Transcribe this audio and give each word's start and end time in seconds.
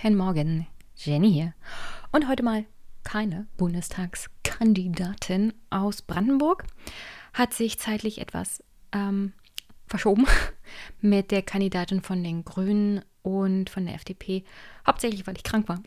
Guten 0.00 0.14
Morgen, 0.16 0.68
Jenny 0.94 1.32
hier. 1.32 1.54
Und 2.12 2.28
heute 2.28 2.44
mal 2.44 2.64
keine 3.02 3.48
Bundestagskandidatin 3.56 5.52
aus 5.70 6.02
Brandenburg. 6.02 6.62
Hat 7.34 7.52
sich 7.52 7.80
zeitlich 7.80 8.20
etwas 8.20 8.62
ähm, 8.92 9.32
verschoben 9.88 10.24
mit 11.00 11.32
der 11.32 11.42
Kandidatin 11.42 12.00
von 12.00 12.22
den 12.22 12.44
Grünen 12.44 13.04
und 13.22 13.70
von 13.70 13.86
der 13.86 13.96
FDP. 13.96 14.44
Hauptsächlich, 14.86 15.26
weil 15.26 15.36
ich 15.36 15.42
krank 15.42 15.68
war. 15.68 15.82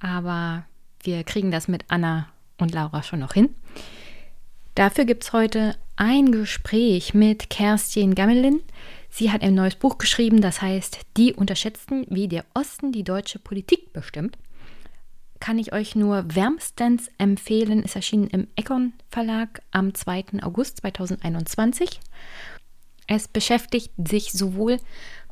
Aber 0.00 0.66
wir 1.04 1.22
kriegen 1.22 1.52
das 1.52 1.68
mit 1.68 1.84
Anna 1.86 2.26
und 2.58 2.74
Laura 2.74 3.04
schon 3.04 3.20
noch 3.20 3.34
hin. 3.34 3.54
Dafür 4.74 5.04
gibt 5.04 5.22
es 5.22 5.32
heute 5.32 5.76
ein 5.94 6.32
Gespräch 6.32 7.14
mit 7.14 7.48
Kerstin 7.48 8.16
Gammelin. 8.16 8.60
Sie 9.08 9.30
hat 9.30 9.42
ein 9.42 9.54
neues 9.54 9.76
Buch 9.76 9.98
geschrieben, 9.98 10.40
das 10.40 10.60
heißt 10.60 10.98
Die 11.16 11.32
unterschätzten, 11.32 12.06
wie 12.10 12.26
der 12.26 12.44
Osten 12.54 12.90
die 12.90 13.04
deutsche 13.04 13.38
Politik 13.38 13.92
bestimmt. 13.92 14.36
Kann 15.38 15.60
ich 15.60 15.72
euch 15.72 15.94
nur 15.94 16.34
wärmstens 16.34 17.08
empfehlen. 17.18 17.84
Ist 17.84 17.94
erschienen 17.94 18.26
im 18.28 18.48
Econ 18.56 18.94
Verlag 19.10 19.62
am 19.70 19.94
2. 19.94 20.42
August 20.42 20.78
2021. 20.78 22.00
Es 23.06 23.28
beschäftigt 23.28 23.92
sich 24.08 24.32
sowohl 24.32 24.78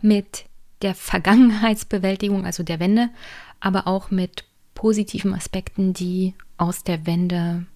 mit 0.00 0.44
der 0.82 0.94
Vergangenheitsbewältigung, 0.94 2.46
also 2.46 2.62
der 2.62 2.78
Wende, 2.78 3.10
aber 3.58 3.88
auch 3.88 4.12
mit 4.12 4.44
positiven 4.74 5.34
Aspekten, 5.34 5.94
die 5.94 6.34
aus 6.58 6.84
der 6.84 7.06
Wende 7.06 7.66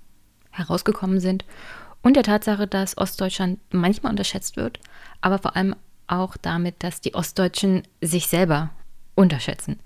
herausgekommen 0.56 1.20
sind 1.20 1.44
und 2.02 2.16
der 2.16 2.22
Tatsache, 2.22 2.66
dass 2.66 2.98
Ostdeutschland 2.98 3.58
manchmal 3.70 4.10
unterschätzt 4.10 4.56
wird, 4.56 4.80
aber 5.20 5.38
vor 5.38 5.56
allem 5.56 5.74
auch 6.06 6.36
damit, 6.36 6.76
dass 6.82 7.00
die 7.00 7.14
Ostdeutschen 7.14 7.82
sich 8.00 8.28
selber 8.28 8.70
unterschätzen. 9.14 9.80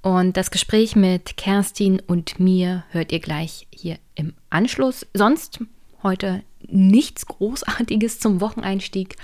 Und 0.00 0.36
das 0.36 0.50
Gespräch 0.50 0.96
mit 0.96 1.36
Kerstin 1.36 2.00
und 2.06 2.38
mir 2.38 2.84
hört 2.90 3.10
ihr 3.10 3.20
gleich 3.20 3.66
hier 3.70 3.98
im 4.14 4.34
Anschluss. 4.50 5.06
Sonst 5.14 5.60
heute 6.02 6.42
nichts 6.66 7.26
Großartiges 7.26 8.20
zum 8.20 8.40
Wocheneinstieg. 8.40 9.16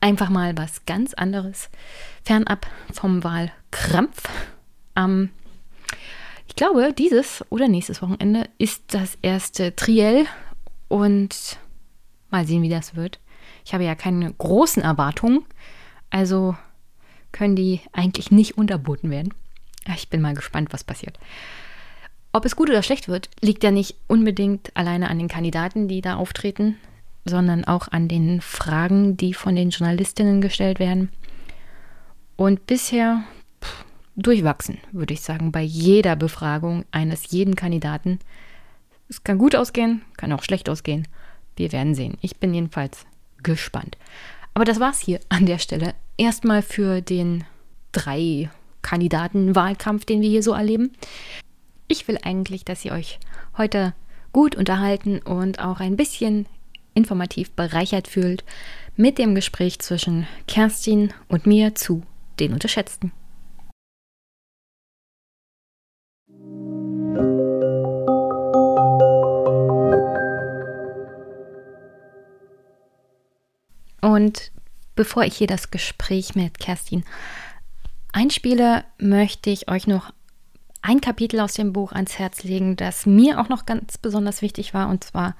Einfach 0.00 0.28
mal 0.28 0.56
was 0.56 0.84
ganz 0.84 1.14
anderes. 1.14 1.70
Fernab 2.24 2.66
vom 2.92 3.22
Wahlkrampf. 3.24 4.28
Ähm, 4.96 5.30
ich 6.56 6.58
glaube, 6.58 6.94
dieses 6.94 7.44
oder 7.50 7.68
nächstes 7.68 8.00
Wochenende 8.00 8.48
ist 8.56 8.94
das 8.94 9.18
erste 9.20 9.76
Triell. 9.76 10.24
Und 10.88 11.58
mal 12.30 12.46
sehen, 12.46 12.62
wie 12.62 12.70
das 12.70 12.96
wird. 12.96 13.20
Ich 13.66 13.74
habe 13.74 13.84
ja 13.84 13.94
keine 13.94 14.32
großen 14.32 14.82
Erwartungen. 14.82 15.44
Also 16.08 16.56
können 17.30 17.56
die 17.56 17.82
eigentlich 17.92 18.30
nicht 18.30 18.56
unterboten 18.56 19.10
werden. 19.10 19.34
Ich 19.96 20.08
bin 20.08 20.22
mal 20.22 20.32
gespannt, 20.32 20.72
was 20.72 20.82
passiert. 20.82 21.18
Ob 22.32 22.46
es 22.46 22.56
gut 22.56 22.70
oder 22.70 22.82
schlecht 22.82 23.06
wird, 23.06 23.28
liegt 23.42 23.62
ja 23.62 23.70
nicht 23.70 23.96
unbedingt 24.06 24.74
alleine 24.74 25.10
an 25.10 25.18
den 25.18 25.28
Kandidaten, 25.28 25.88
die 25.88 26.00
da 26.00 26.16
auftreten, 26.16 26.78
sondern 27.26 27.66
auch 27.66 27.88
an 27.88 28.08
den 28.08 28.40
Fragen, 28.40 29.18
die 29.18 29.34
von 29.34 29.56
den 29.56 29.68
Journalistinnen 29.68 30.40
gestellt 30.40 30.78
werden. 30.78 31.10
Und 32.36 32.66
bisher 32.66 33.24
durchwachsen, 34.16 34.78
würde 34.92 35.14
ich 35.14 35.20
sagen, 35.20 35.52
bei 35.52 35.62
jeder 35.62 36.16
Befragung 36.16 36.84
eines 36.90 37.30
jeden 37.30 37.54
Kandidaten. 37.54 38.18
Es 39.08 39.22
kann 39.22 39.38
gut 39.38 39.54
ausgehen, 39.54 40.02
kann 40.16 40.32
auch 40.32 40.42
schlecht 40.42 40.68
ausgehen. 40.68 41.06
Wir 41.56 41.72
werden 41.72 41.94
sehen. 41.94 42.18
Ich 42.22 42.36
bin 42.36 42.52
jedenfalls 42.52 43.06
gespannt. 43.42 43.96
Aber 44.54 44.64
das 44.64 44.80
war's 44.80 45.00
hier 45.00 45.20
an 45.28 45.46
der 45.46 45.58
Stelle. 45.58 45.94
Erstmal 46.16 46.62
für 46.62 47.02
den 47.02 47.44
drei 47.92 48.50
Kandidatenwahlkampf, 48.82 50.04
den 50.04 50.22
wir 50.22 50.28
hier 50.28 50.42
so 50.42 50.52
erleben. 50.52 50.92
Ich 51.88 52.08
will 52.08 52.18
eigentlich, 52.22 52.64
dass 52.64 52.84
ihr 52.84 52.92
euch 52.92 53.18
heute 53.56 53.94
gut 54.32 54.54
unterhalten 54.54 55.18
und 55.18 55.60
auch 55.60 55.80
ein 55.80 55.96
bisschen 55.96 56.46
informativ 56.94 57.50
bereichert 57.52 58.08
fühlt 58.08 58.44
mit 58.96 59.18
dem 59.18 59.34
Gespräch 59.34 59.78
zwischen 59.78 60.26
Kerstin 60.48 61.12
und 61.28 61.46
mir 61.46 61.74
zu 61.74 62.02
den 62.40 62.52
Unterschätzten. 62.52 63.12
Und 74.16 74.50
bevor 74.94 75.24
ich 75.24 75.36
hier 75.36 75.46
das 75.46 75.70
Gespräch 75.70 76.34
mit 76.34 76.58
Kerstin 76.58 77.04
einspiele, 78.14 78.82
möchte 78.96 79.50
ich 79.50 79.68
euch 79.68 79.86
noch 79.86 80.10
ein 80.80 81.02
Kapitel 81.02 81.38
aus 81.38 81.52
dem 81.52 81.74
Buch 81.74 81.92
ans 81.92 82.18
Herz 82.18 82.42
legen, 82.42 82.76
das 82.76 83.04
mir 83.04 83.38
auch 83.38 83.50
noch 83.50 83.66
ganz 83.66 83.98
besonders 83.98 84.40
wichtig 84.40 84.72
war, 84.72 84.88
und 84.88 85.04
zwar 85.04 85.36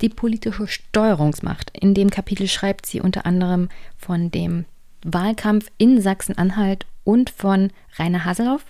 die 0.00 0.08
politische 0.08 0.66
Steuerungsmacht. 0.66 1.70
In 1.78 1.94
dem 1.94 2.10
Kapitel 2.10 2.48
schreibt 2.48 2.86
sie 2.86 3.00
unter 3.00 3.26
anderem 3.26 3.68
von 3.96 4.32
dem 4.32 4.64
Wahlkampf 5.04 5.70
in 5.78 6.00
Sachsen-Anhalt 6.00 6.84
und 7.04 7.30
von 7.30 7.70
Rainer 7.96 8.24
Haseloff, 8.24 8.64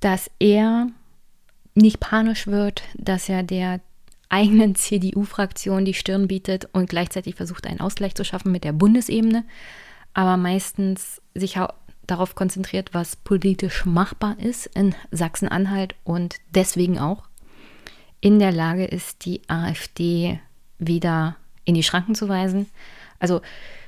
dass 0.00 0.30
er 0.38 0.86
nicht 1.74 2.00
panisch 2.00 2.46
wird, 2.46 2.84
dass 2.94 3.28
er 3.28 3.42
der 3.42 3.80
eigenen 4.34 4.74
CDU-Fraktion 4.74 5.84
die 5.84 5.94
Stirn 5.94 6.26
bietet 6.26 6.68
und 6.72 6.90
gleichzeitig 6.90 7.36
versucht, 7.36 7.68
einen 7.68 7.80
Ausgleich 7.80 8.16
zu 8.16 8.24
schaffen 8.24 8.50
mit 8.50 8.64
der 8.64 8.72
Bundesebene, 8.72 9.44
aber 10.12 10.36
meistens 10.36 11.22
sich 11.34 11.56
darauf 12.06 12.34
konzentriert, 12.34 12.92
was 12.92 13.14
politisch 13.14 13.84
machbar 13.84 14.36
ist 14.40 14.66
in 14.74 14.96
Sachsen-Anhalt 15.12 15.94
und 16.02 16.36
deswegen 16.50 16.98
auch 16.98 17.28
in 18.20 18.40
der 18.40 18.50
Lage 18.50 18.84
ist, 18.84 19.24
die 19.24 19.40
AfD 19.48 20.40
wieder 20.80 21.36
in 21.64 21.74
die 21.74 21.84
Schranken 21.84 22.16
zu 22.16 22.28
weisen. 22.28 22.68
Also 23.20 23.40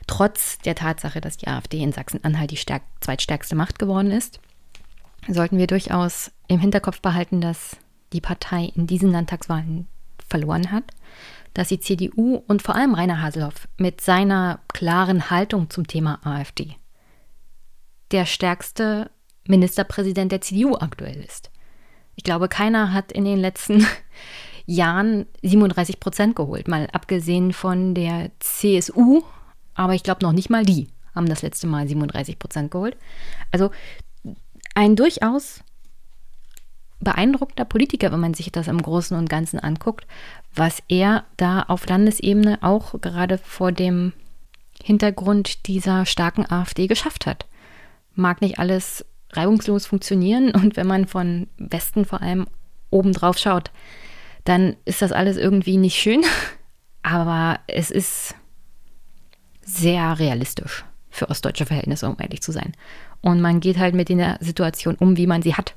trotz 0.06 0.58
der 0.58 0.76
Tatsache, 0.76 1.20
dass 1.20 1.38
die 1.38 1.48
AfD 1.48 1.82
in 1.82 1.92
Sachsen-Anhalt 1.92 2.52
die 2.52 2.80
zweitstärkste 3.00 3.56
Macht 3.56 3.80
geworden 3.80 4.12
ist, 4.12 4.38
sollten 5.26 5.58
wir 5.58 5.66
durchaus 5.66 6.30
im 6.46 6.60
Hinterkopf 6.60 7.00
behalten, 7.00 7.40
dass 7.40 7.76
die 8.12 8.20
Partei 8.20 8.70
in 8.76 8.86
diesen 8.86 9.10
Landtagswahlen 9.10 9.88
verloren 10.36 10.70
hat, 10.70 10.84
dass 11.54 11.68
die 11.68 11.80
CDU 11.80 12.42
und 12.46 12.62
vor 12.62 12.74
allem 12.74 12.94
Rainer 12.94 13.22
Haselhoff 13.22 13.68
mit 13.78 14.02
seiner 14.02 14.60
klaren 14.68 15.30
Haltung 15.30 15.70
zum 15.70 15.86
Thema 15.86 16.20
AfD 16.24 16.76
der 18.12 18.26
stärkste 18.26 19.10
Ministerpräsident 19.48 20.30
der 20.30 20.40
CDU 20.40 20.76
aktuell 20.76 21.16
ist. 21.24 21.50
Ich 22.14 22.22
glaube, 22.22 22.48
keiner 22.48 22.92
hat 22.92 23.10
in 23.10 23.24
den 23.24 23.38
letzten 23.38 23.84
Jahren 24.66 25.26
37 25.42 25.98
Prozent 25.98 26.36
geholt, 26.36 26.68
mal 26.68 26.88
abgesehen 26.92 27.52
von 27.52 27.94
der 27.94 28.30
CSU, 28.38 29.22
aber 29.74 29.94
ich 29.94 30.02
glaube 30.02 30.24
noch 30.24 30.32
nicht 30.32 30.50
mal 30.50 30.64
die 30.64 30.88
haben 31.14 31.28
das 31.28 31.42
letzte 31.42 31.66
Mal 31.66 31.88
37 31.88 32.38
Prozent 32.38 32.70
geholt. 32.70 32.96
Also 33.50 33.70
ein 34.74 34.96
durchaus 34.96 35.64
beeindruckender 37.00 37.64
Politiker, 37.64 38.12
wenn 38.12 38.20
man 38.20 38.34
sich 38.34 38.50
das 38.50 38.68
im 38.68 38.80
Großen 38.80 39.16
und 39.16 39.28
Ganzen 39.28 39.58
anguckt, 39.60 40.06
was 40.54 40.82
er 40.88 41.24
da 41.36 41.62
auf 41.62 41.86
Landesebene 41.86 42.62
auch 42.62 43.00
gerade 43.00 43.38
vor 43.38 43.72
dem 43.72 44.12
Hintergrund 44.82 45.66
dieser 45.66 46.06
starken 46.06 46.50
AfD 46.50 46.86
geschafft 46.86 47.26
hat. 47.26 47.46
Mag 48.14 48.40
nicht 48.40 48.58
alles 48.58 49.04
reibungslos 49.32 49.86
funktionieren 49.86 50.50
und 50.52 50.76
wenn 50.76 50.86
man 50.86 51.06
von 51.06 51.48
Westen 51.58 52.04
vor 52.04 52.22
allem 52.22 52.46
oben 52.90 53.12
drauf 53.12 53.36
schaut, 53.38 53.70
dann 54.44 54.76
ist 54.84 55.02
das 55.02 55.12
alles 55.12 55.36
irgendwie 55.36 55.76
nicht 55.76 55.96
schön, 55.96 56.22
aber 57.02 57.60
es 57.66 57.90
ist 57.90 58.34
sehr 59.62 60.18
realistisch 60.18 60.84
für 61.10 61.28
ostdeutsche 61.28 61.66
Verhältnisse, 61.66 62.08
um 62.08 62.16
ehrlich 62.20 62.42
zu 62.42 62.52
sein. 62.52 62.72
Und 63.20 63.40
man 63.40 63.60
geht 63.60 63.78
halt 63.78 63.94
mit 63.94 64.08
der 64.08 64.38
Situation 64.40 64.94
um, 64.96 65.16
wie 65.16 65.26
man 65.26 65.42
sie 65.42 65.54
hat. 65.54 65.74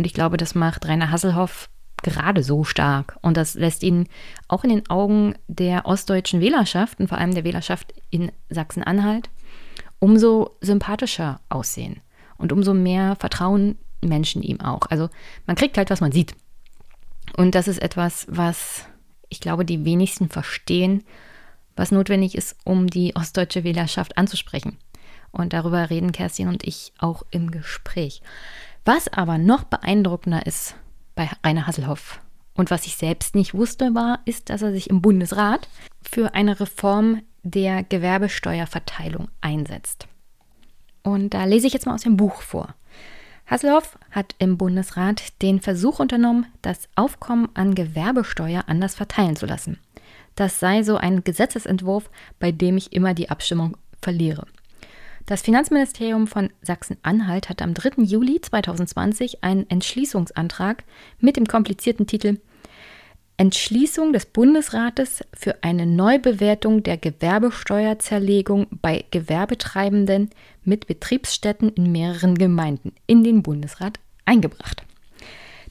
Und 0.00 0.06
ich 0.06 0.14
glaube, 0.14 0.38
das 0.38 0.54
macht 0.54 0.88
Rainer 0.88 1.10
Hasselhoff 1.10 1.68
gerade 2.02 2.42
so 2.42 2.64
stark. 2.64 3.18
Und 3.20 3.36
das 3.36 3.52
lässt 3.52 3.82
ihn 3.82 4.08
auch 4.48 4.64
in 4.64 4.70
den 4.70 4.88
Augen 4.88 5.34
der 5.46 5.84
ostdeutschen 5.84 6.40
Wählerschaft 6.40 6.98
und 6.98 7.08
vor 7.08 7.18
allem 7.18 7.34
der 7.34 7.44
Wählerschaft 7.44 7.92
in 8.08 8.32
Sachsen-Anhalt 8.48 9.28
umso 9.98 10.56
sympathischer 10.62 11.42
aussehen. 11.50 12.00
Und 12.38 12.50
umso 12.50 12.72
mehr 12.72 13.14
vertrauen 13.16 13.76
Menschen 14.00 14.42
ihm 14.42 14.62
auch. 14.62 14.86
Also 14.88 15.10
man 15.44 15.56
kriegt 15.56 15.76
halt, 15.76 15.90
was 15.90 16.00
man 16.00 16.12
sieht. 16.12 16.34
Und 17.36 17.54
das 17.54 17.68
ist 17.68 17.82
etwas, 17.82 18.26
was 18.30 18.86
ich 19.28 19.40
glaube, 19.40 19.66
die 19.66 19.84
wenigsten 19.84 20.30
verstehen, 20.30 21.04
was 21.76 21.92
notwendig 21.92 22.36
ist, 22.36 22.56
um 22.64 22.86
die 22.86 23.14
ostdeutsche 23.16 23.64
Wählerschaft 23.64 24.16
anzusprechen. 24.16 24.78
Und 25.30 25.52
darüber 25.52 25.90
reden 25.90 26.12
Kerstin 26.12 26.48
und 26.48 26.64
ich 26.64 26.94
auch 26.98 27.22
im 27.30 27.50
Gespräch. 27.50 28.22
Was 28.92 29.06
aber 29.06 29.38
noch 29.38 29.62
beeindruckender 29.62 30.46
ist 30.46 30.74
bei 31.14 31.30
Rainer 31.46 31.68
Hasselhoff 31.68 32.18
und 32.54 32.72
was 32.72 32.86
ich 32.86 32.96
selbst 32.96 33.36
nicht 33.36 33.54
wusste, 33.54 33.94
war, 33.94 34.18
ist, 34.24 34.50
dass 34.50 34.62
er 34.62 34.72
sich 34.72 34.90
im 34.90 35.00
Bundesrat 35.00 35.68
für 36.02 36.34
eine 36.34 36.58
Reform 36.58 37.22
der 37.44 37.84
Gewerbesteuerverteilung 37.84 39.28
einsetzt. 39.40 40.08
Und 41.04 41.34
da 41.34 41.44
lese 41.44 41.68
ich 41.68 41.72
jetzt 41.72 41.86
mal 41.86 41.94
aus 41.94 42.02
dem 42.02 42.16
Buch 42.16 42.42
vor. 42.42 42.74
Hasselhoff 43.46 43.96
hat 44.10 44.34
im 44.40 44.58
Bundesrat 44.58 45.40
den 45.40 45.60
Versuch 45.60 46.00
unternommen, 46.00 46.46
das 46.60 46.88
Aufkommen 46.96 47.48
an 47.54 47.76
Gewerbesteuer 47.76 48.64
anders 48.66 48.96
verteilen 48.96 49.36
zu 49.36 49.46
lassen. 49.46 49.78
Das 50.34 50.58
sei 50.58 50.82
so 50.82 50.96
ein 50.96 51.22
Gesetzesentwurf, 51.22 52.10
bei 52.40 52.50
dem 52.50 52.76
ich 52.76 52.92
immer 52.92 53.14
die 53.14 53.30
Abstimmung 53.30 53.76
verliere. 54.02 54.48
Das 55.26 55.42
Finanzministerium 55.42 56.26
von 56.26 56.50
Sachsen-Anhalt 56.62 57.48
hat 57.48 57.62
am 57.62 57.74
3. 57.74 58.02
Juli 58.02 58.40
2020 58.40 59.44
einen 59.44 59.68
Entschließungsantrag 59.68 60.84
mit 61.20 61.36
dem 61.36 61.46
komplizierten 61.46 62.06
Titel 62.06 62.38
Entschließung 63.36 64.12
des 64.12 64.26
Bundesrates 64.26 65.24
für 65.32 65.62
eine 65.62 65.86
Neubewertung 65.86 66.82
der 66.82 66.98
Gewerbesteuerzerlegung 66.98 68.66
bei 68.82 69.06
Gewerbetreibenden 69.10 70.28
mit 70.62 70.86
Betriebsstätten 70.86 71.70
in 71.70 71.90
mehreren 71.90 72.34
Gemeinden 72.34 72.92
in 73.06 73.24
den 73.24 73.42
Bundesrat 73.42 73.98
eingebracht. 74.26 74.82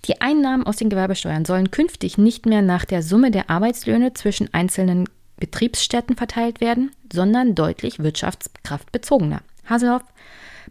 Die 0.06 0.20
Einnahmen 0.20 0.66
aus 0.66 0.78
den 0.78 0.90
Gewerbesteuern 0.90 1.46
sollen 1.46 1.70
künftig 1.70 2.18
nicht 2.18 2.48
mehr 2.48 2.64
nach 2.64 2.86
der 2.86 3.04
Summe 3.04 3.30
der 3.30 3.52
Arbeitslöhne 3.52 4.14
zwischen 4.14 4.52
einzelnen 4.52 5.08
Betriebsstätten 5.40 6.16
verteilt 6.16 6.62
werden, 6.62 6.92
sondern 7.12 7.56
deutlich 7.56 8.00
wirtschaftskraftbezogener. 8.00 9.42
Haselhoff 9.66 10.04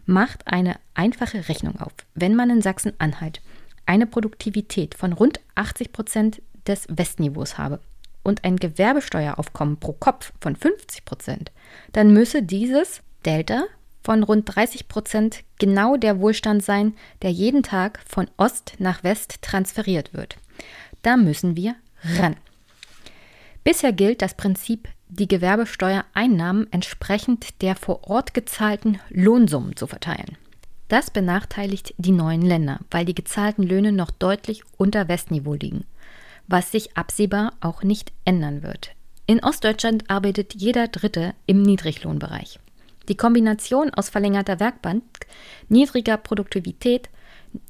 macht 0.05 0.47
eine 0.47 0.75
einfache 0.93 1.49
Rechnung 1.49 1.79
auf. 1.79 1.93
Wenn 2.15 2.35
man 2.35 2.49
in 2.49 2.61
Sachsen-Anhalt 2.61 3.41
eine 3.85 4.05
Produktivität 4.05 4.95
von 4.95 5.13
rund 5.13 5.39
80 5.55 5.91
Prozent 5.91 6.41
des 6.67 6.87
Westniveaus 6.89 7.57
habe 7.57 7.79
und 8.23 8.43
ein 8.43 8.57
Gewerbesteueraufkommen 8.57 9.77
pro 9.77 9.93
Kopf 9.93 10.31
von 10.39 10.55
50 10.55 11.05
Prozent, 11.05 11.51
dann 11.91 12.13
müsse 12.13 12.43
dieses 12.43 13.01
Delta 13.25 13.63
von 14.03 14.23
rund 14.23 14.55
30 14.55 14.87
Prozent 14.87 15.43
genau 15.59 15.97
der 15.97 16.19
Wohlstand 16.19 16.63
sein, 16.63 16.95
der 17.21 17.31
jeden 17.31 17.63
Tag 17.63 17.99
von 18.07 18.29
Ost 18.37 18.73
nach 18.79 19.03
West 19.03 19.41
transferiert 19.41 20.13
wird. 20.13 20.37
Da 21.01 21.17
müssen 21.17 21.55
wir 21.55 21.75
ran. 22.17 22.35
Bisher 23.63 23.93
gilt 23.93 24.21
das 24.21 24.35
Prinzip, 24.35 24.87
die 25.09 25.27
Gewerbesteuereinnahmen 25.27 26.71
entsprechend 26.71 27.61
der 27.61 27.75
vor 27.75 28.09
Ort 28.09 28.33
gezahlten 28.33 28.99
Lohnsummen 29.09 29.75
zu 29.75 29.87
verteilen. 29.87 30.37
Das 30.87 31.11
benachteiligt 31.11 31.93
die 31.97 32.11
neuen 32.11 32.41
Länder, 32.41 32.79
weil 32.89 33.05
die 33.05 33.15
gezahlten 33.15 33.63
Löhne 33.63 33.91
noch 33.91 34.11
deutlich 34.11 34.63
unter 34.77 35.07
Westniveau 35.07 35.53
liegen 35.53 35.85
was 36.49 36.71
sich 36.71 36.97
absehbar 36.97 37.53
auch 37.61 37.83
nicht 37.83 38.11
ändern 38.25 38.63
wird. 38.63 38.91
In 39.27 39.43
Ostdeutschland 39.43 40.09
arbeitet 40.09 40.55
jeder 40.55 40.87
Dritte 40.87 41.33
im 41.45 41.61
Niedriglohnbereich. 41.61 42.59
Die 43.07 43.15
Kombination 43.15 43.93
aus 43.93 44.09
verlängerter 44.09 44.59
Werkbank, 44.59 45.03
niedriger 45.69 46.17
Produktivität, 46.17 47.09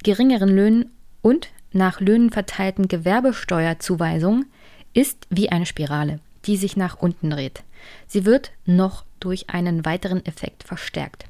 geringeren 0.04 0.50
Löhnen 0.50 0.92
und 1.22 1.50
nach 1.72 2.00
Löhnen 2.00 2.32
verteilten 2.32 2.88
Gewerbesteuerzuweisungen 2.88 4.46
ist 5.00 5.28
wie 5.30 5.50
eine 5.50 5.66
Spirale, 5.66 6.20
die 6.46 6.58
sich 6.58 6.76
nach 6.76 6.98
unten 7.00 7.30
dreht. 7.30 7.64
Sie 8.08 8.26
wird 8.26 8.52
noch 8.66 9.06
durch 9.20 9.50
einen 9.50 9.86
weiteren 9.86 10.26
Effekt 10.26 10.64
verstärkt. 10.64 11.26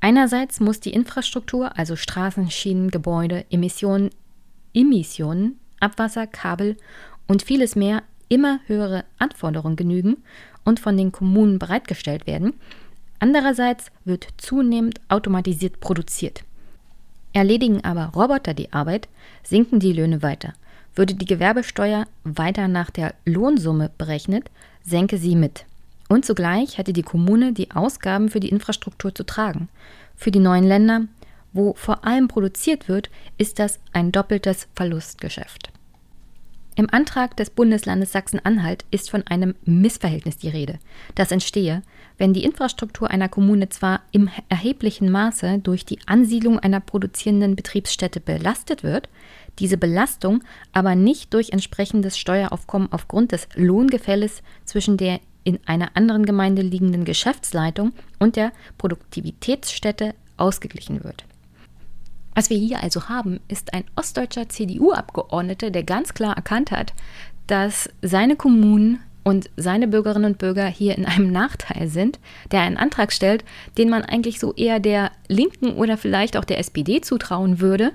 Einerseits 0.00 0.60
muss 0.60 0.80
die 0.80 0.92
Infrastruktur, 0.92 1.76
also 1.78 1.96
Straßen, 1.96 2.50
Schienen, 2.50 2.90
Gebäude, 2.90 3.44
Emissionen, 3.50 4.10
Emissionen 4.72 5.58
Abwasser, 5.84 6.26
Kabel 6.26 6.76
und 7.26 7.42
vieles 7.42 7.76
mehr 7.76 8.02
immer 8.28 8.60
höhere 8.66 9.04
Anforderungen 9.18 9.76
genügen 9.76 10.16
und 10.64 10.80
von 10.80 10.96
den 10.96 11.12
Kommunen 11.12 11.58
bereitgestellt 11.58 12.26
werden. 12.26 12.54
Andererseits 13.18 13.90
wird 14.04 14.28
zunehmend 14.38 15.00
automatisiert 15.08 15.80
produziert. 15.80 16.42
Erledigen 17.32 17.84
aber 17.84 18.06
Roboter 18.14 18.54
die 18.54 18.72
Arbeit, 18.72 19.08
sinken 19.42 19.78
die 19.80 19.92
Löhne 19.92 20.22
weiter. 20.22 20.54
Würde 20.94 21.14
die 21.14 21.26
Gewerbesteuer 21.26 22.06
weiter 22.22 22.68
nach 22.68 22.90
der 22.90 23.14
Lohnsumme 23.24 23.90
berechnet, 23.98 24.50
senke 24.84 25.18
sie 25.18 25.34
mit. 25.34 25.64
Und 26.08 26.24
zugleich 26.24 26.78
hätte 26.78 26.92
die 26.92 27.02
Kommune 27.02 27.52
die 27.52 27.70
Ausgaben 27.72 28.28
für 28.28 28.40
die 28.40 28.50
Infrastruktur 28.50 29.14
zu 29.14 29.24
tragen. 29.24 29.68
Für 30.16 30.30
die 30.30 30.38
neuen 30.38 30.64
Länder, 30.64 31.02
wo 31.52 31.74
vor 31.74 32.04
allem 32.04 32.28
produziert 32.28 32.88
wird, 32.88 33.10
ist 33.38 33.58
das 33.58 33.80
ein 33.92 34.12
doppeltes 34.12 34.68
Verlustgeschäft. 34.74 35.73
Im 36.76 36.92
Antrag 36.92 37.36
des 37.36 37.50
Bundeslandes 37.50 38.10
Sachsen-Anhalt 38.10 38.84
ist 38.90 39.08
von 39.08 39.24
einem 39.28 39.54
Missverhältnis 39.64 40.38
die 40.38 40.48
Rede, 40.48 40.80
das 41.14 41.30
entstehe, 41.30 41.82
wenn 42.18 42.34
die 42.34 42.42
Infrastruktur 42.42 43.10
einer 43.10 43.28
Kommune 43.28 43.68
zwar 43.68 44.02
im 44.10 44.28
erheblichen 44.48 45.10
Maße 45.10 45.60
durch 45.60 45.84
die 45.84 46.00
Ansiedlung 46.06 46.58
einer 46.58 46.80
produzierenden 46.80 47.54
Betriebsstätte 47.54 48.18
belastet 48.18 48.82
wird, 48.82 49.08
diese 49.60 49.76
Belastung 49.76 50.42
aber 50.72 50.96
nicht 50.96 51.32
durch 51.32 51.50
entsprechendes 51.50 52.18
Steueraufkommen 52.18 52.90
aufgrund 52.90 53.30
des 53.30 53.48
Lohngefälles 53.54 54.42
zwischen 54.64 54.96
der 54.96 55.20
in 55.44 55.60
einer 55.66 55.96
anderen 55.96 56.26
Gemeinde 56.26 56.62
liegenden 56.62 57.04
Geschäftsleitung 57.04 57.92
und 58.18 58.34
der 58.34 58.50
Produktivitätsstätte 58.78 60.14
ausgeglichen 60.36 61.04
wird. 61.04 61.24
Was 62.34 62.50
wir 62.50 62.58
hier 62.58 62.82
also 62.82 63.08
haben, 63.08 63.40
ist 63.48 63.74
ein 63.74 63.84
ostdeutscher 63.96 64.48
CDU-Abgeordneter, 64.48 65.70
der 65.70 65.84
ganz 65.84 66.14
klar 66.14 66.36
erkannt 66.36 66.70
hat, 66.70 66.92
dass 67.46 67.88
seine 68.02 68.36
Kommunen 68.36 69.00
und 69.22 69.48
seine 69.56 69.88
Bürgerinnen 69.88 70.32
und 70.32 70.38
Bürger 70.38 70.66
hier 70.66 70.96
in 70.98 71.06
einem 71.06 71.32
Nachteil 71.32 71.88
sind, 71.88 72.20
der 72.52 72.60
einen 72.60 72.76
Antrag 72.76 73.12
stellt, 73.12 73.44
den 73.78 73.88
man 73.88 74.02
eigentlich 74.02 74.38
so 74.38 74.52
eher 74.54 74.80
der 74.80 75.10
Linken 75.28 75.72
oder 75.74 75.96
vielleicht 75.96 76.36
auch 76.36 76.44
der 76.44 76.58
SPD 76.58 77.00
zutrauen 77.00 77.60
würde, 77.60 77.92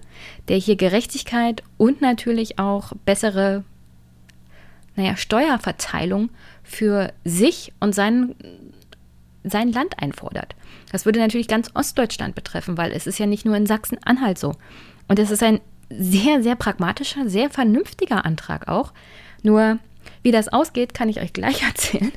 der 0.47 0.57
hier 0.57 0.75
Gerechtigkeit 0.75 1.63
und 1.77 2.01
natürlich 2.01 2.57
auch 2.57 2.93
bessere 3.05 3.63
naja, 4.95 5.15
Steuerverteilung 5.15 6.29
für 6.63 7.13
sich 7.23 7.71
und 7.79 7.93
seinen 7.93 8.35
sein 9.49 9.71
Land 9.71 10.01
einfordert. 10.01 10.55
Das 10.91 11.05
würde 11.05 11.19
natürlich 11.19 11.47
ganz 11.47 11.71
Ostdeutschland 11.73 12.35
betreffen, 12.35 12.77
weil 12.77 12.91
es 12.91 13.07
ist 13.07 13.19
ja 13.19 13.25
nicht 13.25 13.45
nur 13.45 13.55
in 13.55 13.65
Sachsen-Anhalt 13.65 14.37
so. 14.37 14.55
Und 15.07 15.19
es 15.19 15.31
ist 15.31 15.43
ein 15.43 15.59
sehr, 15.89 16.43
sehr 16.43 16.55
pragmatischer, 16.55 17.29
sehr 17.29 17.49
vernünftiger 17.49 18.25
Antrag 18.25 18.67
auch. 18.67 18.93
Nur, 19.41 19.79
wie 20.21 20.31
das 20.31 20.47
ausgeht, 20.47 20.93
kann 20.93 21.09
ich 21.09 21.21
euch 21.21 21.33
gleich 21.33 21.63
erzählen. 21.67 22.11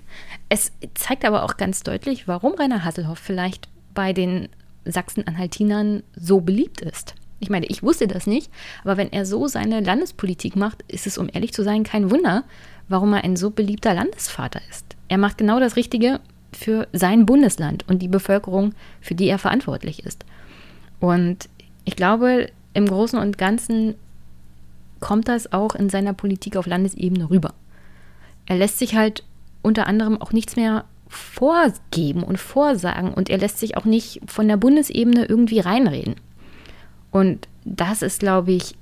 Es 0.49 0.73
zeigt 0.95 1.25
aber 1.25 1.45
auch 1.45 1.57
ganz 1.57 1.83
deutlich, 1.83 2.29
warum 2.29 2.55
Rainer 2.55 2.85
Hasselhoff 2.85 3.19
vielleicht 3.19 3.69
bei 3.95 4.12
den 4.12 4.49
Sachsen-Anhaltinern 4.85 6.03
so 6.17 6.41
beliebt 6.41 6.81
ist. 6.81 7.15
Ich 7.41 7.51
meine, 7.51 7.67
ich 7.67 7.83
wusste 7.83 8.07
das 8.07 8.27
nicht, 8.27 8.53
aber 8.85 8.97
wenn 8.97 9.12
er 9.12 9.27
so 9.27 9.49
seine 9.49 9.81
Landespolitik 9.81 10.55
macht, 10.55 10.83
ist 10.87 11.07
es, 11.07 11.19
um 11.19 11.29
ehrlich 11.33 11.53
zu 11.53 11.65
sein, 11.65 11.83
kein 11.83 12.11
Wunder, 12.11 12.45
warum 12.89 13.12
er 13.15 13.25
ein 13.25 13.37
so 13.37 13.51
beliebter 13.51 13.95
Landesvater 13.95 14.61
ist. 14.71 14.97
Er 15.09 15.19
macht 15.19 15.39
genau 15.39 15.59
das 15.59 15.75
Richtige, 15.75 16.21
für 16.52 16.88
sein 16.92 17.26
Bundesland 17.26 17.88
und 17.88 18.00
die 18.00 18.09
Bevölkerung, 18.09 18.75
für 19.00 19.14
die 19.14 19.28
er 19.28 19.38
verantwortlich 19.38 20.04
ist. 20.04 20.25
Und 21.00 21.49
ich 21.85 21.97
glaube, 21.97 22.50
im 22.75 22.87
Großen 22.87 23.18
und 23.18 23.38
Ganzen 23.38 23.94
kommt 25.00 25.28
das 25.28 25.52
auch 25.52 25.75
in 25.75 25.90
seiner 25.90 26.12
Politik 26.12 26.56
auf 26.56 26.66
Landesebene 26.66 27.28
rüber. 27.28 27.54
Er 28.47 28.56
lässt 28.56 28.78
sich 28.78 28.94
halt 28.94 29.25
unter 29.62 29.87
anderem 29.87 30.21
auch 30.21 30.32
nichts 30.32 30.56
mehr 30.56 30.85
vorgeben 31.09 32.23
und 32.23 32.38
vorsagen 32.38 33.12
und 33.12 33.28
er 33.28 33.38
lässt 33.38 33.59
sich 33.59 33.76
auch 33.76 33.85
nicht 33.85 34.21
von 34.26 34.49
der 34.49 34.56
Bundesebene 34.56 35.26
irgendwie 35.26 35.61
reinreden. 35.61 36.14
Und 37.11 37.49
das 37.64 38.02
ist, 38.02 38.21
glaube 38.21 38.52
ich, 38.52 38.75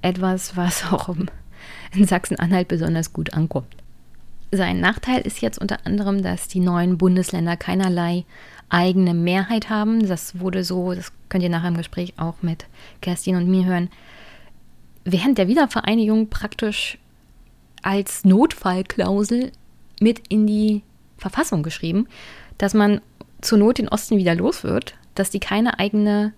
etwas, 0.00 0.56
was 0.56 0.92
auch 0.92 1.14
in 1.92 2.06
Sachsen-Anhalt 2.06 2.68
besonders 2.68 3.12
gut 3.12 3.34
ankommt. 3.34 3.83
Sein 4.56 4.80
Nachteil 4.80 5.22
ist 5.22 5.40
jetzt 5.40 5.58
unter 5.58 5.84
anderem, 5.86 6.22
dass 6.22 6.48
die 6.48 6.60
neuen 6.60 6.98
Bundesländer 6.98 7.56
keinerlei 7.56 8.24
eigene 8.68 9.14
Mehrheit 9.14 9.68
haben. 9.68 10.06
Das 10.06 10.38
wurde 10.38 10.64
so, 10.64 10.94
das 10.94 11.12
könnt 11.28 11.42
ihr 11.42 11.50
nachher 11.50 11.68
im 11.68 11.76
Gespräch 11.76 12.14
auch 12.16 12.42
mit 12.42 12.66
Kerstin 13.00 13.36
und 13.36 13.48
mir 13.48 13.64
hören, 13.64 13.90
während 15.04 15.38
der 15.38 15.48
Wiedervereinigung 15.48 16.28
praktisch 16.28 16.98
als 17.82 18.24
Notfallklausel 18.24 19.52
mit 20.00 20.22
in 20.28 20.46
die 20.46 20.82
Verfassung 21.18 21.62
geschrieben, 21.62 22.06
dass 22.58 22.74
man 22.74 23.00
zur 23.40 23.58
Not 23.58 23.78
den 23.78 23.88
Osten 23.88 24.18
wieder 24.18 24.34
los 24.34 24.64
wird, 24.64 24.94
dass 25.14 25.30
die 25.30 25.40
keine 25.40 25.78
eigene 25.78 26.32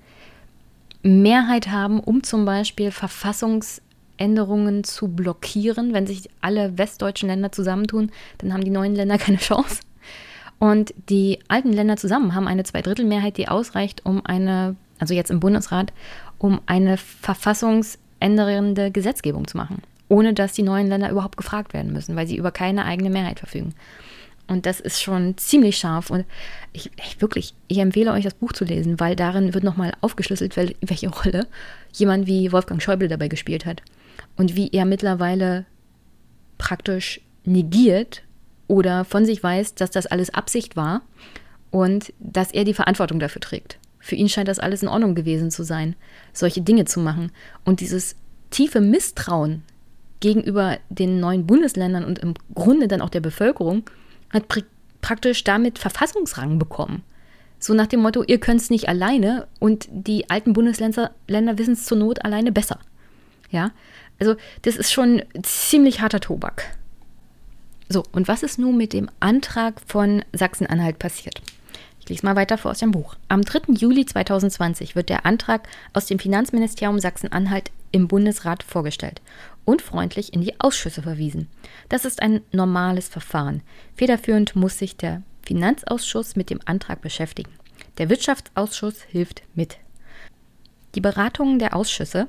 Mehrheit 1.02 1.68
haben, 1.68 2.00
um 2.00 2.23
zum 2.23 2.44
Beispiel 2.44 2.90
Verfassungs 2.90 3.80
Änderungen 4.18 4.85
zu 4.85 5.08
blockieren. 5.08 5.92
Wenn 5.92 6.06
sich 6.06 6.28
alle 6.40 6.78
westdeutschen 6.78 7.28
Länder 7.28 7.52
zusammentun, 7.52 8.11
dann 8.38 8.52
haben 8.52 8.64
die 8.64 8.70
neuen 8.70 8.94
Länder 8.94 9.18
keine 9.18 9.38
Chance. 9.38 9.80
Und 10.58 10.94
die 11.08 11.38
alten 11.49 11.73
Länder 11.73 11.96
zusammen 11.96 12.35
haben 12.35 12.49
eine 12.49 12.64
Zweidrittelmehrheit, 12.64 13.37
die 13.37 13.49
ausreicht, 13.49 14.06
um 14.06 14.25
eine, 14.25 14.76
also 14.99 15.12
jetzt 15.12 15.30
im 15.30 15.40
Bundesrat, 15.40 15.92
um 16.38 16.61
eine 16.66 16.96
verfassungsändernde 16.96 18.90
Gesetzgebung 18.90 19.46
zu 19.46 19.58
machen, 19.58 19.82
ohne 20.08 20.32
dass 20.32 20.54
die 20.54 20.62
neuen 20.62 20.88
Länder 20.88 21.11
überhaupt 21.11 21.37
gefragt 21.37 21.75
werden 21.75 21.92
müssen, 21.92 22.16
weil 22.16 22.26
sie 22.26 22.37
über 22.37 22.52
keine 22.52 22.87
eigene 22.87 23.11
Mehrheit 23.11 23.38
verfügen. 23.38 23.75
Und 24.49 24.64
das 24.64 24.80
ist 24.80 25.02
schon 25.02 25.37
ziemlich 25.37 25.76
scharf. 25.76 26.11
Und 26.11 26.25
ich, 26.73 26.90
ich, 26.96 27.20
wirklich, 27.20 27.54
ich 27.68 27.78
empfehle 27.78 28.12
euch, 28.12 28.25
das 28.25 28.35
Buch 28.35 28.52
zu 28.52 28.64
lesen, 28.64 29.00
weil 29.00 29.16
darin 29.16 29.54
wird 29.54 29.64
nochmal 29.64 29.92
aufgeschlüsselt, 30.00 30.56
welche 30.56 31.08
Rolle 31.08 31.46
jemand 31.92 32.26
wie 32.26 32.52
Wolfgang 32.52 32.80
Schäuble 32.80 33.08
dabei 33.08 33.28
gespielt 33.28 33.66
hat. 33.66 33.82
Und 34.37 34.56
wie 34.56 34.70
er 34.73 34.85
mittlerweile 34.85 35.66
praktisch 36.58 37.20
negiert 37.44 38.23
oder 38.68 39.04
von 39.04 39.25
sich 39.25 39.42
weiß, 39.42 39.75
dass 39.75 39.90
das 39.90 40.06
alles 40.06 40.32
Absicht 40.32 40.76
war 40.76 41.02
und 41.70 42.12
dass 42.18 42.52
er 42.52 42.64
die 42.64 42.75
Verantwortung 42.75 43.18
dafür 43.18 43.40
trägt. 43.40 43.78
Für 43.99 44.14
ihn 44.14 44.28
scheint 44.28 44.49
das 44.49 44.58
alles 44.58 44.82
in 44.82 44.88
Ordnung 44.88 45.14
gewesen 45.14 45.50
zu 45.50 45.64
sein, 45.64 45.96
solche 46.32 46.61
Dinge 46.61 46.85
zu 46.85 47.00
machen. 47.00 47.32
Und 47.64 47.80
dieses 47.80 48.16
tiefe 48.50 48.80
Misstrauen 48.80 49.62
gegenüber 50.20 50.78
den 50.88 51.20
neuen 51.20 51.46
Bundesländern 51.46 52.04
und 52.04 52.18
im 52.20 52.35
Grunde 52.54 52.88
dann 52.88 53.00
auch 53.00 53.11
der 53.11 53.20
Bevölkerung 53.20 53.82
hat 54.30 54.49
pr 54.49 54.62
praktisch 55.02 55.44
damit 55.44 55.78
Verfassungsrang 55.78 56.58
bekommen. 56.58 57.04
So 57.61 57.75
nach 57.75 57.87
dem 57.87 58.00
Motto, 58.00 58.25
ihr 58.25 58.38
könnt 58.38 58.61
es 58.61 58.70
nicht 58.70 58.88
alleine 58.88 59.46
und 59.61 59.87
die 59.90 60.30
alten 60.30 60.52
Bundesländer 60.52 61.12
wissen 61.28 61.75
es 61.75 61.85
zur 61.85 61.99
Not 61.99 62.25
alleine 62.25 62.50
besser. 62.50 62.80
Ja, 63.50 63.70
also 64.18 64.37
das 64.62 64.76
ist 64.76 64.92
schon 64.92 65.23
ziemlich 65.42 66.00
harter 66.00 66.20
Tobak. 66.20 66.76
So, 67.88 68.02
und 68.12 68.26
was 68.26 68.42
ist 68.42 68.58
nun 68.58 68.76
mit 68.76 68.92
dem 68.92 69.08
Antrag 69.20 69.80
von 69.87 70.25
Sachsen-Anhalt 70.32 70.99
passiert? 70.99 71.40
Ich 72.00 72.08
lese 72.08 72.25
mal 72.25 72.37
weiter 72.37 72.58
vor 72.58 72.70
aus 72.73 72.78
dem 72.78 72.92
Buch. 72.92 73.16
Am 73.28 73.42
3. 73.42 73.73
Juli 73.75 74.06
2020 74.06 74.96
wird 74.96 75.08
der 75.08 75.26
Antrag 75.26 75.68
aus 75.92 76.06
dem 76.06 76.18
Finanzministerium 76.18 77.00
Sachsen-Anhalt 77.00 77.70
im 77.92 78.08
Bundesrat 78.08 78.62
vorgestellt 78.62 79.20
und 79.64 79.82
freundlich 79.82 80.32
in 80.32 80.40
die 80.40 80.58
Ausschüsse 80.61 81.02
verwiesen. 81.02 81.49
Das 81.88 82.04
ist 82.04 82.23
ein 82.23 82.42
normales 82.52 83.08
Verfahren. 83.08 83.62
Federführend 83.96 84.54
muss 84.56 84.78
sich 84.78 84.96
der 84.96 85.23
Finanzausschuss 85.42 86.37
mit 86.37 86.50
dem 86.50 86.61
Antrag 86.64 87.00
beschäftigen. 87.00 87.50
Der 87.99 88.08
Wirtschaftsausschuss 88.08 89.02
hilft 89.02 89.42
mit. 89.54 89.78
Die 90.94 91.00
Beratungen 91.00 91.58
der 91.58 91.75
Ausschüsse 91.75 92.28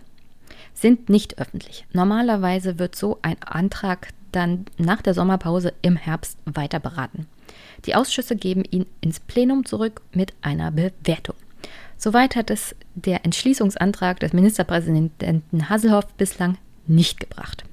sind 0.80 1.10
nicht 1.10 1.40
öffentlich. 1.40 1.86
Normalerweise 1.92 2.78
wird 2.80 2.96
so 2.96 3.18
ein 3.22 3.42
Antrag 3.42 4.10
dann 4.32 4.66
nach 4.78 5.02
der 5.02 5.14
Sommerpause 5.14 5.74
im 5.82 5.96
Herbst 5.96 6.38
weiter 6.46 6.80
beraten. 6.80 7.28
Die 7.86 7.96
Ausschüsse 7.96 8.36
geben 8.36 8.64
ihn 8.70 8.86
ins 9.02 9.20
Plenum 9.20 9.66
zurück 9.66 10.02
mit 10.14 10.34
einer 10.42 10.72
Bewertung. 10.72 11.36
Soweit 11.98 12.36
hat 12.36 12.52
es 12.52 12.76
der 12.94 13.26
Entschließungsantrag 13.26 14.20
des 14.20 14.34
Ministerpräsidenten 14.34 15.70
Hasselhoff 15.70 16.06
bislang 16.14 16.58
nicht 16.86 17.20
gebracht. 17.20 17.64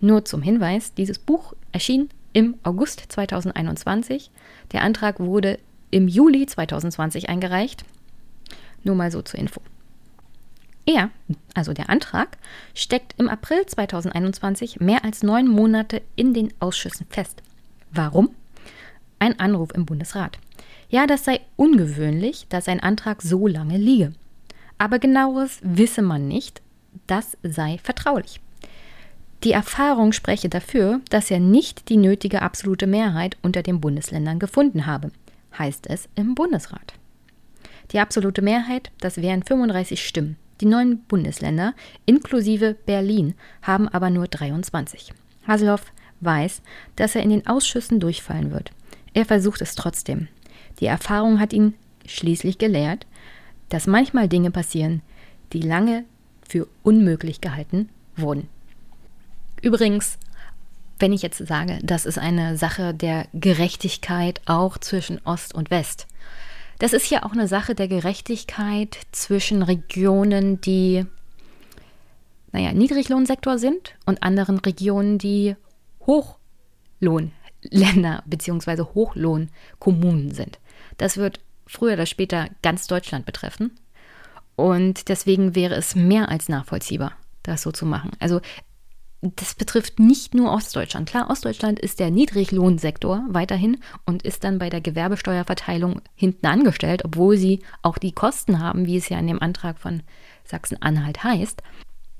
Nur 0.00 0.24
zum 0.24 0.40
Hinweis, 0.42 0.94
dieses 0.94 1.18
Buch 1.18 1.52
erschien 1.72 2.08
im 2.32 2.54
August 2.62 3.04
2021. 3.08 4.30
Der 4.72 4.82
Antrag 4.82 5.20
wurde 5.20 5.58
im 5.90 6.08
Juli 6.08 6.46
2020 6.46 7.28
eingereicht. 7.28 7.84
Nur 8.84 8.94
mal 8.94 9.10
so 9.10 9.20
zur 9.22 9.40
Info. 9.40 9.60
Er, 10.88 11.10
also 11.52 11.74
der 11.74 11.90
Antrag, 11.90 12.38
steckt 12.72 13.14
im 13.18 13.28
April 13.28 13.66
2021 13.66 14.80
mehr 14.80 15.04
als 15.04 15.22
neun 15.22 15.46
Monate 15.46 16.00
in 16.16 16.32
den 16.32 16.50
Ausschüssen 16.60 17.06
fest. 17.10 17.42
Warum? 17.90 18.30
Ein 19.18 19.38
Anruf 19.38 19.68
im 19.74 19.84
Bundesrat. 19.84 20.38
Ja, 20.88 21.06
das 21.06 21.26
sei 21.26 21.42
ungewöhnlich, 21.56 22.46
dass 22.48 22.68
ein 22.68 22.80
Antrag 22.80 23.20
so 23.20 23.46
lange 23.46 23.76
liege. 23.76 24.14
Aber 24.78 24.98
genaueres 24.98 25.58
wisse 25.62 26.00
man 26.00 26.26
nicht, 26.26 26.62
das 27.06 27.36
sei 27.42 27.78
vertraulich. 27.82 28.40
Die 29.44 29.52
Erfahrung 29.52 30.12
spreche 30.12 30.48
dafür, 30.48 31.02
dass 31.10 31.30
er 31.30 31.38
nicht 31.38 31.90
die 31.90 31.98
nötige 31.98 32.40
absolute 32.40 32.86
Mehrheit 32.86 33.36
unter 33.42 33.62
den 33.62 33.82
Bundesländern 33.82 34.38
gefunden 34.38 34.86
habe, 34.86 35.10
heißt 35.58 35.86
es 35.90 36.08
im 36.14 36.34
Bundesrat. 36.34 36.94
Die 37.92 37.98
absolute 37.98 38.40
Mehrheit, 38.40 38.90
das 39.00 39.18
wären 39.18 39.42
35 39.42 40.02
Stimmen. 40.02 40.38
Die 40.60 40.66
neuen 40.66 41.02
Bundesländer, 41.04 41.74
inklusive 42.06 42.74
Berlin, 42.74 43.34
haben 43.62 43.88
aber 43.88 44.10
nur 44.10 44.26
23. 44.26 45.12
Haselhoff 45.46 45.92
weiß, 46.20 46.62
dass 46.96 47.14
er 47.14 47.22
in 47.22 47.30
den 47.30 47.46
Ausschüssen 47.46 48.00
durchfallen 48.00 48.50
wird. 48.50 48.72
Er 49.14 49.24
versucht 49.24 49.62
es 49.62 49.74
trotzdem. 49.74 50.28
Die 50.80 50.86
Erfahrung 50.86 51.40
hat 51.40 51.52
ihn 51.52 51.74
schließlich 52.06 52.58
gelehrt, 52.58 53.06
dass 53.68 53.86
manchmal 53.86 54.28
Dinge 54.28 54.50
passieren, 54.50 55.02
die 55.52 55.60
lange 55.60 56.04
für 56.46 56.66
unmöglich 56.82 57.40
gehalten 57.40 57.88
wurden. 58.16 58.48
Übrigens, 59.62 60.18
wenn 60.98 61.12
ich 61.12 61.22
jetzt 61.22 61.38
sage, 61.46 61.78
das 61.82 62.06
ist 62.06 62.18
eine 62.18 62.56
Sache 62.56 62.94
der 62.94 63.26
Gerechtigkeit 63.32 64.40
auch 64.46 64.78
zwischen 64.78 65.20
Ost 65.24 65.54
und 65.54 65.70
West, 65.70 66.06
das 66.78 66.92
ist 66.92 67.10
ja 67.10 67.24
auch 67.24 67.32
eine 67.32 67.48
Sache 67.48 67.74
der 67.74 67.88
Gerechtigkeit 67.88 68.98
zwischen 69.12 69.62
Regionen, 69.62 70.60
die, 70.60 71.04
naja, 72.52 72.72
Niedriglohnsektor 72.72 73.58
sind 73.58 73.94
und 74.06 74.22
anderen 74.22 74.58
Regionen, 74.58 75.18
die 75.18 75.56
Hochlohnländer 76.06 78.22
bzw. 78.26 78.82
Hochlohnkommunen 78.94 80.32
sind. 80.32 80.58
Das 80.96 81.16
wird 81.16 81.40
früher 81.66 81.94
oder 81.94 82.06
später 82.06 82.48
ganz 82.62 82.86
Deutschland 82.86 83.26
betreffen. 83.26 83.72
Und 84.56 85.08
deswegen 85.08 85.54
wäre 85.54 85.74
es 85.74 85.94
mehr 85.94 86.28
als 86.28 86.48
nachvollziehbar, 86.48 87.12
das 87.42 87.62
so 87.62 87.70
zu 87.70 87.86
machen. 87.86 88.10
Also 88.18 88.40
das 89.20 89.54
betrifft 89.54 89.98
nicht 89.98 90.34
nur 90.34 90.52
Ostdeutschland. 90.52 91.08
Klar, 91.08 91.28
Ostdeutschland 91.28 91.80
ist 91.80 91.98
der 91.98 92.10
Niedriglohnsektor 92.10 93.24
weiterhin 93.28 93.78
und 94.06 94.22
ist 94.22 94.44
dann 94.44 94.58
bei 94.58 94.70
der 94.70 94.80
Gewerbesteuerverteilung 94.80 96.02
hinten 96.14 96.46
angestellt, 96.46 97.04
obwohl 97.04 97.36
sie 97.36 97.60
auch 97.82 97.98
die 97.98 98.12
Kosten 98.12 98.60
haben, 98.60 98.86
wie 98.86 98.96
es 98.96 99.08
ja 99.08 99.18
in 99.18 99.26
dem 99.26 99.42
Antrag 99.42 99.78
von 99.78 100.02
Sachsen-Anhalt 100.44 101.24
heißt. 101.24 101.62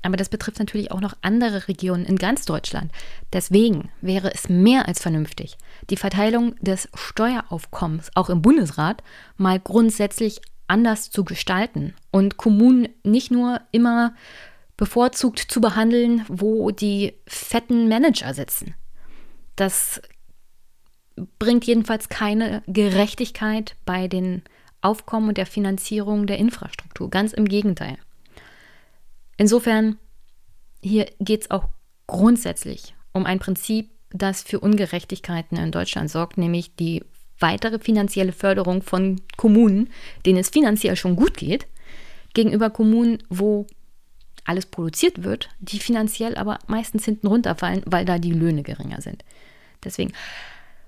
Aber 0.01 0.17
das 0.17 0.29
betrifft 0.29 0.59
natürlich 0.59 0.91
auch 0.91 1.01
noch 1.01 1.15
andere 1.21 1.67
Regionen 1.67 2.05
in 2.05 2.17
ganz 2.17 2.45
Deutschland. 2.45 2.91
Deswegen 3.33 3.89
wäre 4.01 4.33
es 4.33 4.49
mehr 4.49 4.87
als 4.87 5.01
vernünftig, 5.01 5.57
die 5.89 5.97
Verteilung 5.97 6.55
des 6.61 6.89
Steueraufkommens 6.93 8.11
auch 8.15 8.29
im 8.29 8.41
Bundesrat 8.41 9.03
mal 9.37 9.59
grundsätzlich 9.59 10.41
anders 10.67 11.09
zu 11.09 11.23
gestalten 11.25 11.95
und 12.11 12.37
Kommunen 12.37 12.89
nicht 13.03 13.31
nur 13.31 13.61
immer 13.71 14.13
bevorzugt 14.79 15.39
zu 15.39 15.59
behandeln, 15.59 16.23
wo 16.29 16.71
die 16.71 17.13
fetten 17.27 17.89
Manager 17.89 18.33
sitzen. 18.33 18.75
Das 19.57 20.01
bringt 21.37 21.65
jedenfalls 21.65 22.07
keine 22.07 22.63
Gerechtigkeit 22.65 23.75
bei 23.83 24.07
den 24.07 24.41
Aufkommen 24.79 25.27
und 25.27 25.37
der 25.37 25.47
Finanzierung 25.47 26.27
der 26.27 26.37
Infrastruktur. 26.37 27.09
Ganz 27.09 27.33
im 27.33 27.43
Gegenteil. 27.43 27.97
Insofern, 29.35 29.97
hier 30.81 31.07
geht 31.19 31.41
es 31.41 31.51
auch 31.51 31.67
grundsätzlich 32.07 32.95
um 33.11 33.25
ein 33.25 33.39
Prinzip, 33.39 33.89
das 34.11 34.41
für 34.43 34.61
Ungerechtigkeiten 34.61 35.57
in 35.57 35.73
Deutschland 35.73 36.09
sorgt, 36.09 36.37
nämlich 36.37 36.73
die 36.77 37.03
weitere 37.37 37.79
finanzielle 37.79 38.31
Förderung 38.31 38.81
von 38.81 39.19
Kommunen, 39.35 39.89
denen 40.25 40.39
es 40.39 40.47
finanziell 40.47 40.95
schon 40.95 41.17
gut 41.17 41.35
geht, 41.35 41.67
gegenüber 42.33 42.69
Kommunen, 42.69 43.21
wo 43.27 43.67
alles 44.49 44.65
produziert 44.65 45.23
wird, 45.23 45.49
die 45.59 45.79
finanziell 45.79 46.35
aber 46.35 46.59
meistens 46.67 47.05
hinten 47.05 47.27
runterfallen, 47.27 47.83
weil 47.85 48.03
da 48.03 48.17
die 48.17 48.33
Löhne 48.33 48.63
geringer 48.63 49.01
sind. 49.01 49.23
Deswegen 49.83 50.11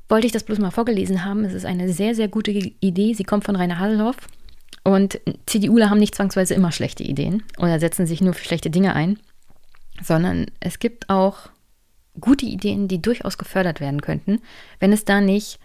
wollte 0.09 0.27
ich 0.27 0.33
das 0.33 0.43
bloß 0.43 0.59
mal 0.59 0.71
vorgelesen 0.71 1.23
haben. 1.23 1.45
Es 1.45 1.53
ist 1.53 1.65
eine 1.65 1.93
sehr, 1.93 2.15
sehr 2.15 2.27
gute 2.27 2.51
Idee. 2.51 3.13
Sie 3.13 3.23
kommt 3.23 3.45
von 3.45 3.55
Rainer 3.55 3.79
Haselhoff. 3.79 4.17
Und 4.83 5.19
CDUler 5.45 5.89
haben 5.89 5.99
nicht 5.99 6.15
zwangsweise 6.15 6.55
immer 6.55 6.71
schlechte 6.71 7.03
Ideen 7.03 7.43
oder 7.57 7.79
setzen 7.79 8.07
sich 8.07 8.19
nur 8.19 8.33
für 8.33 8.43
schlechte 8.43 8.71
Dinge 8.71 8.95
ein, 8.95 9.19
sondern 10.01 10.47
es 10.59 10.79
gibt 10.79 11.09
auch 11.09 11.49
gute 12.19 12.47
Ideen, 12.47 12.87
die 12.87 13.01
durchaus 13.01 13.37
gefördert 13.37 13.79
werden 13.79 14.01
könnten, 14.01 14.41
wenn 14.79 14.91
es 14.91 15.05
da 15.05 15.21
nicht 15.21 15.59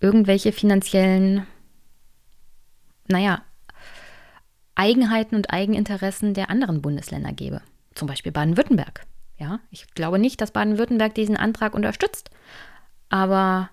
irgendwelche 0.00 0.50
finanziellen, 0.50 1.46
naja, 3.06 3.42
Eigenheiten 4.78 5.34
und 5.34 5.50
Eigeninteressen 5.50 6.34
der 6.34 6.50
anderen 6.50 6.80
Bundesländer 6.80 7.32
gäbe. 7.32 7.60
Zum 7.94 8.06
Beispiel 8.06 8.32
Baden-Württemberg. 8.32 9.04
Ja, 9.36 9.60
ich 9.70 9.92
glaube 9.94 10.18
nicht, 10.18 10.40
dass 10.40 10.52
Baden-Württemberg 10.52 11.14
diesen 11.14 11.36
Antrag 11.36 11.74
unterstützt. 11.74 12.30
Aber 13.08 13.70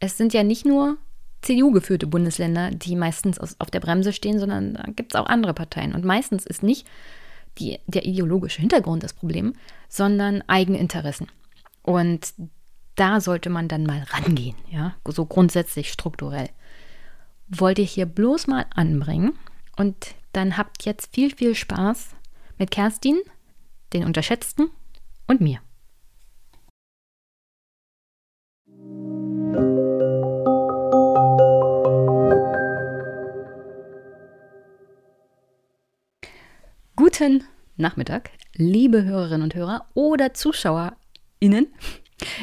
es 0.00 0.16
sind 0.16 0.34
ja 0.34 0.42
nicht 0.42 0.66
nur 0.66 0.98
CDU-geführte 1.42 2.06
Bundesländer, 2.06 2.70
die 2.70 2.96
meistens 2.96 3.38
auf 3.38 3.70
der 3.70 3.80
Bremse 3.80 4.12
stehen, 4.12 4.40
sondern 4.40 4.74
da 4.74 4.82
gibt 4.90 5.14
es 5.14 5.20
auch 5.20 5.26
andere 5.26 5.54
Parteien. 5.54 5.94
Und 5.94 6.04
meistens 6.04 6.44
ist 6.44 6.62
nicht 6.62 6.86
die, 7.58 7.78
der 7.86 8.04
ideologische 8.04 8.60
Hintergrund 8.60 9.04
das 9.04 9.12
Problem, 9.12 9.54
sondern 9.88 10.42
Eigeninteressen. 10.48 11.28
Und 11.82 12.34
da 12.96 13.20
sollte 13.20 13.48
man 13.48 13.68
dann 13.68 13.84
mal 13.84 14.02
rangehen, 14.10 14.56
ja, 14.70 14.94
so 15.06 15.24
grundsätzlich 15.24 15.92
strukturell. 15.92 16.48
Wollte 17.48 17.82
ich 17.82 17.92
hier 17.92 18.06
bloß 18.06 18.48
mal 18.48 18.66
anbringen, 18.74 19.34
und 19.76 20.14
dann 20.32 20.56
habt 20.56 20.84
jetzt 20.84 21.14
viel, 21.14 21.34
viel 21.34 21.54
Spaß 21.54 22.10
mit 22.58 22.70
Kerstin, 22.70 23.20
den 23.92 24.04
Unterschätzten 24.04 24.70
und 25.26 25.40
mir. 25.40 25.60
Guten 36.96 37.44
Nachmittag, 37.76 38.30
liebe 38.54 39.04
Hörerinnen 39.04 39.42
und 39.42 39.54
Hörer 39.54 39.86
oder 39.92 40.32
ZuschauerInnen. 40.32 41.66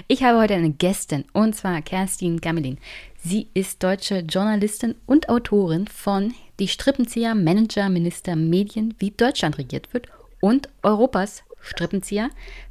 Ich 0.08 0.24
habe 0.24 0.40
heute 0.40 0.54
eine 0.54 0.72
Gästin 0.72 1.26
und 1.34 1.56
zwar 1.56 1.82
Kerstin 1.82 2.40
Gamelin. 2.40 2.78
Sie 3.18 3.50
ist 3.56 3.82
deutsche 3.82 4.20
Journalistin 4.20 4.96
und 5.08 5.30
Autorin 5.30 5.88
von 5.88 6.34
die 6.60 6.68
Strippenzieher, 6.68 7.34
Manager, 7.34 7.90
Minister, 7.90 8.36
Medien, 8.36 8.94
wie 9.00 9.10
Deutschland 9.10 9.58
regiert 9.58 9.92
wird 9.94 10.08
und 10.40 10.70
Europas 10.84 11.44
Strippenzieher, 11.60 12.30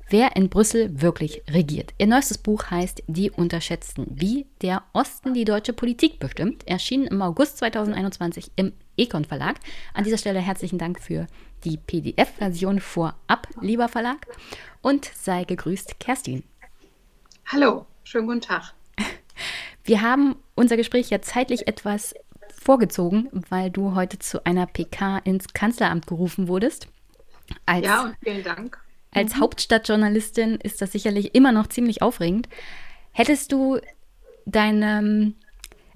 wer 0.08 0.36
in 0.36 0.48
Brüssel 0.48 1.00
wirklich 1.00 1.42
regiert. 1.50 1.92
Ihr 1.98 2.06
neuestes 2.06 2.38
Buch 2.38 2.70
heißt 2.70 3.02
Die 3.08 3.30
Unterschätzten, 3.30 4.06
wie 4.10 4.46
der 4.60 4.84
Osten 4.92 5.34
die 5.34 5.44
deutsche 5.44 5.72
Politik 5.72 6.20
bestimmt, 6.20 6.68
erschien 6.68 7.06
im 7.06 7.22
August 7.22 7.58
2021 7.58 8.52
im 8.54 8.72
Econ 8.96 9.24
Verlag. 9.24 9.56
An 9.94 10.04
dieser 10.04 10.18
Stelle 10.18 10.40
herzlichen 10.40 10.78
Dank 10.78 11.00
für 11.00 11.26
die 11.64 11.76
PDF-Version 11.76 12.78
vorab, 12.78 13.48
lieber 13.60 13.88
Verlag. 13.88 14.26
Und 14.80 15.10
sei 15.14 15.42
gegrüßt, 15.42 15.98
Kerstin. 15.98 16.44
Hallo, 17.46 17.86
schönen 18.04 18.26
guten 18.28 18.42
Tag. 18.42 18.74
Wir 19.84 20.02
haben 20.02 20.36
unser 20.54 20.76
Gespräch 20.76 21.10
ja 21.10 21.20
zeitlich 21.20 21.66
etwas 21.66 22.14
vorgezogen, 22.62 23.28
weil 23.50 23.70
du 23.70 23.94
heute 23.94 24.18
zu 24.18 24.44
einer 24.44 24.66
PK 24.66 25.18
ins 25.18 25.52
Kanzleramt 25.52 26.06
gerufen 26.06 26.48
wurdest. 26.48 26.88
Als, 27.66 27.84
ja, 27.84 28.04
und 28.04 28.16
vielen 28.22 28.44
Dank. 28.44 28.78
Als 29.10 29.36
mhm. 29.36 29.40
Hauptstadtjournalistin 29.40 30.56
ist 30.56 30.80
das 30.80 30.92
sicherlich 30.92 31.34
immer 31.34 31.52
noch 31.52 31.66
ziemlich 31.66 32.02
aufregend. 32.02 32.48
Hättest 33.12 33.52
du 33.52 33.78
deine 34.46 35.34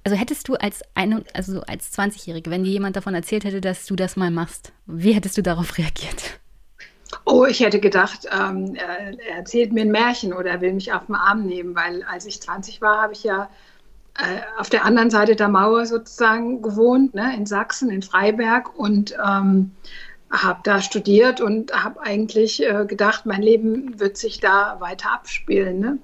also 0.06 0.16
hättest 0.16 0.46
du 0.46 0.54
als 0.54 0.82
eine, 0.94 1.24
also 1.34 1.62
als 1.62 1.92
20-Jährige, 1.98 2.48
wenn 2.48 2.62
dir 2.62 2.70
jemand 2.70 2.94
davon 2.94 3.16
erzählt 3.16 3.42
hätte, 3.42 3.60
dass 3.60 3.86
du 3.86 3.96
das 3.96 4.14
mal 4.14 4.30
machst, 4.30 4.72
wie 4.86 5.12
hättest 5.12 5.36
du 5.36 5.42
darauf 5.42 5.78
reagiert? 5.78 6.38
Oh, 7.24 7.44
ich 7.44 7.58
hätte 7.58 7.80
gedacht, 7.80 8.20
ähm, 8.32 8.76
er, 8.76 9.18
erzählt 9.36 9.72
mir 9.72 9.80
ein 9.80 9.90
Märchen 9.90 10.32
oder 10.32 10.50
er 10.50 10.60
will 10.60 10.74
mich 10.74 10.92
auf 10.92 11.06
den 11.06 11.16
Arm 11.16 11.44
nehmen, 11.44 11.74
weil 11.74 12.04
als 12.04 12.24
ich 12.24 12.40
20 12.40 12.80
war, 12.80 13.02
habe 13.02 13.14
ich 13.14 13.24
ja 13.24 13.50
auf 14.58 14.70
der 14.70 14.84
anderen 14.84 15.10
Seite 15.10 15.36
der 15.36 15.48
Mauer 15.48 15.86
sozusagen 15.86 16.62
gewohnt, 16.62 17.14
ne, 17.14 17.34
in 17.36 17.46
Sachsen, 17.46 17.90
in 17.90 18.02
Freiberg 18.02 18.78
und 18.78 19.14
ähm, 19.24 19.72
habe 20.30 20.60
da 20.64 20.80
studiert 20.80 21.40
und 21.40 21.72
habe 21.72 22.00
eigentlich 22.00 22.62
äh, 22.62 22.84
gedacht, 22.86 23.26
mein 23.26 23.42
Leben 23.42 24.00
wird 24.00 24.16
sich 24.16 24.40
da 24.40 24.76
weiter 24.80 25.12
abspielen. 25.12 25.78
Ne? 25.78 25.98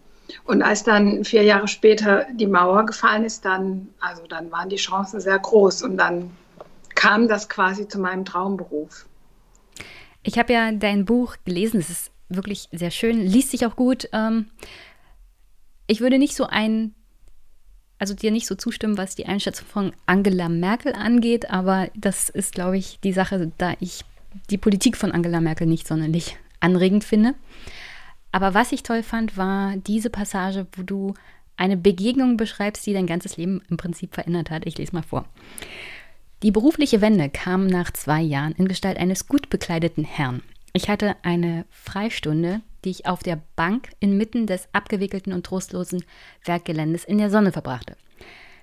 Und 0.45 0.63
als 0.63 0.85
dann 0.85 1.25
vier 1.25 1.43
Jahre 1.43 1.69
später 1.69 2.27
die 2.33 2.47
Mauer 2.47 2.87
gefallen 2.87 3.25
ist, 3.25 3.45
dann, 3.45 3.89
also 4.01 4.27
dann 4.27 4.51
waren 4.53 4.69
die 4.69 4.77
Chancen 4.77 5.21
sehr 5.21 5.39
groß 5.39 5.83
und 5.83 5.97
dann 5.97 6.31
kam 6.95 7.29
das 7.29 7.49
quasi 7.49 7.89
zu 7.89 7.99
meinem 7.99 8.25
Traumberuf. 8.25 9.07
Ich 10.23 10.39
habe 10.39 10.53
ja 10.53 10.71
dein 10.71 11.05
Buch 11.05 11.37
gelesen, 11.45 11.81
es 11.81 11.91
ist 11.91 12.13
wirklich 12.29 12.69
sehr 12.73 12.91
schön, 12.91 13.21
liest 13.21 13.51
sich 13.51 13.67
auch 13.67 13.77
gut. 13.77 14.09
Ähm, 14.13 14.47
ich 15.87 16.01
würde 16.01 16.19
nicht 16.19 16.37
so 16.37 16.47
ein, 16.47 16.95
also 18.03 18.15
dir 18.15 18.33
nicht 18.33 18.49
so 18.49 18.57
zustimmen, 18.57 18.99
was 18.99 19.15
die 19.15 19.27
Einschätzung 19.27 19.65
von 19.69 19.93
Angela 20.07 20.49
Merkel 20.49 20.93
angeht, 20.93 21.51
aber 21.51 21.89
das 21.95 22.31
ist, 22.31 22.53
glaube 22.53 22.77
ich, 22.77 22.99
die 23.05 23.13
Sache, 23.13 23.53
da 23.59 23.75
ich 23.79 24.01
die 24.51 24.59
Politik 24.59 24.97
von 24.97 25.13
Angela 25.13 25.41
Merkel 25.41 25.69
nicht 25.69 25.87
sonderlich 25.87 26.37
anregend 26.59 27.05
finde. 27.05 27.35
Aber 28.33 28.55
was 28.55 28.73
ich 28.73 28.83
toll 28.83 29.05
fand, 29.05 29.37
war 29.37 29.77
diese 29.77 30.11
Passage, 30.11 30.67
wo 30.73 30.83
du 30.83 31.15
eine 31.57 31.77
Begegnung 31.77 32.37
beschreibst, 32.37 32.85
die 32.87 32.93
dein 32.93 33.07
ganzes 33.07 33.37
Leben 33.37 33.63
im 33.71 33.77
Prinzip 33.77 34.15
verändert 34.15 34.51
hat. 34.51 34.67
Ich 34.67 34.77
lese 34.79 34.97
mal 34.97 35.05
vor. 35.05 35.25
Die 36.43 36.51
berufliche 36.51 37.03
Wende 37.03 37.31
kam 37.31 37.69
nach 37.69 37.93
zwei 37.93 38.21
Jahren 38.21 38.57
in 38.59 38.67
Gestalt 38.67 38.99
eines 38.99 39.29
gut 39.29 39.49
bekleideten 39.49 40.03
Herrn. 40.03 40.43
Ich 40.73 40.89
hatte 40.89 41.17
eine 41.23 41.67
Freistunde, 41.71 42.63
die 42.85 42.91
ich 42.91 43.07
auf 43.07 43.23
der 43.23 43.41
Bank 43.57 43.91
inmitten 44.01 44.47
des 44.47 44.69
abgewickelten 44.73 45.33
und 45.33 45.45
trostlosen 45.45 46.05
Werkgeländes 46.45 47.05
in 47.05 47.19
der 47.19 47.31
Sonne 47.31 47.53
verbrachte. 47.53 47.97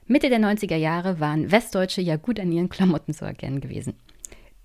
Mitte 0.08 0.30
der 0.30 0.39
90er 0.39 0.76
Jahre 0.76 1.19
waren 1.19 1.52
Westdeutsche 1.52 2.02
ja 2.02 2.15
gut 2.15 2.39
an 2.39 2.52
ihren 2.52 2.69
Klamotten 2.69 3.13
zu 3.13 3.26
erkennen 3.26 3.62
gewesen. 3.62 3.93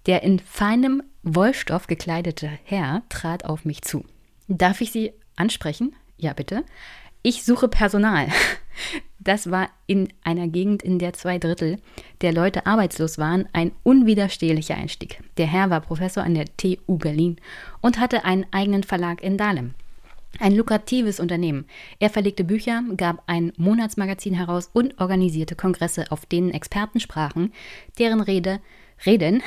Der 0.06 0.22
in 0.22 0.38
feinem 0.38 1.02
Wollstoff 1.22 1.86
gekleidete 1.86 2.50
Herr 2.64 3.02
trat 3.10 3.44
auf 3.44 3.66
mich 3.66 3.82
zu. 3.82 4.04
Darf 4.48 4.80
ich 4.80 4.90
Sie 4.90 5.12
ansprechen? 5.36 5.94
Ja, 6.16 6.32
bitte. 6.32 6.64
Ich 7.26 7.42
suche 7.42 7.68
Personal. 7.68 8.28
Das 9.18 9.50
war 9.50 9.70
in 9.86 10.12
einer 10.24 10.46
Gegend, 10.46 10.82
in 10.82 10.98
der 10.98 11.14
zwei 11.14 11.38
Drittel 11.38 11.78
der 12.20 12.34
Leute 12.34 12.66
arbeitslos 12.66 13.16
waren, 13.16 13.48
ein 13.54 13.72
unwiderstehlicher 13.82 14.74
Einstieg. 14.74 15.22
Der 15.38 15.46
Herr 15.46 15.70
war 15.70 15.80
Professor 15.80 16.22
an 16.22 16.34
der 16.34 16.44
TU 16.58 16.98
Berlin 16.98 17.36
und 17.80 17.98
hatte 17.98 18.26
einen 18.26 18.44
eigenen 18.50 18.82
Verlag 18.82 19.22
in 19.22 19.38
Dahlem. 19.38 19.72
Ein 20.38 20.54
lukratives 20.54 21.18
Unternehmen. 21.18 21.64
Er 21.98 22.10
verlegte 22.10 22.44
Bücher, 22.44 22.82
gab 22.98 23.22
ein 23.26 23.54
Monatsmagazin 23.56 24.34
heraus 24.34 24.68
und 24.74 25.00
organisierte 25.00 25.56
Kongresse, 25.56 26.12
auf 26.12 26.26
denen 26.26 26.50
Experten 26.50 27.00
sprachen, 27.00 27.54
deren 27.98 28.20
Rede, 28.20 28.60
Reden 29.06 29.42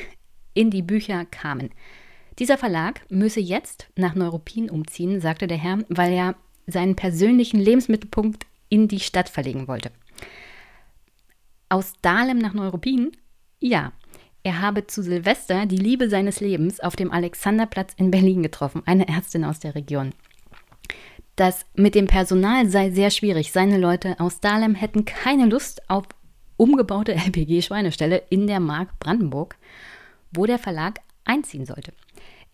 in 0.54 0.70
die 0.70 0.82
Bücher 0.82 1.26
kamen. 1.26 1.72
Dieser 2.38 2.56
Verlag 2.56 3.02
müsse 3.10 3.40
jetzt 3.40 3.88
nach 3.96 4.14
Neuruppin 4.14 4.70
umziehen, 4.70 5.20
sagte 5.20 5.46
der 5.46 5.58
Herr, 5.58 5.80
weil 5.90 6.14
er 6.14 6.34
seinen 6.68 6.94
persönlichen 6.94 7.58
Lebensmittelpunkt 7.58 8.46
in 8.68 8.86
die 8.88 9.00
Stadt 9.00 9.28
verlegen 9.28 9.66
wollte. 9.66 9.90
Aus 11.68 11.94
Dahlem 12.02 12.38
nach 12.38 12.54
Neuruppin? 12.54 13.12
Ja. 13.60 13.92
Er 14.44 14.60
habe 14.60 14.86
zu 14.86 15.02
Silvester 15.02 15.66
die 15.66 15.76
Liebe 15.76 16.08
seines 16.08 16.40
Lebens 16.40 16.80
auf 16.80 16.96
dem 16.96 17.10
Alexanderplatz 17.10 17.92
in 17.96 18.10
Berlin 18.10 18.42
getroffen, 18.42 18.82
eine 18.86 19.08
Ärztin 19.08 19.44
aus 19.44 19.58
der 19.58 19.74
Region. 19.74 20.12
Das 21.36 21.66
mit 21.74 21.94
dem 21.94 22.06
Personal 22.06 22.68
sei 22.68 22.90
sehr 22.90 23.10
schwierig. 23.10 23.52
Seine 23.52 23.78
Leute 23.78 24.18
aus 24.18 24.40
Dahlem 24.40 24.74
hätten 24.74 25.04
keine 25.04 25.46
Lust 25.46 25.88
auf 25.88 26.04
umgebaute 26.56 27.14
LPG-Schweineställe 27.14 28.22
in 28.30 28.46
der 28.46 28.60
Mark 28.60 28.98
Brandenburg, 28.98 29.56
wo 30.32 30.46
der 30.46 30.58
Verlag 30.58 31.00
einziehen 31.24 31.64
sollte. 31.64 31.92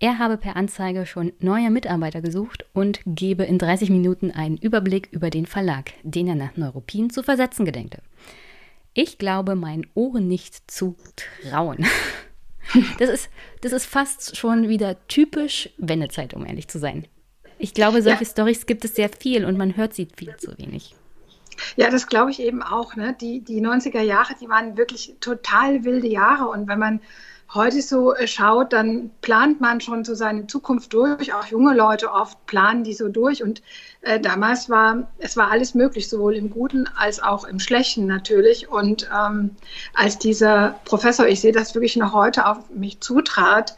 Er 0.00 0.18
habe 0.18 0.36
per 0.36 0.56
Anzeige 0.56 1.06
schon 1.06 1.32
neue 1.38 1.70
Mitarbeiter 1.70 2.20
gesucht 2.20 2.64
und 2.72 3.00
gebe 3.06 3.44
in 3.44 3.58
30 3.58 3.90
Minuten 3.90 4.30
einen 4.30 4.56
Überblick 4.58 5.08
über 5.12 5.30
den 5.30 5.46
Verlag, 5.46 5.92
den 6.02 6.26
er 6.26 6.34
nach 6.34 6.56
Neuruppin 6.56 7.10
zu 7.10 7.22
versetzen 7.22 7.64
gedenkte. 7.64 8.02
Ich 8.92 9.18
glaube 9.18 9.54
meinen 9.54 9.86
Ohren 9.94 10.28
nicht 10.28 10.70
zu 10.70 10.96
trauen. 11.50 11.86
Das 12.98 13.10
ist, 13.10 13.28
das 13.60 13.72
ist 13.72 13.84
fast 13.84 14.38
schon 14.38 14.68
wieder 14.68 14.96
typisch 15.06 15.68
Wendezeit, 15.76 16.32
um 16.32 16.46
ehrlich 16.46 16.66
zu 16.66 16.78
sein. 16.78 17.06
Ich 17.58 17.74
glaube, 17.74 18.02
solche 18.02 18.24
ja. 18.24 18.30
Stories 18.30 18.64
gibt 18.64 18.86
es 18.86 18.94
sehr 18.94 19.10
viel 19.10 19.44
und 19.44 19.58
man 19.58 19.76
hört 19.76 19.92
sie 19.94 20.08
viel 20.16 20.34
zu 20.38 20.56
wenig. 20.58 20.94
Ja, 21.76 21.90
das 21.90 22.06
glaube 22.06 22.30
ich 22.30 22.40
eben 22.40 22.62
auch. 22.62 22.96
Ne? 22.96 23.14
Die, 23.20 23.42
die 23.42 23.60
90er 23.60 24.00
Jahre, 24.00 24.34
die 24.40 24.48
waren 24.48 24.76
wirklich 24.76 25.14
total 25.20 25.84
wilde 25.84 26.08
Jahre. 26.08 26.48
Und 26.48 26.66
wenn 26.66 26.78
man 26.78 27.00
heute 27.52 27.82
so 27.82 28.14
äh, 28.14 28.26
schaut, 28.26 28.72
dann 28.72 29.10
plant 29.20 29.60
man 29.60 29.80
schon 29.80 30.04
so 30.04 30.14
seine 30.14 30.46
Zukunft 30.46 30.92
durch. 30.92 31.34
Auch 31.34 31.46
junge 31.46 31.74
Leute 31.74 32.10
oft 32.10 32.44
planen 32.46 32.84
die 32.84 32.94
so 32.94 33.08
durch. 33.08 33.42
Und 33.42 33.62
äh, 34.02 34.18
damals 34.20 34.70
war 34.70 35.08
es 35.18 35.36
war 35.36 35.50
alles 35.50 35.74
möglich, 35.74 36.08
sowohl 36.08 36.34
im 36.34 36.50
Guten 36.50 36.88
als 36.96 37.22
auch 37.22 37.44
im 37.44 37.60
Schlechten 37.60 38.06
natürlich. 38.06 38.68
Und 38.68 39.08
ähm, 39.14 39.50
als 39.94 40.18
dieser 40.18 40.80
Professor, 40.84 41.26
ich 41.26 41.40
sehe 41.40 41.52
das 41.52 41.74
wirklich 41.74 41.96
noch 41.96 42.12
heute 42.12 42.46
auf 42.46 42.70
mich 42.70 43.00
zutrat, 43.00 43.76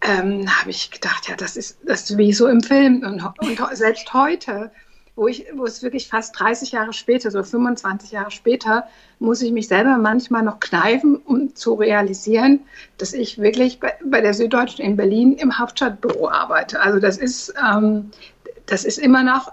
ähm, 0.00 0.48
habe 0.60 0.70
ich 0.70 0.90
gedacht, 0.90 1.28
ja, 1.28 1.36
das 1.36 1.56
ist 1.56 1.78
das 1.84 2.10
ist 2.10 2.18
wie 2.18 2.32
so 2.32 2.46
im 2.46 2.62
Film. 2.62 3.02
Und, 3.04 3.22
und 3.38 3.76
selbst 3.76 4.12
heute 4.12 4.70
wo, 5.18 5.26
ich, 5.26 5.46
wo 5.54 5.64
es 5.64 5.82
wirklich 5.82 6.06
fast 6.08 6.38
30 6.38 6.72
Jahre 6.72 6.92
später, 6.92 7.30
so 7.32 7.42
25 7.42 8.12
Jahre 8.12 8.30
später, 8.30 8.86
muss 9.18 9.42
ich 9.42 9.50
mich 9.50 9.66
selber 9.66 9.98
manchmal 9.98 10.44
noch 10.44 10.60
kneifen, 10.60 11.16
um 11.16 11.54
zu 11.56 11.74
realisieren, 11.74 12.60
dass 12.98 13.12
ich 13.12 13.38
wirklich 13.38 13.80
bei, 13.80 13.94
bei 14.04 14.20
der 14.20 14.32
Süddeutschen 14.32 14.84
in 14.84 14.96
Berlin 14.96 15.32
im 15.32 15.58
Hauptstadtbüro 15.58 16.28
arbeite. 16.28 16.80
Also 16.80 17.00
das 17.00 17.18
ist, 17.18 17.52
ähm, 17.60 18.12
das 18.66 18.84
ist 18.84 18.98
immer 18.98 19.24
noch 19.24 19.52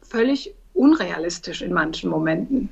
völlig 0.00 0.54
unrealistisch 0.74 1.60
in 1.60 1.72
manchen 1.72 2.08
Momenten. 2.08 2.68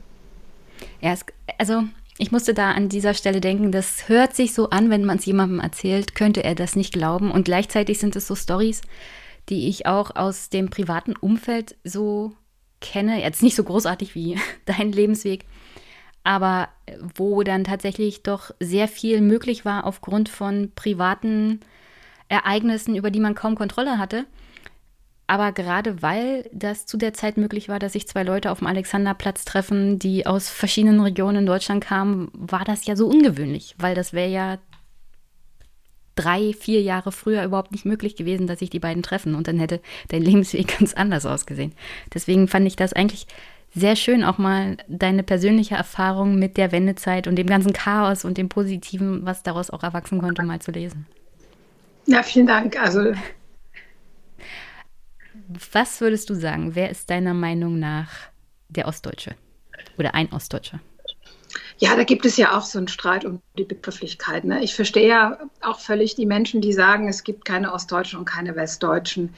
Ja, 1.01 1.13
es, 1.13 1.25
also 1.59 1.83
ich 2.19 2.31
musste 2.31 2.55
da 2.55 2.71
an 2.71 2.89
dieser 2.89 3.15
Stelle 3.15 3.41
denken, 3.41 3.73
das 3.73 4.09
hört 4.09 4.37
sich 4.37 4.55
so 4.55 4.71
an, 4.71 4.91
wenn 4.91 5.05
man 5.05 5.19
es 5.19 5.27
jemandem 5.27 5.59
erzählt, 5.59 6.15
könnte 6.15 6.45
er 6.45 6.55
das 6.55 6.77
nicht 6.77 6.93
glauben. 6.93 7.33
Und 7.33 7.45
gleichzeitig 7.45 7.99
sind 7.99 8.15
es 8.15 8.29
so 8.29 8.37
Stories, 8.37 8.83
die 9.49 9.69
ich 9.69 9.87
auch 9.87 10.15
aus 10.15 10.49
dem 10.51 10.71
privaten 10.71 11.15
Umfeld 11.17 11.77
so 11.85 12.33
kenne. 12.81 13.23
Jetzt 13.23 13.43
nicht 13.43 13.57
so 13.57 13.65
großartig 13.65 14.15
wie 14.15 14.39
dein 14.65 14.93
Lebensweg, 14.93 15.47
aber 16.25 16.69
wo 17.17 17.43
dann 17.43 17.65
tatsächlich 17.65 18.23
doch 18.23 18.53
sehr 18.61 18.89
viel 18.89 19.21
möglich 19.21 19.65
war 19.65 19.85
aufgrund 19.85 20.29
von 20.29 20.71
privaten 20.75 21.61
Ereignissen, 22.29 22.95
über 22.97 23.11
die 23.11 23.21
man 23.21 23.35
kaum 23.35 23.57
Kontrolle 23.57 23.99
hatte. 23.99 24.27
Aber 25.27 25.53
gerade 25.53 26.03
weil 26.03 26.49
das 26.53 26.85
zu 26.85 26.97
der 26.97 27.15
Zeit 27.15 27.37
möglich 27.37 27.69
war, 27.69 27.79
dass 27.79 27.95
sich 27.95 28.07
zwei 28.07 28.23
Leute 28.23 28.51
auf 28.51 28.59
dem 28.59 28.67
Alexanderplatz 28.67 29.45
treffen, 29.45 29.99
die 29.99 30.27
aus 30.27 30.51
verschiedenen 30.51 31.01
Regionen 31.01 31.39
in 31.39 31.47
Deutschland 31.47 31.83
kamen, 31.83 32.31
war 32.35 32.65
das 32.65 32.85
ja 32.87 32.97
so 32.97 33.07
ungewöhnlich, 33.07 33.75
weil 33.79 33.95
das 33.95 34.13
wäre 34.13 34.29
ja 34.29 34.59
drei, 36.15 36.53
vier 36.53 36.83
Jahre 36.83 37.13
früher 37.13 37.45
überhaupt 37.45 37.73
nicht 37.73 37.85
möglich 37.85 38.17
gewesen, 38.17 38.47
dass 38.47 38.59
sich 38.59 38.71
die 38.71 38.81
beiden 38.81 39.03
treffen 39.03 39.35
und 39.35 39.49
dann 39.49 39.59
hätte 39.59 39.81
dein 40.09 40.23
Lebensweg 40.23 40.79
ganz 40.79 40.95
anders 40.95 41.27
ausgesehen. 41.27 41.73
Deswegen 42.13 42.49
fand 42.49 42.67
ich 42.67 42.77
das 42.77 42.93
eigentlich 42.93 43.27
sehr 43.75 43.97
schön, 43.97 44.23
auch 44.23 44.37
mal 44.37 44.77
deine 44.87 45.23
persönliche 45.23 45.77
Erfahrung 45.77 46.39
mit 46.39 46.59
der 46.59 46.73
Wendezeit 46.73 47.27
und 47.27 47.37
dem 47.37 47.47
ganzen 47.47 47.73
Chaos 47.73 48.25
und 48.25 48.37
dem 48.37 48.51
Positiven, 48.51 49.25
was 49.25 49.43
daraus 49.43 49.71
auch 49.71 49.83
erwachsen 49.83 50.21
konnte, 50.21 50.43
mal 50.43 50.61
zu 50.61 50.73
lesen. 50.73 51.07
Ja, 52.07 52.23
vielen 52.23 52.47
Dank. 52.47 52.79
Also 52.79 53.15
was 55.73 56.01
würdest 56.01 56.31
du 56.31 56.35
sagen? 56.35 56.75
Wer 56.75 56.91
ist 56.91 57.11
deiner 57.11 57.35
Meinung 57.35 57.79
nach 57.79 58.11
der 58.69 58.87
Ostdeutsche 58.87 59.35
oder 59.99 60.15
ein 60.15 60.33
Ostdeutscher? 60.33 60.81
Ja, 61.83 61.97
da 61.97 62.05
gibt 62.05 62.25
es 62.27 62.37
ja 62.37 62.57
auch 62.57 62.63
so 62.63 62.79
einen 62.79 62.87
Streit 62.87 63.25
um 63.25 63.41
die 63.59 63.65
Begrifflichkeit. 63.65 64.45
Ne? 64.45 64.63
Ich 64.63 64.77
verstehe 64.77 65.09
ja 65.09 65.39
auch 65.63 65.81
völlig 65.81 66.15
die 66.15 66.27
Menschen, 66.27 66.61
die 66.61 66.73
sagen, 66.73 67.09
es 67.09 67.25
gibt 67.25 67.45
keine 67.45 67.73
Ostdeutschen 67.73 68.21
und 68.21 68.25
keine 68.25 68.55
Westdeutschen. 68.55 69.35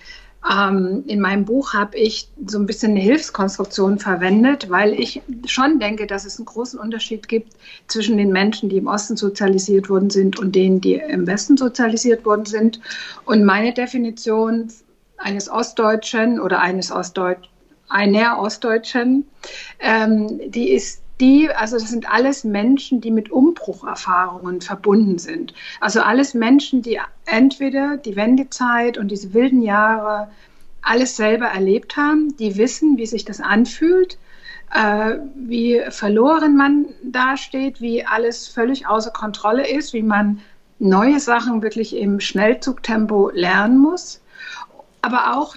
Ähm, 0.53 1.05
in 1.07 1.23
meinem 1.23 1.47
Buch 1.47 1.73
habe 1.73 1.97
ich 1.97 2.29
so 2.45 2.59
ein 2.59 2.67
bisschen 2.67 2.91
eine 2.91 3.01
Hilfskonstruktion 3.01 3.99
verwendet, 3.99 4.69
weil 4.69 4.93
ich 4.93 5.23
schon 5.47 5.81
denke, 5.81 6.07
dass 6.07 6.27
es 6.27 6.37
einen 6.37 6.45
großen 6.45 6.79
Unterschied 6.79 7.29
gibt 7.29 7.55
zwischen 7.87 8.19
den 8.19 8.31
Menschen, 8.31 8.69
die 8.69 8.77
im 8.77 8.89
Osten 8.89 9.17
sozialisiert 9.17 9.89
worden 9.89 10.11
sind 10.11 10.39
und 10.39 10.55
denen, 10.55 10.83
die 10.83 10.97
im 10.97 11.27
Westen 11.27 11.57
sozialisiert 11.57 12.27
worden 12.27 12.45
sind. 12.45 12.79
Und 13.25 13.47
meine 13.47 13.73
Definition 13.73 14.71
eines 15.17 15.49
Ostdeutschen 15.49 16.39
oder 16.39 16.61
eines 16.61 16.93
Ostdeutschen, 16.93 17.49
einer 17.89 18.39
Ostdeutschen, 18.39 19.27
ähm, 19.81 20.41
die 20.51 20.73
ist 20.73 21.04
die, 21.21 21.49
also 21.51 21.79
das 21.79 21.91
sind 21.91 22.11
alles 22.11 22.45
Menschen, 22.45 23.01
die 23.01 23.11
mit 23.11 23.31
Umbrucherfahrungen 23.31 24.61
verbunden 24.61 25.19
sind. 25.19 25.55
Also 25.81 26.01
alles 26.01 26.35
Menschen, 26.35 26.83
die 26.83 27.01
entweder 27.27 27.97
die 27.97 28.17
Wendezeit 28.17 28.99
und 28.99 29.09
diese 29.09 29.33
wilden 29.33 29.63
Jahre 29.63 30.29
alles 30.83 31.17
selber 31.17 31.47
erlebt 31.47 31.97
haben, 31.97 32.37
die 32.37 32.57
wissen, 32.57 32.99
wie 32.99 33.07
sich 33.07 33.25
das 33.25 33.41
anfühlt, 33.41 34.19
äh, 34.73 35.19
wie 35.37 35.81
verloren 35.89 36.57
man 36.57 36.87
dasteht, 37.05 37.81
wie 37.81 38.05
alles 38.05 38.49
völlig 38.49 38.87
außer 38.87 39.11
Kontrolle 39.11 39.69
ist, 39.69 39.93
wie 39.93 40.03
man 40.03 40.41
neue 40.79 41.21
Sachen 41.21 41.63
wirklich 41.63 41.97
im 41.97 42.21
Schnellzugtempo 42.21 43.31
lernen 43.33 43.79
muss. 43.79 44.21
Aber 45.01 45.37
auch 45.37 45.57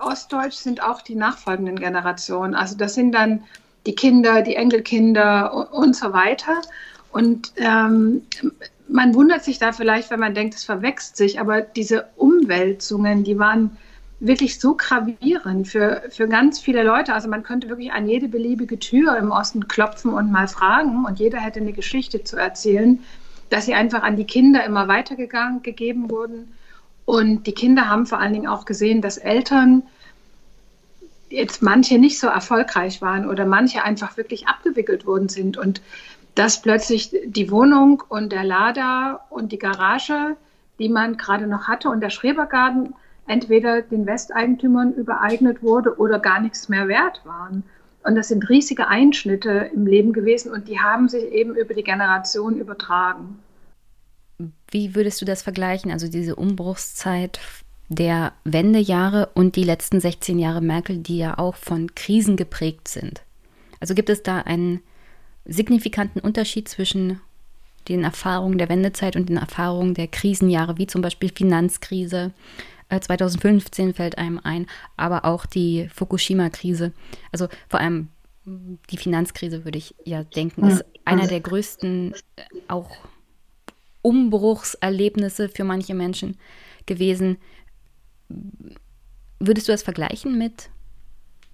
Ostdeutsch 0.00 0.54
sind 0.54 0.82
auch 0.82 1.02
die 1.02 1.14
nachfolgenden 1.14 1.78
Generationen. 1.78 2.54
Also 2.54 2.76
das 2.76 2.94
sind 2.94 3.12
dann 3.12 3.44
die 3.86 3.94
Kinder, 3.94 4.42
die 4.42 4.56
Enkelkinder 4.56 5.72
und 5.72 5.94
so 5.94 6.12
weiter. 6.12 6.62
Und 7.12 7.52
ähm, 7.56 8.22
man 8.88 9.14
wundert 9.14 9.44
sich 9.44 9.58
da 9.58 9.72
vielleicht, 9.72 10.10
wenn 10.10 10.20
man 10.20 10.34
denkt, 10.34 10.54
es 10.54 10.64
verwechselt 10.64 11.16
sich, 11.16 11.40
aber 11.40 11.62
diese 11.62 12.06
Umwälzungen, 12.16 13.24
die 13.24 13.38
waren 13.38 13.76
wirklich 14.20 14.58
so 14.58 14.74
gravierend 14.74 15.68
für, 15.68 16.02
für 16.10 16.28
ganz 16.28 16.58
viele 16.58 16.82
Leute. 16.82 17.14
Also 17.14 17.28
man 17.28 17.42
könnte 17.42 17.68
wirklich 17.68 17.92
an 17.92 18.08
jede 18.08 18.28
beliebige 18.28 18.78
Tür 18.78 19.16
im 19.16 19.30
Osten 19.30 19.68
klopfen 19.68 20.12
und 20.12 20.30
mal 20.30 20.48
fragen 20.48 21.04
und 21.04 21.18
jeder 21.18 21.38
hätte 21.38 21.60
eine 21.60 21.72
Geschichte 21.72 22.24
zu 22.24 22.36
erzählen, 22.36 23.00
dass 23.50 23.66
sie 23.66 23.74
einfach 23.74 24.02
an 24.02 24.16
die 24.16 24.24
Kinder 24.24 24.64
immer 24.64 24.88
weitergegangen 24.88 25.62
gegeben 25.62 26.10
wurden. 26.10 26.54
Und 27.04 27.46
die 27.46 27.52
Kinder 27.52 27.88
haben 27.88 28.06
vor 28.06 28.18
allen 28.18 28.32
Dingen 28.32 28.46
auch 28.46 28.64
gesehen, 28.64 29.02
dass 29.02 29.18
Eltern 29.18 29.82
jetzt 31.34 31.62
manche 31.62 31.98
nicht 31.98 32.18
so 32.18 32.26
erfolgreich 32.26 33.02
waren 33.02 33.28
oder 33.28 33.44
manche 33.44 33.82
einfach 33.82 34.16
wirklich 34.16 34.46
abgewickelt 34.46 35.06
worden 35.06 35.28
sind 35.28 35.56
und 35.56 35.82
dass 36.34 36.62
plötzlich 36.62 37.14
die 37.26 37.50
Wohnung 37.50 38.02
und 38.08 38.32
der 38.32 38.44
Lader 38.44 39.20
und 39.30 39.52
die 39.52 39.58
Garage, 39.58 40.36
die 40.78 40.88
man 40.88 41.16
gerade 41.16 41.46
noch 41.46 41.68
hatte 41.68 41.88
und 41.88 42.00
der 42.00 42.10
Schrebergarten 42.10 42.94
entweder 43.26 43.82
den 43.82 44.06
Westeigentümern 44.06 44.92
übereignet 44.94 45.62
wurde 45.62 45.96
oder 45.98 46.18
gar 46.18 46.40
nichts 46.40 46.68
mehr 46.68 46.88
wert 46.88 47.20
waren. 47.24 47.62
Und 48.02 48.16
das 48.16 48.28
sind 48.28 48.48
riesige 48.50 48.88
Einschnitte 48.88 49.70
im 49.72 49.86
Leben 49.86 50.12
gewesen 50.12 50.52
und 50.52 50.68
die 50.68 50.80
haben 50.80 51.08
sich 51.08 51.24
eben 51.32 51.54
über 51.54 51.72
die 51.72 51.84
Generation 51.84 52.56
übertragen. 52.56 53.38
Wie 54.70 54.94
würdest 54.94 55.22
du 55.22 55.24
das 55.24 55.42
vergleichen? 55.42 55.90
Also 55.90 56.08
diese 56.08 56.36
Umbruchszeit 56.36 57.38
der 57.88 58.32
Wendejahre 58.44 59.30
und 59.34 59.56
die 59.56 59.64
letzten 59.64 60.00
16 60.00 60.38
Jahre 60.38 60.60
Merkel, 60.60 60.98
die 60.98 61.18
ja 61.18 61.38
auch 61.38 61.54
von 61.54 61.94
Krisen 61.94 62.36
geprägt 62.36 62.88
sind. 62.88 63.22
Also 63.80 63.94
gibt 63.94 64.08
es 64.08 64.22
da 64.22 64.38
einen 64.38 64.80
signifikanten 65.44 66.20
Unterschied 66.20 66.68
zwischen 66.68 67.20
den 67.88 68.02
Erfahrungen 68.02 68.58
der 68.58 68.68
Wendezeit 68.68 69.16
und 69.16 69.28
den 69.28 69.36
Erfahrungen 69.36 69.94
der 69.94 70.08
Krisenjahre, 70.08 70.78
wie 70.78 70.86
zum 70.86 71.02
Beispiel 71.02 71.30
Finanzkrise. 71.34 72.32
2015 72.88 73.90
äh, 73.90 73.92
fällt 73.92 74.18
einem 74.18 74.40
ein, 74.42 74.66
aber 74.96 75.24
auch 75.24 75.46
die 75.46 75.88
Fukushima-Krise. 75.94 76.92
Also 77.32 77.48
vor 77.68 77.80
allem 77.80 78.08
die 78.46 78.96
Finanzkrise, 78.96 79.64
würde 79.64 79.78
ich 79.78 79.94
ja 80.04 80.22
denken, 80.22 80.68
ist 80.68 80.84
einer 81.04 81.26
der 81.26 81.40
größten 81.40 82.14
äh, 82.36 82.42
auch 82.68 82.90
Umbruchserlebnisse 84.02 85.48
für 85.48 85.64
manche 85.64 85.94
Menschen 85.94 86.36
gewesen, 86.86 87.38
Würdest 89.40 89.68
du 89.68 89.72
das 89.72 89.82
vergleichen 89.82 90.38
mit 90.38 90.70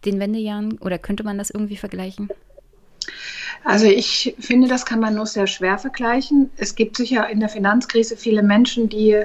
den 0.05 0.19
Wendejahren 0.19 0.79
oder 0.79 0.99
könnte 0.99 1.25
man 1.25 1.39
das 1.39 1.51
irgendwie 1.51 1.77
vergleichen? 1.77 2.29
Also 3.65 3.87
ich 3.87 4.35
finde, 4.39 4.69
das 4.69 4.87
kann 4.87 5.01
man 5.01 5.15
nur 5.15 5.27
sehr 5.27 5.47
schwer 5.47 5.79
vergleichen. 5.79 6.51
Es 6.57 6.75
gibt 6.75 6.97
sicher 6.97 7.29
in 7.29 7.41
der 7.41 7.49
Finanzkrise 7.49 8.17
viele 8.17 8.43
Menschen, 8.43 8.89
die 8.89 9.25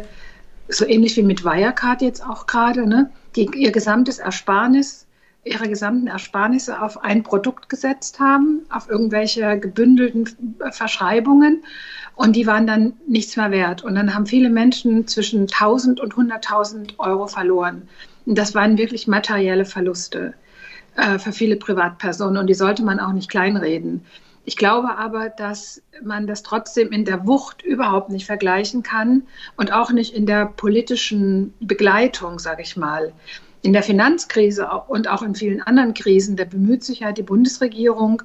so 0.68 0.86
ähnlich 0.86 1.16
wie 1.16 1.24
mit 1.24 1.44
Wirecard 1.44 2.02
jetzt 2.02 2.26
auch 2.26 2.48
gerade, 2.48 2.88
ne, 2.88 3.10
die 3.36 3.50
ihr 3.56 3.72
gesamtes 3.72 4.20
Ersparnis, 4.20 5.05
ihre 5.46 5.70
gesamten 5.70 6.08
Ersparnisse 6.08 6.82
auf 6.82 7.04
ein 7.04 7.24
Produkt 7.24 7.70
gesetzt 7.70 8.20
haben, 8.20 8.66
auf 8.70 8.90
irgendwelche 8.90 9.60
gebündelten 9.60 10.58
Verschreibungen 10.72 11.64
und 12.16 12.36
die 12.36 12.48
waren 12.48 12.66
dann 12.66 12.94
nichts 13.08 13.38
mehr 13.38 13.52
wert. 13.52 13.84
Und 13.84 13.96
dann 13.96 14.14
haben 14.14 14.26
viele 14.26 14.50
Menschen 14.50 15.08
zwischen 15.08 15.42
1000 15.42 16.00
und 16.00 16.16
100.000 16.16 16.98
Euro 16.98 17.28
verloren. 17.28 17.88
Und 18.26 18.38
das 18.38 18.56
waren 18.56 18.78
wirklich 18.78 19.08
materielle 19.08 19.66
Verluste 19.66 20.34
äh, 20.96 21.20
für 21.20 21.32
viele 21.32 21.58
Privatpersonen 21.58 22.38
und 22.38 22.48
die 22.48 22.56
sollte 22.56 22.84
man 22.84 23.00
auch 23.00 23.14
nicht 23.14 23.30
kleinreden. 23.30 24.04
Ich 24.46 24.58
glaube 24.58 24.98
aber, 24.98 25.30
dass 25.30 25.82
man 26.04 26.28
das 26.28 26.44
trotzdem 26.44 26.92
in 26.92 27.04
der 27.04 27.26
Wucht 27.26 27.64
überhaupt 27.64 28.12
nicht 28.12 28.26
vergleichen 28.26 28.84
kann 28.84 29.24
und 29.58 29.74
auch 29.74 29.92
nicht 29.92 30.14
in 30.14 30.26
der 30.26 30.46
politischen 30.46 31.54
Begleitung, 31.60 32.38
sage 32.38 32.62
ich 32.62 32.78
mal. 32.78 33.12
In 33.66 33.74
der 33.74 33.82
Finanzkrise 33.82 34.70
und 34.88 35.08
auch 35.08 35.24
in 35.24 35.34
vielen 35.34 35.60
anderen 35.60 35.96
Krisen, 35.96 36.36
da 36.36 36.46
bemüht 36.46 36.84
sich 36.84 37.00
ja 37.00 37.12
die 37.12 37.24
Bundesregierung, 37.24 38.22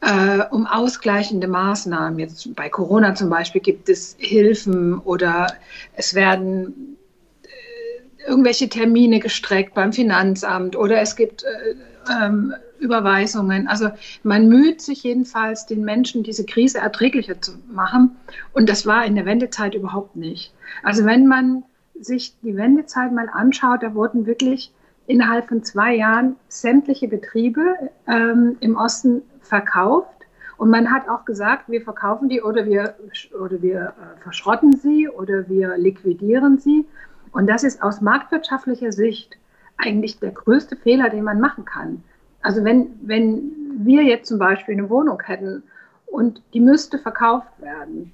äh, 0.00 0.44
um 0.52 0.64
ausgleichende 0.64 1.48
Maßnahmen. 1.48 2.20
Jetzt 2.20 2.54
bei 2.54 2.68
Corona 2.68 3.16
zum 3.16 3.30
Beispiel 3.30 3.60
gibt 3.60 3.88
es 3.88 4.14
Hilfen 4.20 4.96
oder 5.00 5.48
es 5.96 6.14
werden 6.14 6.96
äh, 7.42 8.28
irgendwelche 8.28 8.68
Termine 8.68 9.18
gestreckt 9.18 9.74
beim 9.74 9.92
Finanzamt 9.92 10.76
oder 10.76 11.00
es 11.00 11.16
gibt 11.16 11.42
äh, 11.42 11.74
ähm, 12.22 12.54
Überweisungen. 12.78 13.66
Also 13.66 13.90
man 14.22 14.46
müht 14.46 14.82
sich 14.82 15.02
jedenfalls, 15.02 15.66
den 15.66 15.84
Menschen 15.84 16.22
diese 16.22 16.46
Krise 16.46 16.78
erträglicher 16.78 17.40
zu 17.40 17.54
machen. 17.72 18.16
Und 18.52 18.68
das 18.68 18.86
war 18.86 19.04
in 19.04 19.16
der 19.16 19.26
Wendezeit 19.26 19.74
überhaupt 19.74 20.14
nicht. 20.14 20.54
Also 20.84 21.04
wenn 21.06 21.26
man 21.26 21.64
sich 22.00 22.34
die 22.42 22.56
Wendezeit 22.56 23.12
mal 23.12 23.28
anschaut, 23.28 23.82
da 23.82 23.94
wurden 23.94 24.26
wirklich 24.26 24.72
innerhalb 25.06 25.48
von 25.48 25.62
zwei 25.62 25.94
Jahren 25.96 26.36
sämtliche 26.48 27.08
Betriebe 27.08 27.76
ähm, 28.06 28.56
im 28.60 28.76
Osten 28.76 29.22
verkauft. 29.40 30.08
Und 30.56 30.70
man 30.70 30.90
hat 30.90 31.08
auch 31.08 31.24
gesagt, 31.24 31.68
wir 31.68 31.82
verkaufen 31.82 32.28
die 32.28 32.42
oder 32.42 32.66
wir, 32.66 32.94
oder 33.40 33.60
wir 33.62 33.80
äh, 33.80 34.22
verschrotten 34.22 34.76
sie 34.76 35.08
oder 35.08 35.48
wir 35.48 35.76
liquidieren 35.78 36.58
sie. 36.58 36.86
Und 37.32 37.48
das 37.48 37.64
ist 37.64 37.82
aus 37.82 38.00
marktwirtschaftlicher 38.00 38.92
Sicht 38.92 39.36
eigentlich 39.78 40.18
der 40.20 40.32
größte 40.32 40.76
Fehler, 40.76 41.08
den 41.08 41.24
man 41.24 41.40
machen 41.40 41.64
kann. 41.64 42.02
Also 42.42 42.64
wenn, 42.64 42.98
wenn 43.02 43.52
wir 43.78 44.02
jetzt 44.02 44.28
zum 44.28 44.38
Beispiel 44.38 44.74
eine 44.74 44.90
Wohnung 44.90 45.20
hätten 45.22 45.62
und 46.06 46.42
die 46.54 46.60
müsste 46.60 46.98
verkauft 46.98 47.48
werden, 47.60 48.12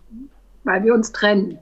weil 0.65 0.85
wir 0.85 0.95
uns 0.95 1.13
trennen, 1.13 1.59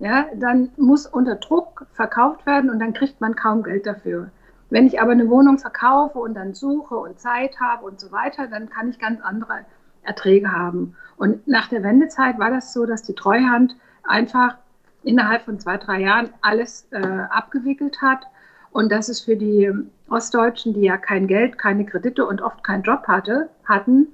ja, 0.00 0.26
dann 0.34 0.70
muss 0.76 1.06
unter 1.06 1.36
Druck 1.36 1.86
verkauft 1.92 2.46
werden 2.46 2.70
und 2.70 2.80
dann 2.80 2.94
kriegt 2.94 3.20
man 3.20 3.36
kaum 3.36 3.62
Geld 3.62 3.86
dafür. 3.86 4.30
Wenn 4.70 4.86
ich 4.86 5.00
aber 5.00 5.12
eine 5.12 5.28
Wohnung 5.28 5.58
verkaufe 5.58 6.18
und 6.18 6.34
dann 6.34 6.54
suche 6.54 6.96
und 6.96 7.20
Zeit 7.20 7.60
habe 7.60 7.84
und 7.84 8.00
so 8.00 8.10
weiter, 8.10 8.46
dann 8.46 8.70
kann 8.70 8.88
ich 8.88 8.98
ganz 8.98 9.20
andere 9.20 9.66
Erträge 10.02 10.50
haben. 10.50 10.96
Und 11.16 11.46
nach 11.46 11.68
der 11.68 11.82
Wendezeit 11.82 12.38
war 12.38 12.50
das 12.50 12.72
so, 12.72 12.86
dass 12.86 13.02
die 13.02 13.14
Treuhand 13.14 13.76
einfach 14.04 14.56
innerhalb 15.02 15.42
von 15.42 15.60
zwei, 15.60 15.76
drei 15.76 16.00
Jahren 16.00 16.30
alles 16.40 16.86
äh, 16.92 17.02
abgewickelt 17.30 18.00
hat 18.00 18.26
und 18.72 18.90
dass 18.90 19.08
es 19.08 19.20
für 19.20 19.36
die 19.36 19.70
Ostdeutschen, 20.08 20.72
die 20.72 20.82
ja 20.82 20.96
kein 20.96 21.26
Geld, 21.26 21.58
keine 21.58 21.84
Kredite 21.84 22.24
und 22.24 22.40
oft 22.40 22.64
keinen 22.64 22.84
Job 22.84 23.06
hatte, 23.06 23.50
hatten, 23.64 24.08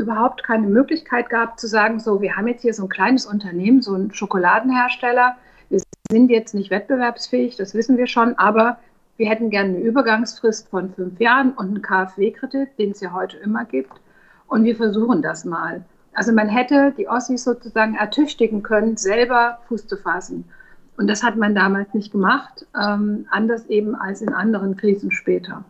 überhaupt 0.00 0.42
keine 0.42 0.66
Möglichkeit 0.66 1.30
gab 1.30 1.60
zu 1.60 1.68
sagen, 1.68 2.00
so, 2.00 2.20
wir 2.20 2.36
haben 2.36 2.48
jetzt 2.48 2.62
hier 2.62 2.74
so 2.74 2.84
ein 2.84 2.88
kleines 2.88 3.26
Unternehmen, 3.26 3.82
so 3.82 3.94
ein 3.94 4.12
Schokoladenhersteller, 4.12 5.36
wir 5.68 5.80
sind 6.10 6.30
jetzt 6.30 6.54
nicht 6.54 6.70
wettbewerbsfähig, 6.70 7.56
das 7.56 7.74
wissen 7.74 7.96
wir 7.96 8.06
schon, 8.06 8.36
aber 8.38 8.78
wir 9.16 9.28
hätten 9.28 9.50
gerne 9.50 9.76
eine 9.76 9.80
Übergangsfrist 9.80 10.68
von 10.68 10.94
fünf 10.94 11.20
Jahren 11.20 11.52
und 11.52 11.66
einen 11.66 11.82
KfW-Kredit, 11.82 12.78
den 12.78 12.92
es 12.92 13.00
ja 13.00 13.12
heute 13.12 13.36
immer 13.36 13.66
gibt. 13.66 13.92
Und 14.46 14.64
wir 14.64 14.74
versuchen 14.74 15.20
das 15.20 15.44
mal. 15.44 15.84
Also 16.14 16.32
man 16.32 16.48
hätte 16.48 16.94
die 16.96 17.06
Ossis 17.06 17.44
sozusagen 17.44 17.94
ertüchtigen 17.96 18.62
können, 18.62 18.96
selber 18.96 19.58
Fuß 19.68 19.86
zu 19.86 19.98
fassen. 19.98 20.44
Und 20.96 21.06
das 21.06 21.22
hat 21.22 21.36
man 21.36 21.54
damals 21.54 21.92
nicht 21.94 22.12
gemacht, 22.12 22.66
ähm, 22.74 23.26
anders 23.30 23.66
eben 23.66 23.94
als 23.94 24.22
in 24.22 24.30
anderen 24.30 24.76
Krisen 24.76 25.12
später. 25.12 25.64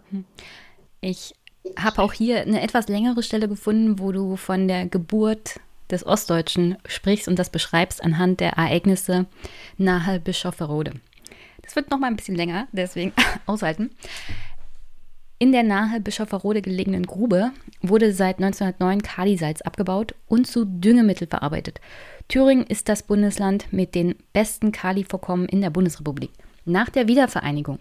Ich 1.01 1.35
habe 1.79 2.03
auch 2.03 2.13
hier 2.13 2.41
eine 2.41 2.63
etwas 2.63 2.89
längere 2.89 3.23
Stelle 3.23 3.49
gefunden, 3.49 3.99
wo 3.99 4.13
du 4.13 4.37
von 4.37 4.69
der 4.69 4.87
Geburt 4.87 5.61
des 5.91 6.07
Ostdeutschen 6.07 6.77
sprichst 6.87 7.29
und 7.29 7.39
das 7.39 7.51
beschreibst 7.51 8.03
anhand 8.03 8.41
der 8.41 8.53
Ereignisse 8.53 9.27
nahe 9.77 10.21
Bischofferode. 10.21 10.93
Es 11.63 11.77
wird 11.77 11.91
noch 11.91 11.99
mal 11.99 12.09
ein 12.09 12.17
bisschen 12.17 12.37
länger, 12.37 12.69
deswegen 12.73 13.13
aushalten. 13.47 13.91
In 15.39 15.53
der 15.53 15.63
nahe 15.63 16.01
Bischofferode 16.01 16.61
gelegenen 16.61 17.07
Grube 17.07 17.53
wurde 17.81 18.13
seit 18.13 18.39
1909 18.39 19.03
Kalisalz 19.03 19.63
abgebaut 19.63 20.15
und 20.29 20.47
zu 20.47 20.67
Düngemittel 20.67 21.27
verarbeitet. 21.27 21.81
Thüringen 22.29 22.67
ist 22.67 22.89
das 22.89 23.03
Bundesland 23.03 23.73
mit 23.73 23.95
den 23.95 24.17
besten 24.33 24.71
Kalivorkommen 24.71 25.49
in 25.49 25.63
der 25.63 25.71
Bundesrepublik. 25.71 26.31
Nach 26.67 26.91
der 26.91 27.09
Wiedervereinigung 27.09 27.79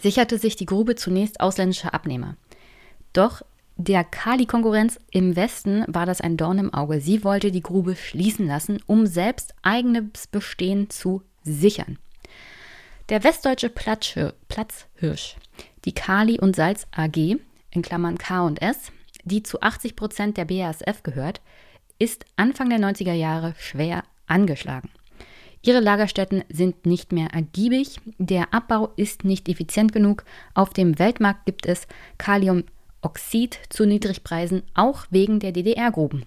sicherte 0.00 0.38
sich 0.38 0.56
die 0.56 0.66
Grube 0.66 0.96
zunächst 0.96 1.40
ausländische 1.40 1.92
Abnehmer. 1.92 2.36
Doch 3.12 3.42
der 3.76 4.02
Kali-Konkurrenz 4.02 4.98
im 5.12 5.36
Westen 5.36 5.84
war 5.86 6.04
das 6.04 6.20
ein 6.20 6.36
Dorn 6.36 6.58
im 6.58 6.74
Auge. 6.74 7.00
Sie 7.00 7.22
wollte 7.22 7.52
die 7.52 7.62
Grube 7.62 7.94
schließen 7.94 8.46
lassen, 8.46 8.80
um 8.86 9.06
selbst 9.06 9.54
eigenes 9.62 10.26
Bestehen 10.26 10.90
zu 10.90 11.22
sichern. 11.44 11.98
Der 13.08 13.22
westdeutsche 13.24 13.70
Platzhirsch, 13.70 15.36
die 15.84 15.94
Kali 15.94 16.40
und 16.40 16.56
Salz 16.56 16.86
AG, 16.90 17.36
in 17.70 17.82
Klammern 17.82 18.18
K 18.18 18.44
und 18.44 18.60
S, 18.60 18.92
die 19.24 19.42
zu 19.42 19.62
80 19.62 19.94
Prozent 19.94 20.36
der 20.36 20.44
BASF 20.44 21.02
gehört, 21.02 21.40
ist 21.98 22.26
Anfang 22.36 22.70
der 22.70 22.80
90er 22.80 23.12
Jahre 23.12 23.54
schwer 23.58 24.02
angeschlagen. 24.26 24.90
Ihre 25.62 25.80
Lagerstätten 25.80 26.44
sind 26.48 26.86
nicht 26.86 27.12
mehr 27.12 27.28
ergiebig, 27.28 28.00
der 28.18 28.54
Abbau 28.54 28.92
ist 28.96 29.24
nicht 29.24 29.48
effizient 29.48 29.92
genug, 29.92 30.24
auf 30.54 30.70
dem 30.70 30.98
Weltmarkt 30.98 31.46
gibt 31.46 31.66
es 31.66 31.86
Kaliumoxid 33.02 33.58
zu 33.68 33.86
Niedrigpreisen, 33.86 34.62
auch 34.74 35.06
wegen 35.10 35.40
der 35.40 35.52
DDR-Gruben. 35.52 36.24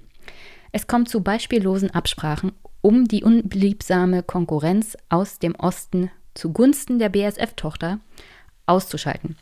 Es 0.72 0.88
kommt 0.88 1.10
zu 1.10 1.22
beispiellosen 1.22 1.92
Absprachen, 1.92 2.54
um 2.82 3.08
die 3.08 3.24
unbeliebsame 3.24 4.24
Konkurrenz 4.24 4.98
aus 5.10 5.40
dem 5.40 5.56
Osten 5.56 6.10
zugunsten 6.34 6.98
der 6.98 7.10
BSF-Tochter 7.10 8.00
auszuschalten. 8.66 9.36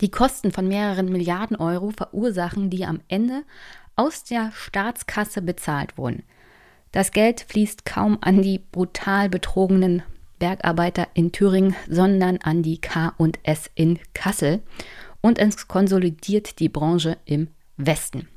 Die 0.00 0.10
Kosten 0.10 0.52
von 0.52 0.68
mehreren 0.68 1.10
Milliarden 1.10 1.56
Euro 1.56 1.90
verursachen, 1.90 2.70
die 2.70 2.86
am 2.86 3.00
Ende 3.08 3.42
aus 3.96 4.24
der 4.24 4.52
Staatskasse 4.52 5.42
bezahlt 5.42 5.98
wurden. 5.98 6.22
Das 6.92 7.10
Geld 7.10 7.44
fließt 7.48 7.84
kaum 7.84 8.18
an 8.20 8.42
die 8.42 8.58
brutal 8.58 9.28
betrogenen 9.28 10.02
Bergarbeiter 10.38 11.08
in 11.14 11.32
Thüringen, 11.32 11.74
sondern 11.88 12.38
an 12.38 12.62
die 12.62 12.80
K&S 12.80 13.70
in 13.74 13.98
Kassel 14.14 14.62
und 15.22 15.38
es 15.38 15.66
konsolidiert 15.68 16.58
die 16.58 16.68
Branche 16.68 17.16
im 17.24 17.48
Westen. 17.78 18.28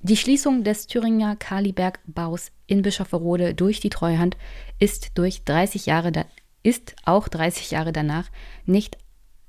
Die 0.00 0.16
Schließung 0.16 0.62
des 0.62 0.86
Thüringer 0.86 1.34
Kalibergbaus 1.34 2.52
in 2.66 2.82
Bischofferode 2.82 3.54
durch 3.54 3.80
die 3.80 3.90
Treuhand 3.90 4.36
ist, 4.78 5.18
durch 5.18 5.42
30 5.42 5.86
Jahre 5.86 6.26
ist 6.62 6.94
auch 7.04 7.26
30 7.26 7.72
Jahre 7.72 7.92
danach 7.92 8.28
nicht 8.64 8.98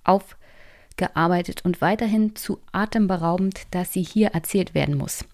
aufgearbeitet 0.04 1.66
und 1.66 1.82
weiterhin 1.82 2.36
zu 2.36 2.62
atemberaubend, 2.72 3.62
dass 3.72 3.94
sie 3.94 4.02
hier 4.02 4.30
erzählt 4.30 4.74
werden 4.74 4.98
muss. 4.98 5.26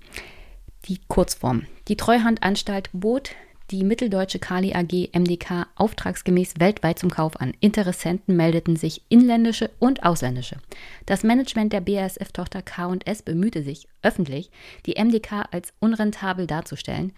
Die 0.85 0.99
Kurzform. 1.07 1.65
Die 1.87 1.95
Treuhandanstalt 1.95 2.89
bot 2.91 3.31
die 3.71 3.84
Mitteldeutsche 3.84 4.39
Kali 4.39 4.73
AG 4.73 5.10
MDK 5.13 5.67
auftragsgemäß 5.75 6.56
weltweit 6.60 6.99
zum 6.99 7.10
Kauf 7.10 7.39
an. 7.39 7.54
Interessenten 7.60 8.36
meldeten 8.36 8.75
sich 8.75 9.01
inländische 9.10 9.71
und 9.80 10.04
ausländische. 10.04 10.58
Das 11.06 11.23
Management 11.23 11.73
der 11.73 11.82
BASF-Tochter 11.82 12.62
K&S 12.62 13.23
bemühte 13.23 13.63
sich, 13.63 13.88
öffentlich 14.04 14.51
die 14.86 15.01
MDK 15.04 15.47
als 15.51 15.73
unrentabel 15.80 16.45
darzustellen. 16.45 17.12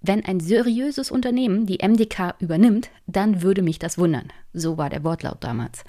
Wenn 0.00 0.24
ein 0.24 0.40
seriöses 0.40 1.10
Unternehmen 1.10 1.66
die 1.66 1.78
MDK 1.82 2.34
übernimmt, 2.38 2.90
dann 3.06 3.42
würde 3.42 3.62
mich 3.62 3.78
das 3.78 3.98
wundern. 3.98 4.32
So 4.52 4.76
war 4.76 4.90
der 4.90 5.04
Wortlaut 5.04 5.42
damals. 5.42 5.84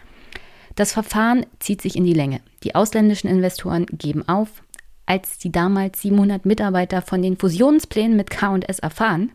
Das 0.76 0.92
Verfahren 0.92 1.46
zieht 1.60 1.82
sich 1.82 1.96
in 1.96 2.04
die 2.04 2.14
Länge. 2.14 2.42
Die 2.64 2.76
ausländischen 2.76 3.30
Investoren 3.30 3.86
geben 3.86 4.28
auf. 4.28 4.62
Als 5.06 5.38
die 5.38 5.52
damals 5.52 6.02
700 6.02 6.46
Mitarbeiter 6.46 7.02
von 7.02 7.22
den 7.22 7.38
Fusionsplänen 7.38 8.18
mit 8.18 8.30
K&S 8.30 8.80
erfahren, 8.80 9.32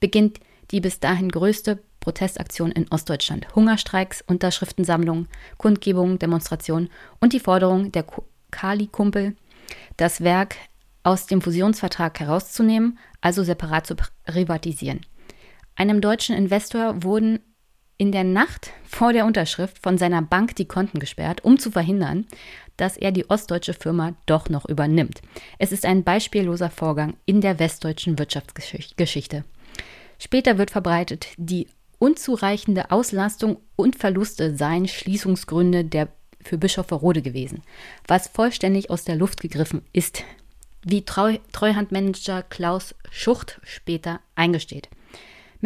beginnt 0.00 0.40
die 0.70 0.80
bis 0.80 1.00
dahin 1.00 1.30
größte 1.30 1.82
Protestaktion 2.00 2.70
in 2.70 2.86
Ostdeutschland. 2.90 3.54
Hungerstreiks, 3.54 4.22
Unterschriftensammlungen, 4.26 5.28
Kundgebungen, 5.58 6.18
Demonstrationen 6.18 6.90
und 7.20 7.32
die 7.32 7.40
Forderung 7.40 7.92
der 7.92 8.04
Kali-Kumpel, 8.50 9.36
das 9.96 10.20
Werk 10.20 10.56
aus 11.02 11.26
dem 11.26 11.40
Fusionsvertrag 11.40 12.18
herauszunehmen, 12.20 12.98
also 13.20 13.42
separat 13.42 13.86
zu 13.86 13.96
privatisieren. 14.24 15.00
Einem 15.76 16.00
deutschen 16.00 16.34
Investor 16.34 17.02
wurden 17.02 17.40
in 17.98 18.12
der 18.12 18.24
Nacht 18.24 18.72
vor 18.84 19.12
der 19.12 19.24
Unterschrift 19.24 19.78
von 19.82 19.98
seiner 19.98 20.22
Bank 20.22 20.54
die 20.56 20.68
Konten 20.68 20.98
gesperrt, 20.98 21.44
um 21.44 21.58
zu 21.58 21.70
verhindern, 21.70 22.26
dass 22.76 22.96
er 22.96 23.10
die 23.10 23.28
ostdeutsche 23.30 23.72
Firma 23.72 24.14
doch 24.26 24.48
noch 24.48 24.66
übernimmt. 24.66 25.22
Es 25.58 25.72
ist 25.72 25.86
ein 25.86 26.04
beispielloser 26.04 26.70
Vorgang 26.70 27.14
in 27.24 27.40
der 27.40 27.58
westdeutschen 27.58 28.18
Wirtschaftsgeschichte. 28.18 29.44
Später 30.18 30.58
wird 30.58 30.70
verbreitet, 30.70 31.28
die 31.36 31.68
unzureichende 31.98 32.90
Auslastung 32.90 33.58
und 33.76 33.96
Verluste 33.96 34.56
seien 34.56 34.86
Schließungsgründe 34.86 35.84
der 35.84 36.08
für 36.42 36.58
Bischof 36.58 36.86
Verrode 36.86 37.22
gewesen, 37.22 37.62
was 38.06 38.28
vollständig 38.28 38.90
aus 38.90 39.04
der 39.04 39.16
Luft 39.16 39.40
gegriffen 39.40 39.82
ist, 39.92 40.22
wie 40.84 41.04
Treu 41.04 41.38
Treuhandmanager 41.52 42.42
Klaus 42.44 42.94
Schucht 43.10 43.60
später 43.64 44.20
eingesteht. 44.36 44.88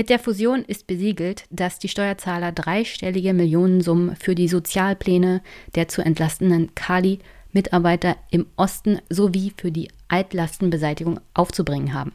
Mit 0.01 0.09
der 0.09 0.19
Fusion 0.19 0.65
ist 0.65 0.87
besiegelt, 0.87 1.45
dass 1.51 1.79
die 1.79 1.91
Steuerzahler 1.91 2.53
dreistellige 2.53 3.35
Millionensummen 3.35 4.17
für 4.17 4.35
die 4.35 4.49
Sozialpläne 4.49 5.43
der 5.75 5.89
zu 5.89 6.01
entlastenden 6.01 6.75
Kali-Mitarbeiter 6.75 8.17
im 8.31 8.47
Osten 8.57 9.03
sowie 9.11 9.53
für 9.55 9.71
die 9.71 9.91
Altlastenbeseitigung 10.09 11.21
aufzubringen 11.35 11.93
haben. 11.93 12.15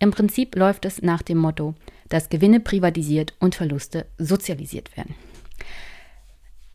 Im 0.00 0.10
Prinzip 0.10 0.54
läuft 0.54 0.84
es 0.84 1.00
nach 1.00 1.22
dem 1.22 1.38
Motto, 1.38 1.74
dass 2.10 2.28
Gewinne 2.28 2.60
privatisiert 2.60 3.32
und 3.40 3.54
Verluste 3.54 4.04
sozialisiert 4.18 4.94
werden. 4.94 5.14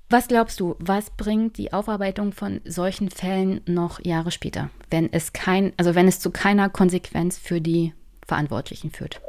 Was 0.10 0.30
glaubst 0.30 0.60
du, 0.60 0.76
was 0.80 1.12
bringt 1.12 1.60
die 1.60 1.74
Aufarbeitung 1.74 2.34
von 2.34 2.62
solchen 2.66 3.12
Fällen 3.12 3.62
noch 3.68 4.04
Jahre 4.04 4.32
später, 4.32 4.72
wenn 4.90 5.14
es 5.14 5.32
kein, 5.32 5.74
also 5.78 5.94
wenn 5.94 6.08
es 6.08 6.20
zu 6.20 6.32
keiner 6.32 6.72
Konsequenz 6.72 7.38
für 7.38 7.62
die 7.62 7.94
Verantwortlichen 8.26 8.90
führt? 8.90 9.22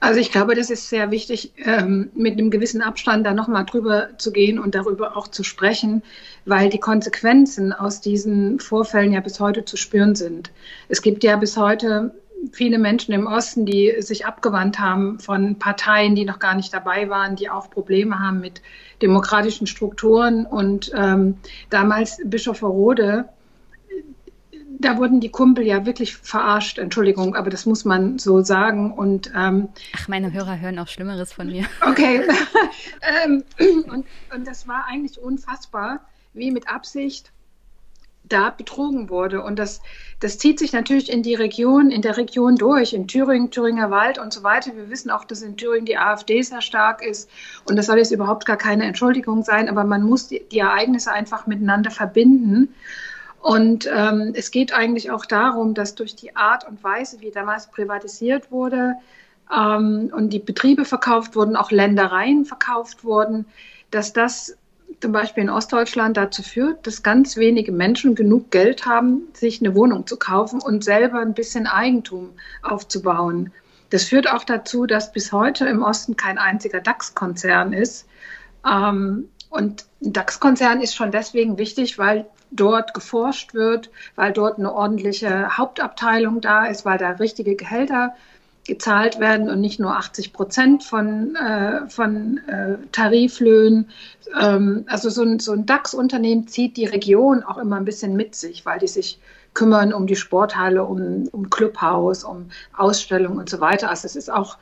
Also 0.00 0.18
ich 0.18 0.32
glaube, 0.32 0.54
das 0.54 0.70
ist 0.70 0.88
sehr 0.88 1.10
wichtig, 1.10 1.52
ähm, 1.58 2.10
mit 2.14 2.32
einem 2.32 2.50
gewissen 2.50 2.80
Abstand 2.80 3.26
da 3.26 3.34
nochmal 3.34 3.66
drüber 3.66 4.08
zu 4.16 4.32
gehen 4.32 4.58
und 4.58 4.74
darüber 4.74 5.16
auch 5.16 5.28
zu 5.28 5.44
sprechen, 5.44 6.02
weil 6.46 6.70
die 6.70 6.80
Konsequenzen 6.80 7.74
aus 7.74 8.00
diesen 8.00 8.60
Vorfällen 8.60 9.12
ja 9.12 9.20
bis 9.20 9.40
heute 9.40 9.66
zu 9.66 9.76
spüren 9.76 10.14
sind. 10.14 10.50
Es 10.88 11.02
gibt 11.02 11.22
ja 11.22 11.36
bis 11.36 11.58
heute 11.58 12.14
viele 12.52 12.78
Menschen 12.78 13.12
im 13.12 13.26
Osten, 13.26 13.66
die 13.66 13.94
sich 13.98 14.24
abgewandt 14.24 14.78
haben 14.78 15.18
von 15.18 15.58
Parteien, 15.58 16.14
die 16.14 16.24
noch 16.24 16.38
gar 16.38 16.54
nicht 16.54 16.72
dabei 16.72 17.10
waren, 17.10 17.36
die 17.36 17.50
auch 17.50 17.70
Probleme 17.70 18.18
haben 18.18 18.40
mit 18.40 18.62
demokratischen 19.02 19.66
Strukturen. 19.66 20.46
Und 20.46 20.90
ähm, 20.94 21.36
damals 21.68 22.18
Bischof 22.24 22.62
Rode 22.62 23.28
da 24.80 24.96
wurden 24.96 25.20
die 25.20 25.30
Kumpel 25.30 25.66
ja 25.66 25.84
wirklich 25.84 26.16
verarscht, 26.16 26.78
Entschuldigung, 26.78 27.36
aber 27.36 27.50
das 27.50 27.66
muss 27.66 27.84
man 27.84 28.18
so 28.18 28.42
sagen. 28.42 28.92
Und, 28.92 29.30
ähm, 29.36 29.68
Ach, 29.96 30.08
meine 30.08 30.32
Hörer 30.32 30.58
hören 30.58 30.78
auch 30.78 30.88
Schlimmeres 30.88 31.32
von 31.32 31.48
mir. 31.48 31.66
Okay. 31.86 32.22
ähm, 33.24 33.44
und, 33.58 34.06
und 34.34 34.46
das 34.46 34.66
war 34.66 34.86
eigentlich 34.88 35.20
unfassbar, 35.20 36.00
wie 36.32 36.50
mit 36.50 36.68
Absicht 36.68 37.30
da 38.30 38.50
betrogen 38.50 39.10
wurde. 39.10 39.42
Und 39.42 39.58
das, 39.58 39.80
das 40.20 40.38
zieht 40.38 40.58
sich 40.58 40.72
natürlich 40.72 41.12
in 41.12 41.22
die 41.22 41.34
Region, 41.34 41.90
in 41.90 42.00
der 42.00 42.16
Region 42.16 42.56
durch, 42.56 42.92
in 42.92 43.06
Thüringen, 43.06 43.50
Thüringer 43.50 43.90
Wald 43.90 44.18
und 44.18 44.32
so 44.32 44.42
weiter. 44.42 44.74
Wir 44.76 44.88
wissen 44.88 45.10
auch, 45.10 45.24
dass 45.24 45.42
in 45.42 45.56
Thüringen 45.56 45.84
die 45.84 45.98
AfD 45.98 46.40
sehr 46.42 46.62
stark 46.62 47.04
ist. 47.04 47.28
Und 47.64 47.76
das 47.76 47.86
soll 47.86 47.98
jetzt 47.98 48.12
überhaupt 48.12 48.46
gar 48.46 48.56
keine 48.56 48.84
Entschuldigung 48.84 49.42
sein, 49.42 49.68
aber 49.68 49.84
man 49.84 50.02
muss 50.02 50.28
die, 50.28 50.42
die 50.50 50.60
Ereignisse 50.60 51.12
einfach 51.12 51.46
miteinander 51.46 51.90
verbinden. 51.90 52.74
Und 53.40 53.88
ähm, 53.92 54.32
es 54.34 54.50
geht 54.50 54.72
eigentlich 54.72 55.10
auch 55.10 55.24
darum, 55.24 55.72
dass 55.74 55.94
durch 55.94 56.14
die 56.14 56.36
Art 56.36 56.68
und 56.68 56.84
Weise, 56.84 57.20
wie 57.20 57.30
damals 57.30 57.68
privatisiert 57.68 58.50
wurde, 58.50 58.96
ähm, 59.54 60.12
und 60.14 60.30
die 60.30 60.38
Betriebe 60.38 60.84
verkauft 60.84 61.34
wurden, 61.36 61.56
auch 61.56 61.70
Ländereien 61.70 62.44
verkauft 62.44 63.02
wurden, 63.02 63.46
dass 63.90 64.12
das 64.12 64.56
zum 65.00 65.12
Beispiel 65.12 65.44
in 65.44 65.50
Ostdeutschland 65.50 66.16
dazu 66.16 66.42
führt, 66.42 66.86
dass 66.86 67.02
ganz 67.02 67.36
wenige 67.36 67.72
Menschen 67.72 68.14
genug 68.14 68.50
Geld 68.50 68.84
haben, 68.84 69.22
sich 69.32 69.60
eine 69.60 69.74
Wohnung 69.74 70.06
zu 70.06 70.18
kaufen 70.18 70.60
und 70.60 70.84
selber 70.84 71.20
ein 71.20 71.32
bisschen 71.32 71.66
Eigentum 71.66 72.30
aufzubauen. 72.62 73.52
Das 73.88 74.04
führt 74.04 74.30
auch 74.30 74.44
dazu, 74.44 74.86
dass 74.86 75.12
bis 75.12 75.32
heute 75.32 75.66
im 75.66 75.82
Osten 75.82 76.16
kein 76.16 76.38
einziger 76.38 76.80
DAX-Konzern 76.80 77.72
ist. 77.72 78.06
Ähm, 78.70 79.28
und 79.48 79.86
ein 80.02 80.12
DAX-Konzern 80.12 80.80
ist 80.80 80.94
schon 80.94 81.10
deswegen 81.10 81.56
wichtig, 81.56 81.98
weil 81.98 82.26
dort 82.50 82.94
geforscht 82.94 83.54
wird, 83.54 83.90
weil 84.16 84.32
dort 84.32 84.58
eine 84.58 84.72
ordentliche 84.72 85.56
Hauptabteilung 85.56 86.40
da 86.40 86.66
ist, 86.66 86.84
weil 86.84 86.98
da 86.98 87.10
richtige 87.10 87.54
Gehälter 87.56 88.14
gezahlt 88.64 89.18
werden 89.18 89.48
und 89.48 89.60
nicht 89.60 89.80
nur 89.80 89.96
80 89.96 90.32
Prozent 90.32 90.84
von, 90.84 91.34
äh, 91.34 91.88
von 91.88 92.38
äh, 92.46 92.76
Tariflöhnen. 92.92 93.88
Ähm, 94.40 94.84
also 94.86 95.10
so 95.10 95.22
ein, 95.22 95.38
so 95.38 95.52
ein 95.52 95.66
DAX-Unternehmen 95.66 96.46
zieht 96.46 96.76
die 96.76 96.84
Region 96.84 97.42
auch 97.42 97.58
immer 97.58 97.76
ein 97.76 97.84
bisschen 97.84 98.14
mit 98.16 98.34
sich, 98.34 98.66
weil 98.66 98.78
die 98.78 98.88
sich 98.88 99.18
kümmern 99.54 99.92
um 99.92 100.06
die 100.06 100.16
Sporthalle, 100.16 100.84
um, 100.84 101.28
um 101.32 101.50
Clubhaus, 101.50 102.22
um 102.22 102.50
Ausstellungen 102.76 103.38
und 103.38 103.48
so 103.48 103.60
weiter. 103.60 103.90
Also 103.90 104.06
es 104.06 104.14
ist 104.14 104.30
auch 104.30 104.58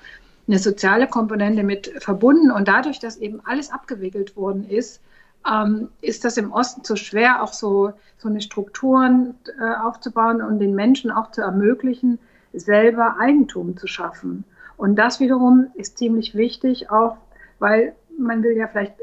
eine 0.47 0.59
soziale 0.59 1.07
Komponente 1.07 1.63
mit 1.63 1.93
verbunden 1.99 2.51
und 2.51 2.69
dadurch, 2.69 3.01
dass 3.01 3.19
eben 3.19 3.41
alles 3.45 3.71
abgewickelt 3.71 4.37
worden 4.37 4.67
ist, 4.69 5.01
ähm, 5.47 5.89
ist 6.01 6.25
das 6.25 6.37
im 6.37 6.53
Osten 6.53 6.85
so 6.85 6.97
schwer, 6.97 7.43
auch 7.43 7.53
so, 7.53 7.93
so 8.19 8.29
eine 8.29 8.41
Strukturen 8.41 9.35
äh, 9.61 9.75
aufzubauen 9.75 10.43
und 10.43 10.59
den 10.59 10.75
Menschen 10.75 11.11
auch 11.11 11.31
zu 11.31 11.43
ermöglichen, 11.43 12.19
selber 12.53 13.17
Eigentum 13.19 13.77
zu 13.77 13.87
schaffen. 13.87 14.45
Und 14.77 14.97
das 14.97 15.21
wiederum 15.21 15.69
ist 15.75 15.99
ziemlich 15.99 16.35
wichtig, 16.35 16.91
auch 16.91 17.17
weil 17.59 17.95
man 18.17 18.43
will 18.43 18.57
ja 18.57 18.69
vielleicht 18.69 18.95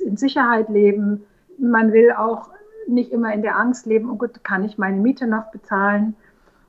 in 0.00 0.16
Sicherheit 0.16 0.68
leben, 0.68 1.24
man 1.58 1.92
will 1.92 2.12
auch 2.12 2.50
nicht 2.86 3.12
immer 3.12 3.32
in 3.32 3.42
der 3.42 3.56
Angst 3.56 3.86
leben, 3.86 4.10
oh 4.10 4.16
Gott, 4.16 4.44
kann 4.44 4.64
ich 4.64 4.78
meine 4.78 4.96
Miete 4.96 5.26
noch 5.26 5.50
bezahlen? 5.50 6.14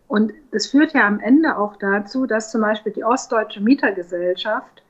Und 0.07 0.33
das 0.51 0.67
führt 0.67 0.93
ja 0.93 1.05
am 1.05 1.19
Ende 1.19 1.57
auch 1.57 1.75
dazu, 1.75 2.25
dass 2.25 2.51
zum 2.51 2.61
Beispiel 2.61 2.93
die 2.93 3.03
ostdeutsche 3.03 3.61
Mietergesellschaft 3.61 4.83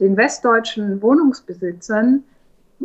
den 0.00 0.16
westdeutschen 0.16 1.02
Wohnungsbesitzern 1.02 2.24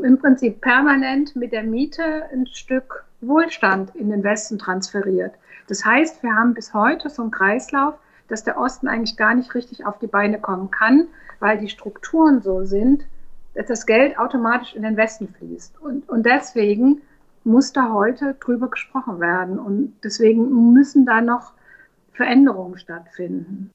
im 0.04 0.18
Prinzip 0.18 0.62
permanent 0.62 1.36
mit 1.36 1.52
der 1.52 1.64
Miete 1.64 2.24
ein 2.32 2.48
Stück 2.48 3.06
Wohlstand 3.22 3.96
in 3.96 4.10
den 4.10 4.24
Westen 4.24 4.60
transferiert. 4.60 5.34
Das 5.68 5.84
heißt, 5.84 6.24
wir 6.24 6.34
haben 6.34 6.54
bis 6.54 6.74
heute 6.74 7.10
so 7.10 7.24
einen 7.24 7.32
Kreislauf, 7.32 7.96
dass 8.28 8.44
der 8.44 8.58
Osten 8.58 8.88
eigentlich 8.88 9.18
gar 9.18 9.34
nicht 9.34 9.54
richtig 9.56 9.86
auf 9.86 10.00
die 10.00 10.08
Beine 10.08 10.40
kommen 10.40 10.72
kann, 10.72 11.08
weil 11.40 11.58
die 11.58 11.70
Strukturen 11.70 12.42
so 12.42 12.64
sind, 12.66 13.06
dass 13.54 13.68
das 13.68 13.86
Geld 13.86 14.18
automatisch 14.20 14.76
in 14.76 14.84
den 14.84 14.98
Westen 14.98 15.28
fließt. 15.28 15.80
Und, 15.82 16.08
und 16.10 16.26
deswegen 16.26 17.02
muss 17.44 17.74
da 17.74 17.92
heute 17.92 18.36
drüber 18.40 18.70
gesprochen 18.70 19.20
werden. 19.20 19.58
Und 19.58 19.96
deswegen 20.04 20.74
müssen 20.74 21.06
da 21.06 21.22
noch 21.22 21.54
Veränderungen 22.12 22.78
stattfinden. 22.78 23.72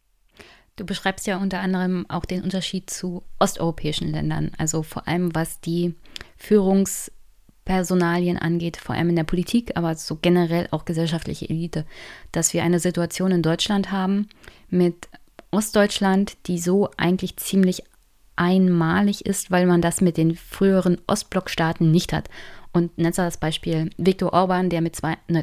Du 0.76 0.86
beschreibst 0.86 1.26
ja 1.26 1.36
unter 1.38 1.60
anderem 1.60 2.06
auch 2.08 2.24
den 2.24 2.42
Unterschied 2.42 2.88
zu 2.88 3.22
osteuropäischen 3.38 4.08
Ländern, 4.08 4.52
also 4.56 4.82
vor 4.82 5.06
allem 5.06 5.34
was 5.34 5.60
die 5.60 5.94
Führungspersonalien 6.42 8.36
angeht, 8.36 8.76
vor 8.76 8.96
allem 8.96 9.10
in 9.10 9.16
der 9.16 9.24
Politik, 9.24 9.76
aber 9.76 9.94
so 9.94 10.18
generell 10.20 10.66
auch 10.72 10.84
gesellschaftliche 10.84 11.48
Elite, 11.48 11.86
dass 12.32 12.52
wir 12.52 12.64
eine 12.64 12.80
Situation 12.80 13.30
in 13.30 13.42
Deutschland 13.42 13.92
haben 13.92 14.28
mit 14.68 15.08
Ostdeutschland, 15.52 16.36
die 16.46 16.58
so 16.58 16.90
eigentlich 16.96 17.36
ziemlich 17.36 17.84
einmalig 18.34 19.24
ist, 19.24 19.50
weil 19.52 19.66
man 19.66 19.82
das 19.82 20.00
mit 20.00 20.16
den 20.16 20.34
früheren 20.34 20.98
Ostblockstaaten 21.06 21.90
nicht 21.90 22.12
hat. 22.12 22.28
Und 22.72 22.96
nennt 22.96 23.18
das 23.18 23.36
Beispiel 23.36 23.90
Viktor 23.98 24.32
Orban, 24.32 24.70
der 24.70 24.80
mit 24.80 24.98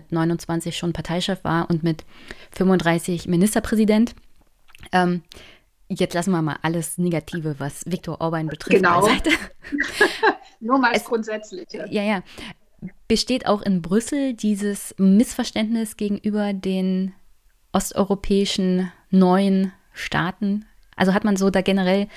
29 0.09 0.75
schon 0.75 0.93
Parteichef 0.93 1.43
war 1.43 1.69
und 1.69 1.83
mit 1.83 2.03
35 2.51 3.27
Ministerpräsident. 3.27 4.15
Ähm, 4.91 5.21
jetzt 5.89 6.13
lassen 6.13 6.31
wir 6.31 6.41
mal 6.41 6.57
alles 6.61 6.97
Negative, 6.97 7.55
was 7.59 7.83
Viktor 7.85 8.21
Orban 8.21 8.47
betrifft, 8.47 8.77
genau. 8.77 9.01
beiseite. 9.01 9.31
Nur 10.59 10.77
mal 10.79 10.93
grundsätzlich. 10.99 11.67
Ja, 11.71 12.03
ja. 12.03 12.23
Besteht 13.07 13.45
auch 13.45 13.61
in 13.61 13.81
Brüssel 13.81 14.33
dieses 14.33 14.95
Missverständnis 14.97 15.97
gegenüber 15.97 16.53
den 16.53 17.13
osteuropäischen 17.73 18.91
neuen 19.09 19.73
Staaten? 19.93 20.65
Also 20.95 21.13
hat 21.13 21.23
man 21.23 21.35
so 21.35 21.49
da 21.49 21.61
generell 21.61 22.07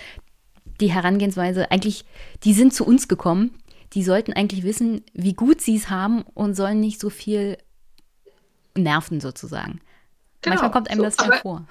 die 0.81 0.93
Herangehensweise, 0.93 1.71
eigentlich, 1.71 2.05
die 2.45 2.53
sind 2.53 2.75
zu 2.75 2.85
uns 2.85 3.09
gekommen, 3.09 3.59
die 3.93 4.03
sollten 4.03 4.33
eigentlich 4.33 4.63
wissen, 4.63 5.05
wie 5.13 5.35
gut 5.35 5.61
sie 5.61 5.77
es 5.77 5.91
haben 5.91 6.23
und 6.35 6.55
sollen 6.55 6.81
nicht 6.81 7.01
so 7.01 7.11
viel 7.11 7.59
nerven 8.77 9.21
sozusagen. 9.21 9.81
Genau, 10.41 10.55
Manchmal 10.55 10.71
kommt 10.71 10.91
einem 10.91 10.99
so, 10.99 11.05
das 11.05 11.17
ja 11.17 11.33
vor. 11.43 11.67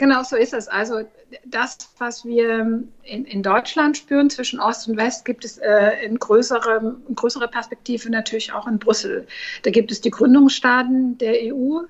Genau, 0.00 0.22
so 0.22 0.34
ist 0.34 0.54
es. 0.54 0.66
Also 0.66 1.02
das, 1.44 1.76
was 1.98 2.24
wir 2.24 2.82
in, 3.02 3.24
in 3.26 3.42
Deutschland 3.42 3.98
spüren 3.98 4.30
zwischen 4.30 4.58
Ost 4.58 4.88
und 4.88 4.96
West, 4.96 5.26
gibt 5.26 5.44
es 5.44 5.58
äh, 5.58 6.06
in, 6.06 6.18
größere, 6.18 6.96
in 7.06 7.14
größerer 7.14 7.48
Perspektive 7.48 8.08
natürlich 8.08 8.50
auch 8.54 8.66
in 8.66 8.78
Brüssel. 8.78 9.26
Da 9.62 9.70
gibt 9.70 9.92
es 9.92 10.00
die 10.00 10.10
Gründungsstaaten 10.10 11.18
der 11.18 11.34
EU 11.54 11.80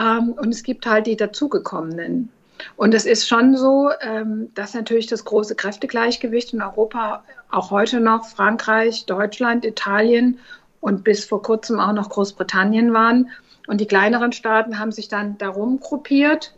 ähm, 0.00 0.32
und 0.34 0.50
es 0.50 0.62
gibt 0.62 0.86
halt 0.86 1.08
die 1.08 1.16
dazugekommenen. 1.16 2.28
Und 2.76 2.94
es 2.94 3.04
ist 3.04 3.26
schon 3.26 3.56
so, 3.56 3.90
ähm, 4.00 4.52
dass 4.54 4.72
natürlich 4.74 5.08
das 5.08 5.24
große 5.24 5.56
Kräftegleichgewicht 5.56 6.52
in 6.52 6.62
Europa 6.62 7.24
auch 7.50 7.72
heute 7.72 7.98
noch 7.98 8.26
Frankreich, 8.26 9.06
Deutschland, 9.06 9.64
Italien 9.64 10.38
und 10.78 11.02
bis 11.02 11.24
vor 11.24 11.42
kurzem 11.42 11.80
auch 11.80 11.94
noch 11.94 12.10
Großbritannien 12.10 12.92
waren. 12.92 13.30
Und 13.66 13.80
die 13.80 13.88
kleineren 13.88 14.30
Staaten 14.30 14.78
haben 14.78 14.92
sich 14.92 15.08
dann 15.08 15.36
darum 15.38 15.80
gruppiert 15.80 16.53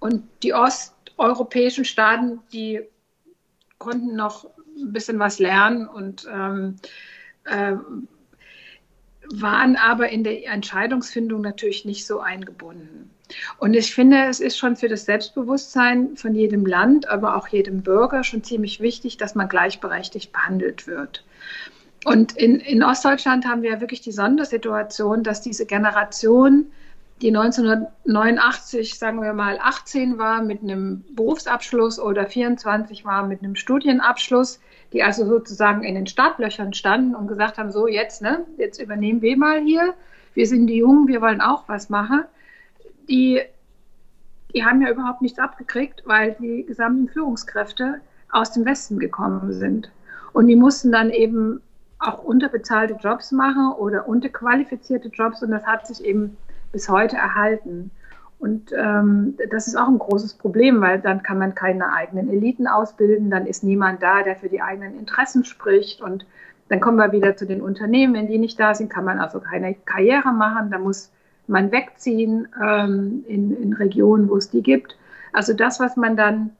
und 0.00 0.24
die 0.42 0.54
osteuropäischen 0.54 1.84
Staaten, 1.84 2.40
die 2.52 2.80
konnten 3.78 4.16
noch 4.16 4.44
ein 4.76 4.92
bisschen 4.92 5.18
was 5.18 5.38
lernen 5.38 5.88
und 5.88 6.26
ähm, 6.32 6.76
äh, 7.44 7.74
waren 9.30 9.76
aber 9.76 10.08
in 10.08 10.24
der 10.24 10.46
Entscheidungsfindung 10.46 11.40
natürlich 11.42 11.84
nicht 11.84 12.06
so 12.06 12.20
eingebunden. 12.20 13.10
Und 13.58 13.74
ich 13.74 13.94
finde, 13.94 14.24
es 14.24 14.40
ist 14.40 14.56
schon 14.56 14.76
für 14.76 14.88
das 14.88 15.04
Selbstbewusstsein 15.04 16.16
von 16.16 16.34
jedem 16.34 16.64
Land, 16.64 17.08
aber 17.08 17.36
auch 17.36 17.48
jedem 17.48 17.82
Bürger 17.82 18.24
schon 18.24 18.42
ziemlich 18.42 18.80
wichtig, 18.80 19.18
dass 19.18 19.34
man 19.34 19.48
gleichberechtigt 19.48 20.32
behandelt 20.32 20.86
wird. 20.86 21.24
Und 22.04 22.36
in, 22.38 22.56
in 22.60 22.82
Ostdeutschland 22.82 23.44
haben 23.44 23.62
wir 23.62 23.80
wirklich 23.80 24.00
die 24.00 24.12
Sondersituation, 24.12 25.24
dass 25.24 25.42
diese 25.42 25.66
Generation, 25.66 26.70
die 27.20 27.34
1989, 27.34 28.98
sagen 28.98 29.20
wir 29.22 29.32
mal, 29.32 29.58
18 29.60 30.18
war 30.18 30.42
mit 30.42 30.62
einem 30.62 31.04
Berufsabschluss 31.14 31.98
oder 31.98 32.26
24 32.26 33.04
war 33.04 33.26
mit 33.26 33.42
einem 33.42 33.56
Studienabschluss, 33.56 34.60
die 34.92 35.02
also 35.02 35.26
sozusagen 35.26 35.82
in 35.82 35.96
den 35.96 36.06
Startlöchern 36.06 36.74
standen 36.74 37.14
und 37.14 37.26
gesagt 37.26 37.58
haben, 37.58 37.72
so 37.72 37.88
jetzt, 37.88 38.22
ne, 38.22 38.44
jetzt 38.56 38.80
übernehmen 38.80 39.20
wir 39.20 39.36
mal 39.36 39.60
hier, 39.60 39.94
wir 40.34 40.46
sind 40.46 40.68
die 40.68 40.76
Jungen, 40.76 41.08
wir 41.08 41.20
wollen 41.20 41.40
auch 41.40 41.64
was 41.68 41.90
machen. 41.90 42.22
Die, 43.08 43.40
die 44.54 44.64
haben 44.64 44.80
ja 44.80 44.90
überhaupt 44.90 45.20
nichts 45.20 45.38
abgekriegt, 45.38 46.02
weil 46.06 46.36
die 46.38 46.64
gesamten 46.64 47.08
Führungskräfte 47.08 48.00
aus 48.30 48.52
dem 48.52 48.64
Westen 48.64 49.00
gekommen 49.00 49.52
sind. 49.52 49.90
Und 50.32 50.46
die 50.46 50.56
mussten 50.56 50.92
dann 50.92 51.10
eben 51.10 51.60
auch 51.98 52.22
unterbezahlte 52.22 52.94
Jobs 52.94 53.32
machen 53.32 53.72
oder 53.72 54.06
unterqualifizierte 54.06 55.08
Jobs. 55.08 55.42
Und 55.42 55.50
das 55.50 55.66
hat 55.66 55.86
sich 55.86 56.04
eben 56.04 56.36
bis 56.72 56.88
heute 56.88 57.16
erhalten. 57.16 57.90
Und 58.38 58.72
ähm, 58.72 59.36
das 59.50 59.66
ist 59.66 59.76
auch 59.76 59.88
ein 59.88 59.98
großes 59.98 60.34
Problem, 60.34 60.80
weil 60.80 61.00
dann 61.00 61.22
kann 61.22 61.38
man 61.38 61.54
keine 61.54 61.92
eigenen 61.92 62.28
Eliten 62.28 62.68
ausbilden, 62.68 63.30
dann 63.30 63.46
ist 63.46 63.64
niemand 63.64 64.02
da, 64.02 64.22
der 64.22 64.36
für 64.36 64.48
die 64.48 64.62
eigenen 64.62 64.96
Interessen 64.96 65.44
spricht 65.44 66.00
und 66.00 66.24
dann 66.68 66.80
kommen 66.80 66.98
wir 66.98 67.12
wieder 67.12 67.34
zu 67.34 67.46
den 67.46 67.62
Unternehmen, 67.62 68.14
wenn 68.14 68.28
die 68.28 68.38
nicht 68.38 68.60
da 68.60 68.74
sind, 68.74 68.90
kann 68.90 69.04
man 69.04 69.18
also 69.18 69.40
keine 69.40 69.74
Karriere 69.74 70.32
machen, 70.32 70.70
da 70.70 70.78
muss 70.78 71.10
man 71.46 71.72
wegziehen 71.72 72.46
ähm, 72.62 73.24
in, 73.26 73.56
in 73.56 73.72
Regionen, 73.72 74.28
wo 74.28 74.36
es 74.36 74.50
die 74.50 74.62
gibt. 74.62 74.96
Also 75.32 75.54
das, 75.54 75.80
was 75.80 75.96
man 75.96 76.16
dann 76.16 76.50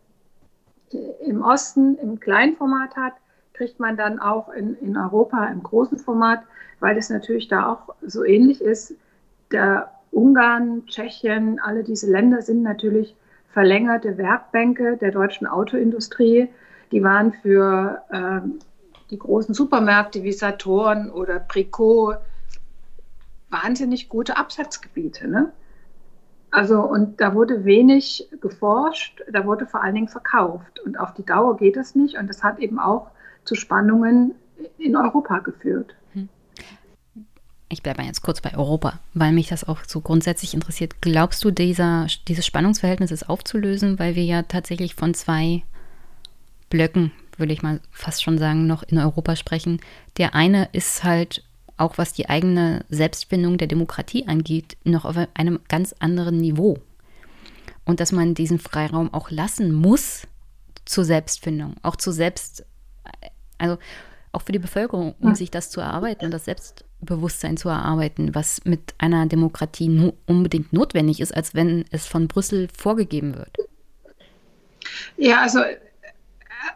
im 1.20 1.42
Osten 1.42 1.96
im 1.98 2.18
kleinen 2.18 2.56
Format 2.56 2.96
hat, 2.96 3.12
kriegt 3.52 3.78
man 3.78 3.96
dann 3.96 4.18
auch 4.18 4.48
in, 4.50 4.76
in 4.76 4.96
Europa 4.96 5.46
im 5.46 5.62
großen 5.62 5.98
Format, 5.98 6.42
weil 6.80 6.96
es 6.96 7.10
natürlich 7.10 7.48
da 7.48 7.70
auch 7.70 7.94
so 8.02 8.24
ähnlich 8.24 8.62
ist. 8.62 8.94
Der 9.52 9.90
Ungarn, 10.10 10.86
Tschechien, 10.86 11.60
alle 11.60 11.84
diese 11.84 12.10
Länder 12.10 12.42
sind 12.42 12.62
natürlich 12.62 13.14
verlängerte 13.52 14.18
Werkbänke 14.18 14.96
der 14.96 15.10
deutschen 15.10 15.46
Autoindustrie. 15.46 16.48
Die 16.92 17.02
waren 17.02 17.32
für 17.32 18.02
ähm, 18.12 18.58
die 19.10 19.18
großen 19.18 19.54
Supermärkte 19.54 20.22
wie 20.22 20.32
Saturn 20.32 21.10
oder 21.10 21.38
Pricot 21.38 22.18
wahnsinnig 23.50 24.08
gute 24.08 24.36
Absatzgebiete. 24.36 25.28
Ne? 25.28 25.52
Also, 26.50 26.80
und 26.80 27.20
da 27.20 27.34
wurde 27.34 27.64
wenig 27.64 28.28
geforscht, 28.40 29.22
da 29.30 29.44
wurde 29.44 29.66
vor 29.66 29.82
allen 29.82 29.94
Dingen 29.94 30.08
verkauft. 30.08 30.80
Und 30.80 30.98
auf 30.98 31.14
die 31.14 31.24
Dauer 31.24 31.56
geht 31.56 31.76
das 31.76 31.94
nicht. 31.94 32.18
Und 32.18 32.28
das 32.28 32.42
hat 32.42 32.58
eben 32.58 32.78
auch 32.78 33.10
zu 33.44 33.54
Spannungen 33.54 34.34
in 34.78 34.96
Europa 34.96 35.38
geführt. 35.38 35.94
Ich 37.70 37.82
bleibe 37.82 38.02
jetzt 38.02 38.22
kurz 38.22 38.40
bei 38.40 38.56
Europa, 38.56 38.98
weil 39.12 39.32
mich 39.32 39.48
das 39.48 39.64
auch 39.64 39.80
so 39.86 40.00
grundsätzlich 40.00 40.54
interessiert. 40.54 41.02
Glaubst 41.02 41.44
du, 41.44 41.50
dieser, 41.50 42.06
dieses 42.26 42.46
Spannungsverhältnis 42.46 43.10
ist 43.10 43.28
aufzulösen, 43.28 43.98
weil 43.98 44.14
wir 44.14 44.24
ja 44.24 44.42
tatsächlich 44.42 44.94
von 44.94 45.12
zwei 45.12 45.62
Blöcken, 46.70 47.12
würde 47.36 47.52
ich 47.52 47.62
mal 47.62 47.80
fast 47.90 48.22
schon 48.22 48.38
sagen, 48.38 48.66
noch 48.66 48.82
in 48.82 48.98
Europa 48.98 49.36
sprechen? 49.36 49.80
Der 50.16 50.34
eine 50.34 50.68
ist 50.72 51.04
halt 51.04 51.44
auch 51.78 51.96
was 51.96 52.12
die 52.12 52.28
eigene 52.28 52.84
Selbstfindung 52.88 53.56
der 53.56 53.68
Demokratie 53.68 54.26
angeht, 54.26 54.76
noch 54.84 55.04
auf 55.04 55.16
einem 55.34 55.60
ganz 55.68 55.94
anderen 55.98 56.38
Niveau. 56.38 56.78
Und 57.84 58.00
dass 58.00 58.12
man 58.12 58.34
diesen 58.34 58.58
Freiraum 58.58 59.14
auch 59.14 59.30
lassen 59.30 59.72
muss 59.72 60.26
zur 60.84 61.04
Selbstfindung, 61.04 61.76
auch 61.82 61.96
zur 61.96 62.12
Selbst, 62.12 62.66
also 63.58 63.78
auch 64.32 64.42
für 64.42 64.52
die 64.52 64.58
Bevölkerung, 64.58 65.14
um 65.20 65.34
sich 65.34 65.50
das 65.50 65.70
zu 65.70 65.80
erarbeiten 65.80 66.26
und 66.26 66.32
das 66.32 66.44
Selbstbewusstsein 66.98 67.56
zu 67.56 67.68
erarbeiten, 67.68 68.34
was 68.34 68.64
mit 68.64 68.94
einer 68.98 69.26
Demokratie 69.26 69.88
no 69.88 70.12
unbedingt 70.26 70.72
notwendig 70.72 71.20
ist, 71.20 71.34
als 71.34 71.54
wenn 71.54 71.84
es 71.90 72.06
von 72.06 72.28
Brüssel 72.28 72.68
vorgegeben 72.76 73.36
wird. 73.36 73.56
Ja, 75.16 75.40
also 75.40 75.60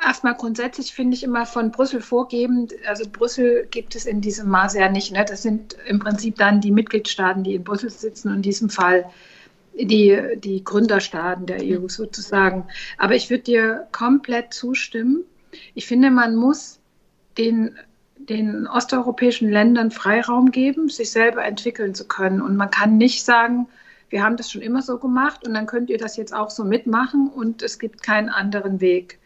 erstmal 0.05 0.35
grundsätzlich 0.35 0.93
finde 0.93 1.17
ich 1.17 1.23
immer 1.23 1.47
von 1.47 1.71
Brüssel 1.71 2.01
vorgebend, 2.01 2.75
also 2.87 3.05
Brüssel 3.11 3.67
gibt 3.71 3.95
es 3.95 4.07
in 4.07 4.21
diesem 4.21 4.49
Maße 4.49 4.79
ja 4.79 4.89
nicht. 4.89 5.13
Ne? 5.13 5.25
Das 5.27 5.43
sind 5.43 5.77
im 5.87 5.99
Prinzip 5.99 6.37
dann 6.37 6.61
die 6.61 6.73
Mitgliedstaaten, 6.73 7.45
die 7.45 7.55
in 7.57 7.65
Brüssel 7.65 7.91
sitzen 7.91 8.35
in 8.35 8.43
diesem 8.43 8.71
Fall 8.71 9.05
die, 9.75 10.19
die 10.37 10.63
Gründerstaaten 10.63 11.47
der 11.47 11.61
EU 11.63 11.89
sozusagen. 11.89 12.67
Aber 12.99 13.15
ich 13.15 13.31
würde 13.31 13.45
dir 13.45 13.89
komplett 13.91 14.53
zustimmen. 14.53 15.25
Ich 15.75 15.87
finde, 15.87 16.11
man 16.11 16.37
muss 16.37 16.79
den, 17.39 17.77
den 18.29 18.67
osteuropäischen 18.67 19.51
Ländern 19.51 19.91
Freiraum 19.91 20.51
geben, 20.51 20.89
sich 20.89 21.11
selber 21.11 21.45
entwickeln 21.45 21.95
zu 21.95 22.07
können. 22.07 22.41
Und 22.41 22.57
man 22.57 22.71
kann 22.71 22.97
nicht 22.97 23.25
sagen, 23.25 23.69
wir 24.11 24.23
haben 24.23 24.37
das 24.37 24.51
schon 24.51 24.63
immer 24.63 24.83
so 24.83 24.99
gemacht 24.99 25.47
und 25.47 25.55
dann 25.55 25.67
könnt 25.67 25.89
ihr 25.91 25.99
das 25.99 26.17
jetzt 26.17 26.35
auch 26.35 26.51
so 26.51 26.65
mitmachen 26.65 27.31
und 27.35 27.63
es 27.63 27.79
gibt 27.79 28.03
keinen 28.03 28.29
anderen 28.29 28.81
Weg. 28.81 29.19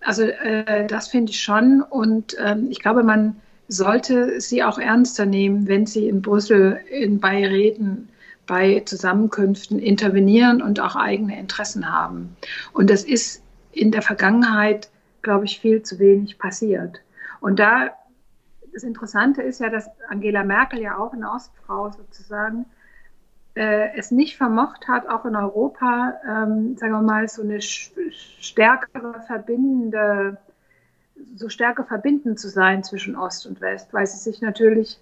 Also 0.00 0.22
äh, 0.22 0.86
das 0.86 1.08
finde 1.08 1.30
ich 1.30 1.40
schon. 1.40 1.82
Und 1.82 2.36
ähm, 2.38 2.68
ich 2.70 2.80
glaube, 2.80 3.02
man 3.02 3.36
sollte 3.68 4.40
sie 4.40 4.62
auch 4.62 4.78
ernster 4.78 5.26
nehmen, 5.26 5.68
wenn 5.68 5.86
sie 5.86 6.08
in 6.08 6.22
Brüssel 6.22 6.80
in, 6.90 7.20
bei 7.20 7.46
Reden, 7.46 8.08
bei 8.46 8.82
Zusammenkünften 8.84 9.78
intervenieren 9.78 10.62
und 10.62 10.80
auch 10.80 10.96
eigene 10.96 11.38
Interessen 11.38 11.90
haben. 11.90 12.36
Und 12.72 12.90
das 12.90 13.04
ist 13.04 13.42
in 13.70 13.92
der 13.92 14.02
Vergangenheit, 14.02 14.90
glaube 15.22 15.44
ich, 15.44 15.60
viel 15.60 15.82
zu 15.82 15.98
wenig 15.98 16.38
passiert. 16.38 17.00
Und 17.40 17.58
da 17.58 17.90
das 18.72 18.82
Interessante 18.82 19.42
ist 19.42 19.60
ja, 19.60 19.68
dass 19.68 19.88
Angela 20.08 20.44
Merkel 20.44 20.80
ja 20.80 20.98
auch 20.98 21.12
eine 21.12 21.30
Ostfrau 21.30 21.90
sozusagen 21.90 22.66
äh, 23.54 23.96
es 23.96 24.10
nicht 24.10 24.36
vermocht 24.36 24.88
hat, 24.88 25.08
auch 25.08 25.24
in 25.24 25.36
Europa, 25.36 26.14
ähm, 26.26 26.76
sagen 26.76 26.92
wir 26.92 27.02
mal, 27.02 27.28
so 27.28 27.42
eine 27.42 27.60
stärkere 27.60 29.20
verbindende, 29.26 30.38
so 31.36 31.48
stärker 31.48 31.84
verbindend 31.84 32.40
zu 32.40 32.48
sein 32.48 32.82
zwischen 32.82 33.16
Ost 33.16 33.46
und 33.46 33.60
West, 33.60 33.92
weil 33.92 34.06
sie 34.06 34.18
sich 34.18 34.40
natürlich 34.40 34.98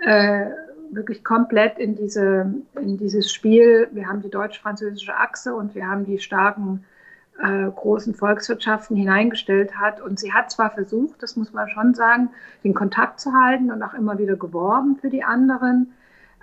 äh, 0.00 0.46
wirklich 0.90 1.24
komplett 1.24 1.78
in, 1.78 1.96
diese, 1.96 2.52
in 2.80 2.98
dieses 2.98 3.32
Spiel, 3.32 3.88
wir 3.92 4.06
haben 4.06 4.22
die 4.22 4.30
deutsch-französische 4.30 5.14
Achse 5.14 5.54
und 5.54 5.74
wir 5.74 5.86
haben 5.86 6.04
die 6.04 6.18
starken 6.18 6.84
äh, 7.42 7.70
großen 7.70 8.14
Volkswirtschaften 8.14 8.96
hineingestellt 8.96 9.76
hat. 9.76 10.00
Und 10.00 10.18
sie 10.18 10.32
hat 10.32 10.50
zwar 10.50 10.70
versucht, 10.70 11.22
das 11.22 11.36
muss 11.36 11.52
man 11.52 11.68
schon 11.68 11.94
sagen, 11.94 12.30
den 12.64 12.74
Kontakt 12.74 13.20
zu 13.20 13.32
halten 13.32 13.70
und 13.70 13.82
auch 13.82 13.94
immer 13.94 14.18
wieder 14.18 14.36
geworben 14.36 14.96
für 15.00 15.10
die 15.10 15.24
anderen, 15.24 15.92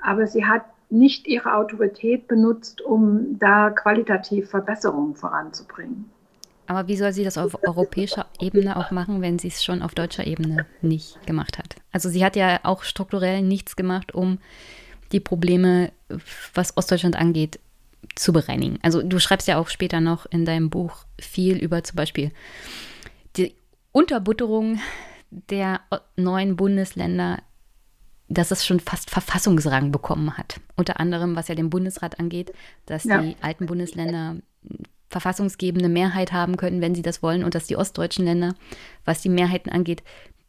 aber 0.01 0.27
sie 0.27 0.45
hat 0.45 0.63
nicht 0.89 1.27
ihre 1.27 1.55
Autorität 1.55 2.27
benutzt, 2.27 2.81
um 2.81 3.39
da 3.39 3.71
qualitativ 3.71 4.49
Verbesserungen 4.49 5.15
voranzubringen. 5.15 6.09
Aber 6.67 6.87
wie 6.87 6.95
soll 6.95 7.11
sie 7.13 7.23
das 7.23 7.37
auf 7.37 7.57
europäischer 7.63 8.25
Ebene 8.39 8.75
auch 8.75 8.91
machen, 8.91 9.21
wenn 9.21 9.37
sie 9.37 9.49
es 9.49 9.63
schon 9.63 9.81
auf 9.81 9.93
deutscher 9.93 10.25
Ebene 10.25 10.65
nicht 10.81 11.25
gemacht 11.27 11.57
hat? 11.57 11.75
Also 11.91 12.09
sie 12.09 12.25
hat 12.25 12.35
ja 12.35 12.59
auch 12.63 12.83
strukturell 12.83 13.41
nichts 13.41 13.75
gemacht, 13.75 14.15
um 14.15 14.39
die 15.11 15.19
Probleme, 15.19 15.91
was 16.53 16.75
Ostdeutschland 16.75 17.15
angeht, 17.15 17.59
zu 18.15 18.33
bereinigen. 18.33 18.79
Also 18.81 19.01
du 19.01 19.19
schreibst 19.19 19.47
ja 19.47 19.57
auch 19.57 19.67
später 19.67 20.01
noch 20.01 20.25
in 20.25 20.45
deinem 20.45 20.69
Buch 20.69 21.05
viel 21.19 21.57
über 21.57 21.83
zum 21.83 21.97
Beispiel 21.97 22.31
die 23.35 23.55
Unterbutterung 23.91 24.79
der 25.29 25.81
neuen 26.15 26.55
Bundesländer 26.55 27.39
dass 28.27 28.51
es 28.51 28.65
schon 28.65 28.79
fast 28.79 29.09
Verfassungsrang 29.11 29.91
bekommen 29.91 30.37
hat. 30.37 30.59
Unter 30.75 30.99
anderem, 30.99 31.35
was 31.35 31.47
ja 31.47 31.55
den 31.55 31.69
Bundesrat 31.69 32.19
angeht, 32.19 32.53
dass 32.85 33.03
ja. 33.03 33.21
die 33.21 33.35
alten 33.41 33.67
Bundesländer 33.67 34.37
verfassungsgebende 35.09 35.89
Mehrheit 35.89 36.31
haben 36.31 36.57
können, 36.57 36.81
wenn 36.81 36.95
sie 36.95 37.03
das 37.03 37.21
wollen, 37.21 37.43
und 37.43 37.55
dass 37.55 37.67
die 37.67 37.77
ostdeutschen 37.77 38.25
Länder, 38.25 38.55
was 39.05 39.21
die 39.21 39.29
Mehrheiten 39.29 39.69
angeht, 39.69 40.03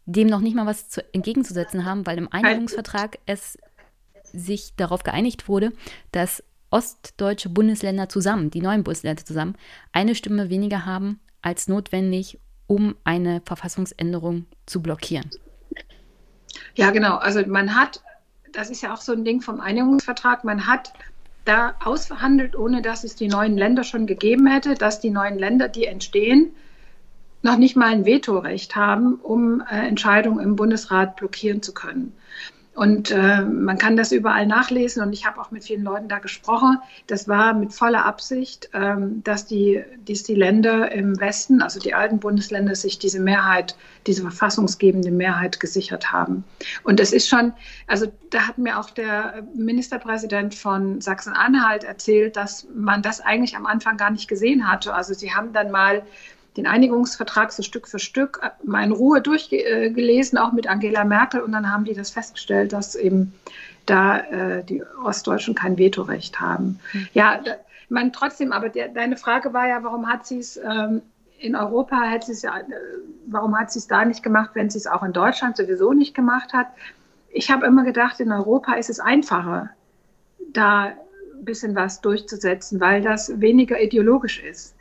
dem 0.07 0.29
noch 0.29 0.41
nicht 0.41 0.57
mal 0.57 0.67
was 0.67 0.89
zu, 0.89 1.03
entgegenzusetzen 1.12 1.85
haben, 1.85 2.07
weil 2.07 2.19
im 2.19 2.33
Einigungsvertrag 2.33 3.19
es 3.27 3.59
sich 4.25 4.75
darauf 4.77 5.03
geeinigt 5.03 5.49
wurde, 5.49 5.73
dass 6.12 6.43
ostdeutsche 6.71 7.49
Bundesländer 7.49 8.09
zusammen, 8.09 8.51
die 8.51 8.61
neuen 8.61 8.85
Bundesländer 8.85 9.25
zusammen, 9.25 9.57
eine 9.93 10.14
Stimme 10.14 10.51
weniger 10.51 10.87
haben 10.87 11.21
als 11.43 11.69
notwendig, 11.69 12.41
um 12.67 12.97
eine 13.05 13.41
Verfassungsänderung 13.45 14.47
zu 14.67 14.83
blockieren. 14.83 15.31
Ja, 16.75 16.91
genau. 16.91 17.17
Also 17.17 17.47
man 17.47 17.75
hat, 17.75 18.03
das 18.53 18.71
ist 18.71 18.83
ja 18.83 18.93
auch 18.93 19.01
so 19.01 19.12
ein 19.12 19.25
Ding 19.25 19.41
vom 19.41 19.61
Einigungsvertrag, 19.61 20.45
man 20.45 20.67
hat 20.67 20.93
da 21.45 21.77
ausverhandelt, 21.85 22.57
ohne 22.57 22.83
dass 22.83 23.05
es 23.05 23.14
die 23.14 23.29
neuen 23.29 23.57
Länder 23.57 23.85
schon 23.85 24.07
gegeben 24.07 24.47
hätte, 24.47 24.75
dass 24.75 25.01
die 25.01 25.11
neuen 25.11 25.39
Länder, 25.39 25.69
die 25.69 25.87
entstehen, 25.87 26.51
noch 27.43 27.57
nicht 27.57 27.77
mal 27.77 27.93
ein 27.93 28.05
Vetorecht 28.05 28.75
haben, 28.75 29.14
um 29.14 29.62
äh, 29.71 29.87
Entscheidungen 29.87 30.41
im 30.41 30.57
Bundesrat 30.57 31.17
blockieren 31.17 31.62
zu 31.62 31.73
können. 31.73 32.12
Und 32.77 33.11
äh, 33.11 33.41
man 33.41 33.79
kann 33.79 33.97
das 33.97 34.12
überall 34.12 34.47
nachlesen 34.47 35.03
und 35.03 35.14
ich 35.14 35.24
habe 35.24 35.41
auch 35.41 35.51
mit 35.51 35.64
vielen 35.64 35.83
Leuten 35.83 36.09
da 36.09 36.18
gesprochen. 36.18 36.77
Das 37.07 37.27
war 37.27 37.55
mit 37.55 37.72
voller 37.72 38.05
Absicht, 38.05 38.68
ähm, 38.74 39.22
dass, 39.24 39.47
die, 39.47 39.83
dass 40.07 40.24
die 40.24 40.35
Länder 40.35 40.93
im 40.93 41.18
Westen, 41.18 41.62
also 41.62 41.81
die 41.81 41.95
alten 41.95 42.18
Bundesländer, 42.18 42.74
sich 42.74 42.99
diese 42.99 43.18
Mehrheit, 43.18 43.77
diese 44.07 44.20
verfassungsgebende 44.20 45.11
Mehrheit 45.11 45.59
gesichert 45.59 46.12
haben. 46.12 46.45
Und 46.85 47.01
das 47.01 47.14
ist 47.14 47.31
schon, 47.31 47.55
also 47.87 48.12
da 48.29 48.47
hat 48.47 48.59
mir 48.59 48.79
auch 48.79 48.91
der 48.91 49.43
Ministerpräsident 49.55 50.55
von 50.55 51.01
Sachsen-Anhalt 51.01 51.83
erzählt, 51.83 52.37
dass 52.37 52.66
man 52.74 53.01
das 53.01 53.22
eigentlich 53.22 53.57
am 53.57 53.64
Anfang 53.64 53.97
gar 53.97 54.11
nicht 54.11 54.29
gesehen 54.29 54.70
hatte. 54.70 54.93
Also 54.93 55.14
sie 55.14 55.33
haben 55.35 55.55
dann 55.55 55.70
mal 55.70 56.03
den 56.57 56.67
Einigungsvertrag 56.67 57.53
so 57.53 57.63
Stück 57.63 57.89
für 57.89 57.99
Stück 57.99 58.41
äh, 58.43 58.51
mal 58.65 58.85
in 58.85 58.93
Ruhe 58.93 59.21
durchgelesen, 59.21 60.39
auch 60.39 60.53
mit 60.53 60.67
Angela 60.67 61.05
Merkel. 61.05 61.41
Und 61.41 61.53
dann 61.53 61.71
haben 61.71 61.85
die 61.85 61.95
das 61.95 62.11
festgestellt, 62.11 62.73
dass 62.73 62.95
eben 62.95 63.35
da 63.87 64.19
äh, 64.19 64.65
die 64.65 64.83
Ostdeutschen 65.05 65.55
kein 65.55 65.79
Vetorecht 65.79 66.41
haben. 66.41 66.81
Mhm. 66.93 67.09
Ja, 67.15 67.41
da, 67.43 67.53
man 67.89 68.13
trotzdem, 68.13 68.53
aber 68.53 68.69
der, 68.69 68.89
deine 68.89 69.17
Frage 69.17 69.53
war 69.53 69.69
ja, 69.69 69.83
warum 69.85 70.09
hat 70.09 70.27
sie 70.27 70.39
es 70.39 70.57
ähm, 70.57 71.03
in 71.39 71.55
Europa, 71.55 71.97
hat 71.97 72.25
sie 72.25 72.33
es 72.33 72.43
ja, 72.43 72.59
äh, 72.59 72.65
warum 73.27 73.57
hat 73.59 73.71
sie 73.71 73.79
es 73.79 73.87
da 73.87 74.05
nicht 74.05 74.23
gemacht, 74.23 74.51
wenn 74.55 74.71
sie 74.71 74.79
es 74.79 74.87
auch 74.87 75.03
in 75.03 75.13
Deutschland 75.13 75.57
sowieso 75.57 75.93
nicht 75.93 76.15
gemacht 76.15 76.53
hat? 76.53 76.67
Ich 77.31 77.51
habe 77.51 77.67
immer 77.67 77.85
gedacht, 77.85 78.19
in 78.21 78.33
Europa 78.33 78.75
ist 78.75 78.91
es 78.91 78.99
einfacher, 78.99 79.71
da 80.53 80.85
ein 80.87 81.45
bisschen 81.45 81.75
was 81.75 82.01
durchzusetzen, 82.01 82.81
weil 82.81 83.03
das 83.03 83.41
weniger 83.41 83.81
ideologisch 83.81 84.43
ist. 84.43 84.75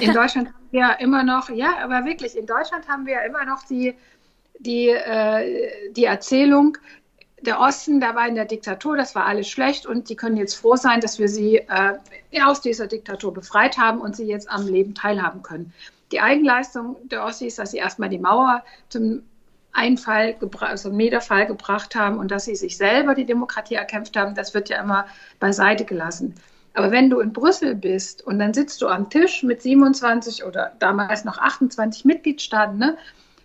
In 0.00 0.12
Deutschland 0.14 0.48
wir 0.70 1.00
immer 1.00 1.22
noch, 1.22 1.50
ja, 1.50 1.78
aber 1.82 2.04
wirklich, 2.04 2.36
in 2.36 2.46
Deutschland 2.46 2.88
haben 2.88 3.06
wir 3.06 3.22
immer 3.22 3.44
noch 3.44 3.64
die, 3.64 3.94
die, 4.58 4.88
äh, 4.88 5.92
die 5.92 6.04
Erzählung, 6.04 6.76
der 7.40 7.60
Osten, 7.60 8.00
der 8.00 8.14
war 8.14 8.26
in 8.26 8.34
der 8.34 8.44
Diktatur, 8.44 8.96
das 8.96 9.14
war 9.14 9.26
alles 9.26 9.48
schlecht 9.48 9.86
und 9.86 10.08
die 10.08 10.16
können 10.16 10.36
jetzt 10.36 10.54
froh 10.54 10.76
sein, 10.76 11.00
dass 11.00 11.18
wir 11.18 11.28
sie 11.28 11.58
äh, 11.58 12.42
aus 12.42 12.60
dieser 12.60 12.86
Diktatur 12.86 13.32
befreit 13.32 13.78
haben 13.78 14.00
und 14.00 14.16
sie 14.16 14.26
jetzt 14.26 14.50
am 14.50 14.66
Leben 14.66 14.94
teilhaben 14.94 15.42
können. 15.42 15.72
Die 16.10 16.20
Eigenleistung 16.20 16.96
der 17.08 17.24
Ossis, 17.24 17.56
dass 17.56 17.70
sie 17.70 17.76
erstmal 17.78 18.08
die 18.08 18.18
Mauer 18.18 18.64
zum 18.88 19.22
Einfall, 19.72 20.36
also 20.60 20.88
Niederfall 20.90 21.46
gebracht 21.46 21.94
haben 21.94 22.18
und 22.18 22.30
dass 22.30 22.46
sie 22.46 22.56
sich 22.56 22.76
selber 22.76 23.14
die 23.14 23.26
Demokratie 23.26 23.74
erkämpft 23.74 24.16
haben, 24.16 24.34
das 24.34 24.54
wird 24.54 24.68
ja 24.68 24.80
immer 24.80 25.06
beiseite 25.38 25.84
gelassen. 25.84 26.34
Aber 26.74 26.90
wenn 26.90 27.10
du 27.10 27.20
in 27.20 27.32
Brüssel 27.32 27.74
bist 27.74 28.24
und 28.26 28.38
dann 28.38 28.54
sitzt 28.54 28.82
du 28.82 28.88
am 28.88 29.10
Tisch 29.10 29.42
mit 29.42 29.62
27 29.62 30.44
oder 30.44 30.72
damals 30.78 31.24
noch 31.24 31.38
28 31.38 32.04
Mitgliedstaaten, 32.04 32.78
ne, 32.78 32.96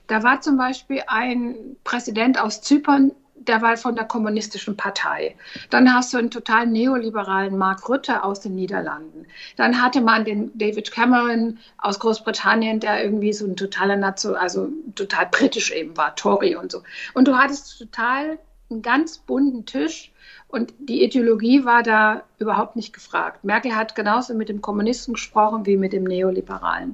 da 0.07 0.23
war 0.23 0.41
zum 0.41 0.57
Beispiel 0.57 1.01
ein 1.07 1.55
Präsident 1.83 2.39
aus 2.39 2.61
Zypern, 2.61 3.11
der 3.35 3.61
war 3.61 3.75
von 3.77 3.95
der 3.95 4.05
kommunistischen 4.05 4.77
Partei. 4.77 5.35
Dann 5.69 5.93
hast 5.93 6.13
du 6.13 6.17
einen 6.17 6.31
total 6.31 6.67
neoliberalen 6.67 7.57
Mark 7.57 7.89
Rutte 7.89 8.23
aus 8.23 8.39
den 8.39 8.55
Niederlanden. 8.55 9.25
Dann 9.57 9.81
hatte 9.81 10.01
man 10.01 10.23
den 10.23 10.57
David 10.57 10.91
Cameron 10.91 11.59
aus 11.77 11.99
Großbritannien, 11.99 12.79
der 12.79 13.03
irgendwie 13.03 13.33
so 13.33 13.45
ein 13.45 13.55
totaler 13.55 13.97
Nation, 13.97 14.35
also 14.35 14.69
total 14.95 15.27
britisch 15.31 15.71
eben 15.71 15.97
war, 15.97 16.15
Tory 16.15 16.55
und 16.55 16.71
so. 16.71 16.83
Und 17.13 17.27
du 17.27 17.37
hattest 17.37 17.77
total 17.77 18.39
einen 18.69 18.81
ganz 18.81 19.17
bunten 19.17 19.65
Tisch 19.65 20.12
und 20.53 20.71
die 20.77 21.03
Ideologie 21.03 21.65
war 21.65 21.81
da 21.81 22.21
überhaupt 22.37 22.75
nicht 22.75 22.93
gefragt. 22.93 23.43
Merkel 23.43 23.75
hat 23.75 23.95
genauso 23.95 24.35
mit 24.35 24.49
dem 24.49 24.61
Kommunisten 24.61 25.15
gesprochen 25.15 25.65
wie 25.65 25.77
mit 25.77 25.93
dem 25.93 26.03
Neoliberalen. 26.03 26.93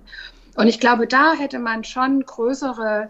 Und 0.56 0.68
ich 0.68 0.80
glaube, 0.80 1.08
da 1.08 1.34
hätte 1.34 1.60
man 1.60 1.84
schon 1.84 2.26
größere 2.26 3.10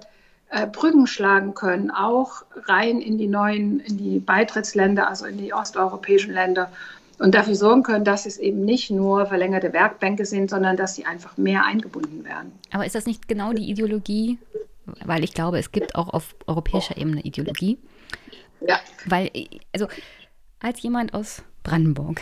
äh, 0.49 0.65
Brücken 0.65 1.05
schlagen 1.05 1.53
können, 1.53 1.91
auch 1.91 2.41
rein 2.65 2.99
in 2.99 3.19
die 3.19 3.27
neuen, 3.27 3.79
in 3.81 3.99
die 3.99 4.17
Beitrittsländer, 4.17 5.07
also 5.07 5.27
in 5.27 5.37
die 5.37 5.53
osteuropäischen 5.53 6.33
Länder 6.33 6.71
und 7.19 7.35
dafür 7.35 7.53
sorgen 7.53 7.83
können, 7.83 8.03
dass 8.03 8.25
es 8.25 8.39
eben 8.39 8.65
nicht 8.65 8.89
nur 8.89 9.27
verlängerte 9.27 9.71
Werkbänke 9.71 10.25
sind, 10.25 10.49
sondern 10.49 10.77
dass 10.77 10.95
sie 10.95 11.05
einfach 11.05 11.37
mehr 11.37 11.63
eingebunden 11.63 12.25
werden. 12.25 12.53
Aber 12.71 12.87
ist 12.87 12.95
das 12.95 13.05
nicht 13.05 13.27
genau 13.27 13.53
die 13.53 13.69
Ideologie? 13.69 14.39
Weil 15.05 15.23
ich 15.23 15.35
glaube, 15.35 15.59
es 15.59 15.71
gibt 15.71 15.93
auch 15.93 16.09
auf 16.09 16.33
europäischer 16.47 16.97
Ebene 16.97 17.21
Ideologie. 17.21 17.77
Ja. 18.61 18.79
Weil, 19.05 19.29
also 19.73 19.87
als 20.59 20.81
jemand 20.81 21.13
aus 21.13 21.43
Brandenburg, 21.63 22.21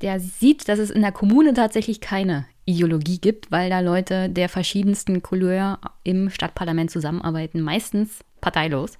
der 0.00 0.20
sieht, 0.20 0.68
dass 0.68 0.78
es 0.78 0.90
in 0.90 1.02
der 1.02 1.12
Kommune 1.12 1.52
tatsächlich 1.54 2.00
keine 2.00 2.46
Ideologie 2.64 3.18
gibt, 3.18 3.50
weil 3.50 3.70
da 3.70 3.80
Leute 3.80 4.28
der 4.28 4.48
verschiedensten 4.48 5.22
Couleur 5.22 5.78
im 6.04 6.30
Stadtparlament 6.30 6.90
zusammenarbeiten, 6.90 7.60
meistens 7.60 8.20
parteilos. 8.40 8.98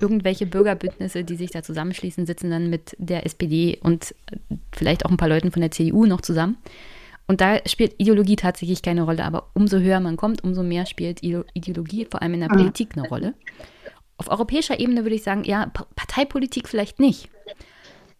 Irgendwelche 0.00 0.46
Bürgerbündnisse, 0.46 1.24
die 1.24 1.36
sich 1.36 1.50
da 1.50 1.62
zusammenschließen, 1.62 2.26
sitzen 2.26 2.50
dann 2.50 2.70
mit 2.70 2.94
der 2.98 3.26
SPD 3.26 3.78
und 3.82 4.14
vielleicht 4.72 5.04
auch 5.04 5.10
ein 5.10 5.16
paar 5.16 5.28
Leuten 5.28 5.50
von 5.50 5.62
der 5.62 5.70
CDU 5.70 6.06
noch 6.06 6.20
zusammen. 6.20 6.58
Und 7.26 7.40
da 7.40 7.58
spielt 7.66 7.94
Ideologie 7.98 8.36
tatsächlich 8.36 8.82
keine 8.82 9.02
Rolle, 9.02 9.24
aber 9.24 9.48
umso 9.54 9.78
höher 9.78 9.98
man 10.00 10.16
kommt, 10.16 10.44
umso 10.44 10.62
mehr 10.62 10.86
spielt 10.86 11.22
Ideologie 11.22 12.06
vor 12.08 12.22
allem 12.22 12.34
in 12.34 12.40
der 12.40 12.52
mhm. 12.52 12.58
Politik 12.58 12.90
eine 12.96 13.08
Rolle. 13.08 13.34
Auf 14.18 14.30
europäischer 14.30 14.78
Ebene 14.78 15.04
würde 15.04 15.16
ich 15.16 15.24
sagen, 15.24 15.44
ja, 15.44 15.66
Parteipolitik 15.96 16.68
vielleicht 16.68 17.00
nicht. 17.00 17.28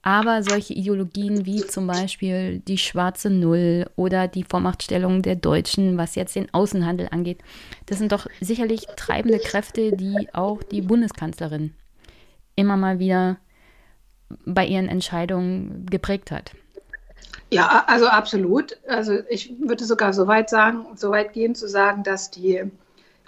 Aber 0.06 0.44
solche 0.44 0.72
Ideologien 0.72 1.46
wie 1.46 1.66
zum 1.66 1.88
Beispiel 1.88 2.60
die 2.60 2.78
schwarze 2.78 3.28
Null 3.28 3.90
oder 3.96 4.28
die 4.28 4.44
Vormachtstellung 4.44 5.20
der 5.22 5.34
Deutschen, 5.34 5.98
was 5.98 6.14
jetzt 6.14 6.36
den 6.36 6.46
Außenhandel 6.54 7.08
angeht, 7.10 7.40
das 7.86 7.98
sind 7.98 8.12
doch 8.12 8.28
sicherlich 8.40 8.86
treibende 8.96 9.40
Kräfte, 9.40 9.96
die 9.96 10.28
auch 10.32 10.62
die 10.62 10.80
Bundeskanzlerin 10.80 11.74
immer 12.54 12.76
mal 12.76 13.00
wieder 13.00 13.38
bei 14.44 14.64
ihren 14.64 14.86
Entscheidungen 14.86 15.86
geprägt 15.86 16.30
hat. 16.30 16.52
Ja, 17.50 17.82
also 17.88 18.06
absolut. 18.06 18.78
Also 18.86 19.18
ich 19.28 19.54
würde 19.58 19.84
sogar 19.84 20.12
so 20.12 20.28
weit 20.28 20.48
sagen, 20.50 20.86
so 20.94 21.10
weit 21.10 21.32
gehen 21.32 21.56
zu 21.56 21.68
sagen, 21.68 22.04
dass 22.04 22.30
die 22.30 22.62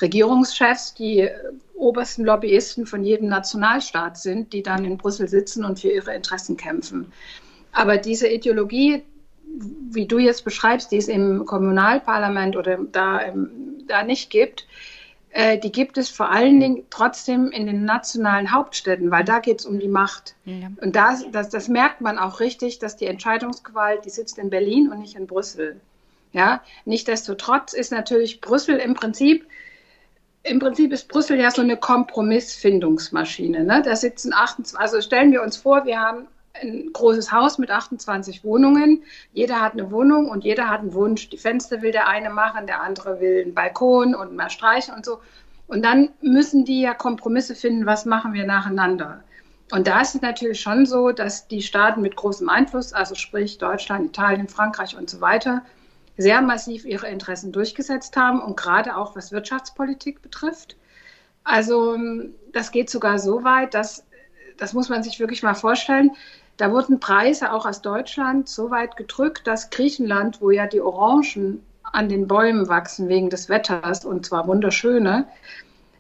Regierungschefs 0.00 0.94
die 0.94 1.28
obersten 1.74 2.24
Lobbyisten 2.24 2.86
von 2.86 3.04
jedem 3.04 3.28
Nationalstaat 3.28 4.18
sind, 4.18 4.52
die 4.52 4.62
dann 4.62 4.84
in 4.84 4.98
Brüssel 4.98 5.28
sitzen 5.28 5.64
und 5.64 5.80
für 5.80 5.88
ihre 5.88 6.14
Interessen 6.14 6.56
kämpfen. 6.56 7.12
Aber 7.72 7.96
diese 7.96 8.28
Ideologie, 8.28 9.02
wie 9.90 10.06
du 10.06 10.18
jetzt 10.18 10.44
beschreibst, 10.44 10.90
die 10.92 10.96
es 10.96 11.08
im 11.08 11.44
Kommunalparlament 11.46 12.56
oder 12.56 12.78
da, 12.90 13.20
da 13.86 14.02
nicht 14.02 14.30
gibt, 14.30 14.66
äh, 15.30 15.58
die 15.58 15.72
gibt 15.72 15.98
es 15.98 16.08
vor 16.08 16.30
allen 16.30 16.58
Dingen 16.58 16.84
trotzdem 16.90 17.50
in 17.50 17.66
den 17.66 17.84
nationalen 17.84 18.52
Hauptstädten, 18.52 19.10
weil 19.10 19.24
da 19.24 19.40
geht 19.40 19.60
es 19.60 19.66
um 19.66 19.78
die 19.78 19.88
Macht. 19.88 20.34
Ja. 20.44 20.68
Und 20.80 20.96
das, 20.96 21.24
das, 21.30 21.50
das 21.50 21.68
merkt 21.68 22.00
man 22.00 22.18
auch 22.18 22.40
richtig, 22.40 22.78
dass 22.78 22.96
die 22.96 23.06
Entscheidungsgewalt, 23.06 24.04
die 24.04 24.10
sitzt 24.10 24.38
in 24.38 24.50
Berlin 24.50 24.90
und 24.90 25.00
nicht 25.00 25.16
in 25.16 25.26
Brüssel. 25.26 25.80
Ja, 26.32 26.62
nichtsdestotrotz 26.84 27.72
ist 27.72 27.90
natürlich 27.90 28.40
Brüssel 28.40 28.76
im 28.76 28.94
Prinzip 28.94 29.46
im 30.48 30.58
Prinzip 30.58 30.92
ist 30.92 31.08
Brüssel 31.08 31.38
ja 31.38 31.50
so 31.50 31.62
eine 31.62 31.76
Kompromissfindungsmaschine. 31.76 33.64
Ne? 33.64 33.82
Da 33.84 33.96
sitzen 33.96 34.32
28, 34.32 34.78
also 34.78 35.00
stellen 35.00 35.32
wir 35.32 35.42
uns 35.42 35.56
vor, 35.56 35.84
wir 35.84 36.00
haben 36.00 36.26
ein 36.60 36.90
großes 36.92 37.30
Haus 37.30 37.58
mit 37.58 37.70
28 37.70 38.44
Wohnungen. 38.44 39.04
Jeder 39.32 39.60
hat 39.60 39.74
eine 39.74 39.90
Wohnung 39.90 40.28
und 40.28 40.44
jeder 40.44 40.68
hat 40.68 40.80
einen 40.80 40.94
Wunsch. 40.94 41.28
Die 41.28 41.38
Fenster 41.38 41.82
will 41.82 41.92
der 41.92 42.08
eine 42.08 42.30
machen, 42.30 42.66
der 42.66 42.82
andere 42.82 43.20
will 43.20 43.42
einen 43.42 43.54
Balkon 43.54 44.14
und 44.14 44.34
mal 44.34 44.50
streichen 44.50 44.94
und 44.94 45.04
so. 45.04 45.20
Und 45.68 45.84
dann 45.84 46.10
müssen 46.20 46.64
die 46.64 46.80
ja 46.80 46.94
Kompromisse 46.94 47.54
finden, 47.54 47.86
was 47.86 48.06
machen 48.06 48.32
wir 48.32 48.46
nacheinander. 48.46 49.22
Und 49.70 49.86
da 49.86 50.00
ist 50.00 50.14
es 50.14 50.22
natürlich 50.22 50.60
schon 50.60 50.86
so, 50.86 51.12
dass 51.12 51.46
die 51.46 51.60
Staaten 51.60 52.00
mit 52.00 52.16
großem 52.16 52.48
Einfluss, 52.48 52.94
also 52.94 53.14
sprich 53.14 53.58
Deutschland, 53.58 54.06
Italien, 54.06 54.48
Frankreich 54.48 54.96
und 54.96 55.10
so 55.10 55.20
weiter, 55.20 55.62
sehr 56.18 56.42
massiv 56.42 56.84
ihre 56.84 57.08
Interessen 57.08 57.52
durchgesetzt 57.52 58.16
haben 58.16 58.42
und 58.42 58.56
gerade 58.56 58.96
auch 58.96 59.16
was 59.16 59.32
Wirtschaftspolitik 59.32 60.20
betrifft. 60.20 60.76
Also 61.44 61.96
das 62.52 62.72
geht 62.72 62.90
sogar 62.90 63.18
so 63.18 63.44
weit, 63.44 63.72
dass, 63.72 64.04
das 64.58 64.74
muss 64.74 64.90
man 64.90 65.02
sich 65.02 65.20
wirklich 65.20 65.42
mal 65.42 65.54
vorstellen, 65.54 66.10
da 66.58 66.72
wurden 66.72 66.98
Preise 66.98 67.52
auch 67.52 67.64
aus 67.64 67.82
Deutschland 67.82 68.48
so 68.48 68.70
weit 68.70 68.96
gedrückt, 68.96 69.46
dass 69.46 69.70
Griechenland, 69.70 70.42
wo 70.42 70.50
ja 70.50 70.66
die 70.66 70.80
Orangen 70.80 71.64
an 71.84 72.08
den 72.08 72.26
Bäumen 72.26 72.68
wachsen 72.68 73.08
wegen 73.08 73.30
des 73.30 73.48
Wetters 73.48 74.04
und 74.04 74.26
zwar 74.26 74.48
wunderschöne, 74.48 75.26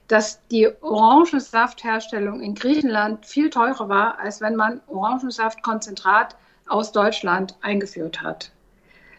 dass 0.08 0.44
die 0.48 0.68
Orangensaftherstellung 0.82 2.40
in 2.40 2.56
Griechenland 2.56 3.24
viel 3.24 3.50
teurer 3.50 3.88
war, 3.88 4.18
als 4.18 4.40
wenn 4.40 4.56
man 4.56 4.80
Orangensaftkonzentrat 4.88 6.34
aus 6.66 6.90
Deutschland 6.90 7.56
eingeführt 7.62 8.20
hat. 8.20 8.50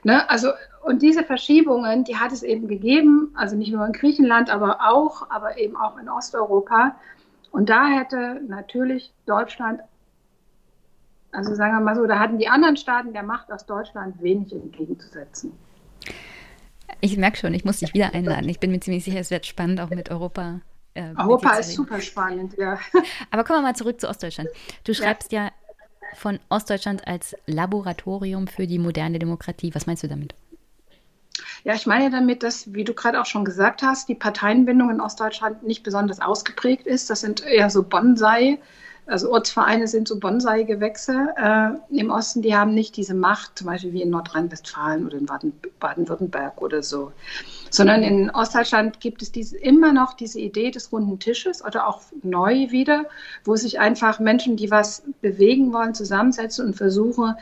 Ne? 0.04 0.30
Also 0.30 0.50
und 0.84 1.02
diese 1.02 1.24
Verschiebungen, 1.24 2.04
die 2.04 2.16
hat 2.16 2.32
es 2.32 2.44
eben 2.44 2.68
gegeben, 2.68 3.32
also 3.36 3.56
nicht 3.56 3.72
nur 3.72 3.86
in 3.86 3.94
Griechenland, 3.94 4.50
aber 4.50 4.80
auch, 4.82 5.30
aber 5.30 5.58
eben 5.58 5.76
auch 5.76 5.98
in 5.98 6.10
Osteuropa. 6.10 6.96
Und 7.52 7.70
da 7.70 7.88
hätte 7.88 8.42
natürlich 8.48 9.12
Deutschland, 9.26 9.82
also 11.32 11.54
sagen 11.56 11.74
wir 11.74 11.82
mal 11.82 11.96
so, 11.96 12.06
da 12.06 12.20
hatten 12.20 12.38
die 12.38 12.48
anderen 12.48 12.78
Staaten 12.78 13.14
der 13.14 13.24
Macht 13.24 13.52
aus 13.52 13.66
Deutschland 13.66 14.22
wenig 14.22 14.54
entgegenzusetzen. 14.54 15.52
Ich 17.02 17.18
merke 17.18 17.38
schon, 17.38 17.54
ich 17.54 17.66
muss 17.66 17.80
dich 17.80 17.94
wieder 17.94 18.14
einladen. 18.14 18.50
Ich 18.50 18.60
bin 18.60 18.72
mir 18.72 18.80
ziemlich 18.80 19.04
sicher, 19.04 19.20
es 19.20 19.32
wird 19.32 19.46
spannend, 19.46 19.80
auch 19.80 19.90
mit 19.90 20.10
Europa. 20.10 20.62
Äh, 20.94 21.14
Europa 21.18 21.58
ist 21.58 21.74
super 21.74 22.02
spannend, 22.02 22.56
ja. 22.58 22.80
Aber 23.32 23.44
kommen 23.44 23.60
wir 23.60 23.64
mal 23.64 23.76
zurück 23.76 24.02
zu 24.02 24.10
Ostdeutschland. 24.10 24.50
Du 24.84 24.94
schreibst 24.94 25.32
ja. 25.32 25.46
ja 25.46 25.52
von 26.16 26.40
Ostdeutschland 26.50 27.08
als 27.08 27.36
Laboratorium 27.46 28.48
für 28.48 28.68
die 28.68 28.80
moderne 28.80 29.20
Demokratie. 29.20 29.74
Was 29.76 29.86
meinst 29.86 30.04
du 30.04 30.08
damit? 30.08 30.34
Ja, 31.64 31.74
ich 31.74 31.86
meine 31.86 32.10
damit, 32.10 32.44
dass, 32.44 32.74
wie 32.74 32.84
du 32.84 32.94
gerade 32.94 33.20
auch 33.20 33.26
schon 33.26 33.46
gesagt 33.46 33.82
hast, 33.82 34.10
die 34.10 34.16
Parteienbindung 34.16 34.90
in 34.90 35.02
Ostdeutschland 35.02 35.64
nicht 35.64 35.84
besonders 35.84 36.22
ausgeprägt 36.22 36.88
ist. 36.88 37.10
Das 37.10 37.22
sind 37.22 37.46
eher 37.46 37.70
so 37.70 37.84
Bonsai. 37.84 38.60
Also 39.10 39.32
Ortsvereine 39.32 39.88
sind 39.88 40.08
so 40.08 40.20
Bonsai-Gewächse 40.20 41.30
äh, 41.36 41.70
im 41.98 42.12
Osten, 42.12 42.44
die 42.44 42.56
haben 42.56 42.76
nicht 42.76 42.96
diese 42.96 43.16
Macht, 43.16 43.58
zum 43.58 43.66
Beispiel 43.66 43.92
wie 43.92 44.04
in 44.04 44.12
Nordrhein-Westfalen 44.12 45.08
oder 45.08 45.18
in 45.18 45.26
Baden-Württemberg 45.80 46.62
oder 46.62 46.84
so. 46.84 47.12
Sondern 47.72 48.04
in 48.04 48.30
Ostdeutschland 48.30 49.00
gibt 49.00 49.24
es 49.24 49.32
diese, 49.32 49.58
immer 49.58 49.94
noch 49.94 50.14
diese 50.14 50.40
Idee 50.40 50.70
des 50.70 50.92
runden 50.92 51.18
Tisches 51.18 51.66
oder 51.66 51.88
auch 51.88 52.02
neu 52.22 52.70
wieder, 52.70 53.06
wo 53.44 53.56
sich 53.56 53.80
einfach 53.80 54.20
Menschen, 54.20 54.58
die 54.58 54.70
was 54.70 55.02
bewegen 55.22 55.74
wollen, 55.74 55.96
zusammensetzen 55.96 56.68
und 56.68 56.76
versuchen, 56.76 57.34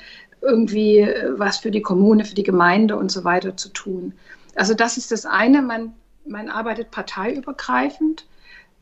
irgendwie 0.42 1.00
äh, 1.00 1.34
was 1.38 1.58
für 1.58 1.72
die 1.72 1.82
Kommune, 1.82 2.26
für 2.26 2.36
die 2.36 2.44
Gemeinde 2.44 2.96
und 2.96 3.12
so 3.12 3.24
weiter 3.24 3.58
zu 3.58 3.70
tun. 3.70 4.14
Also 4.56 4.74
das 4.74 4.98
ist 4.98 5.12
das 5.12 5.26
eine, 5.26 5.62
man, 5.62 5.94
man 6.26 6.50
arbeitet 6.50 6.92
parteiübergreifend. 6.92 8.26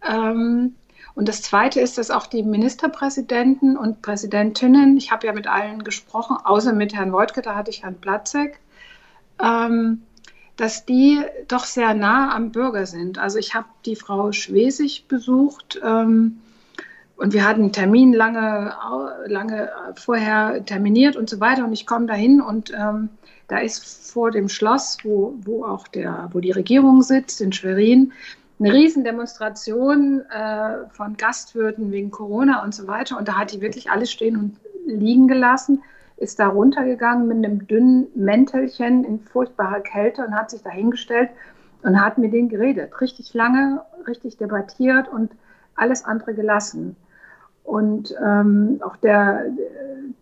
Ähm, 0.08 0.76
und 1.16 1.30
das 1.30 1.42
Zweite 1.42 1.80
ist, 1.80 1.98
dass 1.98 2.12
auch 2.12 2.28
die 2.28 2.44
Ministerpräsidenten 2.44 3.78
und 3.78 4.02
Präsidentinnen, 4.02 4.98
ich 4.98 5.12
habe 5.12 5.28
ja 5.28 5.34
mit 5.34 5.48
allen 5.48 5.84
gesprochen, 5.84 6.38
außer 6.44 6.74
mit 6.74 6.94
Herrn 6.94 7.14
Wojtke, 7.14 7.42
da 7.42 7.56
hatte 7.56 7.72
ich 7.72 7.84
Herrn 7.84 8.00
Platzek, 8.00 8.60
ähm, 9.42 10.04
dass 10.58 10.86
die 10.86 11.22
doch 11.48 11.66
sehr 11.66 11.94
nah 11.94 12.34
am 12.36 12.52
Bürger 12.52 12.86
sind. 12.86 13.18
Also 13.18 13.38
ich 13.38 13.56
habe 13.56 13.68
die 13.86 13.96
Frau 13.96 14.32
Schwesig 14.34 15.08
besucht, 15.08 15.80
ähm, 15.84 16.42
und 17.18 17.34
wir 17.34 17.48
hatten 17.48 17.62
einen 17.62 17.72
Termin 17.72 18.14
lange, 18.14 18.74
lange 19.28 19.70
vorher 19.96 20.66
terminiert 20.66 21.16
und 21.16 21.30
so 21.30 21.40
weiter. 21.40 21.64
Und 21.64 21.72
ich 21.72 21.86
komme 21.86 22.08
dahin 22.08 22.42
und 22.42 22.74
ähm, 22.78 23.10
da 23.48 23.60
ist 23.60 24.12
vor 24.12 24.32
dem 24.32 24.50
Schloss, 24.50 24.98
wo, 25.04 25.36
wo 25.44 25.66
auch 25.66 25.88
der, 25.88 26.30
wo 26.34 26.40
die 26.40 26.52
Regierung 26.52 27.02
sitzt, 27.02 27.42
in 27.42 27.54
Schwerin, 27.54 28.12
eine 28.60 28.74
Riesendemonstration 28.74 30.22
äh, 30.30 30.88
von 30.92 31.16
Gastwirten 31.18 31.92
wegen 31.92 32.12
Corona 32.12 32.64
und 32.64 32.74
so 32.74 32.88
weiter. 32.88 33.18
Und 33.18 33.28
da 33.28 33.38
hat 33.38 33.54
die 33.54 33.62
wirklich 33.62 33.92
alles 33.92 34.12
stehen 34.12 34.38
und 34.38 34.58
liegen 34.86 35.28
gelassen, 35.28 35.84
ist 36.18 36.40
da 36.40 36.48
runtergegangen 36.48 37.28
mit 37.28 37.38
einem 37.38 37.68
dünnen 37.68 38.08
Mäntelchen 38.16 39.04
in 39.04 39.20
furchtbarer 39.20 39.82
Kälte 39.82 40.26
und 40.26 40.34
hat 40.34 40.52
sich 40.52 40.62
da 40.62 40.70
hingestellt 40.70 41.30
und 41.84 42.00
hat 42.00 42.18
mit 42.18 42.34
denen 42.34 42.50
geredet. 42.50 43.00
Richtig 43.02 43.34
lange, 43.34 43.82
richtig 44.08 44.38
debattiert 44.38 45.08
und 45.10 45.32
alles 45.76 46.06
andere 46.06 46.34
gelassen. 46.34 46.96
Und 47.66 48.16
ähm, 48.24 48.80
auch 48.84 48.96
der 48.98 49.46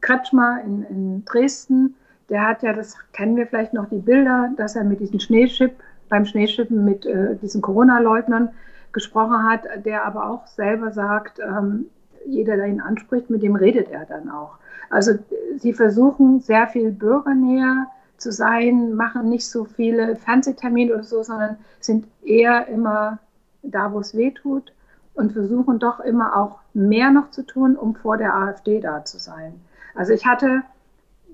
Kretschmer 0.02 0.62
in, 0.66 0.84
in, 0.84 1.26
Dresden, 1.26 1.96
der 2.30 2.48
hat 2.48 2.64
ja, 2.64 2.74
das 2.74 2.96
kennen 3.12 3.36
wir 3.36 3.48
vielleicht 3.48 3.74
noch, 3.74 3.90
die 3.90 3.98
Bilder, 3.98 4.52
dass 4.56 4.76
er 4.76 4.86
mit 4.86 5.02
diesem 5.02 5.20
Schneeschipp, 5.20 5.74
beim 6.10 6.26
Schneeschippen 6.26 6.86
mit 6.86 7.06
äh, 7.06 7.36
diesen 7.36 7.62
Corona-Leugnern 7.62 8.50
gesprochen 8.94 9.44
hat, 9.44 9.64
der 9.84 10.06
aber 10.06 10.30
auch 10.30 10.48
selber 10.48 10.92
sagt, 10.92 11.40
ähm, 11.40 11.88
jeder, 12.26 12.56
der 12.56 12.68
ihn 12.68 12.80
anspricht, 12.80 13.30
mit 13.30 13.44
dem 13.44 13.56
redet 13.56 13.90
er 13.90 14.06
dann 14.06 14.30
auch. 14.30 14.58
Also 14.90 15.14
sie 15.58 15.74
versuchen 15.74 16.40
sehr 16.40 16.68
viel 16.68 16.92
bürgernäher 16.92 17.88
zu 18.18 18.32
sein, 18.32 18.94
machen 18.94 19.30
nicht 19.30 19.48
so 19.48 19.66
viele 19.66 20.16
Fernsehtermine 20.16 20.94
oder 20.94 21.04
so, 21.04 21.24
sondern 21.24 21.58
sind 21.80 22.06
eher 22.24 22.68
immer 22.68 23.20
da, 23.64 23.92
wo 23.92 24.00
es 24.00 24.16
weh 24.16 24.32
tut 24.32 24.72
und 25.14 25.34
versuchen 25.34 25.80
doch 25.80 26.00
immer 26.00 26.36
auch 26.36 26.60
mehr 26.74 27.12
noch 27.12 27.32
zu 27.32 27.44
tun, 27.44 27.76
um 27.76 27.96
vor 27.96 28.18
der 28.18 28.36
AfD 28.36 28.80
da 28.80 29.06
zu 29.06 29.20
sein. 29.20 29.54
Also 29.96 30.14
ich 30.14 30.26
hatte 30.26 30.64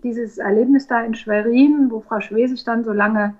dieses 0.03 0.37
Erlebnis 0.37 0.87
da 0.87 1.01
in 1.01 1.15
Schwerin, 1.15 1.87
wo 1.89 2.01
Frau 2.01 2.19
Schwesig 2.19 2.63
dann 2.63 2.83
so 2.83 2.93
lange 2.93 3.35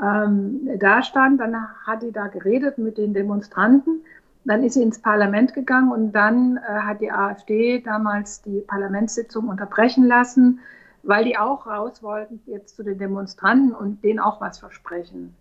ähm, 0.00 0.68
da 0.78 1.02
stand, 1.02 1.40
dann 1.40 1.56
hat 1.86 2.02
sie 2.02 2.12
da 2.12 2.28
geredet 2.28 2.78
mit 2.78 2.98
den 2.98 3.14
Demonstranten, 3.14 4.02
dann 4.44 4.62
ist 4.62 4.74
sie 4.74 4.82
ins 4.82 5.00
Parlament 5.00 5.54
gegangen 5.54 5.92
und 5.92 6.12
dann 6.12 6.56
äh, 6.56 6.60
hat 6.60 7.00
die 7.00 7.12
AfD 7.12 7.80
damals 7.80 8.42
die 8.42 8.60
Parlamentssitzung 8.60 9.48
unterbrechen 9.48 10.06
lassen, 10.06 10.60
weil 11.02 11.24
die 11.24 11.36
auch 11.36 11.66
raus 11.66 12.02
wollten 12.02 12.40
jetzt 12.46 12.76
zu 12.76 12.82
den 12.82 12.98
Demonstranten 12.98 13.72
und 13.72 14.02
denen 14.02 14.20
auch 14.20 14.40
was 14.40 14.58
versprechen. 14.58 15.34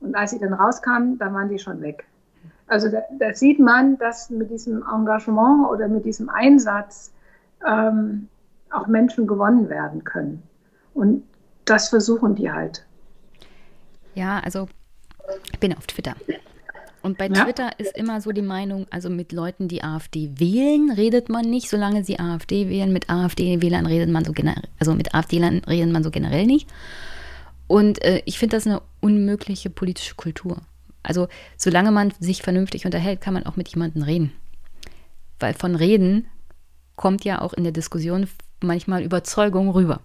Und 0.00 0.14
als 0.14 0.30
sie 0.30 0.38
dann 0.38 0.52
rauskamen, 0.52 1.18
dann 1.18 1.34
waren 1.34 1.48
die 1.48 1.58
schon 1.58 1.80
weg. 1.80 2.06
Also 2.68 2.88
da, 2.90 3.02
da 3.18 3.34
sieht 3.34 3.58
man, 3.58 3.98
dass 3.98 4.30
mit 4.30 4.50
diesem 4.50 4.84
Engagement 4.94 5.68
oder 5.70 5.88
mit 5.88 6.04
diesem 6.04 6.28
Einsatz 6.28 7.12
ähm, 7.66 8.28
auch 8.70 8.86
Menschen 8.86 9.26
gewonnen 9.26 9.68
werden 9.68 10.04
können. 10.04 10.42
Und 10.94 11.24
das 11.64 11.88
versuchen 11.88 12.34
die 12.34 12.50
halt. 12.50 12.84
Ja, 14.14 14.40
also 14.40 14.68
ich 15.52 15.58
bin 15.58 15.76
auf 15.76 15.86
Twitter. 15.86 16.14
Und 17.02 17.16
bei 17.16 17.28
ja. 17.28 17.44
Twitter 17.44 17.70
ist 17.78 17.96
immer 17.96 18.20
so 18.20 18.32
die 18.32 18.42
Meinung, 18.42 18.86
also 18.90 19.08
mit 19.08 19.32
Leuten, 19.32 19.68
die 19.68 19.82
AfD 19.84 20.30
wählen, 20.36 20.90
redet 20.90 21.28
man 21.28 21.48
nicht, 21.48 21.70
solange 21.70 22.04
sie 22.04 22.18
AfD 22.18 22.68
wählen. 22.68 22.92
Mit 22.92 23.08
AfD-Wählern 23.08 23.86
redet 23.86 24.10
man 24.10 24.24
so 24.24 24.32
generell, 24.32 24.64
also 24.78 24.94
mit 24.94 25.14
AfD-Wählern 25.14 25.62
redet 25.66 25.92
man 25.92 26.02
so 26.02 26.10
generell 26.10 26.46
nicht. 26.46 26.68
Und 27.66 28.02
äh, 28.02 28.22
ich 28.24 28.38
finde 28.38 28.56
das 28.56 28.66
eine 28.66 28.82
unmögliche 29.00 29.70
politische 29.70 30.16
Kultur. 30.16 30.58
Also 31.02 31.28
solange 31.56 31.90
man 31.90 32.12
sich 32.20 32.42
vernünftig 32.42 32.84
unterhält, 32.84 33.20
kann 33.20 33.34
man 33.34 33.46
auch 33.46 33.56
mit 33.56 33.68
jemandem 33.68 34.02
reden. 34.02 34.32
Weil 35.38 35.54
von 35.54 35.74
Reden 35.74 36.26
kommt 36.96 37.24
ja 37.24 37.40
auch 37.40 37.52
in 37.52 37.64
der 37.64 37.72
Diskussion 37.72 38.28
manchmal 38.60 39.02
Überzeugung 39.02 39.70
rüber. 39.70 40.00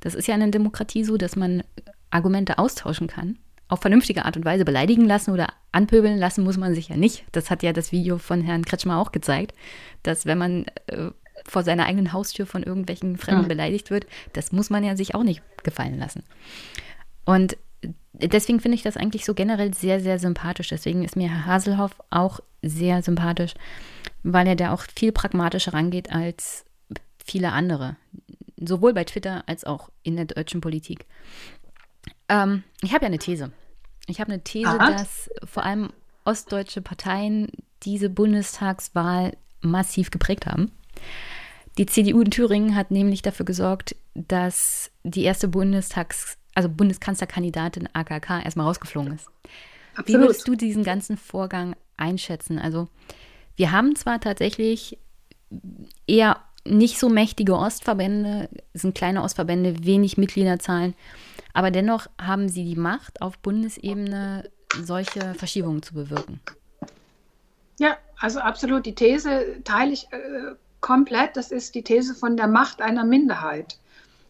Das 0.00 0.14
ist 0.14 0.28
ja 0.28 0.34
in 0.34 0.40
der 0.40 0.50
Demokratie 0.50 1.04
so, 1.04 1.16
dass 1.16 1.36
man 1.36 1.62
Argumente 2.10 2.58
austauschen 2.58 3.08
kann. 3.08 3.38
Auf 3.68 3.80
vernünftige 3.80 4.24
Art 4.24 4.36
und 4.36 4.44
Weise 4.44 4.64
beleidigen 4.64 5.04
lassen 5.04 5.32
oder 5.32 5.48
anpöbeln 5.72 6.18
lassen 6.18 6.44
muss 6.44 6.56
man 6.56 6.74
sich 6.74 6.88
ja 6.88 6.96
nicht. 6.96 7.24
Das 7.32 7.50
hat 7.50 7.62
ja 7.62 7.72
das 7.72 7.92
Video 7.92 8.18
von 8.18 8.42
Herrn 8.42 8.64
Kretschmer 8.64 8.98
auch 8.98 9.12
gezeigt, 9.12 9.54
dass 10.02 10.24
wenn 10.24 10.38
man 10.38 10.66
äh, 10.86 11.10
vor 11.46 11.62
seiner 11.62 11.86
eigenen 11.86 12.12
Haustür 12.12 12.46
von 12.46 12.62
irgendwelchen 12.62 13.18
Fremden 13.18 13.42
ja. 13.42 13.48
beleidigt 13.48 13.90
wird, 13.90 14.06
das 14.32 14.52
muss 14.52 14.70
man 14.70 14.84
ja 14.84 14.96
sich 14.96 15.14
auch 15.14 15.22
nicht 15.22 15.42
gefallen 15.64 15.98
lassen. 15.98 16.22
Und 17.24 17.58
deswegen 18.12 18.60
finde 18.60 18.76
ich 18.76 18.82
das 18.82 18.96
eigentlich 18.96 19.24
so 19.24 19.34
generell 19.34 19.74
sehr, 19.74 20.00
sehr 20.00 20.18
sympathisch. 20.18 20.68
Deswegen 20.68 21.04
ist 21.04 21.16
mir 21.16 21.28
Herr 21.28 21.46
Haselhoff 21.46 21.92
auch 22.10 22.40
sehr 22.62 23.02
sympathisch, 23.02 23.54
weil 24.22 24.46
er 24.46 24.56
da 24.56 24.72
auch 24.72 24.84
viel 24.94 25.12
pragmatischer 25.12 25.74
rangeht 25.74 26.12
als 26.12 26.64
viele 27.24 27.52
andere. 27.52 27.96
Sowohl 28.56 28.92
bei 28.92 29.04
Twitter 29.04 29.44
als 29.46 29.64
auch 29.64 29.90
in 30.02 30.16
der 30.16 30.24
deutschen 30.24 30.60
Politik. 30.60 31.06
Ähm, 32.28 32.64
ich 32.82 32.92
habe 32.92 33.04
ja 33.04 33.08
eine 33.08 33.18
These. 33.18 33.52
Ich 34.06 34.20
habe 34.20 34.32
eine 34.32 34.42
These, 34.42 34.68
Aha. 34.68 34.90
dass 34.90 35.30
vor 35.44 35.64
allem 35.64 35.90
ostdeutsche 36.24 36.82
Parteien 36.82 37.48
diese 37.84 38.10
Bundestagswahl 38.10 39.36
massiv 39.60 40.10
geprägt 40.10 40.46
haben. 40.46 40.72
Die 41.78 41.86
CDU 41.86 42.20
in 42.20 42.30
Thüringen 42.30 42.74
hat 42.74 42.90
nämlich 42.90 43.22
dafür 43.22 43.46
gesorgt, 43.46 43.94
dass 44.14 44.90
die 45.04 45.22
erste 45.22 45.46
Bundestags 45.46 46.36
also 46.58 46.68
Bundeskanzlerkandidatin 46.68 47.88
AKK 47.92 48.42
erstmal 48.42 48.66
rausgeflogen 48.66 49.12
ist. 49.12 49.28
Absolut. 49.94 50.08
Wie 50.08 50.24
würdest 50.24 50.48
du 50.48 50.56
diesen 50.56 50.82
ganzen 50.82 51.16
Vorgang 51.16 51.76
einschätzen? 51.96 52.58
Also 52.58 52.88
wir 53.54 53.70
haben 53.70 53.94
zwar 53.94 54.18
tatsächlich 54.20 54.98
eher 56.08 56.42
nicht 56.64 56.98
so 56.98 57.08
mächtige 57.08 57.54
Ostverbände, 57.54 58.48
sind 58.74 58.96
kleine 58.96 59.22
Ostverbände, 59.22 59.84
wenig 59.84 60.18
Mitgliederzahlen, 60.18 60.94
aber 61.54 61.70
dennoch 61.70 62.08
haben 62.20 62.48
sie 62.48 62.64
die 62.64 62.74
Macht, 62.74 63.22
auf 63.22 63.38
Bundesebene 63.38 64.50
solche 64.82 65.34
Verschiebungen 65.34 65.84
zu 65.84 65.94
bewirken. 65.94 66.40
Ja, 67.78 67.96
also 68.18 68.40
absolut. 68.40 68.84
Die 68.84 68.96
These 68.96 69.62
teile 69.62 69.92
ich 69.92 70.12
äh, 70.12 70.56
komplett. 70.80 71.36
Das 71.36 71.52
ist 71.52 71.76
die 71.76 71.84
These 71.84 72.16
von 72.16 72.36
der 72.36 72.48
Macht 72.48 72.82
einer 72.82 73.04
Minderheit. 73.04 73.78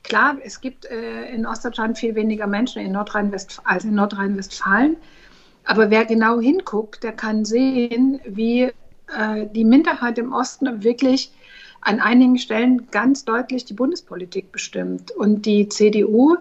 Klar, 0.03 0.37
es 0.43 0.61
gibt 0.61 0.87
äh, 0.87 1.27
in 1.33 1.47
Ostdeutschland 1.47 1.99
viel 1.99 2.15
weniger 2.15 2.47
Menschen 2.47 2.83
in 2.83 2.97
als 2.97 3.85
in 3.85 3.95
Nordrhein-Westfalen. 3.95 4.97
Aber 5.65 5.91
wer 5.91 6.07
genau 6.07 6.41
hinguckt, 6.41 7.03
der 7.03 7.13
kann 7.13 7.45
sehen, 7.45 8.21
wie 8.27 8.63
äh, 8.63 9.47
die 9.55 9.65
Minderheit 9.65 10.19
im 10.19 10.33
Osten 10.33 10.83
wirklich 10.83 11.33
an 11.81 12.01
einigen 12.01 12.39
Stellen 12.39 12.91
ganz 12.91 13.25
deutlich 13.25 13.65
die 13.65 13.75
Bundespolitik 13.75 14.51
bestimmt. 14.51 15.11
Und 15.11 15.47
die 15.47 15.69
CDU 15.69 16.37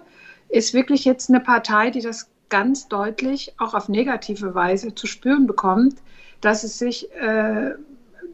ist 0.50 0.74
wirklich 0.74 1.06
jetzt 1.06 1.30
eine 1.30 1.40
Partei, 1.40 1.90
die 1.90 2.02
das 2.02 2.30
ganz 2.50 2.88
deutlich 2.88 3.54
auch 3.58 3.74
auf 3.74 3.90
negative 3.90 4.56
Weise 4.56 4.96
zu 4.96 5.08
spüren 5.08 5.48
bekommt, 5.48 5.96
dass 6.42 6.64
es 6.64 6.78
sich 6.78 7.12
äh, 7.16 7.72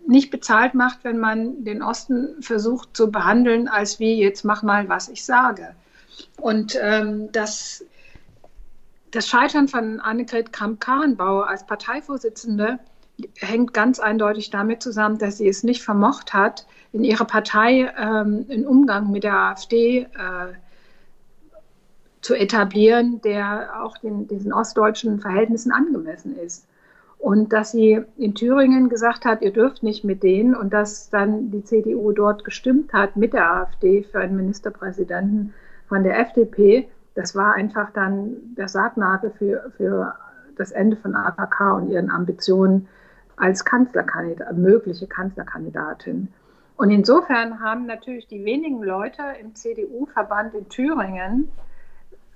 nicht 0.08 0.32
bezahlt 0.32 0.74
macht, 0.74 1.04
wenn 1.04 1.18
man 1.18 1.64
den 1.64 1.82
Osten 1.82 2.41
versucht 2.41 2.95
zu 2.95 3.12
behandeln, 3.12 3.68
als 3.68 3.99
wie 3.99 4.20
jetzt 4.20 4.43
mach 4.43 4.64
mal, 4.64 4.89
was 4.89 5.10
ich 5.10 5.26
sage. 5.26 5.76
Und 6.38 6.78
ähm, 6.82 7.32
das, 7.32 7.86
das 9.12 9.28
Scheitern 9.28 9.68
von 9.68 9.99
Annegret 9.99 10.51
Kramp-Karrenbauer 10.54 11.47
als 11.47 11.66
Parteivorsitzende 11.66 12.80
hängt 13.38 13.74
ganz 13.74 13.99
eindeutig 13.99 14.49
damit 14.49 14.82
zusammen, 14.82 15.18
dass 15.18 15.38
sie 15.38 15.47
es 15.47 15.64
nicht 15.64 15.84
vermocht 15.84 16.34
hat, 16.34 16.66
in 16.91 17.04
ihrer 17.04 17.26
Partei 17.26 17.91
ähm, 17.97 18.45
einen 18.49 18.66
Umgang 18.66 19.12
mit 19.12 19.24
der 19.24 19.36
AfD 19.36 19.99
äh, 19.99 20.54
zu 22.22 22.36
etablieren, 22.36 23.22
der 23.22 23.84
auch 23.84 23.97
den, 23.97 24.28
diesen 24.28 24.54
ostdeutschen 24.54 25.20
Verhältnissen 25.20 25.72
angemessen 25.72 26.38
ist. 26.38 26.66
Und 27.24 27.53
dass 27.53 27.71
sie 27.71 28.01
in 28.17 28.36
Thüringen 28.36 28.89
gesagt 28.89 29.24
hat, 29.24 29.41
ihr 29.41 29.53
dürft 29.53 29.82
nicht 29.82 30.03
mit 30.03 30.24
denen 30.24 30.53
und 30.53 30.74
dass 30.74 31.09
dann 31.09 31.51
die 31.51 31.63
CDU 31.63 32.11
dort 32.11 32.43
gestimmt 32.43 32.91
hat 32.91 33.15
mit 33.15 33.32
der 33.32 33.49
AfD 33.49 34.03
für 34.03 34.19
einen 34.19 34.36
Ministerpräsidenten 34.36 35.53
von 35.88 36.03
der 36.03 36.19
FDP, 36.19 36.89
das 37.15 37.34
war 37.34 37.53
einfach 37.53 37.91
dann 37.91 38.36
der 38.57 38.67
Sargnagel 38.67 39.32
für, 39.39 39.71
für 39.78 40.15
das 40.57 40.74
Ende 40.74 40.97
von 40.97 41.15
AKK 41.15 41.78
und 41.78 41.89
ihren 41.91 42.11
Ambitionen 42.11 42.89
als 43.38 43.63
Kanzlerkandidat, 43.63 44.57
mögliche 44.57 45.07
Kanzlerkandidatin. 45.07 46.28
Und 46.76 46.91
insofern 46.91 47.61
haben 47.61 47.86
natürlich 47.86 48.28
die 48.28 48.43
wenigen 48.43 48.84
Leute 48.84 49.21
im 49.39 49.55
CDU-Verband 49.55 50.55
in 50.55 50.67
Thüringen 50.67 51.47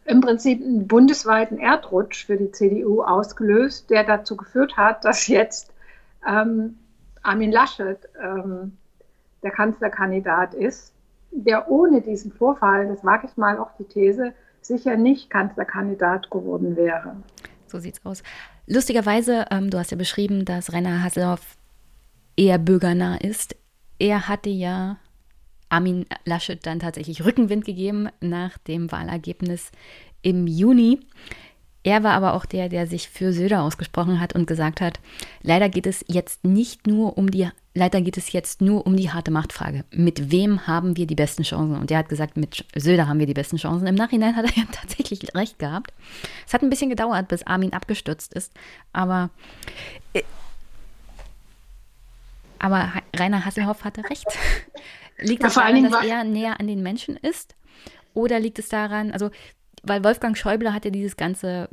im 0.08 0.22
Prinzip 0.22 0.64
einen 0.64 0.88
bundesweiten 0.88 1.60
Erdrutsch 1.60 2.26
für 2.26 2.38
die 2.38 2.52
CDU 2.52 3.04
ausgelöst, 3.04 3.90
der 3.90 4.06
dazu 4.06 4.38
geführt 4.38 4.78
hat, 4.78 5.04
dass 5.04 5.28
jetzt 5.28 5.74
ähm, 6.26 6.78
Armin 7.24 7.52
Laschet 7.52 8.00
ähm, 8.22 8.78
der 9.44 9.52
Kanzlerkandidat 9.52 10.54
ist, 10.54 10.94
der 11.32 11.70
ohne 11.70 12.02
diesen 12.02 12.32
Vorfall, 12.32 12.88
das 12.88 13.04
wage 13.04 13.28
ich 13.28 13.36
mal 13.38 13.60
auch 13.60 13.72
die 13.78 13.84
These, 13.84 14.34
sicher 14.62 14.96
nicht 14.96 15.30
Kanzlerkandidat 15.30 16.32
geworden 16.32 16.78
wäre. 16.78 17.18
So 17.68 17.80
sieht's 17.80 18.00
aus. 18.06 18.24
Lustigerweise, 18.66 19.46
ähm, 19.52 19.70
du 19.70 19.78
hast 19.78 19.92
ja 19.92 19.98
beschrieben, 19.98 20.46
dass 20.46 20.72
Rainer 20.72 21.04
Hasselhoff 21.04 21.58
eher 22.38 22.60
bürgernah 22.60 23.18
ist. 23.18 23.58
Er 24.00 24.30
hatte 24.30 24.50
ja 24.50 24.98
Armin 25.70 26.06
Laschet 26.26 26.66
dann 26.66 26.80
tatsächlich 26.80 27.24
Rückenwind 27.26 27.66
gegeben 27.66 28.10
nach 28.22 28.58
dem 28.58 28.92
Wahlergebnis 28.92 29.72
im 30.22 30.48
Juni. 30.48 31.00
Er 31.84 32.04
war 32.04 32.14
aber 32.14 32.34
auch 32.34 32.46
der, 32.46 32.68
der 32.68 32.86
sich 32.86 33.08
für 33.08 33.32
Söder 33.32 33.62
ausgesprochen 33.62 34.20
hat 34.20 34.34
und 34.34 34.46
gesagt 34.46 34.82
hat, 34.82 35.00
leider 35.42 35.70
geht 35.70 35.88
es 35.88 36.04
jetzt 36.10 36.44
nicht 36.44 36.86
nur 36.86 37.18
um 37.18 37.32
die, 37.32 37.48
leider 37.74 38.02
geht 38.02 38.18
es 38.18 38.34
jetzt 38.34 38.60
nur 38.60 38.86
um 38.86 38.98
die 38.98 39.12
harte 39.12 39.32
Machtfrage. 39.32 39.86
Mit 39.92 40.30
wem 40.30 40.68
haben 40.68 40.98
wir 40.98 41.08
die 41.08 41.16
besten 41.16 41.44
Chancen? 41.44 41.78
Und 41.78 41.90
er 41.90 42.00
hat 42.00 42.10
gesagt, 42.10 42.36
mit 42.36 42.66
Söder 42.76 43.08
haben 43.08 43.20
wir 43.20 43.26
die 43.26 43.34
besten 43.34 43.56
Chancen. 43.56 43.88
Im 43.88 43.96
Nachhinein 43.96 44.36
hat 44.36 44.46
er 44.46 44.62
ja 44.62 44.68
tatsächlich 44.72 45.34
recht 45.34 45.60
gehabt. 45.60 45.94
Es 46.46 46.54
hat 46.54 46.62
ein 46.62 46.70
bisschen 46.70 46.90
gedauert, 46.90 47.30
bis 47.30 47.48
Armin 47.48 47.72
abgestürzt 47.72 48.34
ist, 48.34 48.52
aber 48.92 49.30
äh, 50.14 50.24
Aber 52.60 52.92
Rainer 53.16 53.46
Hasselhoff 53.46 53.84
hatte 53.84 54.04
recht. 54.10 54.26
liegt 55.20 55.44
es 55.44 55.56
daran, 55.56 55.90
dass 55.90 56.06
er 56.06 56.24
näher 56.24 56.60
an 56.60 56.68
den 56.68 56.84
Menschen 56.84 57.18
ist? 57.18 57.56
Oder 58.14 58.40
liegt 58.40 58.60
es 58.60 58.70
daran, 58.70 59.12
also, 59.12 59.30
weil 59.84 60.04
Wolfgang 60.04 60.38
Schäuble 60.38 60.74
hat 60.74 60.86
ja 60.86 60.92
dieses 60.92 61.18
ganze, 61.18 61.70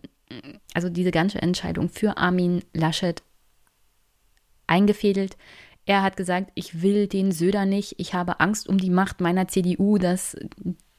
also 0.75 0.89
diese 0.89 1.11
ganze 1.11 1.41
Entscheidung 1.41 1.89
für 1.89 2.17
Armin 2.17 2.63
Laschet 2.75 3.23
eingefädelt. 4.67 5.37
Er 5.87 6.03
hat 6.03 6.17
gesagt, 6.17 6.51
ich 6.55 6.83
will 6.83 7.07
den 7.07 7.33
Söder 7.33 7.67
nicht, 7.67 7.95
ich 7.99 8.15
habe 8.15 8.41
Angst 8.41 8.69
um 8.69 8.79
die 8.79 8.91
Macht 8.91 9.21
meiner 9.21 9.49
CDU, 9.49 9.99
dass 9.99 10.37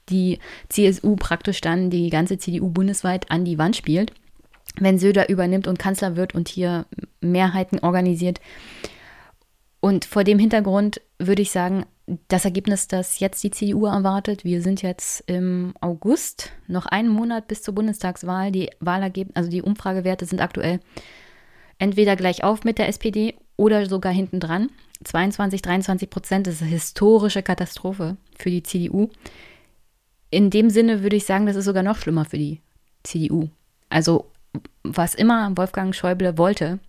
die 0.10 0.40
CSU 0.70 1.16
praktisch 1.16 1.62
dann 1.62 1.90
die 1.90 2.10
ganze 2.10 2.38
CDU 2.38 2.70
bundesweit 2.70 3.32
an 3.32 3.46
die 3.46 3.58
Wand 3.58 3.76
spielt, 3.76 4.14
wenn 4.80 5.00
Söder 5.00 5.30
übernimmt 5.30 5.68
und 5.68 5.80
Kanzler 5.80 6.16
wird 6.16 6.36
und 6.36 6.48
hier 6.48 6.86
Mehrheiten 7.22 7.80
organisiert. 7.80 8.40
Und 9.86 10.04
vor 10.04 10.24
dem 10.24 10.40
Hintergrund 10.40 11.00
würde 11.20 11.44
ich 11.44 11.52
sagen, 11.52 11.86
das 12.28 12.44
Ergebnis, 12.44 12.88
das 12.88 13.20
jetzt 13.20 13.44
die 13.44 13.52
CDU 13.52 13.86
erwartet, 13.86 14.44
wir 14.44 14.64
sind 14.64 14.82
jetzt 14.82 15.24
im 15.28 15.76
August, 15.80 16.50
noch 16.66 16.88
einen 16.88 17.08
Monat 17.08 17.48
bis 17.48 17.62
zur 17.62 17.76
Bundestagswahl. 17.76 18.52
Die 18.52 18.72
Wahlergebnisse, 18.80 19.38
also 19.38 19.52
die 19.52 19.62
Umfragewerte 19.62 20.26
sind 20.26 20.42
aktuell 20.42 20.80
entweder 21.78 22.16
gleich 22.16 22.44
auf 22.44 22.64
mit 22.64 22.80
der 22.80 22.88
SPD 22.88 23.36
oder 23.58 23.86
sogar 23.86 24.12
hinten 24.12 24.40
dran. 24.40 24.72
22, 25.04 25.62
23 25.62 26.10
Prozent 26.10 26.48
ist 26.48 26.64
eine 26.64 26.72
historische 26.72 27.44
Katastrophe 27.44 28.18
für 28.40 28.50
die 28.50 28.64
CDU. 28.64 29.10
In 30.32 30.50
dem 30.50 30.72
Sinne 30.72 31.04
würde 31.04 31.18
ich 31.18 31.26
sagen, 31.26 31.46
das 31.46 31.58
ist 31.58 31.66
sogar 31.66 31.84
noch 31.84 32.00
schlimmer 32.00 32.26
für 32.26 32.40
die 32.40 32.60
CDU. 33.04 33.50
Also, 33.90 34.32
was 34.82 35.14
immer 35.14 35.56
Wolfgang 35.56 35.94
Schäuble 35.94 36.40
wollte, 36.40 36.80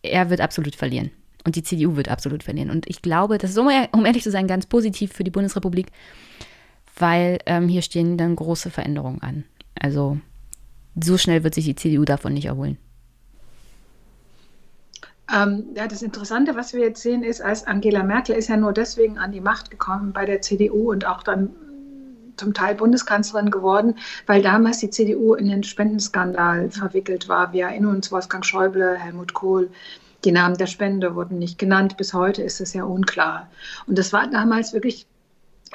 er 0.00 0.30
wird 0.30 0.40
absolut 0.40 0.76
verlieren. 0.76 1.10
Und 1.44 1.56
die 1.56 1.62
CDU 1.62 1.96
wird 1.96 2.08
absolut 2.08 2.42
verlieren. 2.42 2.70
Und 2.70 2.88
ich 2.88 3.02
glaube, 3.02 3.38
das 3.38 3.50
ist, 3.50 3.58
um, 3.58 3.68
ehrlich 3.68 4.22
zu 4.22 4.30
sein, 4.30 4.46
ganz 4.46 4.66
positiv 4.66 5.12
für 5.12 5.24
die 5.24 5.30
Bundesrepublik, 5.30 5.86
weil 6.98 7.38
ähm, 7.46 7.68
hier 7.68 7.82
stehen 7.82 8.18
dann 8.18 8.36
große 8.36 8.70
Veränderungen 8.70 9.22
an. 9.22 9.44
Also, 9.80 10.18
so 11.00 11.16
schnell 11.16 11.44
wird 11.44 11.54
sich 11.54 11.64
die 11.64 11.76
CDU 11.76 12.04
davon 12.04 12.34
nicht 12.34 12.46
erholen. 12.46 12.76
Ähm, 15.32 15.66
ja, 15.74 15.86
das 15.86 16.02
Interessante, 16.02 16.56
was 16.56 16.74
wir 16.74 16.80
jetzt 16.80 17.02
sehen, 17.02 17.22
ist, 17.22 17.40
als 17.40 17.66
Angela 17.66 18.02
Merkel 18.02 18.34
ist 18.34 18.48
ja 18.48 18.56
nur 18.56 18.72
deswegen 18.72 19.18
an 19.18 19.32
die 19.32 19.40
Macht 19.40 19.70
gekommen 19.70 20.12
bei 20.12 20.26
der 20.26 20.42
CDU 20.42 20.90
und 20.90 21.06
auch 21.06 21.22
dann 21.22 21.50
zum 22.36 22.54
Teil 22.54 22.74
Bundeskanzlerin 22.74 23.50
geworden, 23.50 23.96
weil 24.26 24.42
damals 24.42 24.78
die 24.78 24.90
CDU 24.90 25.34
in 25.34 25.48
den 25.48 25.62
Spendenskandal 25.62 26.70
verwickelt 26.70 27.28
war. 27.28 27.52
Wir 27.52 27.66
erinnern 27.66 27.96
uns 27.96 28.10
Wolfgang 28.10 28.44
Schäuble, 28.44 28.96
Helmut 28.96 29.34
Kohl. 29.34 29.70
Die 30.24 30.32
Namen 30.32 30.56
der 30.56 30.66
Spende 30.66 31.14
wurden 31.14 31.38
nicht 31.38 31.58
genannt. 31.58 31.96
Bis 31.96 32.12
heute 32.12 32.42
ist 32.42 32.60
es 32.60 32.74
ja 32.74 32.84
unklar. 32.84 33.50
Und 33.86 33.98
das 33.98 34.12
war 34.12 34.26
damals 34.28 34.72
wirklich 34.72 35.06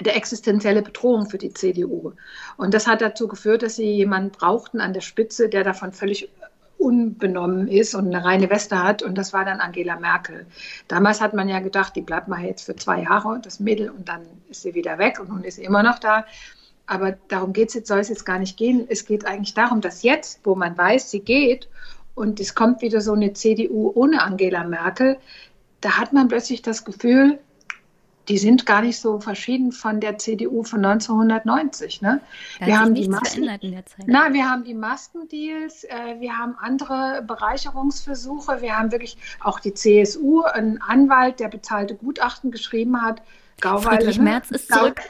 der 0.02 0.16
existenzielle 0.16 0.82
Bedrohung 0.82 1.30
für 1.30 1.38
die 1.38 1.54
CDU. 1.54 2.14
Und 2.58 2.74
das 2.74 2.86
hat 2.86 3.02
dazu 3.02 3.28
geführt, 3.28 3.64
dass 3.64 3.78
sie 3.78 3.92
jemanden 3.92 4.32
brauchten 4.32 4.82
an 4.82 4.94
der 4.94 5.02
Spitze, 5.02 5.50
der 5.50 5.64
davon 5.64 5.94
völlig 5.94 6.30
unbenommen 6.78 7.68
ist 7.68 7.96
und 7.96 8.14
eine 8.14 8.24
reine 8.24 8.50
Weste 8.50 8.84
hat. 8.84 9.02
Und 9.02 9.18
das 9.18 9.34
war 9.34 9.46
dann 9.46 9.62
Angela 9.62 9.98
Merkel. 9.98 10.46
Damals 10.88 11.22
hat 11.22 11.34
man 11.34 11.48
ja 11.48 11.60
gedacht, 11.60 11.96
die 11.96 12.02
bleibt 12.02 12.28
mal 12.28 12.44
jetzt 12.44 12.64
für 12.64 12.76
zwei 12.76 13.04
Jahre, 13.04 13.40
das 13.42 13.60
Mädel, 13.60 13.90
und 13.90 14.10
dann 14.10 14.22
ist 14.50 14.62
sie 14.62 14.76
wieder 14.76 14.98
weg 14.98 15.20
und 15.20 15.30
nun 15.30 15.44
ist 15.44 15.56
sie 15.56 15.64
immer 15.64 15.84
noch 15.84 16.00
da. 16.00 16.26
Aber 16.88 17.14
darum 17.30 17.54
geht 17.54 17.70
es 17.70 17.74
jetzt, 17.74 17.88
soll 17.88 18.00
es 18.00 18.10
jetzt 18.10 18.26
gar 18.26 18.38
nicht 18.38 18.58
gehen. 18.58 18.86
Es 18.88 19.06
geht 19.06 19.26
eigentlich 19.26 19.56
darum, 19.56 19.82
dass 19.82 20.04
jetzt, 20.04 20.42
wo 20.44 20.54
man 20.54 20.78
weiß, 20.78 21.10
sie 21.10 21.22
geht 21.22 21.68
und 22.16 22.40
es 22.40 22.56
kommt 22.56 22.82
wieder 22.82 23.02
so 23.02 23.14
eine 23.14 23.34
CDU 23.34 23.92
ohne 23.94 24.22
Angela 24.22 24.64
Merkel, 24.64 25.18
da 25.82 25.98
hat 25.98 26.14
man 26.14 26.28
plötzlich 26.28 26.62
das 26.62 26.86
Gefühl, 26.86 27.40
die 28.28 28.38
sind 28.38 28.66
gar 28.66 28.82
nicht 28.82 29.00
so 29.00 29.20
verschieden 29.20 29.72
von 29.72 30.00
der 30.00 30.18
CDU 30.18 30.64
von 30.64 30.84
1990. 30.84 32.02
Ne? 32.02 32.22
Wir 32.60 32.80
haben 32.80 32.96
die 32.96 33.08
Masken. 33.08 33.48
Na, 34.08 34.34
wir 34.34 34.50
haben 34.50 34.64
die 34.64 34.74
Maskendeals, 34.74 35.84
äh, 35.84 36.20
wir 36.20 36.36
haben 36.36 36.56
andere 36.60 37.24
Bereicherungsversuche, 37.28 38.62
wir 38.62 38.78
haben 38.78 38.92
wirklich 38.92 39.18
auch 39.42 39.60
die 39.60 39.74
CSU, 39.74 40.42
einen 40.42 40.82
Anwalt, 40.82 41.40
der 41.40 41.50
bezahlte 41.50 41.96
Gutachten 41.96 42.52
geschrieben 42.52 43.02
hat. 43.02 43.22
Gauweile, 43.62 43.98
Friedrich 43.98 44.18
ne? 44.18 44.24
Merz 44.24 44.52
ist 44.52 44.72
zurück. 44.72 45.02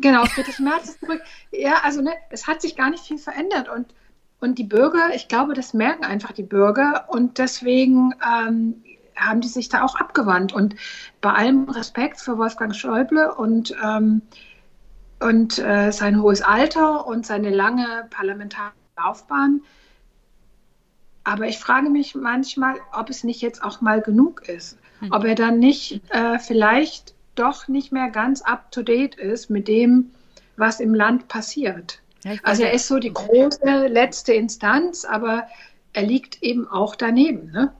Genau, 0.00 0.26
Friedrich 0.26 0.58
Merz 0.58 0.88
ist 0.88 1.00
zurück. 1.00 1.22
Ja, 1.50 1.80
also 1.82 2.02
ne, 2.02 2.12
es 2.30 2.46
hat 2.46 2.60
sich 2.60 2.76
gar 2.76 2.90
nicht 2.90 3.04
viel 3.04 3.18
verändert 3.18 3.68
und 3.68 3.86
und 4.44 4.58
die 4.58 4.64
Bürger, 4.64 5.14
ich 5.14 5.28
glaube, 5.28 5.54
das 5.54 5.72
merken 5.72 6.04
einfach 6.04 6.32
die 6.32 6.42
Bürger 6.42 7.06
und 7.08 7.38
deswegen 7.38 8.14
ähm, 8.22 8.84
haben 9.16 9.40
die 9.40 9.48
sich 9.48 9.70
da 9.70 9.82
auch 9.82 9.96
abgewandt. 9.96 10.52
Und 10.52 10.76
bei 11.20 11.32
allem 11.32 11.68
Respekt 11.68 12.20
für 12.20 12.36
Wolfgang 12.36 12.74
Schäuble 12.74 13.34
und, 13.34 13.74
ähm, 13.82 14.20
und 15.18 15.58
äh, 15.58 15.90
sein 15.92 16.20
hohes 16.20 16.42
Alter 16.42 17.06
und 17.06 17.24
seine 17.24 17.50
lange 17.50 18.06
parlamentarische 18.10 18.76
Laufbahn, 18.98 19.62
aber 21.24 21.48
ich 21.48 21.58
frage 21.58 21.88
mich 21.88 22.14
manchmal, 22.14 22.76
ob 22.92 23.08
es 23.08 23.24
nicht 23.24 23.40
jetzt 23.40 23.64
auch 23.64 23.80
mal 23.80 24.02
genug 24.02 24.46
ist. 24.46 24.78
Hm. 25.00 25.10
Ob 25.10 25.24
er 25.24 25.34
dann 25.34 25.58
nicht 25.58 26.02
äh, 26.10 26.38
vielleicht 26.38 27.14
doch 27.34 27.66
nicht 27.66 27.92
mehr 27.92 28.10
ganz 28.10 28.42
up-to-date 28.42 29.14
ist 29.14 29.48
mit 29.48 29.66
dem, 29.66 30.10
was 30.58 30.80
im 30.80 30.94
Land 30.94 31.28
passiert. 31.28 32.02
Ja, 32.24 32.32
also 32.42 32.62
er 32.62 32.72
ist 32.72 32.88
so 32.88 32.98
die 32.98 33.12
große 33.12 33.86
letzte 33.86 34.32
Instanz, 34.32 35.04
aber 35.04 35.46
er 35.92 36.02
liegt 36.02 36.42
eben 36.42 36.66
auch 36.66 36.96
daneben. 36.96 37.50
Ne? 37.52 37.72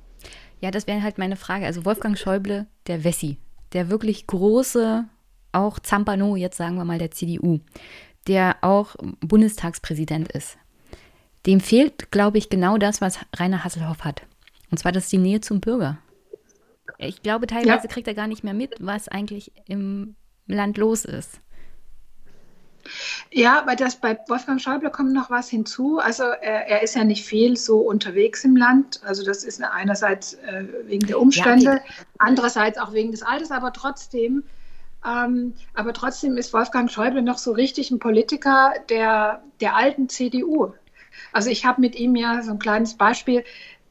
Ja, 0.61 0.70
das 0.70 0.86
wäre 0.86 1.03
halt 1.03 1.18
meine 1.18 1.36
Frage. 1.36 1.66
Also 1.66 1.84
Wolfgang 1.84 2.18
Schäuble, 2.18 2.66
der 2.86 3.05
Wessi, 3.05 3.38
der 3.72 3.90
wirklich 3.90 4.26
große, 4.26 5.05
auch 5.53 5.78
Zampano, 5.78 6.36
jetzt 6.36 6.57
sagen 6.57 6.76
wir 6.76 6.84
mal 6.84 6.99
der 6.99 7.11
CDU, 7.11 7.61
der 8.26 8.57
auch 8.62 8.97
Bundestagspräsident 9.20 10.32
ist. 10.32 10.57
Dem 11.47 11.61
fehlt, 11.61 12.11
glaube 12.11 12.38
ich, 12.38 12.49
genau 12.49 12.78
das, 12.78 13.01
was 13.01 13.18
Rainer 13.36 13.64
Hasselhoff 13.64 14.05
hat. 14.05 14.22
Und 14.70 14.78
zwar 14.78 14.92
das 14.92 15.05
ist 15.05 15.12
die 15.12 15.18
Nähe 15.18 15.40
zum 15.40 15.61
Bürger. 15.61 15.99
Ich 16.99 17.22
glaube, 17.22 17.47
teilweise 17.47 17.86
ja. 17.86 17.92
kriegt 17.92 18.09
er 18.09 18.14
gar 18.14 18.26
nicht 18.26 18.45
mehr 18.45 18.55
mit, 18.55 18.74
was 18.80 19.09
eigentlich 19.09 19.53
im 19.66 20.16
Land 20.47 20.78
los 20.78 21.05
ist. 21.05 21.40
Ja, 23.30 23.62
bei, 23.62 23.74
das, 23.74 23.97
bei 23.97 24.18
Wolfgang 24.28 24.61
Schäuble 24.61 24.91
kommt 24.91 25.12
noch 25.12 25.30
was 25.30 25.49
hinzu. 25.49 25.99
Also 25.99 26.24
er, 26.24 26.68
er, 26.68 26.82
ist 26.82 26.95
ja 26.95 27.05
nicht 27.05 27.24
viel 27.24 27.57
so 27.57 27.78
unterwegs 27.78 28.45
im 28.45 28.57
Land. 28.57 29.01
Also 29.05 29.24
das 29.24 29.45
ist 29.45 29.62
einerseits 29.62 30.35
äh, 30.35 30.64
wegen 30.85 31.07
der 31.07 31.20
Umstände, 31.20 31.64
ja, 31.64 31.80
andererseits 32.18 32.78
auch 32.78 32.93
wegen 32.93 33.11
des 33.11 33.22
Alters, 33.22 33.51
aber 33.51 33.72
trotzdem, 33.72 34.45
ähm, 35.05 35.55
aber 35.74 35.93
trotzdem 35.93 36.37
ist 36.37 36.53
Wolfgang 36.53 36.91
Schäuble 36.91 37.22
noch 37.22 37.39
so 37.39 37.53
richtig 37.53 37.91
ein 37.91 37.99
Politiker 37.99 38.74
der, 38.89 39.43
der 39.61 39.76
alten 39.76 40.09
CDU. 40.09 40.72
Also 41.32 41.51
ich 41.51 41.64
habe 41.64 41.80
mit 41.80 41.97
ihm 41.97 42.16
ja 42.16 42.43
so 42.43 42.53
ein 42.53 42.59
kleines 42.59 42.95
Beispiel 42.95 43.45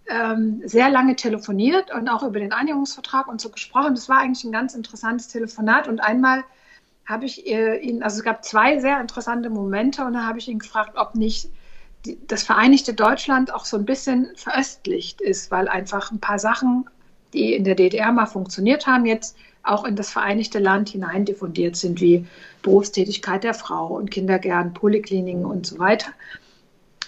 ähm, 0.08 0.62
sehr 0.66 0.89
lange 0.89 1.16
telefoniert 1.16 1.94
und 1.94 2.10
auch 2.10 2.24
über 2.24 2.39
den 2.39 2.52
Einigungsvertrag 2.52 3.28
und 3.28 3.39
so 3.39 3.50
gesprochen. 3.50 3.96
Das 3.96 4.10
war 4.10 4.20
eigentlich 4.20 4.44
ein 4.44 4.52
ganz 4.52 4.76
interessantes 4.76 5.28
Telefonat 5.30 5.88
und 5.88 6.00
einmal 6.00 6.44
habe 7.06 7.26
ich 7.26 7.45
ihn, 7.45 8.01
also 8.01 8.18
es 8.18 8.24
gab 8.24 8.45
zwei 8.45 8.80
sehr 8.80 8.99
interessante 9.01 9.49
Momente 9.49 10.06
und 10.06 10.14
da 10.14 10.26
habe 10.26 10.39
ich 10.39 10.47
ihn 10.47 10.60
gefragt, 10.60 10.93
ob 10.95 11.16
nicht 11.16 11.49
das 12.28 12.43
Vereinigte 12.43 12.93
Deutschland 12.93 13.54
auch 13.54 13.66
so 13.66 13.78
ein 13.78 13.86
bisschen 13.86 14.32
veröstlicht 14.36 15.22
ist, 15.22 15.51
weil 15.51 15.68
einfach 15.68 16.12
ein 16.12 16.20
paar 16.20 16.39
Sachen, 16.39 16.89
die 17.34 17.54
in 17.54 17.64
der 17.64 17.76
DDR 17.76 18.12
mal 18.12 18.26
funktioniert 18.26 18.88
haben, 18.88 19.06
jetzt 19.06 19.38
auch 19.64 19.86
in 19.86 19.95
das 19.95 20.12
Vereinigte 20.12 20.60
Land 20.60 20.89
hinein 20.89 21.26
diffundiert 21.26 21.76
sind, 21.76 22.01
wie 22.01 22.26
Berufstätigkeit 22.62 23.43
der 23.43 23.54
Frau 23.54 23.88
und 23.88 24.12
Kindergärten, 24.12 24.74
Polikliniken 24.74 25.45
und 25.45 25.66
so 25.66 25.80
weiter. 25.80 26.12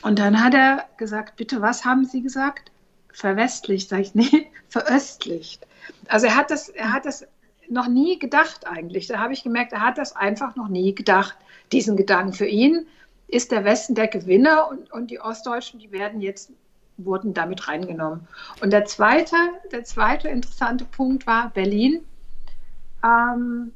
Und 0.01 0.19
dann 0.19 0.41
hat 0.41 0.53
er 0.53 0.85
gesagt, 0.97 1.35
bitte, 1.35 1.61
was 1.61 1.83
haben 1.83 2.05
Sie 2.05 2.21
gesagt? 2.21 2.71
Verwestlicht, 3.11 3.89
sage 3.89 4.03
ich, 4.03 4.15
nee, 4.15 4.51
veröstlicht. 4.69 5.65
Also 6.07 6.27
er 6.27 6.35
hat 6.35 6.49
das, 6.49 6.69
er 6.69 6.93
hat 6.93 7.05
das 7.05 7.27
noch 7.69 7.87
nie 7.87 8.19
gedacht 8.19 8.67
eigentlich. 8.67 9.07
Da 9.07 9.19
habe 9.19 9.33
ich 9.33 9.43
gemerkt, 9.43 9.73
er 9.73 9.81
hat 9.81 9.97
das 9.97 10.15
einfach 10.15 10.55
noch 10.55 10.67
nie 10.67 10.93
gedacht, 10.93 11.37
diesen 11.71 11.97
Gedanken. 11.97 12.33
Für 12.33 12.45
ihn 12.45 12.87
ist 13.27 13.51
der 13.51 13.63
Westen 13.63 13.95
der 13.95 14.07
Gewinner 14.07 14.69
und, 14.69 14.91
und 14.91 15.11
die 15.11 15.19
Ostdeutschen, 15.19 15.79
die 15.79 15.91
werden 15.91 16.21
jetzt, 16.21 16.51
wurden 16.97 17.33
damit 17.33 17.67
reingenommen. 17.67 18.27
Und 18.61 18.71
der 18.71 18.85
zweite, 18.85 19.35
der 19.71 19.83
zweite 19.83 20.29
interessante 20.29 20.85
Punkt 20.85 21.27
war 21.27 21.49
Berlin. 21.49 22.05
Ähm, 23.03 23.73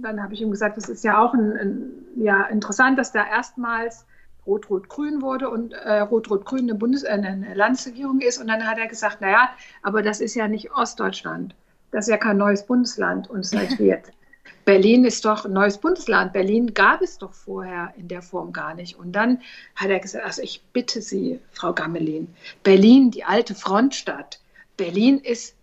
dann 0.00 0.22
habe 0.22 0.34
ich 0.34 0.40
ihm 0.40 0.50
gesagt, 0.50 0.76
das 0.76 0.88
ist 0.88 1.04
ja 1.04 1.20
auch 1.20 1.34
ein, 1.34 1.56
ein, 1.56 1.90
ja, 2.16 2.44
interessant, 2.44 2.98
dass 2.98 3.12
da 3.12 3.26
erstmals 3.26 4.06
Rot-Rot-Grün 4.46 5.22
wurde 5.22 5.50
und 5.50 5.72
äh, 5.72 6.00
Rot-Rot-Grün 6.00 6.70
eine, 6.70 7.02
äh, 7.04 7.10
eine 7.10 7.54
Landesregierung 7.54 8.20
ist. 8.20 8.38
Und 8.38 8.48
dann 8.48 8.66
hat 8.66 8.78
er 8.78 8.88
gesagt, 8.88 9.20
naja, 9.20 9.50
aber 9.82 10.02
das 10.02 10.20
ist 10.20 10.34
ja 10.34 10.48
nicht 10.48 10.72
Ostdeutschland. 10.72 11.54
Das 11.92 12.06
ist 12.06 12.10
ja 12.10 12.16
kein 12.16 12.38
neues 12.38 12.66
Bundesland 12.66 13.30
und 13.30 13.46
seit 13.46 13.78
wird. 13.78 14.10
Berlin 14.64 15.04
ist 15.04 15.24
doch 15.24 15.44
ein 15.44 15.52
neues 15.52 15.78
Bundesland. 15.78 16.32
Berlin 16.32 16.72
gab 16.72 17.02
es 17.02 17.18
doch 17.18 17.32
vorher 17.32 17.92
in 17.96 18.08
der 18.08 18.22
Form 18.22 18.52
gar 18.52 18.74
nicht. 18.74 18.98
Und 18.98 19.12
dann 19.12 19.40
hat 19.76 19.90
er 19.90 20.00
gesagt, 20.00 20.24
also 20.24 20.42
ich 20.42 20.62
bitte 20.72 21.00
Sie, 21.00 21.40
Frau 21.50 21.72
Gammelin, 21.72 22.28
Berlin, 22.62 23.10
die 23.10 23.24
alte 23.24 23.54
Frontstadt. 23.54 24.40
Berlin 24.76 25.18
ist 25.18 25.54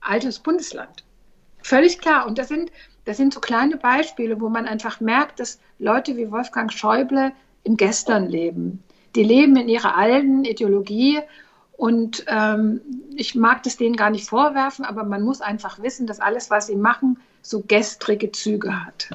altes 0.00 0.38
Bundesland. 0.38 1.04
Völlig 1.62 1.98
klar. 1.98 2.26
Und 2.26 2.38
das 2.38 2.48
sind, 2.48 2.70
das 3.04 3.16
sind 3.16 3.32
so 3.32 3.40
kleine 3.40 3.76
Beispiele, 3.76 4.40
wo 4.40 4.48
man 4.48 4.66
einfach 4.66 5.00
merkt, 5.00 5.40
dass 5.40 5.60
Leute 5.78 6.16
wie 6.16 6.30
Wolfgang 6.30 6.72
Schäuble 6.72 7.32
im 7.64 7.76
Gestern 7.76 8.28
leben. 8.28 8.82
Die 9.14 9.24
leben 9.24 9.56
in 9.56 9.68
ihrer 9.68 9.96
alten 9.96 10.44
Ideologie 10.44 11.20
und 11.82 12.24
ähm, 12.28 12.80
ich 13.16 13.34
mag 13.34 13.64
das 13.64 13.76
denen 13.76 13.96
gar 13.96 14.10
nicht 14.10 14.28
vorwerfen, 14.28 14.84
aber 14.84 15.02
man 15.02 15.20
muss 15.20 15.40
einfach 15.40 15.82
wissen, 15.82 16.06
dass 16.06 16.20
alles, 16.20 16.48
was 16.48 16.68
sie 16.68 16.76
machen, 16.76 17.18
so 17.42 17.60
gestrige 17.60 18.30
Züge 18.30 18.86
hat. 18.86 19.08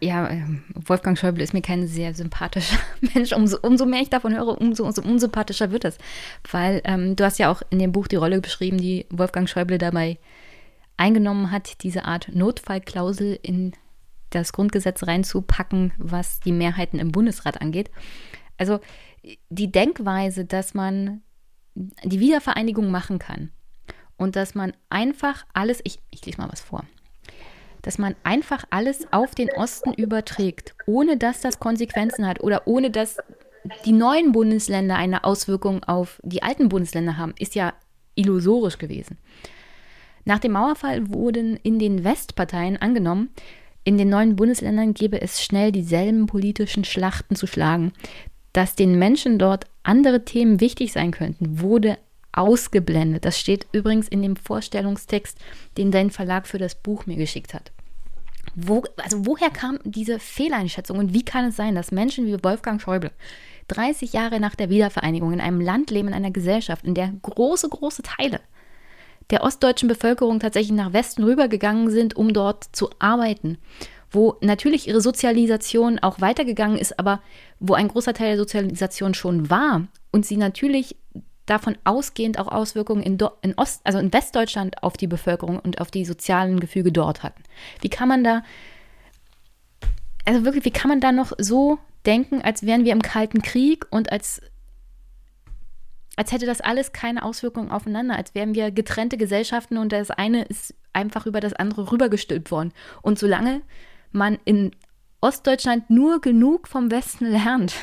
Ja, 0.00 0.30
ähm, 0.30 0.62
Wolfgang 0.74 1.18
Schäuble 1.18 1.44
ist 1.44 1.52
mir 1.52 1.60
kein 1.60 1.86
sehr 1.86 2.14
sympathischer 2.14 2.78
Mensch. 3.14 3.34
Umso, 3.34 3.58
umso 3.60 3.84
mehr 3.84 4.00
ich 4.00 4.08
davon 4.08 4.34
höre, 4.34 4.58
umso, 4.58 4.86
umso 4.86 5.02
unsympathischer 5.02 5.70
wird 5.70 5.84
es. 5.84 5.98
Weil 6.50 6.80
ähm, 6.84 7.16
du 7.16 7.24
hast 7.24 7.38
ja 7.38 7.52
auch 7.52 7.60
in 7.68 7.78
dem 7.80 7.92
Buch 7.92 8.06
die 8.06 8.16
Rolle 8.16 8.40
beschrieben, 8.40 8.78
die 8.78 9.04
Wolfgang 9.10 9.46
Schäuble 9.46 9.76
dabei 9.76 10.16
eingenommen 10.96 11.50
hat, 11.50 11.82
diese 11.82 12.06
Art 12.06 12.30
Notfallklausel 12.32 13.38
in 13.42 13.72
das 14.30 14.54
Grundgesetz 14.54 15.06
reinzupacken, 15.06 15.92
was 15.98 16.40
die 16.40 16.52
Mehrheiten 16.52 16.98
im 16.98 17.12
Bundesrat 17.12 17.60
angeht. 17.60 17.90
Also 18.56 18.78
die 19.48 19.70
Denkweise, 19.70 20.44
dass 20.44 20.74
man 20.74 21.22
die 21.74 22.20
Wiedervereinigung 22.20 22.90
machen 22.90 23.18
kann 23.18 23.50
und 24.16 24.36
dass 24.36 24.54
man 24.54 24.72
einfach 24.88 25.46
alles, 25.52 25.80
ich, 25.84 25.98
ich 26.10 26.24
lese 26.26 26.40
mal 26.40 26.50
was 26.50 26.60
vor, 26.60 26.84
dass 27.82 27.98
man 27.98 28.14
einfach 28.24 28.64
alles 28.70 29.10
auf 29.12 29.34
den 29.34 29.50
Osten 29.50 29.94
überträgt, 29.94 30.74
ohne 30.86 31.16
dass 31.16 31.40
das 31.40 31.58
Konsequenzen 31.58 32.26
hat 32.26 32.40
oder 32.40 32.66
ohne 32.66 32.90
dass 32.90 33.18
die 33.84 33.92
neuen 33.92 34.32
Bundesländer 34.32 34.96
eine 34.96 35.24
Auswirkung 35.24 35.84
auf 35.84 36.20
die 36.22 36.42
alten 36.42 36.68
Bundesländer 36.68 37.16
haben, 37.16 37.34
ist 37.38 37.54
ja 37.54 37.74
illusorisch 38.14 38.78
gewesen. 38.78 39.18
Nach 40.24 40.38
dem 40.38 40.52
Mauerfall 40.52 41.08
wurden 41.10 41.56
in 41.56 41.78
den 41.78 42.04
Westparteien 42.04 42.76
angenommen, 42.76 43.30
in 43.82 43.96
den 43.96 44.10
neuen 44.10 44.36
Bundesländern 44.36 44.92
gäbe 44.92 45.20
es 45.22 45.42
schnell 45.42 45.72
dieselben 45.72 46.26
politischen 46.26 46.84
Schlachten 46.84 47.34
zu 47.34 47.46
schlagen. 47.46 47.92
Dass 48.52 48.74
den 48.74 48.98
Menschen 48.98 49.38
dort 49.38 49.66
andere 49.82 50.24
Themen 50.24 50.60
wichtig 50.60 50.92
sein 50.92 51.12
könnten, 51.12 51.60
wurde 51.60 51.98
ausgeblendet. 52.32 53.24
Das 53.24 53.38
steht 53.38 53.66
übrigens 53.72 54.08
in 54.08 54.22
dem 54.22 54.36
Vorstellungstext, 54.36 55.38
den 55.76 55.90
dein 55.90 56.10
Verlag 56.10 56.46
für 56.46 56.58
das 56.58 56.74
Buch 56.74 57.06
mir 57.06 57.16
geschickt 57.16 57.54
hat. 57.54 57.72
Wo, 58.54 58.82
also 58.96 59.26
woher 59.26 59.50
kam 59.50 59.78
diese 59.84 60.18
Fehleinschätzung 60.18 60.98
und 60.98 61.14
wie 61.14 61.24
kann 61.24 61.46
es 61.46 61.56
sein, 61.56 61.74
dass 61.74 61.92
Menschen 61.92 62.26
wie 62.26 62.42
Wolfgang 62.42 62.80
Schäuble 62.80 63.12
30 63.68 64.12
Jahre 64.12 64.40
nach 64.40 64.56
der 64.56 64.70
Wiedervereinigung 64.70 65.32
in 65.32 65.40
einem 65.40 65.60
Land 65.60 65.90
leben, 65.90 66.08
in 66.08 66.14
einer 66.14 66.32
Gesellschaft, 66.32 66.84
in 66.84 66.94
der 66.94 67.12
große, 67.22 67.68
große 67.68 68.02
Teile 68.02 68.40
der 69.30 69.42
ostdeutschen 69.44 69.88
Bevölkerung 69.88 70.40
tatsächlich 70.40 70.76
nach 70.76 70.92
Westen 70.92 71.24
rübergegangen 71.24 71.90
sind, 71.90 72.16
um 72.16 72.32
dort 72.32 72.64
zu 72.72 72.90
arbeiten, 72.98 73.58
wo 74.10 74.36
natürlich 74.40 74.88
ihre 74.88 75.00
Sozialisation 75.00 75.98
auch 75.98 76.20
weitergegangen 76.20 76.78
ist, 76.78 76.98
aber 76.98 77.20
wo 77.58 77.74
ein 77.74 77.88
großer 77.88 78.14
Teil 78.14 78.30
der 78.30 78.38
Sozialisation 78.38 79.14
schon 79.14 79.50
war 79.50 79.86
und 80.10 80.26
sie 80.26 80.36
natürlich 80.36 80.96
davon 81.46 81.76
ausgehend 81.84 82.38
auch 82.38 82.48
Auswirkungen 82.48 83.02
in, 83.02 83.18
in 83.42 83.54
Ost, 83.54 83.80
also 83.84 83.98
in 83.98 84.12
Westdeutschland 84.12 84.82
auf 84.82 84.96
die 84.96 85.06
Bevölkerung 85.06 85.58
und 85.58 85.80
auf 85.80 85.90
die 85.90 86.04
sozialen 86.04 86.60
Gefüge 86.60 86.92
dort 86.92 87.22
hatten. 87.22 87.42
Wie 87.80 87.88
kann 87.88 88.08
man 88.08 88.22
da, 88.24 88.42
also 90.24 90.44
wirklich, 90.44 90.64
wie 90.64 90.70
kann 90.70 90.88
man 90.88 91.00
da 91.00 91.12
noch 91.12 91.32
so 91.38 91.78
denken, 92.06 92.40
als 92.42 92.64
wären 92.64 92.84
wir 92.84 92.92
im 92.92 93.02
Kalten 93.02 93.42
Krieg 93.42 93.86
und 93.90 94.12
als 94.12 94.40
als 96.16 96.32
hätte 96.32 96.44
das 96.44 96.60
alles 96.60 96.92
keine 96.92 97.22
Auswirkungen 97.22 97.70
aufeinander, 97.70 98.14
als 98.14 98.34
wären 98.34 98.54
wir 98.54 98.70
getrennte 98.70 99.16
Gesellschaften 99.16 99.78
und 99.78 99.90
das 99.90 100.10
eine 100.10 100.42
ist 100.42 100.74
einfach 100.92 101.24
über 101.24 101.40
das 101.40 101.54
andere 101.54 101.90
rübergestülpt 101.90 102.50
worden. 102.50 102.74
Und 103.00 103.18
solange 103.18 103.62
man 104.12 104.38
in 104.44 104.72
Ostdeutschland 105.20 105.90
nur 105.90 106.20
genug 106.20 106.68
vom 106.68 106.90
Westen 106.90 107.26
lernt, 107.26 107.74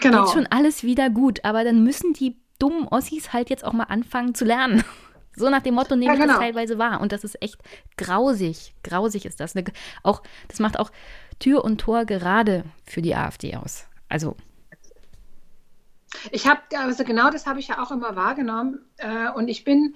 genau. 0.00 0.24
geht 0.24 0.32
schon 0.32 0.46
alles 0.46 0.82
wieder 0.82 1.10
gut. 1.10 1.44
Aber 1.44 1.64
dann 1.64 1.84
müssen 1.84 2.12
die 2.12 2.36
dummen 2.58 2.88
Ossis 2.88 3.32
halt 3.32 3.50
jetzt 3.50 3.64
auch 3.64 3.72
mal 3.72 3.84
anfangen 3.84 4.34
zu 4.34 4.44
lernen. 4.44 4.84
So 5.36 5.50
nach 5.50 5.62
dem 5.62 5.74
Motto 5.74 5.96
nehme 5.96 6.12
ja, 6.12 6.14
genau. 6.14 6.34
ich 6.34 6.38
das 6.38 6.38
teilweise 6.38 6.78
wahr. 6.78 7.00
Und 7.00 7.10
das 7.10 7.24
ist 7.24 7.42
echt 7.42 7.60
grausig. 7.96 8.72
Grausig 8.84 9.26
ist 9.26 9.40
das. 9.40 9.52
Auch, 10.04 10.22
das 10.46 10.60
macht 10.60 10.78
auch 10.78 10.92
Tür 11.40 11.64
und 11.64 11.80
Tor 11.80 12.04
gerade 12.04 12.62
für 12.84 13.02
die 13.02 13.16
AfD 13.16 13.56
aus. 13.56 13.88
Also 14.08 14.36
ich 16.30 16.46
habe, 16.46 16.60
also 16.76 17.04
genau 17.04 17.30
das 17.30 17.46
habe 17.46 17.60
ich 17.60 17.68
ja 17.68 17.82
auch 17.82 17.90
immer 17.90 18.16
wahrgenommen. 18.16 18.80
Äh, 18.96 19.30
und 19.30 19.48
ich 19.48 19.64
bin 19.64 19.94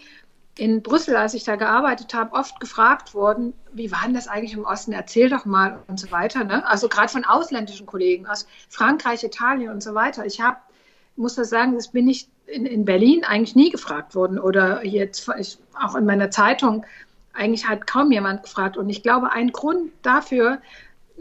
in 0.58 0.82
Brüssel, 0.82 1.16
als 1.16 1.34
ich 1.34 1.44
da 1.44 1.54
gearbeitet 1.54 2.14
habe, 2.14 2.32
oft 2.34 2.58
gefragt 2.58 3.14
worden, 3.14 3.54
wie 3.72 3.92
war 3.92 4.02
denn 4.04 4.14
das 4.14 4.26
eigentlich 4.26 4.54
im 4.54 4.64
Osten? 4.64 4.92
Erzähl 4.92 5.30
doch 5.30 5.44
mal 5.44 5.78
und 5.86 6.00
so 6.00 6.10
weiter. 6.10 6.42
Ne? 6.42 6.66
Also 6.66 6.88
gerade 6.88 7.08
von 7.08 7.24
ausländischen 7.24 7.86
Kollegen 7.86 8.26
aus 8.26 8.46
Frankreich, 8.68 9.22
Italien 9.22 9.70
und 9.70 9.82
so 9.82 9.94
weiter. 9.94 10.26
Ich 10.26 10.40
habe, 10.40 10.56
muss 11.14 11.36
das 11.36 11.48
sagen, 11.48 11.74
das 11.74 11.88
bin 11.88 12.08
ich 12.08 12.28
in, 12.46 12.66
in 12.66 12.84
Berlin 12.84 13.24
eigentlich 13.24 13.54
nie 13.54 13.70
gefragt 13.70 14.16
worden 14.16 14.38
oder 14.38 14.84
jetzt 14.84 15.30
ich, 15.38 15.58
auch 15.80 15.94
in 15.94 16.06
meiner 16.06 16.30
Zeitung 16.30 16.84
eigentlich 17.34 17.68
hat 17.68 17.86
kaum 17.86 18.10
jemand 18.10 18.42
gefragt. 18.42 18.76
Und 18.76 18.90
ich 18.90 19.04
glaube, 19.04 19.30
ein 19.30 19.52
Grund 19.52 19.92
dafür, 20.02 20.58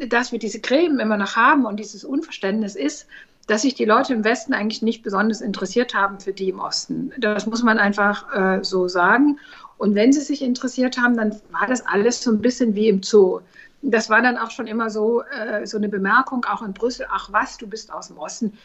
dass 0.08 0.32
wir 0.32 0.40
diese 0.40 0.62
Gräben 0.62 1.00
immer 1.00 1.18
noch 1.18 1.36
haben 1.36 1.66
und 1.66 1.78
dieses 1.78 2.04
Unverständnis 2.04 2.76
ist, 2.76 3.08
dass 3.48 3.62
sich 3.62 3.74
die 3.74 3.86
Leute 3.86 4.14
im 4.14 4.24
Westen 4.24 4.54
eigentlich 4.54 4.82
nicht 4.82 5.04
besonders 5.04 5.42
interessiert 5.42 5.94
haben 5.94 6.20
für 6.20 6.34
die 6.34 6.50
im 6.50 6.60
Osten. 6.60 7.12
Das 7.18 7.46
muss 7.46 7.64
man 7.64 7.80
einfach 7.80 8.34
äh, 8.34 8.64
so 8.64 8.88
sagen. 8.88 9.40
Und 9.78 9.96
wenn 9.96 10.12
sie 10.12 10.22
sich 10.22 10.42
interessiert 10.42 10.98
haben, 10.98 11.16
dann 11.16 11.32
war 11.52 11.68
das 11.68 11.86
alles 11.86 12.22
so 12.22 12.32
ein 12.32 12.42
bisschen 12.42 12.76
wie 12.76 12.90
im 12.90 13.02
Zoo. 13.02 13.40
Das 13.82 14.10
war 14.10 14.22
dann 14.22 14.38
auch 14.38 14.52
schon 14.52 14.68
immer 14.68 14.90
so, 14.90 15.22
äh, 15.22 15.66
so 15.66 15.78
eine 15.78 15.88
Bemerkung, 15.88 16.46
auch 16.46 16.62
in 16.62 16.74
Brüssel, 16.74 17.08
ach 17.10 17.32
was, 17.32 17.58
du 17.58 17.68
bist 17.68 17.92
aus 17.92 18.08
dem 18.08 18.18
Osten. 18.18 18.58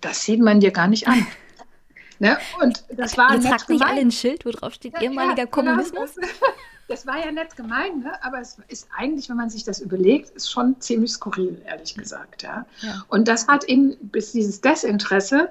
Das 0.00 0.24
sieht 0.24 0.40
man 0.40 0.60
dir 0.60 0.70
gar 0.70 0.88
nicht 0.88 1.08
an. 1.08 1.26
Ne? 2.20 2.38
Und 2.62 2.84
das 2.96 3.18
war 3.18 3.34
Jetzt 3.34 3.48
tragt 3.48 3.68
nicht 3.68 3.84
alle 3.84 4.00
ein 4.00 4.12
Schild, 4.12 4.46
wo 4.46 4.50
drauf 4.50 4.72
steht, 4.72 4.94
ja, 4.94 5.00
ehemaliger 5.00 5.36
ja, 5.36 5.44
genau. 5.46 5.50
Kommunismus. 5.50 6.14
Genau. 6.14 6.28
Das 6.88 7.06
war 7.06 7.18
ja 7.24 7.32
nett 7.32 7.56
gemeint, 7.56 8.04
ne? 8.04 8.12
aber 8.22 8.40
es 8.40 8.58
ist 8.68 8.88
eigentlich, 8.96 9.28
wenn 9.28 9.36
man 9.36 9.48
sich 9.48 9.64
das 9.64 9.80
überlegt, 9.80 10.30
ist 10.30 10.50
schon 10.50 10.78
ziemlich 10.80 11.12
skurril, 11.12 11.62
ehrlich 11.66 11.94
gesagt. 11.94 12.42
Ja? 12.42 12.66
ja. 12.80 13.04
Und 13.08 13.26
das 13.26 13.48
hat 13.48 13.64
eben 13.64 13.96
bis 14.02 14.32
dieses 14.32 14.60
Desinteresse, 14.60 15.50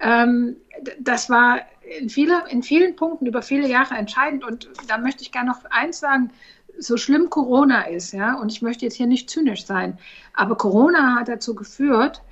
ähm, 0.00 0.56
das 0.98 1.30
war 1.30 1.60
in, 1.98 2.10
viele, 2.10 2.44
in 2.48 2.62
vielen 2.62 2.96
Punkten 2.96 3.26
über 3.26 3.40
viele 3.40 3.68
Jahre 3.68 3.94
entscheidend. 3.94 4.44
Und 4.44 4.68
da 4.88 4.98
möchte 4.98 5.22
ich 5.22 5.32
gerne 5.32 5.50
noch 5.50 5.64
eins 5.70 6.00
sagen, 6.00 6.30
so 6.78 6.96
schlimm 6.96 7.30
Corona 7.30 7.82
ist, 7.82 8.12
ja, 8.12 8.34
und 8.34 8.50
ich 8.50 8.62
möchte 8.62 8.84
jetzt 8.84 8.94
hier 8.94 9.06
nicht 9.06 9.30
zynisch 9.30 9.64
sein, 9.66 9.98
aber 10.34 10.56
Corona 10.56 11.16
hat 11.16 11.28
dazu 11.28 11.54
geführt, 11.54 12.22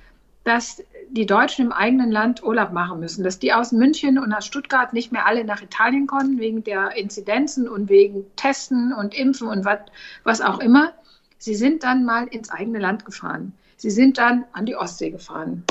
dass 0.43 0.83
die 1.11 1.25
Deutschen 1.25 1.65
im 1.65 1.71
eigenen 1.71 2.11
Land 2.11 2.41
Urlaub 2.41 2.71
machen 2.71 2.99
müssen, 2.99 3.23
dass 3.23 3.37
die 3.37 3.53
aus 3.53 3.71
München 3.71 4.17
und 4.17 4.33
aus 4.33 4.45
Stuttgart 4.45 4.93
nicht 4.93 5.11
mehr 5.11 5.25
alle 5.25 5.43
nach 5.43 5.61
Italien 5.61 6.07
konnten, 6.07 6.39
wegen 6.39 6.63
der 6.63 6.95
Inzidenzen 6.95 7.67
und 7.67 7.89
wegen 7.89 8.25
Testen 8.35 8.93
und 8.93 9.13
Impfen 9.13 9.47
und 9.47 9.65
wat, 9.65 9.91
was 10.23 10.41
auch 10.41 10.59
immer. 10.59 10.93
Sie 11.37 11.55
sind 11.55 11.83
dann 11.83 12.05
mal 12.05 12.27
ins 12.27 12.49
eigene 12.49 12.79
Land 12.79 13.05
gefahren. 13.05 13.53
Sie 13.77 13.89
sind 13.89 14.17
dann 14.17 14.45
an 14.53 14.65
die 14.65 14.75
Ostsee 14.75 15.09
gefahren 15.09 15.63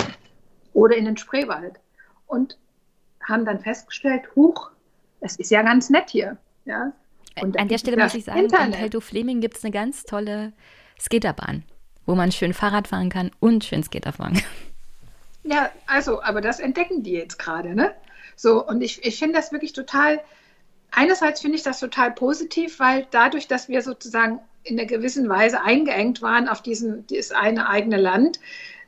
oder 0.74 0.97
in 0.97 1.07
den 1.07 1.16
Spreewald 1.16 1.80
und 2.26 2.59
haben 3.22 3.45
dann 3.45 3.61
festgestellt, 3.61 4.24
huch, 4.36 4.70
es 5.20 5.36
ist 5.36 5.51
ja 5.51 5.62
ganz 5.62 5.91
nett 5.91 6.11
hier. 6.11 6.36
Ja? 6.64 6.93
Und 7.41 7.59
an 7.59 7.68
der 7.68 7.78
Stelle 7.78 7.97
muss 7.97 8.14
ich 8.14 8.24
sagen, 8.24 8.41
Internet. 8.41 8.74
in 8.74 8.80
Teltow 8.80 9.01
Fleming 9.03 9.41
gibt 9.41 9.57
es 9.57 9.64
eine 9.64 9.72
ganz 9.72 10.03
tolle 10.03 10.53
Skaterbahn 10.99 11.64
wo 12.11 12.16
man 12.16 12.32
schön 12.32 12.55
Fahrrad 12.55 12.88
fahren 12.88 13.09
kann 13.09 13.30
und 13.38 13.64
schön 13.64 13.82
Skater 13.82 14.12
fahren 14.12 14.34
kann. 14.34 14.43
Ja, 15.51 15.70
also, 15.86 16.22
aber 16.22 16.40
das 16.40 16.61
entdecken 16.61 17.03
die 17.03 17.12
jetzt 17.12 17.38
gerade, 17.38 17.74
ne? 17.74 17.92
So, 18.36 18.64
und 18.64 18.82
ich, 18.82 19.05
ich 19.05 19.18
finde 19.18 19.34
das 19.34 19.51
wirklich 19.51 19.72
total, 19.72 20.20
einerseits 20.92 21.40
finde 21.40 21.57
ich 21.57 21.64
das 21.64 21.80
total 21.80 22.12
positiv, 22.12 22.78
weil 22.78 23.09
dadurch, 23.11 23.48
dass 23.48 23.68
wir 23.68 23.82
sozusagen 23.82 24.38
in 24.62 24.78
einer 24.78 24.86
gewissen 24.86 25.28
Weise 25.28 25.61
eingeengt 25.62 26.22
waren 26.22 26.48
auf 26.48 26.62
diesen, 26.62 27.05
dieses 27.09 27.32
eine 27.32 27.68
eigene 27.68 27.96
Land, 27.96 28.38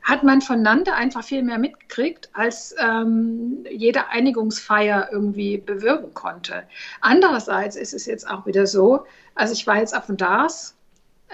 hat 0.03 0.23
man 0.23 0.41
voneinander 0.41 0.95
einfach 0.95 1.23
viel 1.23 1.43
mehr 1.43 1.57
mitgekriegt, 1.57 2.29
als 2.31 2.73
ähm, 2.79 3.65
jede 3.69 4.07
Einigungsfeier 4.07 5.09
irgendwie 5.11 5.57
bewirken 5.57 6.13
konnte. 6.13 6.63
Andererseits 7.01 7.75
ist 7.75 7.93
es 7.93 8.05
jetzt 8.05 8.29
auch 8.29 8.45
wieder 8.45 8.67
so, 8.67 9.05
also 9.35 9.53
ich 9.53 9.67
war 9.67 9.79
jetzt 9.79 9.95
auf 9.95 10.05
dem 10.05 10.15
DARS 10.15 10.75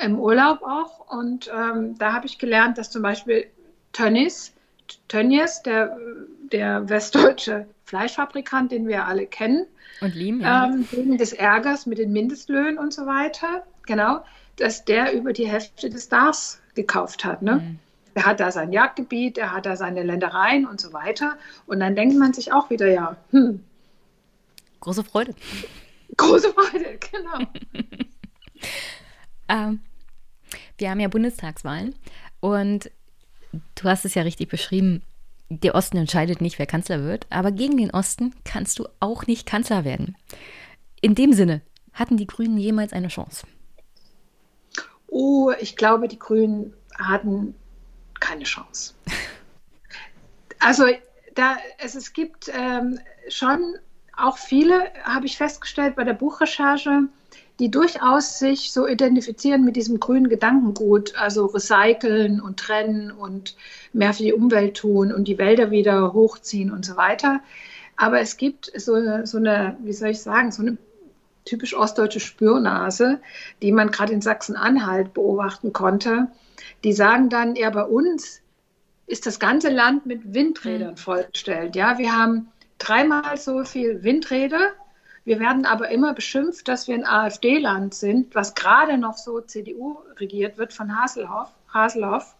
im 0.03 0.19
Urlaub 0.19 0.63
auch. 0.63 1.07
Und 1.11 1.51
ähm, 1.55 1.97
da 1.99 2.13
habe 2.13 2.25
ich 2.25 2.39
gelernt, 2.39 2.79
dass 2.79 2.89
zum 2.89 3.03
Beispiel 3.03 3.45
Tönnies, 3.91 4.53
Tönnies, 5.07 5.61
der, 5.63 5.97
der 6.51 6.89
westdeutsche 6.89 7.67
Fleischfabrikant, 7.85 8.71
den 8.71 8.87
wir 8.87 9.05
alle 9.05 9.25
kennen, 9.25 9.65
und 10.01 10.15
lieben, 10.15 10.41
ja. 10.41 10.65
ähm, 10.65 10.87
wegen 10.91 11.17
des 11.17 11.33
Ärgers 11.33 11.85
mit 11.85 11.97
den 11.97 12.11
Mindestlöhnen 12.11 12.77
und 12.77 12.93
so 12.93 13.05
weiter, 13.05 13.63
genau, 13.85 14.23
dass 14.55 14.85
der 14.85 15.13
über 15.13 15.33
die 15.33 15.47
Hälfte 15.47 15.89
des 15.89 16.05
Stars 16.05 16.61
gekauft 16.75 17.25
hat. 17.25 17.41
Ne? 17.41 17.55
Mhm. 17.55 17.79
Er 18.13 18.25
hat 18.25 18.39
da 18.39 18.51
sein 18.51 18.71
Jagdgebiet, 18.71 19.37
er 19.37 19.51
hat 19.51 19.65
da 19.65 19.75
seine 19.75 20.03
Ländereien 20.03 20.65
und 20.65 20.81
so 20.81 20.93
weiter. 20.93 21.37
Und 21.65 21.79
dann 21.79 21.95
denkt 21.95 22.17
man 22.17 22.33
sich 22.33 22.51
auch 22.51 22.69
wieder, 22.69 22.87
ja, 22.87 23.17
hm. 23.31 23.63
Große 24.79 25.03
Freude. 25.03 25.35
Große 26.17 26.53
Freude, 26.53 26.97
genau. 27.11 27.47
ähm, 29.49 29.81
wir 30.77 30.89
haben 30.89 30.99
ja 30.99 31.07
Bundestagswahlen 31.07 31.95
und 32.39 32.89
du 33.51 33.83
hast 33.83 34.05
es 34.05 34.15
ja 34.15 34.23
richtig 34.23 34.49
beschrieben. 34.49 35.01
Der 35.49 35.75
Osten 35.75 35.97
entscheidet 35.97 36.41
nicht, 36.41 36.59
wer 36.59 36.67
Kanzler 36.67 37.03
wird, 37.03 37.25
aber 37.29 37.51
gegen 37.51 37.77
den 37.77 37.91
Osten 37.91 38.35
kannst 38.43 38.77
du 38.77 38.87
auch 38.99 39.25
nicht 39.25 39.47
Kanzler 39.47 39.83
werden. 39.83 40.15
In 41.01 41.15
dem 41.15 41.33
Sinne, 41.33 41.61
hatten 41.93 42.17
die 42.17 42.27
Grünen 42.27 42.57
jemals 42.57 42.93
eine 42.93 43.07
Chance? 43.07 43.47
Oh, 45.07 45.51
ich 45.59 45.75
glaube, 45.75 46.07
die 46.07 46.19
Grünen 46.19 46.73
hatten 46.97 47.55
keine 48.19 48.43
Chance. 48.43 48.93
Also 50.61 50.87
da, 51.35 51.55
es, 51.77 51.95
es 51.95 52.11
gibt 52.11 52.51
ähm, 52.53 52.99
schon 53.29 53.77
auch 54.17 54.37
viele, 54.37 54.91
habe 55.03 55.25
ich 55.25 55.37
festgestellt 55.37 55.95
bei 55.95 56.03
der 56.03 56.13
Buchrecherche, 56.13 57.03
die 57.59 57.69
durchaus 57.69 58.39
sich 58.39 58.71
so 58.71 58.87
identifizieren 58.87 59.65
mit 59.65 59.75
diesem 59.75 59.99
grünen 59.99 60.29
Gedankengut, 60.29 61.15
also 61.15 61.45
recyceln 61.45 62.39
und 62.39 62.57
trennen 62.57 63.11
und 63.11 63.55
mehr 63.93 64.13
für 64.13 64.23
die 64.23 64.33
Umwelt 64.33 64.77
tun 64.77 65.13
und 65.13 65.27
die 65.27 65.37
Wälder 65.37 65.69
wieder 65.69 66.13
hochziehen 66.13 66.71
und 66.71 66.85
so 66.85 66.95
weiter. 66.95 67.41
Aber 67.97 68.21
es 68.21 68.37
gibt 68.37 68.71
so 68.75 68.93
eine, 68.93 69.27
so 69.27 69.37
eine 69.37 69.77
wie 69.83 69.93
soll 69.93 70.09
ich 70.09 70.21
sagen, 70.21 70.51
so 70.51 70.61
eine 70.61 70.77
typisch 71.43 71.75
ostdeutsche 71.75 72.19
Spürnase, 72.19 73.19
die 73.61 73.71
man 73.71 73.91
gerade 73.91 74.13
in 74.13 74.21
Sachsen-Anhalt 74.21 75.13
beobachten 75.13 75.73
konnte. 75.73 76.27
Die 76.83 76.93
sagen 76.93 77.29
dann, 77.29 77.55
ja, 77.55 77.69
bei 77.71 77.83
uns 77.83 78.41
ist 79.05 79.25
das 79.25 79.39
ganze 79.39 79.69
Land 79.69 80.05
mit 80.05 80.33
Windrädern 80.33 80.91
mhm. 80.91 80.97
vollgestellt. 80.97 81.75
Ja, 81.75 81.97
wir 81.97 82.15
haben 82.15 82.47
dreimal 82.77 83.35
so 83.37 83.63
viel 83.65 84.03
Windräder. 84.03 84.71
Wir 85.25 85.39
werden 85.39 85.65
aber 85.65 85.89
immer 85.89 86.13
beschimpft, 86.13 86.67
dass 86.67 86.87
wir 86.87 86.95
ein 86.95 87.05
AfD-Land 87.05 87.93
sind, 87.93 88.35
was 88.35 88.55
gerade 88.55 88.97
noch 88.97 89.17
so 89.17 89.41
CDU 89.41 89.97
regiert 90.17 90.57
wird 90.57 90.73
von 90.73 90.97
Haselhoff. 90.97 91.49
Haselhoff. 91.73 92.35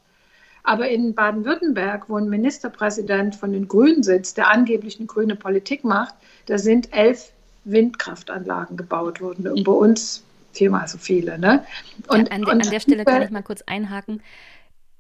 Aber 0.63 0.89
in 0.89 1.15
Baden-Württemberg, 1.15 2.09
wo 2.09 2.17
ein 2.17 2.29
Ministerpräsident 2.29 3.35
von 3.35 3.51
den 3.51 3.67
Grünen 3.67 4.03
sitzt, 4.03 4.37
der 4.37 4.49
angeblich 4.49 4.97
eine 4.97 5.07
grüne 5.07 5.35
Politik 5.35 5.83
macht, 5.83 6.15
da 6.47 6.57
sind 6.57 6.93
elf 6.93 7.31
Windkraftanlagen 7.63 8.77
gebaut 8.77 9.21
worden. 9.21 9.47
Und 9.47 9.63
bei 9.63 9.71
uns 9.71 10.23
viermal 10.53 10.87
so 10.87 10.97
viele. 10.97 11.37
Ne? 11.39 11.63
Und, 12.07 12.27
ja, 12.27 12.35
an, 12.35 12.41
de, 12.41 12.51
und 12.51 12.65
an 12.65 12.71
der 12.71 12.79
Stelle 12.79 13.05
kann 13.05 13.21
ich 13.21 13.29
mal 13.29 13.43
kurz 13.43 13.61
einhaken. 13.65 14.21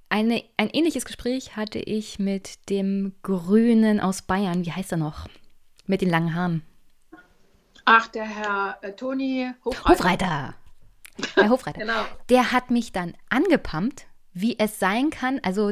Eine, 0.09 0.43
ein 0.57 0.69
ähnliches 0.71 1.05
Gespräch 1.05 1.55
hatte 1.55 1.79
ich 1.79 2.17
mit 2.17 2.69
dem 2.69 3.13
Grünen 3.21 3.99
aus 3.99 4.23
Bayern. 4.23 4.65
Wie 4.65 4.71
heißt 4.71 4.91
er 4.91 4.97
noch? 4.97 5.27
Mit 5.85 6.01
den 6.01 6.09
langen 6.09 6.33
Haaren. 6.33 6.63
Ach, 7.91 8.07
der 8.07 8.25
Herr 8.25 8.77
äh, 8.83 8.91
Toni 8.91 9.51
Hofreiter. 9.65 9.89
Hofreiter. 9.89 10.55
Herr 11.33 11.49
Hofreiter. 11.49 11.79
genau. 11.79 12.05
Der 12.29 12.51
hat 12.51 12.69
mich 12.69 12.91
dann 12.91 13.15
angepumpt, 13.29 14.05
wie 14.31 14.59
es 14.59 14.77
sein 14.77 15.09
kann. 15.09 15.39
Also 15.41 15.71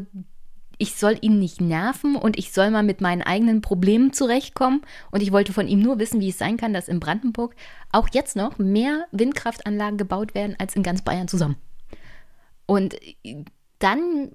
ich 0.80 0.96
soll 0.96 1.20
ihn 1.22 1.38
nicht 1.38 1.62
nerven 1.62 2.16
und 2.16 2.36
ich 2.40 2.54
soll 2.54 2.72
mal 2.72 2.82
mit 2.82 3.02
meinen 3.02 3.22
eigenen 3.22 3.62
Problemen 3.62 4.14
zurechtkommen. 4.14 4.82
Und 5.12 5.22
ich 5.22 5.32
wollte 5.32 5.54
von 5.54 5.68
ihm 5.68 5.80
nur 5.80 6.00
wissen, 6.00 6.20
wie 6.20 6.30
es 6.30 6.40
sein 6.40 6.58
kann, 6.58 6.74
dass 6.74 6.88
in 6.88 7.00
Brandenburg 7.00 7.56
auch 7.92 8.10
jetzt 8.12 8.36
noch 8.36 8.58
mehr 8.58 9.06
Windkraftanlagen 9.12 10.00
gebaut 10.00 10.34
werden 10.34 10.56
als 10.58 10.76
in 10.76 10.82
ganz 10.82 11.04
Bayern 11.04 11.28
zusammen. 11.28 11.58
Und 12.66 12.96
dann 13.78 14.32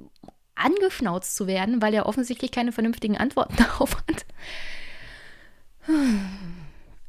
angeschnauzt 0.55 1.35
zu 1.35 1.49
werden, 1.49 1.83
weil 1.83 1.95
er 1.95 2.07
offensichtlich 2.07 2.53
keine 2.53 2.71
vernünftigen 2.71 3.17
Antworten 3.17 3.57
darauf 3.59 3.97
hat. 3.97 4.25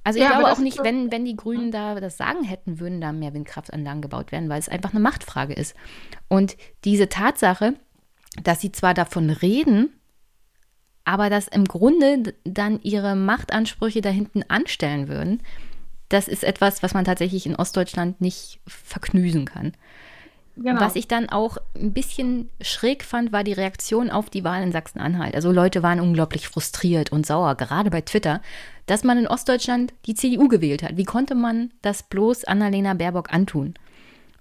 Also 0.04 0.20
ich 0.20 0.26
ja, 0.26 0.38
glaube 0.38 0.52
auch 0.52 0.58
nicht, 0.58 0.78
so 0.78 0.84
wenn, 0.84 1.12
wenn 1.12 1.24
die 1.24 1.36
Grünen 1.38 1.72
da 1.72 2.00
das 2.00 2.18
Sagen 2.18 2.44
hätten, 2.44 2.80
würden 2.80 3.00
da 3.00 3.14
mehr 3.14 3.34
Windkraftanlagen 3.34 4.02
gebaut 4.02 4.32
werden, 4.32 4.50
weil 4.50 4.60
es 4.60 4.70
einfach 4.70 4.92
eine 4.92 5.00
Machtfrage 5.00 5.54
ist. 5.54 5.76
Und 6.28 6.58
diese 6.84 7.08
Tatsache, 7.08 7.76
dass 8.44 8.60
sie 8.60 8.72
zwar 8.72 8.94
davon 8.94 9.30
reden, 9.30 9.94
aber 11.06 11.30
dass 11.30 11.48
im 11.48 11.66
Grunde 11.66 12.34
dann 12.44 12.80
ihre 12.82 13.16
Machtansprüche 13.16 14.02
da 14.02 14.10
hinten 14.10 14.44
anstellen 14.44 15.08
würden, 15.08 15.42
das 16.10 16.28
ist 16.28 16.44
etwas, 16.44 16.84
was 16.84 16.94
man 16.94 17.06
tatsächlich 17.06 17.46
in 17.46 17.56
Ostdeutschland 17.56 18.22
nicht 18.22 18.60
verknüsen 18.68 19.46
kann. 19.46 19.74
Genau. 20.56 20.80
Was 20.80 20.96
ich 20.96 21.08
dann 21.08 21.30
auch 21.30 21.58
ein 21.76 21.94
bisschen 21.94 22.50
schräg 22.62 23.04
fand, 23.04 23.32
war 23.32 23.44
die 23.44 23.54
Reaktion 23.54 24.12
auf 24.12 24.30
die 24.30 24.44
Wahl 24.44 24.62
in 24.62 24.72
Sachsen-Anhalt. 24.72 25.34
Also 25.34 25.52
Leute 25.52 25.82
waren 25.82 26.00
unglaublich 26.00 26.48
frustriert 26.48 27.12
und 27.12 27.26
sauer, 27.26 27.56
gerade 27.56 27.90
bei 27.90 28.02
Twitter, 28.02 28.42
dass 28.86 29.04
man 29.04 29.18
in 29.18 29.28
Ostdeutschland 29.28 29.94
die 30.06 30.16
CDU 30.16 30.48
gewählt 30.48 30.84
hat. 30.84 30.98
Wie 30.98 31.06
konnte 31.06 31.36
man 31.36 31.72
das 31.82 32.04
bloß 32.04 32.46
Annalena 32.46 32.94
Baerbock 32.94 33.34
antun? 33.34 33.74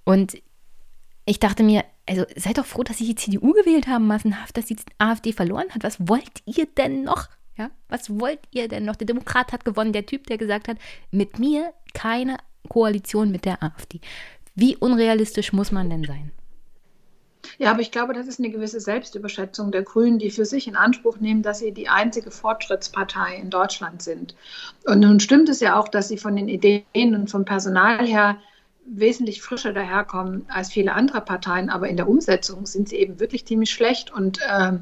Und 0.05 0.37
ich 1.25 1.39
dachte 1.39 1.63
mir, 1.63 1.85
also 2.09 2.25
seid 2.37 2.59
doch 2.59 2.67
froh, 2.67 2.83
dass 2.83 2.99
sie 2.99 3.07
die 3.07 3.15
CDU 3.15 3.53
gewählt 3.53 3.87
haben, 3.87 4.07
massenhaft, 4.07 4.57
dass 4.57 4.67
die 4.67 4.77
AfD 4.99 5.33
verloren 5.33 5.71
hat. 5.71 5.85
Was 5.85 6.09
wollt 6.09 6.43
ihr 6.45 6.67
denn 6.67 7.05
noch? 7.05 7.29
Ja, 7.57 7.71
was 7.89 8.19
wollt 8.19 8.41
ihr 8.51 8.67
denn 8.69 8.85
noch? 8.85 8.97
Der 8.97 9.07
Demokrat 9.07 9.53
hat 9.53 9.65
gewonnen, 9.65 9.93
der 9.93 10.07
Typ, 10.07 10.27
der 10.27 10.39
gesagt 10.39 10.69
hat, 10.69 10.79
mit 11.11 11.39
mir 11.39 11.73
keine 11.95 12.39
Koalition 12.69 13.31
mit 13.31 13.45
der 13.45 13.63
AfD. 13.63 14.01
Wie 14.55 14.77
unrealistisch 14.77 15.53
muss 15.53 15.71
man 15.71 15.91
denn 15.91 16.05
sein? 16.05 16.33
Ja, 17.59 17.71
aber 17.71 17.81
ich 17.81 17.91
glaube, 17.91 18.15
das 18.15 18.27
ist 18.27 18.39
eine 18.39 18.51
gewisse 18.51 18.81
Selbstüberschätzung 18.81 19.73
der 19.73 19.83
Grünen, 19.83 20.19
die 20.19 20.31
für 20.31 20.45
sich 20.45 20.69
in 20.69 20.77
Anspruch 20.77 21.19
nehmen, 21.19 21.43
dass 21.43 21.59
sie 21.59 21.73
die 21.73 21.89
einzige 21.89 22.31
Fortschrittspartei 22.31 23.37
in 23.37 23.51
Deutschland 23.51 24.03
sind. 24.03 24.35
Und 24.85 25.01
nun 25.01 25.21
stimmt 25.21 25.49
es 25.49 25.61
ja 25.61 25.79
auch, 25.79 25.89
dass 25.89 26.09
sie 26.09 26.19
von 26.19 26.37
den 26.37 26.49
Ideen 26.49 27.15
und 27.15 27.31
vom 27.31 27.45
Personal 27.45 28.07
her 28.07 28.39
wesentlich 28.85 29.43
frischer 29.43 29.73
daherkommen 29.73 30.45
als 30.49 30.73
viele 30.73 30.95
andere 30.95 31.21
Parteien, 31.21 31.71
aber 31.71 31.89
in 31.89 31.97
der 31.97 32.09
Umsetzung 32.09 32.67
sind 32.67 32.89
sie 32.89 32.97
eben 32.97 33.21
wirklich 33.21 33.47
ziemlich 33.47 33.71
schlecht 33.71 34.13
und 34.13 34.41
äh, 34.43 34.73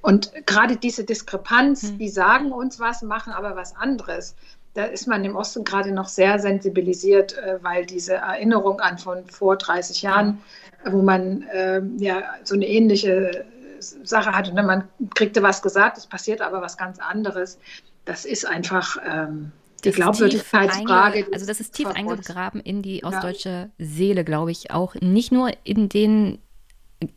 und 0.00 0.30
gerade 0.46 0.76
diese 0.76 1.02
Diskrepanz, 1.02 1.88
hm. 1.88 1.98
die 1.98 2.08
sagen 2.08 2.52
uns 2.52 2.78
was, 2.78 3.02
machen 3.02 3.32
aber 3.32 3.56
was 3.56 3.74
anderes 3.74 4.36
da 4.78 4.84
ist 4.84 5.08
man 5.08 5.24
im 5.24 5.34
Osten 5.34 5.64
gerade 5.64 5.92
noch 5.92 6.08
sehr 6.08 6.38
sensibilisiert, 6.38 7.36
äh, 7.36 7.58
weil 7.62 7.84
diese 7.84 8.14
Erinnerung 8.14 8.80
an 8.80 8.96
von 8.98 9.26
vor 9.26 9.56
30 9.56 10.02
Jahren, 10.02 10.40
wo 10.84 11.02
man 11.02 11.42
äh, 11.42 11.82
ja 11.98 12.22
so 12.44 12.54
eine 12.54 12.66
ähnliche 12.66 13.44
Sache 13.80 14.32
hatte, 14.32 14.52
ne? 14.54 14.62
man 14.62 14.88
kriegte 15.14 15.42
was 15.42 15.62
gesagt, 15.62 15.98
es 15.98 16.06
passiert 16.06 16.40
aber 16.40 16.60
was 16.60 16.76
ganz 16.76 16.98
anderes. 16.98 17.58
Das 18.04 18.24
ist 18.24 18.46
einfach 18.46 18.96
ähm, 19.06 19.52
die 19.84 19.90
Glaubwürdigkeitsfrage. 19.90 21.26
Also 21.32 21.46
das 21.46 21.60
ist 21.60 21.74
tief 21.74 21.88
eingegraben 21.88 22.60
in 22.60 22.82
die 22.82 23.04
ostdeutsche 23.04 23.48
ja. 23.48 23.68
Seele, 23.78 24.24
glaube 24.24 24.50
ich, 24.50 24.70
auch 24.70 24.94
nicht 24.96 25.30
nur 25.30 25.50
in 25.64 25.88
den 25.88 26.38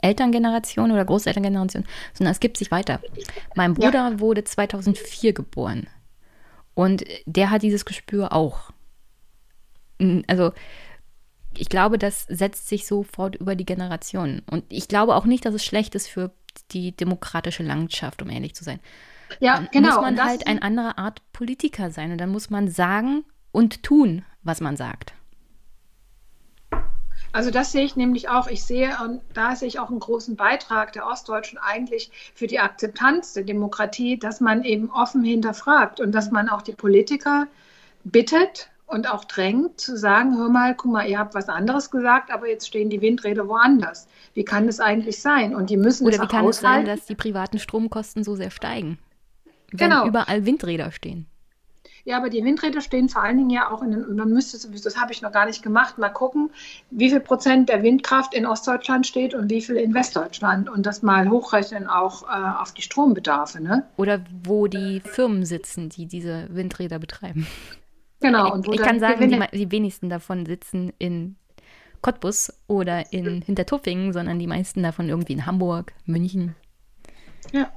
Elterngenerationen 0.01 0.91
oder 0.91 1.05
Großelterngenerationen, 1.05 1.88
sondern 2.14 2.32
es 2.32 2.39
gibt 2.39 2.57
sich 2.57 2.70
weiter. 2.70 2.99
Mein 3.55 3.74
Bruder 3.74 4.09
ja. 4.12 4.20
wurde 4.20 4.43
2004 4.43 5.34
geboren. 5.34 5.88
Und 6.74 7.03
der 7.26 7.49
hat 7.49 7.64
dieses 7.64 7.86
Gespür 7.86 8.32
auch. 8.32 8.72
Also 10.28 10.51
ich 11.58 11.70
glaube, 11.70 11.97
das 11.97 12.26
setzt 12.30 12.68
sich 12.68 12.88
sofort 12.88 13.36
über 13.36 13.56
die 13.56 13.66
Generationen. 13.66 14.41
Und 14.49 14.64
ich 14.70 14.88
glaube 14.88 15.16
auch 15.16 15.26
nicht, 15.26 15.45
dass 15.45 15.54
es 15.54 15.66
schlecht 15.66 15.95
ist 15.95 16.08
für 16.08 16.32
die 16.72 16.95
demokratische 16.95 17.64
Landschaft, 17.64 18.22
um 18.22 18.30
ehrlich 18.30 18.56
zu 18.56 18.64
sein. 18.64 18.80
Ja, 19.39 19.56
dann 19.56 19.70
genau. 19.72 19.95
Muss 19.95 20.02
man 20.02 20.24
halt 20.24 20.47
eine 20.47 20.62
andere 20.62 20.97
Art 20.97 21.22
Politiker 21.34 21.91
sein. 21.91 22.12
Und 22.12 22.18
dann 22.20 22.30
muss 22.30 22.49
man 22.49 22.70
sagen 22.70 23.24
und 23.52 23.84
tun, 23.84 24.26
was 24.43 24.62
man 24.62 24.78
sagt. 24.78 25.14
Also 27.34 27.49
das 27.49 27.72
sehe 27.72 27.86
ich 27.86 27.95
nämlich 27.95 28.28
auch. 28.28 28.47
Ich 28.47 28.64
sehe, 28.64 28.97
und 29.04 29.22
da 29.34 29.56
sehe 29.56 29.68
ich 29.68 29.80
auch 29.80 29.89
einen 29.89 29.99
großen 29.99 30.36
Beitrag 30.36 30.91
der 30.93 31.08
Ostdeutschen 31.08 31.58
eigentlich 31.58 32.12
für 32.36 32.47
die 32.47 32.60
Akzeptanz 32.60 33.34
der 33.34 33.43
Demokratie, 33.43 34.18
dass 34.18 34.41
man 34.41 34.64
eben 34.64 34.89
offen 34.91 35.24
hinterfragt 35.24 36.02
und 36.02 36.12
dass 36.12 36.32
man 36.32 36.49
auch 36.49 36.62
die 36.62 36.74
Politiker 36.74 37.47
bittet 38.04 38.70
und 38.92 39.10
auch 39.10 39.26
drängt 39.26 39.80
zu 39.80 39.98
sagen, 39.98 40.38
hör 40.38 40.50
mal, 40.50 40.76
guck 40.76 40.92
mal, 40.92 41.08
ihr 41.08 41.18
habt 41.18 41.34
was 41.34 41.50
anderes 41.50 41.89
gesagt, 41.89 42.32
aber 42.32 42.50
jetzt 42.50 42.68
stehen 42.68 42.89
die 42.89 43.02
Windräder 43.02 43.48
woanders. 43.48 44.08
Wie 44.34 44.44
kann 44.44 44.68
das 44.68 44.80
eigentlich 44.80 45.22
sein? 45.22 45.56
Und 45.56 45.70
die 45.70 45.78
müssen 45.78 46.06
Oder 46.06 46.22
wie 46.22 46.28
kann 46.28 46.48
es 46.48 46.60
sein, 46.60 46.86
dass 46.86 47.06
die 47.06 47.16
privaten 47.16 47.60
Stromkosten 47.60 48.24
so 48.24 48.36
sehr 48.36 48.52
steigen? 48.52 49.00
Wenn 49.72 49.89
genau. 49.89 50.06
überall 50.06 50.46
Windräder 50.46 50.92
stehen. 50.92 51.28
Ja, 52.04 52.18
aber 52.18 52.30
die 52.30 52.44
Windräder 52.44 52.82
stehen 52.82 53.10
vor 53.10 53.22
allen 53.22 53.38
Dingen 53.38 53.50
ja 53.52 53.70
auch 53.70 53.84
in 53.84 53.92
den, 53.92 54.16
man 54.16 54.30
müsste 54.30 54.58
sowieso, 54.58 54.86
das 54.86 54.98
habe 55.00 55.12
ich 55.12 55.22
noch 55.22 55.32
gar 55.32 55.46
nicht 55.46 55.62
gemacht, 55.62 55.98
mal 55.98 56.10
gucken, 56.10 56.50
wie 56.89 57.10
viel 57.10 57.20
Prozent 57.20 57.70
der 57.70 57.84
Windkraft 57.84 58.34
in 58.34 58.46
Ostdeutschland 58.46 59.06
steht 59.06 59.36
und 59.36 59.50
wie 59.52 59.62
viel 59.62 59.76
in 59.76 59.94
Westdeutschland 59.94 60.68
und 60.68 60.86
das 60.86 61.04
mal 61.04 61.30
hochrechnen 61.30 61.88
auch 61.88 62.24
äh, 62.24 62.60
auf 62.60 62.74
die 62.74 62.82
Strombedarfe. 62.82 63.62
Ne? 63.62 63.86
Oder 63.98 64.20
wo 64.44 64.68
die 64.68 65.02
Firmen 65.02 65.46
sitzen, 65.46 65.89
die 65.89 66.08
diese 66.08 66.48
Windräder 66.50 66.98
betreiben. 66.98 67.46
Genau. 68.22 68.53
Und 68.53 68.67
ich, 68.67 68.80
kann 68.80 68.99
sagen, 68.99 69.30
die, 69.30 69.57
die 69.57 69.72
wenigsten 69.72 70.09
davon 70.09 70.45
sitzen 70.45 70.93
in 70.99 71.36
Cottbus 72.01 72.53
oder 72.67 73.11
in 73.11 73.41
Hintertuffingen, 73.41 74.13
sondern 74.13 74.39
die 74.39 74.47
meisten 74.47 74.84
davon 74.84 75.09
irgendwie 75.09 75.34
in 75.34 75.45
Hamburg, 75.45 75.93
München. 76.05 76.55
Ja. 77.51 77.72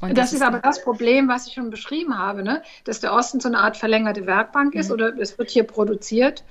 Und 0.00 0.10
das, 0.10 0.30
das 0.30 0.34
ist 0.34 0.42
aber 0.42 0.58
das 0.58 0.82
Problem, 0.82 1.26
was 1.26 1.46
ich 1.46 1.54
schon 1.54 1.70
beschrieben 1.70 2.18
habe, 2.18 2.42
ne? 2.42 2.62
dass 2.84 3.00
der 3.00 3.14
Osten 3.14 3.40
so 3.40 3.48
eine 3.48 3.58
Art 3.58 3.78
verlängerte 3.78 4.26
Werkbank 4.26 4.74
ist 4.74 4.88
mhm. 4.88 4.94
oder 4.94 5.18
es 5.18 5.38
wird 5.38 5.50
hier 5.50 5.64
produziert. 5.64 6.44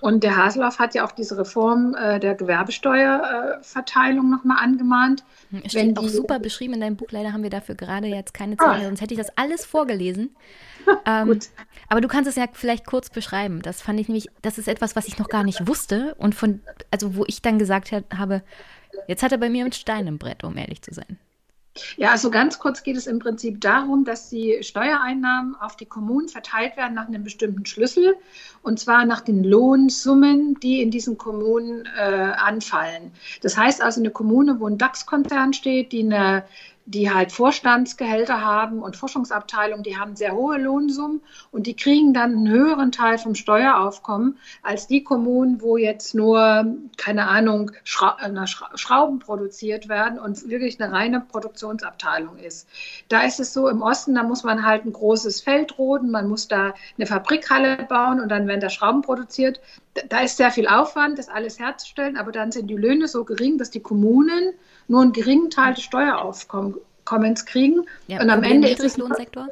Und 0.00 0.24
der 0.24 0.36
Haseloff 0.36 0.78
hat 0.78 0.94
ja 0.94 1.04
auch 1.04 1.12
diese 1.12 1.36
Reform 1.36 1.94
äh, 1.94 2.18
der 2.18 2.34
Gewerbesteuerverteilung 2.34 4.26
äh, 4.26 4.30
nochmal 4.30 4.62
angemahnt. 4.62 5.24
Hm, 5.50 5.62
es 5.64 5.72
steht 5.72 5.98
auch 5.98 6.08
super 6.08 6.38
beschrieben 6.38 6.74
in 6.74 6.80
deinem 6.80 6.96
Buch. 6.96 7.08
Leider 7.10 7.32
haben 7.32 7.42
wir 7.42 7.50
dafür 7.50 7.74
gerade 7.74 8.06
jetzt 8.06 8.32
keine 8.32 8.56
Zeit 8.56 8.78
mehr, 8.78 8.86
sonst 8.86 9.00
hätte 9.00 9.14
ich 9.14 9.20
das 9.20 9.36
alles 9.36 9.64
vorgelesen. 9.66 10.34
ähm, 11.06 11.38
aber 11.88 12.00
du 12.00 12.08
kannst 12.08 12.28
es 12.28 12.36
ja 12.36 12.46
vielleicht 12.52 12.86
kurz 12.86 13.10
beschreiben. 13.10 13.60
Das 13.62 13.82
fand 13.82 14.00
ich 14.00 14.08
nämlich, 14.08 14.28
das 14.42 14.58
ist 14.58 14.68
etwas, 14.68 14.96
was 14.96 15.06
ich 15.06 15.18
noch 15.18 15.28
gar 15.28 15.44
nicht 15.44 15.66
wusste 15.68 16.14
und 16.16 16.34
von, 16.34 16.60
also 16.90 17.16
wo 17.16 17.24
ich 17.26 17.42
dann 17.42 17.58
gesagt 17.58 17.92
habe, 17.92 18.42
jetzt 19.06 19.22
hat 19.22 19.32
er 19.32 19.38
bei 19.38 19.50
mir 19.50 19.64
mit 19.64 19.74
Stein 19.74 20.06
im 20.06 20.18
Brett, 20.18 20.44
um 20.44 20.56
ehrlich 20.56 20.82
zu 20.82 20.94
sein. 20.94 21.18
Ja, 21.96 22.10
also 22.10 22.30
ganz 22.30 22.58
kurz 22.58 22.82
geht 22.82 22.96
es 22.96 23.06
im 23.06 23.20
Prinzip 23.20 23.60
darum, 23.60 24.04
dass 24.04 24.28
die 24.28 24.58
Steuereinnahmen 24.62 25.54
auf 25.54 25.76
die 25.76 25.86
Kommunen 25.86 26.28
verteilt 26.28 26.76
werden 26.76 26.94
nach 26.94 27.06
einem 27.06 27.22
bestimmten 27.22 27.64
Schlüssel 27.64 28.16
und 28.62 28.80
zwar 28.80 29.04
nach 29.06 29.20
den 29.20 29.44
Lohnsummen, 29.44 30.58
die 30.60 30.82
in 30.82 30.90
diesen 30.90 31.16
Kommunen 31.16 31.86
äh, 31.96 32.32
anfallen. 32.36 33.12
Das 33.42 33.56
heißt 33.56 33.82
also, 33.82 34.00
eine 34.00 34.10
Kommune, 34.10 34.58
wo 34.58 34.66
ein 34.66 34.78
DAX-Konzern 34.78 35.52
steht, 35.52 35.92
die 35.92 36.02
eine 36.02 36.44
die 36.86 37.12
halt 37.12 37.30
Vorstandsgehälter 37.30 38.44
haben 38.44 38.82
und 38.82 38.96
Forschungsabteilungen, 38.96 39.84
die 39.84 39.96
haben 39.96 40.16
sehr 40.16 40.34
hohe 40.34 40.58
Lohnsummen 40.58 41.20
und 41.52 41.66
die 41.66 41.76
kriegen 41.76 42.12
dann 42.14 42.32
einen 42.32 42.48
höheren 42.48 42.90
Teil 42.90 43.18
vom 43.18 43.34
Steueraufkommen 43.34 44.38
als 44.62 44.86
die 44.86 45.04
Kommunen, 45.04 45.60
wo 45.60 45.76
jetzt 45.76 46.14
nur, 46.14 46.66
keine 46.96 47.28
Ahnung, 47.28 47.70
Schra 47.84 48.16
äh, 48.20 48.46
Schrauben 48.46 49.18
produziert 49.20 49.88
werden 49.88 50.18
und 50.18 50.48
wirklich 50.48 50.80
eine 50.80 50.92
reine 50.92 51.20
Produktionsabteilung 51.20 52.38
ist. 52.38 52.68
Da 53.08 53.22
ist 53.22 53.38
es 53.38 53.52
so 53.52 53.68
im 53.68 53.82
Osten, 53.82 54.14
da 54.14 54.22
muss 54.22 54.42
man 54.42 54.64
halt 54.64 54.84
ein 54.84 54.92
großes 54.92 55.42
Feld 55.42 55.78
roden, 55.78 56.10
man 56.10 56.28
muss 56.28 56.48
da 56.48 56.74
eine 56.96 57.06
Fabrikhalle 57.06 57.86
bauen 57.88 58.20
und 58.20 58.30
dann 58.30 58.48
werden 58.48 58.60
da 58.60 58.70
Schrauben 58.70 59.02
produziert. 59.02 59.60
Da 60.08 60.20
ist 60.20 60.36
sehr 60.36 60.50
viel 60.50 60.66
Aufwand, 60.66 61.18
das 61.18 61.28
alles 61.28 61.58
herzustellen, 61.58 62.16
aber 62.16 62.32
dann 62.32 62.52
sind 62.52 62.68
die 62.68 62.76
Löhne 62.76 63.06
so 63.06 63.24
gering, 63.24 63.58
dass 63.58 63.70
die 63.70 63.80
Kommunen 63.80 64.54
nur 64.90 65.02
einen 65.02 65.12
geringen 65.12 65.50
Teil 65.50 65.74
des 65.74 65.84
Steueraufkommens 65.84 67.46
kriegen. 67.46 67.86
Ja, 68.08 68.20
und 68.20 68.28
am 68.28 68.42
Ende 68.42 68.68
ist 68.68 68.82
es 68.82 68.96
Lohnsektor? 68.96 69.48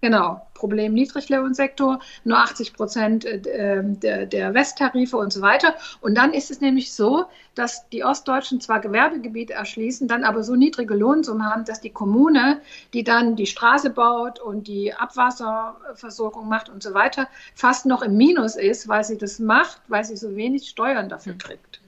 Genau, 0.00 0.44
Problem 0.54 0.94
Niedriglohnsektor, 0.94 2.00
nur 2.24 2.38
80 2.38 2.72
Prozent 2.72 3.24
äh, 3.24 3.84
der, 3.84 4.26
der 4.26 4.52
Westtarife 4.52 5.16
und 5.16 5.32
so 5.32 5.42
weiter. 5.42 5.76
Und 6.00 6.16
dann 6.16 6.32
ist 6.32 6.50
es 6.50 6.60
nämlich 6.60 6.92
so, 6.92 7.26
dass 7.54 7.88
die 7.90 8.02
Ostdeutschen 8.02 8.60
zwar 8.60 8.80
Gewerbegebiete 8.80 9.52
erschließen, 9.52 10.08
dann 10.08 10.24
aber 10.24 10.42
so 10.42 10.56
niedrige 10.56 10.94
Lohnsummen 10.94 11.48
haben, 11.48 11.64
dass 11.64 11.80
die 11.80 11.90
Kommune, 11.90 12.60
die 12.94 13.04
dann 13.04 13.36
die 13.36 13.46
Straße 13.46 13.90
baut 13.90 14.40
und 14.40 14.66
die 14.66 14.92
Abwasserversorgung 14.92 16.48
macht 16.48 16.68
und 16.68 16.82
so 16.82 16.94
weiter, 16.94 17.28
fast 17.54 17.86
noch 17.86 18.02
im 18.02 18.16
Minus 18.16 18.56
ist, 18.56 18.88
weil 18.88 19.04
sie 19.04 19.18
das 19.18 19.38
macht, 19.38 19.80
weil 19.86 20.02
sie 20.02 20.16
so 20.16 20.34
wenig 20.34 20.68
Steuern 20.68 21.08
dafür 21.08 21.34
kriegt. 21.34 21.81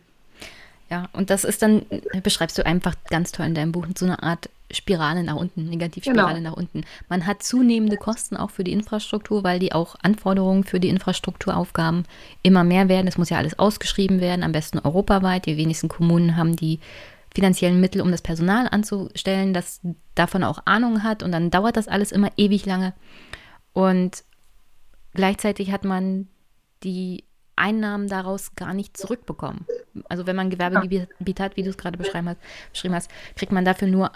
Ja, 0.91 1.09
und 1.13 1.31
das 1.31 1.45
ist 1.45 1.63
dann, 1.63 1.87
beschreibst 2.23 2.59
du 2.59 2.67
einfach 2.67 2.95
ganz 3.09 3.33
toll 3.33 3.47
in 3.47 3.55
deinem 3.55 3.73
Buch, 3.73 3.87
so 3.97 4.05
eine 4.05 4.23
Art 4.23 4.51
Spirale 4.71 5.23
nach 5.23 5.37
unten, 5.37 5.67
Negativspirale 5.69 6.37
genau. 6.37 6.51
nach 6.51 6.57
unten. 6.57 6.85
Man 7.09 7.27
hat 7.27 7.43
zunehmende 7.43 7.97
Kosten 7.97 8.37
auch 8.37 8.51
für 8.51 8.65
die 8.65 8.73
Infrastruktur, 8.73 9.45
weil 9.45 9.59
die 9.59 9.73
auch 9.73 9.97
Anforderungen 10.03 10.65
für 10.65 10.81
die 10.81 10.89
Infrastrukturaufgaben 10.89 12.05
immer 12.43 12.65
mehr 12.65 12.89
werden. 12.89 13.07
Es 13.07 13.19
muss 13.19 13.31
ja 13.31 13.39
alles 13.39 13.59
ausgeschrieben 13.59 14.21
werden, 14.21 14.43
am 14.43 14.53
besten 14.53 14.79
europaweit. 14.79 15.47
Die 15.47 15.57
wenigsten 15.57 15.89
Kommunen 15.89 16.37
haben 16.37 16.57
die 16.57 16.81
finanziellen 17.35 17.81
Mittel, 17.81 18.01
um 18.01 18.11
das 18.11 18.23
Personal 18.23 18.69
anzustellen, 18.71 19.55
das 19.55 19.81
davon 20.15 20.45
auch 20.45 20.61
Ahnung 20.65 21.03
hat. 21.03 21.23
Und 21.23 21.33
dann 21.33 21.51
dauert 21.51 21.77
das 21.77 21.89
alles 21.89 22.13
immer 22.13 22.31
ewig 22.37 22.67
lange. 22.67 22.95
Und 23.73 24.25
gleichzeitig 25.15 25.73
hat 25.73 25.85
man 25.85 26.29
die 26.83 27.25
Einnahmen 27.57 28.09
daraus 28.09 28.55
gar 28.57 28.75
nicht 28.75 28.97
zurückbekommen. 28.97 29.67
Also 30.09 30.27
wenn 30.27 30.37
man 30.37 30.51
Gewerbegebiet 30.51 31.41
hat, 31.41 31.57
wie 31.57 31.63
du 31.63 31.71
es 31.71 31.79
gerade 31.79 31.99
beschrieben 31.99 32.29
hast, 32.29 32.39
beschrieben 32.73 32.95
hast, 32.95 33.11
kriegt 33.37 33.53
man 33.53 33.65
dafür 33.65 33.89
nur 33.89 34.11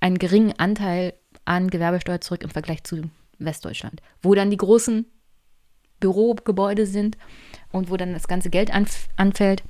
einen 0.00 0.18
geringen 0.18 0.52
Anteil 0.58 1.14
an 1.44 1.68
Gewerbesteuer 1.68 2.20
zurück 2.20 2.42
im 2.42 2.50
Vergleich 2.50 2.84
zu 2.84 3.10
Westdeutschland, 3.38 4.00
wo 4.22 4.34
dann 4.34 4.50
die 4.50 4.56
großen 4.56 5.06
Bürogebäude 6.00 6.86
sind 6.86 7.16
und 7.72 7.90
wo 7.90 7.96
dann 7.96 8.12
das 8.12 8.28
ganze 8.28 8.50
Geld 8.50 8.72
anf 8.72 9.08
anfällt. 9.16 9.62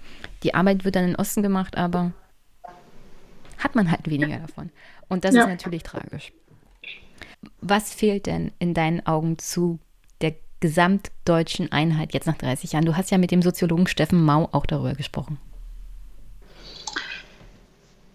Die 0.43 0.55
Arbeit 0.55 0.85
wird 0.85 0.97
dann 0.97 1.05
in 1.05 1.11
den 1.11 1.17
Osten 1.17 1.43
gemacht, 1.43 1.77
aber 1.77 2.13
hat 3.59 3.75
man 3.75 3.91
halt 3.91 4.09
weniger 4.09 4.39
davon. 4.39 4.71
Und 5.09 5.25
das 5.25 5.35
ja. 5.35 5.43
ist 5.43 5.49
natürlich 5.49 5.83
tragisch. 5.83 6.33
Was 7.61 7.95
fehlt 7.95 8.27
denn 8.27 8.53
in 8.59 8.75
deinen 8.75 9.07
Augen 9.07 9.39
zu 9.39 9.79
gesamtdeutschen 10.59 11.71
Einheit 11.71 12.15
jetzt 12.15 12.27
nach 12.27 12.39
30 12.39 12.73
Jahren? 12.73 12.87
Du 12.87 12.97
hast 12.97 13.11
ja 13.11 13.19
mit 13.19 13.31
dem 13.31 13.43
Soziologen 13.43 13.87
Steffen 13.87 14.25
Mau 14.25 14.49
auch 14.53 14.67
darüber 14.67 14.95
gesprochen. 14.95 15.39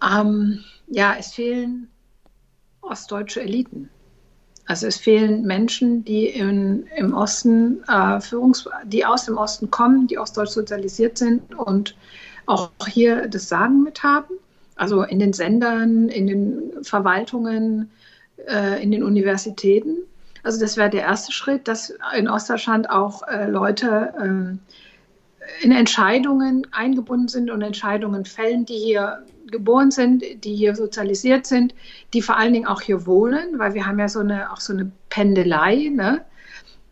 Ähm, 0.02 0.64
ja, 0.88 1.14
es 1.18 1.32
fehlen 1.32 1.88
ostdeutsche 2.80 3.40
Eliten. 3.40 3.88
Also 4.66 4.86
es 4.86 4.96
fehlen 4.96 5.42
Menschen, 5.42 6.04
die 6.04 6.26
in, 6.26 6.86
im 6.96 7.14
Osten 7.14 7.82
äh, 7.88 8.20
Führungs, 8.20 8.68
die 8.84 9.04
aus 9.04 9.24
dem 9.24 9.36
Osten 9.36 9.70
kommen, 9.70 10.06
die 10.06 10.18
ostdeutsch 10.18 10.50
sozialisiert 10.50 11.18
sind 11.18 11.54
und 11.54 11.96
auch 12.46 12.70
hier 12.88 13.28
das 13.28 13.48
Sagen 13.48 13.82
mit 13.82 14.02
haben. 14.02 14.34
Also 14.76 15.02
in 15.02 15.18
den 15.18 15.32
Sendern, 15.32 16.08
in 16.08 16.26
den 16.26 16.84
Verwaltungen, 16.84 17.90
äh, 18.48 18.82
in 18.82 18.90
den 18.90 19.02
Universitäten. 19.02 19.98
Also 20.42 20.60
das 20.60 20.76
wäre 20.76 20.90
der 20.90 21.02
erste 21.02 21.32
Schritt, 21.32 21.68
dass 21.68 21.92
in 22.16 22.28
Ostdeutschland 22.28 22.90
auch 22.90 23.26
äh, 23.28 23.48
Leute 23.48 24.12
äh, 24.18 25.64
in 25.64 25.72
Entscheidungen 25.72 26.66
eingebunden 26.72 27.28
sind 27.28 27.50
und 27.50 27.62
Entscheidungen 27.62 28.24
fällen, 28.24 28.64
die 28.64 28.78
hier 28.78 29.24
geboren 29.52 29.90
sind, 29.90 30.24
die 30.44 30.54
hier 30.54 30.74
sozialisiert 30.74 31.46
sind, 31.46 31.74
die 32.12 32.22
vor 32.22 32.36
allen 32.36 32.52
Dingen 32.52 32.66
auch 32.66 32.80
hier 32.80 33.06
wohnen, 33.06 33.58
weil 33.58 33.74
wir 33.74 33.86
haben 33.86 33.98
ja 33.98 34.08
so 34.08 34.20
eine, 34.20 34.52
auch 34.52 34.60
so 34.60 34.72
eine 34.72 34.90
Pendelei. 35.10 35.90
Ne? 35.94 36.24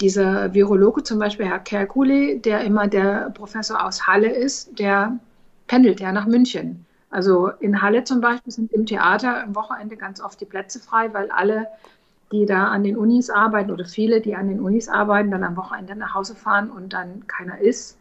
Dieser 0.00 0.54
Virologe 0.54 1.02
zum 1.02 1.18
Beispiel, 1.18 1.46
Herr 1.46 1.58
Kerkuli, 1.58 2.40
der 2.40 2.60
immer 2.60 2.86
der 2.86 3.30
Professor 3.30 3.84
aus 3.84 4.06
Halle 4.06 4.30
ist, 4.30 4.78
der 4.78 5.18
pendelt 5.66 6.00
ja 6.00 6.12
nach 6.12 6.26
München. 6.26 6.86
Also 7.10 7.48
in 7.58 7.82
Halle 7.82 8.04
zum 8.04 8.20
Beispiel 8.20 8.52
sind 8.52 8.72
im 8.72 8.86
Theater 8.86 9.42
am 9.42 9.56
Wochenende 9.56 9.96
ganz 9.96 10.20
oft 10.20 10.40
die 10.40 10.44
Plätze 10.44 10.78
frei, 10.78 11.12
weil 11.12 11.30
alle 11.32 11.66
die 12.32 12.46
da 12.46 12.68
an 12.68 12.84
den 12.84 12.96
Unis 12.96 13.28
arbeiten 13.28 13.70
oder 13.70 13.84
viele, 13.84 14.20
die 14.20 14.36
an 14.36 14.48
den 14.48 14.60
Unis 14.60 14.88
arbeiten, 14.88 15.30
dann 15.30 15.42
am 15.42 15.56
Wochenende 15.56 15.96
nach 15.96 16.14
Hause 16.14 16.36
fahren 16.36 16.70
und 16.70 16.92
dann 16.92 17.26
keiner 17.26 17.58
ist. 17.58 17.98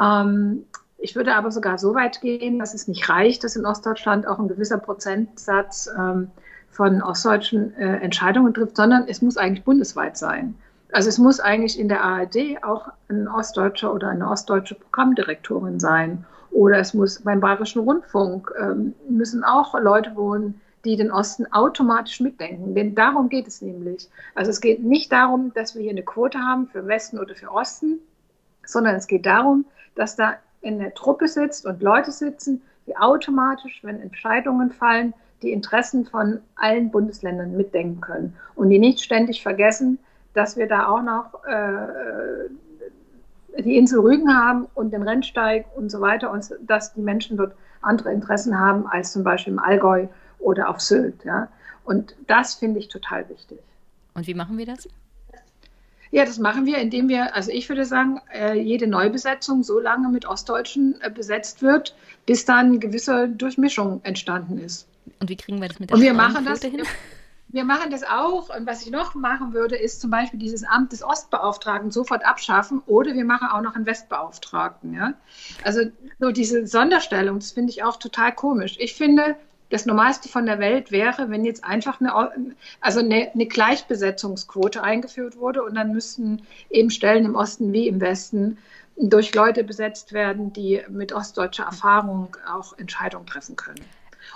Ähm, 0.00 0.66
ich 0.98 1.14
würde 1.14 1.34
aber 1.34 1.50
sogar 1.50 1.78
so 1.78 1.94
weit 1.94 2.20
gehen, 2.20 2.58
dass 2.58 2.74
es 2.74 2.88
nicht 2.88 3.08
reicht, 3.08 3.44
dass 3.44 3.56
in 3.56 3.66
Ostdeutschland 3.66 4.26
auch 4.26 4.38
ein 4.38 4.48
gewisser 4.48 4.78
Prozentsatz 4.78 5.90
ähm, 5.96 6.30
von 6.70 7.02
ostdeutschen 7.02 7.74
äh, 7.76 7.96
Entscheidungen 7.98 8.54
trifft, 8.54 8.76
sondern 8.76 9.06
es 9.08 9.22
muss 9.22 9.36
eigentlich 9.36 9.64
bundesweit 9.64 10.16
sein. 10.16 10.54
Also 10.92 11.08
es 11.08 11.18
muss 11.18 11.40
eigentlich 11.40 11.78
in 11.78 11.88
der 11.88 12.02
ARD 12.02 12.62
auch 12.62 12.88
ein 13.08 13.28
Ostdeutscher 13.28 13.92
oder 13.92 14.08
eine 14.08 14.28
ostdeutsche 14.28 14.74
Programmdirektorin 14.74 15.80
sein. 15.80 16.24
Oder 16.50 16.78
es 16.78 16.94
muss 16.94 17.20
beim 17.20 17.40
Bayerischen 17.40 17.82
Rundfunk 17.82 18.50
ähm, 18.58 18.94
müssen 19.08 19.44
auch 19.44 19.78
Leute 19.78 20.16
wohnen, 20.16 20.60
die 20.84 20.96
den 20.96 21.10
Osten 21.10 21.46
automatisch 21.52 22.20
mitdenken. 22.20 22.74
Denn 22.74 22.94
darum 22.94 23.28
geht 23.28 23.46
es 23.46 23.60
nämlich. 23.60 24.08
Also 24.34 24.50
es 24.50 24.60
geht 24.60 24.82
nicht 24.82 25.12
darum, 25.12 25.52
dass 25.54 25.74
wir 25.74 25.82
hier 25.82 25.90
eine 25.90 26.04
Quote 26.04 26.38
haben 26.38 26.68
für 26.68 26.86
Westen 26.86 27.18
oder 27.18 27.34
für 27.34 27.50
Osten, 27.50 27.98
sondern 28.64 28.94
es 28.94 29.06
geht 29.06 29.26
darum, 29.26 29.66
dass 29.96 30.16
da 30.16 30.34
in 30.60 30.78
der 30.78 30.94
Truppe 30.94 31.28
sitzt 31.28 31.66
und 31.66 31.82
Leute 31.82 32.10
sitzen, 32.10 32.62
die 32.86 32.96
automatisch, 32.96 33.80
wenn 33.82 34.00
Entscheidungen 34.00 34.70
fallen, 34.70 35.14
die 35.42 35.52
Interessen 35.52 36.06
von 36.06 36.40
allen 36.56 36.90
Bundesländern 36.90 37.56
mitdenken 37.56 38.00
können 38.00 38.34
und 38.54 38.70
die 38.70 38.78
nicht 38.78 39.00
ständig 39.00 39.42
vergessen, 39.42 39.98
dass 40.34 40.56
wir 40.56 40.66
da 40.66 40.88
auch 40.88 41.02
noch 41.02 41.44
äh, 41.44 42.48
die 43.62 43.76
Insel 43.76 44.00
Rügen 44.00 44.34
haben 44.36 44.66
und 44.74 44.92
den 44.92 45.02
Rennsteig 45.02 45.66
und 45.76 45.90
so 45.90 46.00
weiter 46.00 46.30
und 46.30 46.54
dass 46.66 46.94
die 46.94 47.00
Menschen 47.00 47.36
dort 47.36 47.54
andere 47.80 48.12
Interessen 48.12 48.58
haben 48.58 48.86
als 48.86 49.12
zum 49.12 49.24
Beispiel 49.24 49.52
im 49.52 49.58
Allgäu 49.58 50.06
oder 50.38 50.68
auf 50.68 50.80
Sylt. 50.80 51.24
Ja? 51.24 51.48
Und 51.84 52.16
das 52.26 52.54
finde 52.54 52.80
ich 52.80 52.88
total 52.88 53.28
wichtig. 53.28 53.58
Und 54.14 54.26
wie 54.26 54.34
machen 54.34 54.58
wir 54.58 54.66
das? 54.66 54.88
Ja, 56.10 56.24
das 56.24 56.38
machen 56.38 56.66
wir, 56.66 56.78
indem 56.78 57.08
wir, 57.08 57.34
also 57.34 57.50
ich 57.50 57.68
würde 57.68 57.84
sagen, 57.84 58.20
äh, 58.32 58.58
jede 58.58 58.86
Neubesetzung 58.86 59.62
so 59.62 59.80
lange 59.80 60.08
mit 60.08 60.26
Ostdeutschen 60.26 61.00
äh, 61.00 61.10
besetzt 61.10 61.62
wird, 61.62 61.96
bis 62.26 62.44
dann 62.44 62.66
eine 62.66 62.78
gewisse 62.78 63.28
Durchmischung 63.28 64.00
entstanden 64.04 64.58
ist. 64.58 64.88
Und 65.20 65.30
wie 65.30 65.36
kriegen 65.36 65.60
wir 65.60 65.68
das 65.68 65.78
mit 65.80 65.90
der 65.90 65.96
Und 65.96 66.02
wir 66.02 66.14
machen 66.14 66.44
das, 66.44 66.62
hin? 66.62 66.82
Wir 67.48 67.64
machen 67.64 67.90
das 67.90 68.02
auch. 68.02 68.54
Und 68.54 68.66
was 68.66 68.82
ich 68.82 68.90
noch 68.90 69.14
machen 69.14 69.54
würde, 69.54 69.76
ist 69.76 70.00
zum 70.00 70.10
Beispiel 70.10 70.38
dieses 70.38 70.64
Amt 70.64 70.92
des 70.92 71.02
Ostbeauftragten 71.02 71.90
sofort 71.90 72.24
abschaffen 72.24 72.82
oder 72.86 73.14
wir 73.14 73.24
machen 73.24 73.48
auch 73.48 73.60
noch 73.60 73.76
einen 73.76 73.86
Westbeauftragten. 73.86 74.92
Ja? 74.92 75.14
Also 75.62 75.82
so 76.18 76.32
diese 76.32 76.66
Sonderstellung, 76.66 77.38
das 77.38 77.52
finde 77.52 77.70
ich 77.70 77.84
auch 77.84 77.96
total 77.96 78.34
komisch. 78.34 78.76
Ich 78.78 78.94
finde, 78.94 79.36
das 79.70 79.86
Normalste 79.86 80.28
von 80.28 80.46
der 80.46 80.58
Welt 80.58 80.92
wäre, 80.92 81.30
wenn 81.30 81.44
jetzt 81.44 81.64
einfach 81.64 82.00
eine, 82.00 82.14
also 82.80 83.00
eine, 83.00 83.30
eine, 83.32 83.46
Gleichbesetzungsquote 83.46 84.82
eingeführt 84.82 85.38
wurde 85.38 85.62
und 85.64 85.74
dann 85.74 85.92
müssten 85.92 86.42
eben 86.70 86.90
Stellen 86.90 87.24
im 87.24 87.34
Osten 87.34 87.72
wie 87.72 87.88
im 87.88 88.00
Westen 88.00 88.58
durch 88.96 89.34
Leute 89.34 89.64
besetzt 89.64 90.12
werden, 90.12 90.52
die 90.52 90.82
mit 90.88 91.12
ostdeutscher 91.12 91.64
Erfahrung 91.64 92.36
auch 92.48 92.78
Entscheidungen 92.78 93.26
treffen 93.26 93.56
können. 93.56 93.84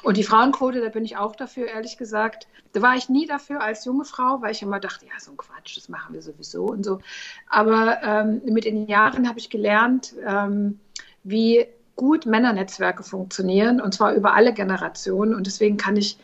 Und 0.03 0.17
die 0.17 0.23
Frauenquote, 0.23 0.81
da 0.81 0.89
bin 0.89 1.05
ich 1.05 1.17
auch 1.17 1.37
dafür, 1.37 1.67
ehrlich 1.67 1.97
gesagt. 1.97 2.47
Da 2.73 2.83
war 2.83 2.95
ich 2.97 3.09
nie 3.09 3.27
dafür 3.27 3.61
als 3.61 3.85
junge 3.85 4.05
Frau, 4.05 4.41
weil 4.41 4.53
ich 4.53 4.63
immer 4.63 4.81
dachte, 4.81 5.07
ja, 5.07 5.19
so 5.19 5.33
ein 5.33 5.37
Quatsch, 5.37 5.77
das 5.77 5.89
machen 5.89 6.15
wir 6.15 6.23
sowieso 6.23 6.65
und 6.65 6.85
so. 6.85 7.01
Aber 7.49 8.03
ähm, 8.03 8.43
mit 8.45 8.65
den 8.65 8.87
Jahren 8.87 9.29
habe 9.29 9.39
ich 9.39 9.51
gelernt, 9.51 10.15
ähm, 10.25 10.79
wie 11.25 11.67
gut 12.01 12.25
Männernetzwerke 12.25 13.03
funktionieren 13.03 13.79
und 13.79 13.93
zwar 13.93 14.15
über 14.15 14.33
alle 14.33 14.55
Generationen. 14.55 15.35
Und 15.35 15.47
deswegen 15.47 15.77
kann 15.77 15.97
ich, 15.97 16.17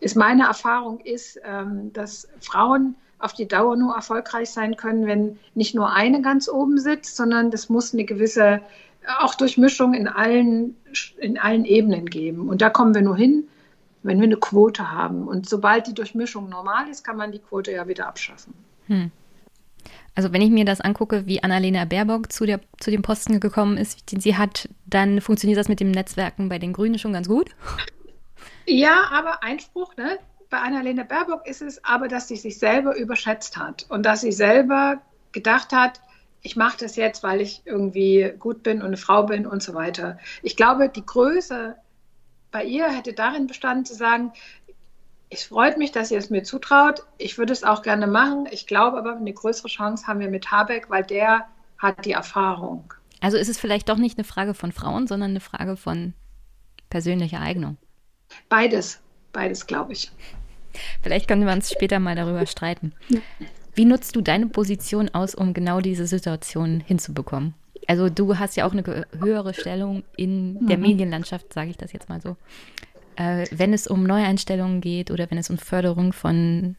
ist 0.00 0.16
meine 0.16 0.42
Erfahrung 0.42 0.98
ist, 0.98 1.38
ähm, 1.44 1.92
dass 1.92 2.26
Frauen 2.40 2.96
auf 3.20 3.32
die 3.32 3.46
Dauer 3.46 3.76
nur 3.76 3.94
erfolgreich 3.94 4.50
sein 4.50 4.76
können, 4.76 5.06
wenn 5.06 5.38
nicht 5.54 5.72
nur 5.72 5.92
eine 5.92 6.20
ganz 6.20 6.48
oben 6.48 6.78
sitzt, 6.78 7.14
sondern 7.16 7.52
das 7.52 7.68
muss 7.68 7.94
eine 7.94 8.04
gewisse 8.04 8.60
auch 9.20 9.36
Durchmischung 9.36 9.94
in 9.94 10.08
allen, 10.08 10.74
in 11.18 11.38
allen 11.38 11.64
Ebenen 11.64 12.06
geben. 12.06 12.48
Und 12.48 12.60
da 12.60 12.68
kommen 12.68 12.92
wir 12.92 13.02
nur 13.02 13.16
hin, 13.16 13.44
wenn 14.02 14.18
wir 14.18 14.26
eine 14.26 14.36
Quote 14.36 14.90
haben. 14.90 15.28
Und 15.28 15.48
sobald 15.48 15.86
die 15.86 15.94
Durchmischung 15.94 16.48
normal 16.48 16.88
ist, 16.88 17.04
kann 17.04 17.16
man 17.16 17.30
die 17.30 17.38
Quote 17.38 17.70
ja 17.70 17.86
wieder 17.86 18.08
abschaffen. 18.08 18.52
Hm. 18.88 19.12
Also 20.20 20.34
wenn 20.34 20.42
ich 20.42 20.50
mir 20.50 20.66
das 20.66 20.82
angucke, 20.82 21.24
wie 21.24 21.42
Annalena 21.42 21.86
Baerbock 21.86 22.30
zu, 22.30 22.44
der, 22.44 22.60
zu 22.78 22.90
dem 22.90 23.00
Posten 23.00 23.40
gekommen 23.40 23.78
ist, 23.78 24.12
den 24.12 24.20
sie 24.20 24.36
hat, 24.36 24.68
dann 24.84 25.22
funktioniert 25.22 25.58
das 25.58 25.68
mit 25.68 25.80
dem 25.80 25.90
Netzwerken 25.90 26.50
bei 26.50 26.58
den 26.58 26.74
Grünen 26.74 26.98
schon 26.98 27.14
ganz 27.14 27.26
gut. 27.26 27.48
Ja, 28.66 29.04
aber 29.12 29.42
Einspruch, 29.42 29.96
ne? 29.96 30.18
Bei 30.50 30.58
Annalena 30.58 31.04
Baerbock 31.04 31.46
ist 31.46 31.62
es 31.62 31.82
aber, 31.86 32.06
dass 32.06 32.28
sie 32.28 32.36
sich 32.36 32.58
selber 32.58 32.98
überschätzt 32.98 33.56
hat 33.56 33.86
und 33.88 34.04
dass 34.04 34.20
sie 34.20 34.32
selber 34.32 35.00
gedacht 35.32 35.72
hat, 35.72 36.02
ich 36.42 36.54
mache 36.54 36.76
das 36.80 36.96
jetzt, 36.96 37.22
weil 37.22 37.40
ich 37.40 37.62
irgendwie 37.64 38.34
gut 38.38 38.62
bin 38.62 38.80
und 38.80 38.88
eine 38.88 38.98
Frau 38.98 39.22
bin 39.22 39.46
und 39.46 39.62
so 39.62 39.72
weiter. 39.72 40.18
Ich 40.42 40.54
glaube, 40.54 40.90
die 40.90 41.06
Größe 41.06 41.76
bei 42.50 42.62
ihr 42.62 42.90
hätte 42.90 43.14
darin 43.14 43.46
bestanden 43.46 43.86
zu 43.86 43.94
sagen, 43.94 44.34
es 45.30 45.44
freut 45.44 45.78
mich, 45.78 45.92
dass 45.92 46.10
ihr 46.10 46.18
es 46.18 46.28
mir 46.28 46.42
zutraut. 46.42 47.04
Ich 47.16 47.38
würde 47.38 47.52
es 47.52 47.62
auch 47.62 47.82
gerne 47.82 48.08
machen. 48.08 48.48
Ich 48.50 48.66
glaube 48.66 48.98
aber, 48.98 49.16
eine 49.16 49.32
größere 49.32 49.68
Chance 49.68 50.06
haben 50.06 50.18
wir 50.18 50.28
mit 50.28 50.50
Habeck, 50.50 50.90
weil 50.90 51.04
der 51.04 51.46
hat 51.78 52.04
die 52.04 52.12
Erfahrung. 52.12 52.92
Also 53.20 53.36
ist 53.36 53.48
es 53.48 53.58
vielleicht 53.58 53.88
doch 53.88 53.96
nicht 53.96 54.18
eine 54.18 54.24
Frage 54.24 54.54
von 54.54 54.72
Frauen, 54.72 55.06
sondern 55.06 55.30
eine 55.30 55.40
Frage 55.40 55.76
von 55.76 56.14
persönlicher 56.88 57.40
Eignung. 57.40 57.76
Beides, 58.48 59.00
beides 59.32 59.66
glaube 59.66 59.92
ich. 59.92 60.10
Vielleicht 61.02 61.28
können 61.28 61.46
wir 61.46 61.52
uns 61.52 61.70
später 61.70 62.00
mal 62.00 62.16
darüber 62.16 62.46
streiten. 62.46 62.92
Wie 63.74 63.84
nutzt 63.84 64.16
du 64.16 64.20
deine 64.20 64.46
Position 64.46 65.08
aus, 65.10 65.34
um 65.34 65.54
genau 65.54 65.80
diese 65.80 66.06
Situation 66.06 66.80
hinzubekommen? 66.80 67.54
Also 67.86 68.08
du 68.08 68.38
hast 68.38 68.56
ja 68.56 68.66
auch 68.66 68.72
eine 68.72 69.06
höhere 69.18 69.54
Stellung 69.54 70.02
in 70.16 70.66
der 70.66 70.76
mhm. 70.76 70.82
Medienlandschaft, 70.82 71.52
sage 71.52 71.70
ich 71.70 71.76
das 71.76 71.92
jetzt 71.92 72.08
mal 72.08 72.20
so. 72.20 72.36
Äh, 73.16 73.46
wenn 73.50 73.72
es 73.72 73.86
um 73.86 74.04
Neueinstellungen 74.04 74.80
geht 74.80 75.10
oder 75.10 75.30
wenn 75.30 75.38
es 75.38 75.50
um 75.50 75.58
Förderung 75.58 76.12
von, 76.12 76.76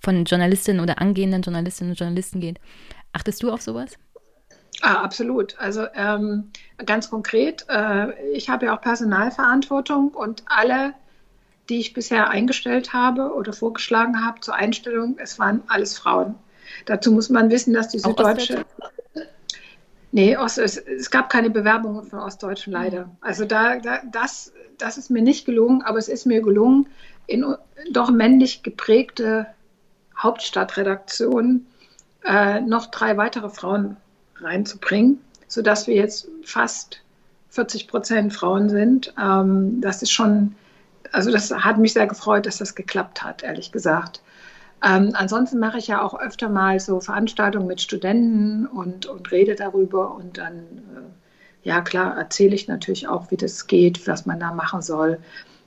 von 0.00 0.24
Journalistinnen 0.24 0.80
oder 0.80 1.00
angehenden 1.00 1.42
Journalistinnen 1.42 1.92
und 1.92 1.98
Journalisten 1.98 2.40
geht, 2.40 2.60
achtest 3.12 3.42
du 3.42 3.50
auf 3.50 3.62
sowas? 3.62 3.96
Ah, 4.82 5.02
absolut. 5.02 5.58
Also 5.58 5.86
ähm, 5.94 6.50
ganz 6.84 7.08
konkret, 7.08 7.64
äh, 7.68 8.12
ich 8.32 8.48
habe 8.48 8.66
ja 8.66 8.76
auch 8.76 8.80
Personalverantwortung 8.80 10.08
und 10.08 10.42
alle 10.46 10.94
die 11.68 11.80
ich 11.80 11.94
bisher 11.94 12.28
eingestellt 12.28 12.92
habe 12.92 13.32
oder 13.34 13.52
vorgeschlagen 13.52 14.24
habe 14.24 14.40
zur 14.40 14.54
Einstellung, 14.54 15.16
es 15.18 15.38
waren 15.38 15.62
alles 15.68 15.98
Frauen. 15.98 16.34
Dazu 16.86 17.12
muss 17.12 17.30
man 17.30 17.50
wissen, 17.50 17.72
dass 17.72 17.88
die 17.88 17.98
Süddeutsche. 17.98 18.64
Nee, 20.14 20.36
es, 20.36 20.58
es, 20.58 21.10
gab 21.10 21.28
keine 21.28 21.50
Bewerbungen 21.50 22.04
von 22.04 22.20
Ostdeutschen 22.20 22.72
leider. 22.72 23.10
Also 23.20 23.44
da, 23.44 23.80
da, 23.80 24.00
das, 24.12 24.52
das 24.78 24.96
ist 24.96 25.10
mir 25.10 25.22
nicht 25.22 25.44
gelungen, 25.44 25.82
aber 25.82 25.98
es 25.98 26.08
ist 26.08 26.24
mir 26.24 26.40
gelungen, 26.40 26.86
in 27.26 27.44
doch 27.90 28.12
männlich 28.12 28.62
geprägte 28.62 29.48
Hauptstadtredaktion 30.16 31.66
äh, 32.24 32.60
noch 32.60 32.86
drei 32.86 33.16
weitere 33.16 33.48
Frauen 33.50 33.96
reinzubringen, 34.36 35.20
sodass 35.48 35.88
wir 35.88 35.96
jetzt 35.96 36.28
fast 36.44 37.00
40 37.48 37.88
Prozent 37.88 38.32
Frauen 38.32 38.68
sind. 38.68 39.12
Ähm, 39.20 39.80
das 39.80 40.00
ist 40.00 40.12
schon 40.12 40.54
also 41.10 41.30
das 41.30 41.50
hat 41.50 41.78
mich 41.78 41.92
sehr 41.92 42.06
gefreut, 42.06 42.46
dass 42.46 42.58
das 42.58 42.74
geklappt 42.74 43.22
hat, 43.22 43.42
ehrlich 43.42 43.72
gesagt. 43.72 44.20
Ähm, 44.84 45.12
ansonsten 45.14 45.58
mache 45.58 45.78
ich 45.78 45.86
ja 45.86 46.02
auch 46.02 46.18
öfter 46.18 46.48
mal 46.48 46.78
so 46.78 47.00
Veranstaltungen 47.00 47.66
mit 47.66 47.80
Studenten 47.80 48.66
und, 48.66 49.06
und 49.06 49.30
rede 49.32 49.54
darüber 49.54 50.14
und 50.14 50.36
dann, 50.36 50.58
äh, 50.58 51.68
ja 51.68 51.80
klar, 51.80 52.18
erzähle 52.18 52.54
ich 52.54 52.68
natürlich 52.68 53.08
auch, 53.08 53.30
wie 53.30 53.36
das 53.36 53.66
geht, 53.66 54.06
was 54.06 54.26
man 54.26 54.40
da 54.40 54.52
machen 54.52 54.82
soll. 54.82 55.18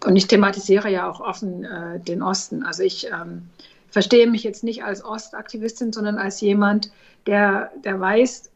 Und 0.06 0.16
ich 0.16 0.28
thematisiere 0.28 0.92
ja 0.92 1.10
auch 1.10 1.20
offen 1.20 1.64
äh, 1.64 2.00
den 2.00 2.22
Osten. 2.22 2.64
Also 2.64 2.84
ich 2.84 3.08
ähm, 3.08 3.50
verstehe 3.90 4.28
mich 4.28 4.44
jetzt 4.44 4.64
nicht 4.64 4.84
als 4.84 5.04
Ostaktivistin, 5.04 5.92
sondern 5.92 6.20
als 6.20 6.40
jemand, 6.40 6.92
der, 7.26 7.72
der 7.84 8.00
weiß, 8.00 8.52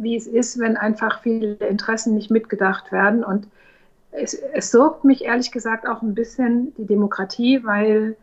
wie 0.00 0.16
es 0.16 0.26
ist, 0.26 0.58
wenn 0.58 0.76
einfach 0.76 1.22
viele 1.22 1.54
Interessen 1.54 2.14
nicht 2.14 2.30
mitgedacht 2.30 2.92
werden. 2.92 3.24
Und 3.24 3.48
es, 4.10 4.34
es 4.34 4.70
sorgt 4.70 5.04
mich 5.04 5.24
ehrlich 5.24 5.50
gesagt 5.50 5.88
auch 5.88 6.02
ein 6.02 6.14
bisschen 6.14 6.74
die 6.76 6.84
Demokratie, 6.84 7.64
weil 7.64 8.16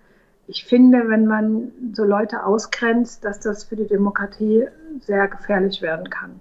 ich 0.47 0.65
finde, 0.65 1.09
wenn 1.09 1.25
man 1.25 1.71
so 1.93 2.03
Leute 2.03 2.45
ausgrenzt, 2.45 3.25
dass 3.25 3.39
das 3.39 3.63
für 3.63 3.75
die 3.75 3.87
Demokratie 3.87 4.65
sehr 5.01 5.27
gefährlich 5.27 5.81
werden 5.81 6.09
kann. 6.09 6.39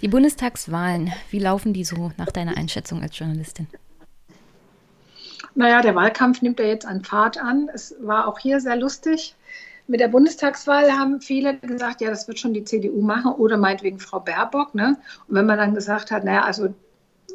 Die 0.00 0.08
Bundestagswahlen, 0.08 1.12
wie 1.30 1.38
laufen 1.38 1.72
die 1.72 1.84
so 1.84 2.12
nach 2.16 2.30
deiner 2.30 2.56
Einschätzung 2.56 3.02
als 3.02 3.18
Journalistin? 3.18 3.66
Naja, 5.54 5.82
der 5.82 5.94
Wahlkampf 5.94 6.42
nimmt 6.42 6.58
ja 6.60 6.66
jetzt 6.66 6.86
an 6.86 7.04
Fahrt 7.04 7.38
an. 7.38 7.68
Es 7.72 7.94
war 8.00 8.28
auch 8.28 8.38
hier 8.38 8.60
sehr 8.60 8.76
lustig. 8.76 9.36
Mit 9.86 10.00
der 10.00 10.08
Bundestagswahl 10.08 10.92
haben 10.92 11.20
viele 11.20 11.58
gesagt, 11.58 12.00
ja, 12.00 12.10
das 12.10 12.28
wird 12.28 12.38
schon 12.38 12.54
die 12.54 12.64
CDU 12.64 13.02
machen 13.02 13.32
oder 13.32 13.56
meinetwegen 13.56 13.98
Frau 13.98 14.20
Baerbock. 14.20 14.74
Ne? 14.74 14.96
Und 15.26 15.34
wenn 15.34 15.46
man 15.46 15.58
dann 15.58 15.74
gesagt 15.74 16.10
hat, 16.10 16.24
naja, 16.24 16.44
also 16.44 16.72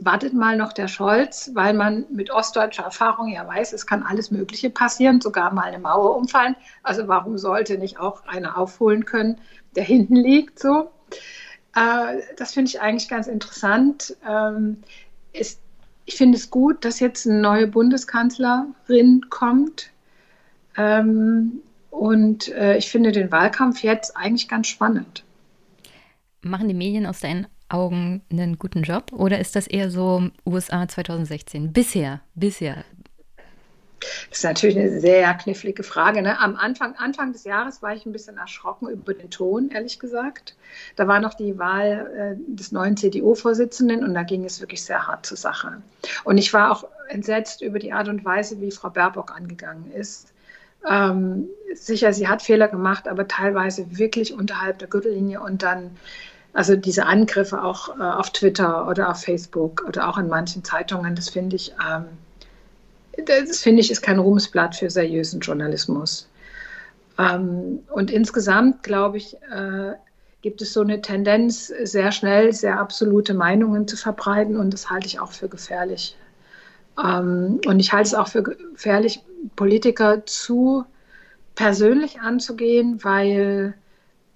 wartet 0.01 0.33
mal 0.33 0.57
noch 0.57 0.73
der 0.73 0.87
Scholz, 0.87 1.51
weil 1.53 1.73
man 1.73 2.05
mit 2.09 2.31
ostdeutscher 2.31 2.83
Erfahrung 2.83 3.29
ja 3.29 3.47
weiß, 3.47 3.73
es 3.73 3.85
kann 3.85 4.03
alles 4.03 4.31
Mögliche 4.31 4.69
passieren, 4.69 5.21
sogar 5.21 5.53
mal 5.53 5.65
eine 5.65 5.79
Mauer 5.79 6.15
umfallen. 6.15 6.55
Also 6.83 7.07
warum 7.07 7.37
sollte 7.37 7.77
nicht 7.77 7.99
auch 7.99 8.25
einer 8.25 8.57
aufholen 8.57 9.05
können, 9.05 9.39
der 9.75 9.83
hinten 9.83 10.15
liegt 10.15 10.59
so? 10.59 10.91
Äh, 11.75 12.21
das 12.37 12.53
finde 12.53 12.69
ich 12.69 12.81
eigentlich 12.81 13.09
ganz 13.09 13.27
interessant. 13.27 14.15
Ähm, 14.27 14.77
ist, 15.33 15.59
ich 16.05 16.15
finde 16.15 16.37
es 16.37 16.49
gut, 16.49 16.85
dass 16.85 16.99
jetzt 16.99 17.27
eine 17.27 17.39
neue 17.39 17.67
Bundeskanzlerin 17.67 19.29
kommt. 19.29 19.91
Ähm, 20.77 21.61
und 21.91 22.49
äh, 22.49 22.77
ich 22.77 22.89
finde 22.89 23.11
den 23.11 23.31
Wahlkampf 23.31 23.83
jetzt 23.83 24.17
eigentlich 24.17 24.47
ganz 24.47 24.67
spannend. 24.67 25.23
Machen 26.41 26.67
die 26.67 26.73
Medien 26.73 27.05
aus 27.05 27.21
deinen 27.21 27.47
Augen 27.69 28.21
einen 28.31 28.57
guten 28.57 28.83
Job 28.83 29.11
oder 29.13 29.39
ist 29.39 29.55
das 29.55 29.67
eher 29.67 29.89
so 29.89 30.29
USA 30.45 30.87
2016? 30.87 31.73
Bisher, 31.73 32.21
bisher. 32.35 32.83
Das 34.29 34.39
ist 34.39 34.43
natürlich 34.43 34.77
eine 34.77 34.99
sehr 34.99 35.33
knifflige 35.33 35.83
Frage. 35.83 36.21
Ne? 36.21 36.39
Am 36.39 36.55
Anfang, 36.55 36.95
Anfang 36.95 37.31
des 37.31 37.43
Jahres 37.43 37.81
war 37.81 37.95
ich 37.95 38.05
ein 38.05 38.11
bisschen 38.11 38.37
erschrocken 38.37 38.89
über 38.89 39.13
den 39.13 39.29
Ton, 39.29 39.69
ehrlich 39.69 39.99
gesagt. 39.99 40.55
Da 40.95 41.07
war 41.07 41.19
noch 41.19 41.33
die 41.33 41.57
Wahl 41.57 42.37
äh, 42.37 42.53
des 42.53 42.71
neuen 42.71 42.97
CDU-Vorsitzenden 42.97 44.03
und 44.03 44.13
da 44.13 44.23
ging 44.23 44.45
es 44.45 44.59
wirklich 44.61 44.83
sehr 44.83 45.07
hart 45.07 45.25
zur 45.25 45.37
Sache. 45.37 45.81
Und 46.23 46.37
ich 46.37 46.53
war 46.53 46.71
auch 46.71 46.85
entsetzt 47.09 47.61
über 47.61 47.79
die 47.79 47.93
Art 47.93 48.07
und 48.07 48.25
Weise, 48.25 48.59
wie 48.61 48.71
Frau 48.71 48.89
Baerbock 48.89 49.35
angegangen 49.35 49.91
ist. 49.91 50.33
Ähm, 50.87 51.49
sicher, 51.73 52.13
sie 52.13 52.27
hat 52.27 52.41
Fehler 52.41 52.67
gemacht, 52.67 53.07
aber 53.07 53.27
teilweise 53.27 53.97
wirklich 53.97 54.33
unterhalb 54.33 54.79
der 54.79 54.87
Gürtellinie 54.87 55.41
und 55.41 55.63
dann 55.63 55.97
also 56.55 56.77
diese 56.77 57.05
Angriffe 57.05 57.61
auch 57.61 57.99
äh, 57.99 58.01
auf 58.01 58.31
Twitter 58.31 58.87
oder 58.87 59.09
auf 59.09 59.21
Facebook 59.21 59.83
oder 59.85 60.07
auch 60.07 60.17
in 60.17 60.29
manchen 60.29 60.63
Zeitungen, 60.63 61.13
das 61.13 61.29
finde 61.29 61.57
ich, 61.57 61.73
ähm, 61.85 62.05
das 63.25 63.61
finde 63.61 63.81
ich, 63.81 63.91
ist 63.91 64.01
kein 64.01 64.19
Ruhmesblatt 64.19 64.75
für 64.75 64.89
seriösen 64.89 65.41
Journalismus. 65.41 66.29
Ähm, 67.19 67.79
und 67.91 68.09
insgesamt, 68.09 68.83
glaube 68.83 69.17
ich, 69.17 69.35
äh, 69.35 69.93
gibt 70.41 70.61
es 70.61 70.71
so 70.71 70.79
eine 70.79 71.01
Tendenz, 71.01 71.73
sehr 71.83 72.13
schnell 72.13 72.53
sehr 72.53 72.79
absolute 72.79 73.33
Meinungen 73.33 73.85
zu 73.85 73.97
verbreiten 73.97 74.55
und 74.55 74.73
das 74.73 74.89
halte 74.89 75.07
ich 75.07 75.19
auch 75.19 75.33
für 75.33 75.49
gefährlich. 75.49 76.15
Ähm, 77.03 77.59
und 77.65 77.81
ich 77.81 77.91
halte 77.91 78.07
es 78.07 78.13
auch 78.13 78.29
für 78.29 78.43
gefährlich, 78.43 79.19
Politiker 79.57 80.25
zu 80.25 80.85
persönlich 81.55 82.21
anzugehen, 82.21 83.03
weil 83.03 83.73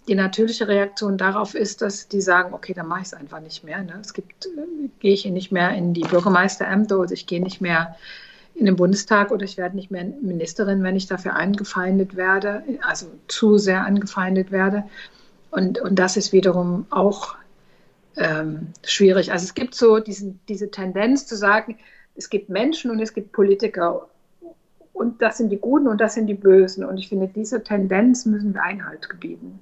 die 0.09 0.15
natürliche 0.15 0.67
Reaktion 0.67 1.17
darauf 1.17 1.53
ist, 1.53 1.83
dass 1.83 2.07
die 2.07 2.19
sagen, 2.19 2.53
okay, 2.53 2.73
dann 2.73 2.87
mache 2.87 3.01
ich 3.01 3.07
es 3.07 3.13
einfach 3.13 3.39
nicht 3.39 3.63
mehr. 3.63 3.83
Ne? 3.83 3.99
Es 4.01 4.13
gibt, 4.13 4.47
äh, 4.47 4.89
gehe 4.99 5.13
ich 5.13 5.23
nicht 5.25 5.51
mehr 5.51 5.69
in 5.75 5.93
die 5.93 6.01
Bürgermeisterämter 6.01 6.99
oder 6.99 7.11
ich 7.11 7.27
gehe 7.27 7.41
nicht 7.41 7.61
mehr 7.61 7.95
in 8.55 8.65
den 8.65 8.75
Bundestag 8.75 9.31
oder 9.31 9.45
ich 9.45 9.57
werde 9.57 9.75
nicht 9.75 9.91
mehr 9.91 10.05
Ministerin, 10.05 10.81
wenn 10.81 10.95
ich 10.95 11.05
dafür 11.05 11.35
angefeindet 11.35 12.15
werde, 12.15 12.63
also 12.81 13.05
zu 13.27 13.59
sehr 13.59 13.85
angefeindet 13.85 14.51
werde. 14.51 14.83
Und, 15.51 15.79
und 15.79 15.97
das 15.97 16.17
ist 16.17 16.33
wiederum 16.33 16.87
auch 16.89 17.35
ähm, 18.17 18.69
schwierig. 18.83 19.31
Also 19.31 19.45
es 19.45 19.53
gibt 19.53 19.75
so 19.75 19.99
diesen, 19.99 20.39
diese 20.49 20.71
Tendenz 20.71 21.27
zu 21.27 21.37
sagen, 21.37 21.77
es 22.15 22.29
gibt 22.29 22.49
Menschen 22.49 22.89
und 22.89 22.99
es 22.99 23.13
gibt 23.13 23.31
Politiker 23.31 24.07
und 24.91 25.21
das 25.21 25.37
sind 25.37 25.49
die 25.49 25.57
Guten 25.57 25.87
und 25.87 26.01
das 26.01 26.15
sind 26.15 26.25
die 26.25 26.33
Bösen. 26.33 26.83
Und 26.83 26.97
ich 26.97 27.07
finde, 27.09 27.27
diese 27.27 27.63
Tendenz 27.63 28.25
müssen 28.25 28.53
wir 28.55 28.63
Einhalt 28.63 29.07
gebieten. 29.07 29.59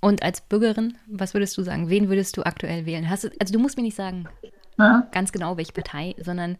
Und 0.00 0.22
als 0.22 0.40
Bürgerin, 0.40 0.96
was 1.06 1.34
würdest 1.34 1.56
du 1.58 1.62
sagen? 1.62 1.90
Wen 1.90 2.08
würdest 2.08 2.36
du 2.36 2.42
aktuell 2.42 2.86
wählen? 2.86 3.10
Hast 3.10 3.24
du, 3.24 3.30
also 3.38 3.52
du 3.52 3.58
musst 3.58 3.76
mir 3.76 3.82
nicht 3.82 3.96
sagen, 3.96 4.28
ja. 4.78 5.06
ganz 5.12 5.30
genau 5.30 5.56
welche 5.56 5.72
Partei, 5.72 6.14
sondern 6.18 6.56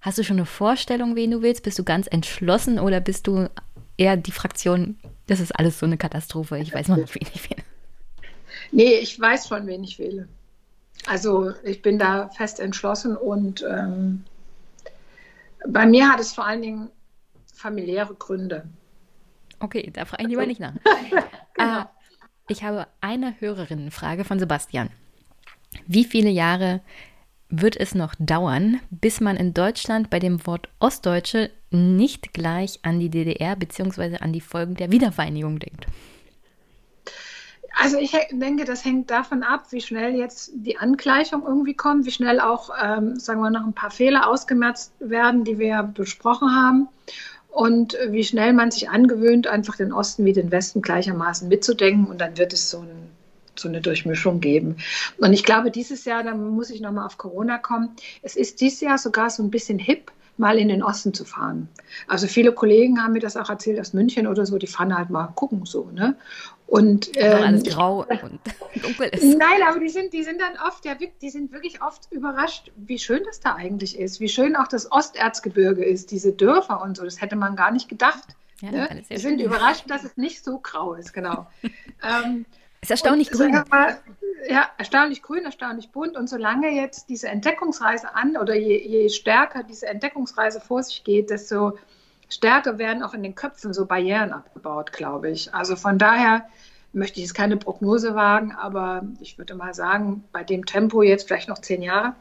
hast 0.00 0.18
du 0.18 0.24
schon 0.24 0.38
eine 0.38 0.46
Vorstellung, 0.46 1.14
wen 1.14 1.30
du 1.30 1.42
willst? 1.42 1.62
Bist 1.62 1.78
du 1.78 1.84
ganz 1.84 2.08
entschlossen 2.08 2.80
oder 2.80 3.00
bist 3.00 3.26
du 3.26 3.48
eher 3.96 4.16
die 4.16 4.32
Fraktion, 4.32 4.98
das 5.28 5.40
ist 5.40 5.52
alles 5.52 5.78
so 5.78 5.86
eine 5.86 5.98
Katastrophe, 5.98 6.58
ich 6.58 6.74
weiß 6.74 6.88
noch 6.88 6.96
nicht, 6.96 7.14
wen 7.14 7.28
ich 7.32 7.50
wähle? 7.50 7.62
Nee, 8.72 8.94
ich 8.94 9.18
weiß 9.20 9.48
schon, 9.48 9.66
wen 9.66 9.84
ich 9.84 9.98
wähle. 9.98 10.28
Also 11.06 11.52
ich 11.62 11.82
bin 11.82 11.98
da 11.98 12.28
fest 12.30 12.60
entschlossen 12.60 13.16
und 13.16 13.64
ähm, 13.68 14.24
bei 15.66 15.86
mir 15.86 16.08
hat 16.08 16.20
es 16.20 16.32
vor 16.32 16.46
allen 16.46 16.62
Dingen 16.62 16.90
familiäre 17.54 18.14
Gründe. 18.14 18.68
Okay, 19.60 19.90
da 19.92 20.04
frage 20.04 20.24
ich 20.24 20.28
lieber 20.28 20.46
nicht 20.46 20.60
nach. 20.60 20.74
genau. 21.54 21.80
äh, 21.80 21.84
ich 22.50 22.64
habe 22.64 22.86
eine 23.00 23.34
Hörerinnenfrage 23.40 24.24
von 24.24 24.38
Sebastian. 24.38 24.90
Wie 25.86 26.04
viele 26.04 26.30
Jahre 26.30 26.80
wird 27.48 27.76
es 27.76 27.94
noch 27.94 28.14
dauern, 28.18 28.80
bis 28.90 29.20
man 29.20 29.36
in 29.36 29.54
Deutschland 29.54 30.10
bei 30.10 30.18
dem 30.18 30.46
Wort 30.46 30.68
Ostdeutsche 30.80 31.50
nicht 31.70 32.32
gleich 32.32 32.80
an 32.82 32.98
die 32.98 33.08
DDR 33.08 33.56
bzw. 33.56 34.18
an 34.18 34.32
die 34.32 34.40
Folgen 34.40 34.74
der 34.74 34.90
Wiedervereinigung 34.90 35.58
denkt? 35.58 35.86
Also 37.76 37.98
ich 37.98 38.16
denke, 38.32 38.64
das 38.64 38.84
hängt 38.84 39.10
davon 39.10 39.44
ab, 39.44 39.66
wie 39.70 39.80
schnell 39.80 40.16
jetzt 40.16 40.50
die 40.54 40.76
Angleichung 40.76 41.44
irgendwie 41.46 41.74
kommt, 41.74 42.04
wie 42.04 42.10
schnell 42.10 42.40
auch, 42.40 42.70
ähm, 42.82 43.18
sagen 43.18 43.40
wir, 43.40 43.50
noch 43.50 43.64
ein 43.64 43.72
paar 43.72 43.92
Fehler 43.92 44.28
ausgemerzt 44.28 44.92
werden, 44.98 45.44
die 45.44 45.58
wir 45.58 45.84
besprochen 45.84 46.52
haben 46.54 46.88
und 47.50 47.96
wie 48.08 48.24
schnell 48.24 48.52
man 48.52 48.70
sich 48.70 48.88
angewöhnt, 48.88 49.46
einfach 49.46 49.76
den 49.76 49.92
Osten 49.92 50.24
wie 50.24 50.32
den 50.32 50.50
Westen 50.50 50.82
gleichermaßen 50.82 51.48
mitzudenken 51.48 52.06
und 52.06 52.20
dann 52.20 52.38
wird 52.38 52.52
es 52.52 52.70
so, 52.70 52.80
ein, 52.80 53.08
so 53.56 53.68
eine 53.68 53.80
Durchmischung 53.80 54.40
geben. 54.40 54.76
Und 55.18 55.32
ich 55.32 55.44
glaube, 55.44 55.70
dieses 55.70 56.04
Jahr, 56.04 56.22
da 56.22 56.34
muss 56.34 56.70
ich 56.70 56.80
nochmal 56.80 57.06
auf 57.06 57.18
Corona 57.18 57.58
kommen, 57.58 57.90
es 58.22 58.36
ist 58.36 58.60
dieses 58.60 58.80
Jahr 58.80 58.98
sogar 58.98 59.30
so 59.30 59.42
ein 59.42 59.50
bisschen 59.50 59.78
hip, 59.78 60.12
mal 60.40 60.58
in 60.58 60.68
den 60.68 60.82
Osten 60.82 61.12
zu 61.12 61.24
fahren. 61.24 61.68
Also 62.08 62.26
viele 62.26 62.52
Kollegen 62.52 63.02
haben 63.02 63.12
mir 63.12 63.20
das 63.20 63.36
auch 63.36 63.50
erzählt 63.50 63.78
aus 63.78 63.92
München 63.92 64.26
oder 64.26 64.46
so, 64.46 64.58
die 64.58 64.66
fahren 64.66 64.96
halt 64.96 65.10
mal 65.10 65.26
gucken 65.34 65.66
so, 65.66 65.90
ne? 65.92 66.16
Und 66.70 67.10
ähm, 67.16 67.42
alles 67.42 67.64
grau 67.64 68.06
und 68.22 68.40
dunkel 68.80 69.08
ist. 69.08 69.24
Nein, 69.24 69.62
aber 69.68 69.80
die 69.80 69.88
sind, 69.88 70.12
die 70.12 70.22
sind 70.22 70.40
dann 70.40 70.52
oft, 70.66 70.84
ja, 70.84 70.94
die 70.94 71.30
sind 71.30 71.52
wirklich 71.52 71.82
oft 71.82 72.10
überrascht, 72.12 72.70
wie 72.76 72.98
schön 72.98 73.22
das 73.26 73.40
da 73.40 73.56
eigentlich 73.56 73.98
ist, 73.98 74.20
wie 74.20 74.28
schön 74.28 74.54
auch 74.54 74.68
das 74.68 74.90
Osterzgebirge 74.90 75.84
ist, 75.84 76.12
diese 76.12 76.32
Dörfer 76.32 76.80
und 76.80 76.96
so. 76.96 77.04
Das 77.04 77.20
hätte 77.20 77.34
man 77.34 77.56
gar 77.56 77.72
nicht 77.72 77.88
gedacht. 77.88 78.36
Ja, 78.60 78.70
ne? 78.70 79.02
Die 79.10 79.16
sind 79.16 79.40
überrascht, 79.40 79.84
dass 79.88 80.04
es 80.04 80.16
nicht 80.16 80.44
so 80.44 80.58
grau 80.58 80.94
ist, 80.94 81.12
genau. 81.12 81.48
ähm, 82.02 82.46
ist 82.80 82.92
erstaunlich 82.92 83.30
grün. 83.30 83.50
Mal, 83.68 83.98
ja, 84.48 84.70
erstaunlich 84.78 85.22
grün, 85.22 85.44
erstaunlich 85.44 85.90
bunt. 85.90 86.16
Und 86.16 86.28
solange 86.28 86.70
jetzt 86.70 87.08
diese 87.08 87.28
Entdeckungsreise 87.28 88.14
an 88.14 88.36
oder 88.36 88.54
je, 88.54 88.78
je 88.78 89.08
stärker 89.08 89.64
diese 89.64 89.88
Entdeckungsreise 89.88 90.60
vor 90.60 90.84
sich 90.84 91.02
geht, 91.02 91.30
desto 91.30 91.78
stärker 92.30 92.78
werden 92.78 93.02
auch 93.02 93.14
in 93.14 93.22
den 93.22 93.34
Köpfen 93.34 93.74
so 93.74 93.86
Barrieren 93.86 94.32
abgebaut, 94.32 94.92
glaube 94.92 95.30
ich. 95.30 95.52
Also 95.54 95.76
von 95.76 95.98
daher 95.98 96.46
möchte 96.92 97.20
ich 97.20 97.26
jetzt 97.26 97.34
keine 97.34 97.56
Prognose 97.56 98.14
wagen, 98.14 98.52
aber 98.52 99.02
ich 99.20 99.38
würde 99.38 99.54
mal 99.54 99.74
sagen, 99.74 100.24
bei 100.32 100.42
dem 100.42 100.64
Tempo 100.64 101.02
jetzt 101.02 101.28
vielleicht 101.28 101.48
noch 101.48 101.58
zehn 101.58 101.82
Jahre. 101.82 102.14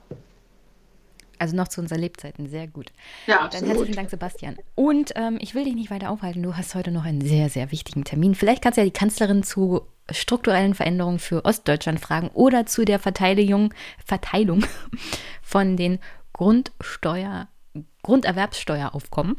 Also 1.40 1.56
noch 1.56 1.70
zu 1.70 1.80
unseren 1.80 2.00
Lebzeiten, 2.00 2.50
sehr 2.50 2.68
gut. 2.68 2.92
Ja, 3.26 3.40
absolut. 3.40 3.62
Dann 3.62 3.70
herzlichen 3.70 3.96
Dank, 3.96 4.10
Sebastian. 4.10 4.58
Und 4.76 5.14
ähm, 5.16 5.38
ich 5.40 5.56
will 5.56 5.64
dich 5.64 5.74
nicht 5.74 5.90
weiter 5.90 6.10
aufhalten. 6.10 6.44
Du 6.44 6.58
hast 6.58 6.76
heute 6.76 6.92
noch 6.92 7.06
einen 7.06 7.22
sehr, 7.22 7.50
sehr 7.50 7.72
wichtigen 7.72 8.04
Termin. 8.04 8.36
Vielleicht 8.36 8.62
kannst 8.62 8.78
du 8.78 8.82
ja 8.82 8.86
die 8.86 8.92
Kanzlerin 8.92 9.44
zu 9.44 9.88
strukturellen 10.12 10.74
Veränderungen 10.74 11.20
für 11.20 11.46
Ostdeutschland 11.46 12.02
fragen 12.02 12.30
oder 12.34 12.66
zu 12.66 12.84
der 12.84 13.00
Verteilung, 13.00 13.74
Verteilung 14.06 14.66
von 15.42 15.78
den 15.78 16.00
Grundsteuer, 16.34 17.48
Grunderwerbssteueraufkommen 18.04 19.38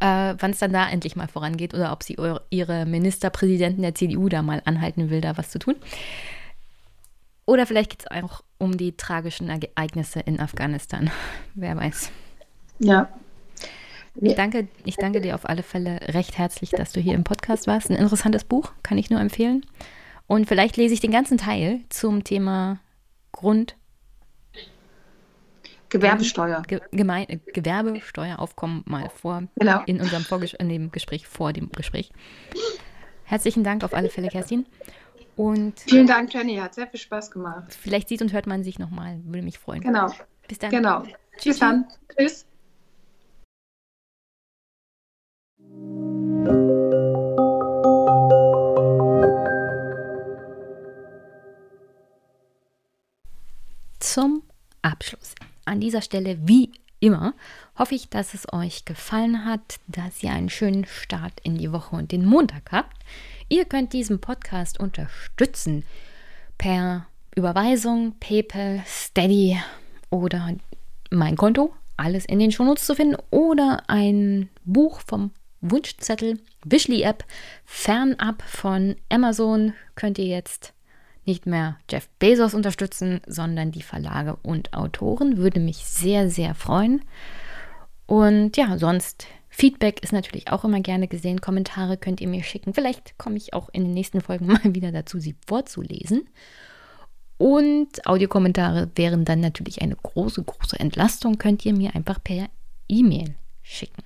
äh, 0.00 0.34
wann 0.38 0.50
es 0.50 0.58
dann 0.58 0.72
da 0.72 0.88
endlich 0.88 1.16
mal 1.16 1.28
vorangeht 1.28 1.74
oder 1.74 1.92
ob 1.92 2.02
sie 2.02 2.16
ihre 2.50 2.86
Ministerpräsidenten 2.86 3.82
der 3.82 3.94
CDU 3.94 4.28
da 4.28 4.42
mal 4.42 4.62
anhalten 4.64 5.10
will, 5.10 5.20
da 5.20 5.36
was 5.36 5.50
zu 5.50 5.58
tun. 5.58 5.76
Oder 7.46 7.66
vielleicht 7.66 7.90
geht 7.90 8.02
es 8.02 8.22
auch 8.22 8.42
um 8.58 8.76
die 8.76 8.96
tragischen 8.96 9.48
Ereignisse 9.48 10.20
in 10.20 10.38
Afghanistan. 10.38 11.10
Wer 11.54 11.76
weiß. 11.76 12.10
Ja. 12.78 13.08
Ich 14.20 14.34
danke, 14.34 14.66
ich 14.84 14.96
danke 14.96 15.20
dir 15.20 15.34
auf 15.34 15.48
alle 15.48 15.62
Fälle 15.62 16.00
recht 16.08 16.38
herzlich, 16.38 16.70
dass 16.70 16.92
du 16.92 17.00
hier 17.00 17.14
im 17.14 17.22
Podcast 17.22 17.68
warst. 17.68 17.88
Ein 17.88 17.96
interessantes 17.96 18.44
Buch, 18.44 18.72
kann 18.82 18.98
ich 18.98 19.10
nur 19.10 19.20
empfehlen. 19.20 19.64
Und 20.26 20.46
vielleicht 20.46 20.76
lese 20.76 20.92
ich 20.92 21.00
den 21.00 21.12
ganzen 21.12 21.38
Teil 21.38 21.80
zum 21.88 22.24
Thema 22.24 22.80
Grund, 23.32 23.76
Gewerbesteuer. 25.88 26.62
Ge 26.66 26.80
Gemein 26.92 27.40
Gewerbesteueraufkommen 27.52 28.82
mal 28.86 29.10
vor 29.10 29.44
genau. 29.56 29.82
in 29.86 30.00
unserem 30.00 30.22
Vorges 30.22 30.54
in 30.54 30.68
dem 30.68 30.90
Gespräch 30.92 31.26
vor 31.26 31.52
dem 31.52 31.70
Gespräch. 31.70 32.12
Herzlichen 33.24 33.64
Dank 33.64 33.84
auf 33.84 33.94
alle 33.94 34.08
Fälle, 34.10 34.28
Kerstin. 34.28 34.66
Und 35.36 35.80
Vielen 35.80 36.06
Dank, 36.06 36.34
Jenny. 36.34 36.56
Hat 36.56 36.74
sehr 36.74 36.86
viel 36.88 36.98
Spaß 36.98 37.30
gemacht. 37.30 37.72
Vielleicht 37.72 38.08
sieht 38.08 38.22
und 38.22 38.32
hört 38.32 38.46
man 38.46 38.64
sich 38.64 38.78
nochmal. 38.78 39.20
Würde 39.24 39.42
mich 39.42 39.58
freuen. 39.58 39.82
Genau. 39.82 40.12
Bis 40.48 40.58
dann. 40.58 40.70
Genau. 40.70 41.02
Tschüss. 41.36 41.44
Bis 41.44 41.58
dann. 41.58 41.86
Tschüss. 42.16 42.44
Zum 54.00 54.42
Abschluss 54.82 55.34
an 55.68 55.80
dieser 55.80 56.02
Stelle 56.02 56.38
wie 56.42 56.72
immer 57.00 57.34
hoffe 57.78 57.94
ich, 57.94 58.08
dass 58.08 58.34
es 58.34 58.52
euch 58.52 58.84
gefallen 58.84 59.44
hat, 59.44 59.78
dass 59.86 60.22
ihr 60.22 60.32
einen 60.32 60.50
schönen 60.50 60.84
Start 60.84 61.34
in 61.42 61.56
die 61.56 61.72
Woche 61.72 61.94
und 61.94 62.10
den 62.10 62.24
Montag 62.24 62.72
habt. 62.72 62.96
Ihr 63.48 63.64
könnt 63.64 63.92
diesen 63.92 64.20
Podcast 64.20 64.80
unterstützen 64.80 65.84
per 66.56 67.06
Überweisung, 67.36 68.14
PayPal, 68.18 68.82
Steady 68.86 69.58
oder 70.10 70.54
mein 71.10 71.36
Konto. 71.36 71.72
Alles 71.96 72.24
in 72.24 72.38
den 72.38 72.52
Shownotes 72.52 72.86
zu 72.86 72.94
finden 72.94 73.16
oder 73.30 73.82
ein 73.88 74.48
Buch 74.64 75.00
vom 75.06 75.32
Wunschzettel, 75.60 76.40
Wishly 76.64 77.02
App, 77.02 77.24
fernab 77.64 78.42
von 78.42 78.96
Amazon 79.08 79.72
könnt 79.96 80.18
ihr 80.18 80.26
jetzt 80.26 80.72
nicht 81.28 81.46
mehr 81.46 81.78
Jeff 81.88 82.08
Bezos 82.18 82.54
unterstützen, 82.54 83.20
sondern 83.26 83.70
die 83.70 83.82
Verlage 83.82 84.36
und 84.42 84.74
Autoren. 84.74 85.36
Würde 85.36 85.60
mich 85.60 85.76
sehr, 85.78 86.28
sehr 86.28 86.54
freuen. 86.54 87.02
Und 88.06 88.56
ja, 88.56 88.78
sonst 88.78 89.26
Feedback 89.48 90.02
ist 90.02 90.12
natürlich 90.12 90.50
auch 90.50 90.64
immer 90.64 90.80
gerne 90.80 91.06
gesehen. 91.08 91.40
Kommentare 91.40 91.96
könnt 91.96 92.20
ihr 92.20 92.28
mir 92.28 92.42
schicken. 92.42 92.74
Vielleicht 92.74 93.16
komme 93.18 93.36
ich 93.36 93.54
auch 93.54 93.68
in 93.72 93.84
den 93.84 93.94
nächsten 93.94 94.20
Folgen 94.20 94.46
mal 94.48 94.60
wieder 94.64 94.90
dazu, 94.90 95.20
sie 95.20 95.36
vorzulesen. 95.46 96.28
Und 97.36 98.04
Audiokommentare 98.04 98.90
wären 98.96 99.24
dann 99.24 99.40
natürlich 99.40 99.80
eine 99.80 99.94
große, 99.94 100.42
große 100.42 100.80
Entlastung. 100.80 101.38
Könnt 101.38 101.64
ihr 101.64 101.72
mir 101.72 101.94
einfach 101.94 102.22
per 102.22 102.48
E-Mail 102.88 103.36
schicken. 103.62 104.02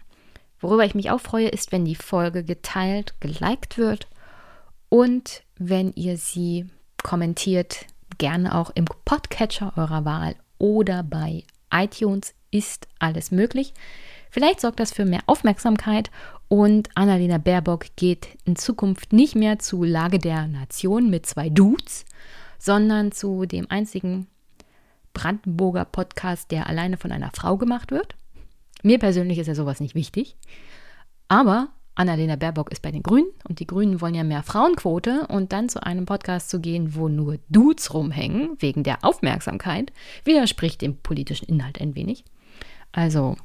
Worüber 0.60 0.84
ich 0.84 0.94
mich 0.94 1.10
auch 1.10 1.20
freue, 1.20 1.48
ist, 1.48 1.72
wenn 1.72 1.84
die 1.84 1.94
Folge 1.94 2.44
geteilt, 2.44 3.14
geliked 3.20 3.78
wird 3.78 4.06
und 4.88 5.42
wenn 5.56 5.92
ihr 5.92 6.16
sie 6.16 6.66
kommentiert 7.02 7.86
gerne 8.18 8.54
auch 8.54 8.70
im 8.74 8.84
Podcatcher 9.04 9.72
eurer 9.76 10.04
Wahl 10.04 10.36
oder 10.58 11.02
bei 11.02 11.44
iTunes 11.72 12.34
ist 12.50 12.86
alles 12.98 13.30
möglich. 13.30 13.74
Vielleicht 14.30 14.60
sorgt 14.60 14.80
das 14.80 14.92
für 14.92 15.04
mehr 15.04 15.22
Aufmerksamkeit 15.26 16.10
und 16.48 16.88
Annalena 16.94 17.38
Baerbock 17.38 17.86
geht 17.96 18.28
in 18.44 18.56
Zukunft 18.56 19.12
nicht 19.12 19.34
mehr 19.34 19.58
zu 19.58 19.84
Lage 19.84 20.18
der 20.18 20.46
Nation 20.46 21.10
mit 21.10 21.26
zwei 21.26 21.48
Dudes, 21.48 22.04
sondern 22.58 23.12
zu 23.12 23.46
dem 23.46 23.70
einzigen 23.70 24.26
Brandenburger 25.14 25.84
Podcast, 25.84 26.50
der 26.50 26.66
alleine 26.66 26.96
von 26.96 27.12
einer 27.12 27.30
Frau 27.34 27.56
gemacht 27.56 27.90
wird. 27.90 28.16
Mir 28.82 28.98
persönlich 28.98 29.38
ist 29.38 29.46
ja 29.46 29.54
sowas 29.54 29.80
nicht 29.80 29.94
wichtig. 29.94 30.36
Aber 31.28 31.68
Annalena 31.94 32.36
Baerbock 32.36 32.72
ist 32.72 32.82
bei 32.82 32.90
den 32.90 33.02
Grünen 33.02 33.30
und 33.48 33.58
die 33.58 33.66
Grünen 33.66 34.00
wollen 34.00 34.14
ja 34.14 34.24
mehr 34.24 34.42
Frauenquote 34.42 35.26
und 35.28 35.52
dann 35.52 35.68
zu 35.68 35.82
einem 35.82 36.06
Podcast 36.06 36.48
zu 36.48 36.60
gehen, 36.60 36.94
wo 36.94 37.08
nur 37.08 37.38
Dudes 37.48 37.92
rumhängen, 37.92 38.56
wegen 38.60 38.82
der 38.82 39.04
Aufmerksamkeit, 39.04 39.92
widerspricht 40.24 40.80
dem 40.80 40.96
politischen 40.96 41.48
Inhalt 41.48 41.80
ein 41.80 41.94
wenig. 41.94 42.24
Also, 42.92 43.36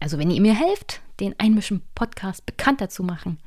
also 0.00 0.18
wenn 0.18 0.30
ihr 0.30 0.40
mir 0.40 0.54
helft, 0.54 1.00
den 1.18 1.34
Einmischen 1.38 1.82
Podcast 1.94 2.46
bekannter 2.46 2.88
zu 2.88 3.02
machen, 3.02 3.38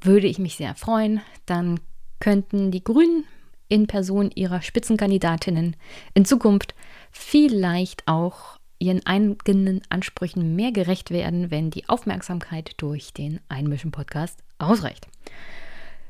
würde 0.00 0.26
ich 0.26 0.38
mich 0.38 0.56
sehr 0.56 0.74
freuen. 0.74 1.20
Dann 1.44 1.78
könnten 2.20 2.70
die 2.70 2.84
Grünen 2.84 3.24
in 3.68 3.86
Person 3.86 4.30
ihrer 4.34 4.62
Spitzenkandidatinnen 4.62 5.76
in 6.14 6.24
Zukunft 6.24 6.74
vielleicht 7.10 8.06
auch 8.06 8.58
ihren 8.82 9.06
eigenen 9.06 9.80
Ansprüchen 9.88 10.56
mehr 10.56 10.72
gerecht 10.72 11.10
werden, 11.10 11.50
wenn 11.50 11.70
die 11.70 11.88
Aufmerksamkeit 11.88 12.72
durch 12.78 13.12
den 13.12 13.40
Einmischen-Podcast 13.48 14.38
ausreicht. 14.58 15.06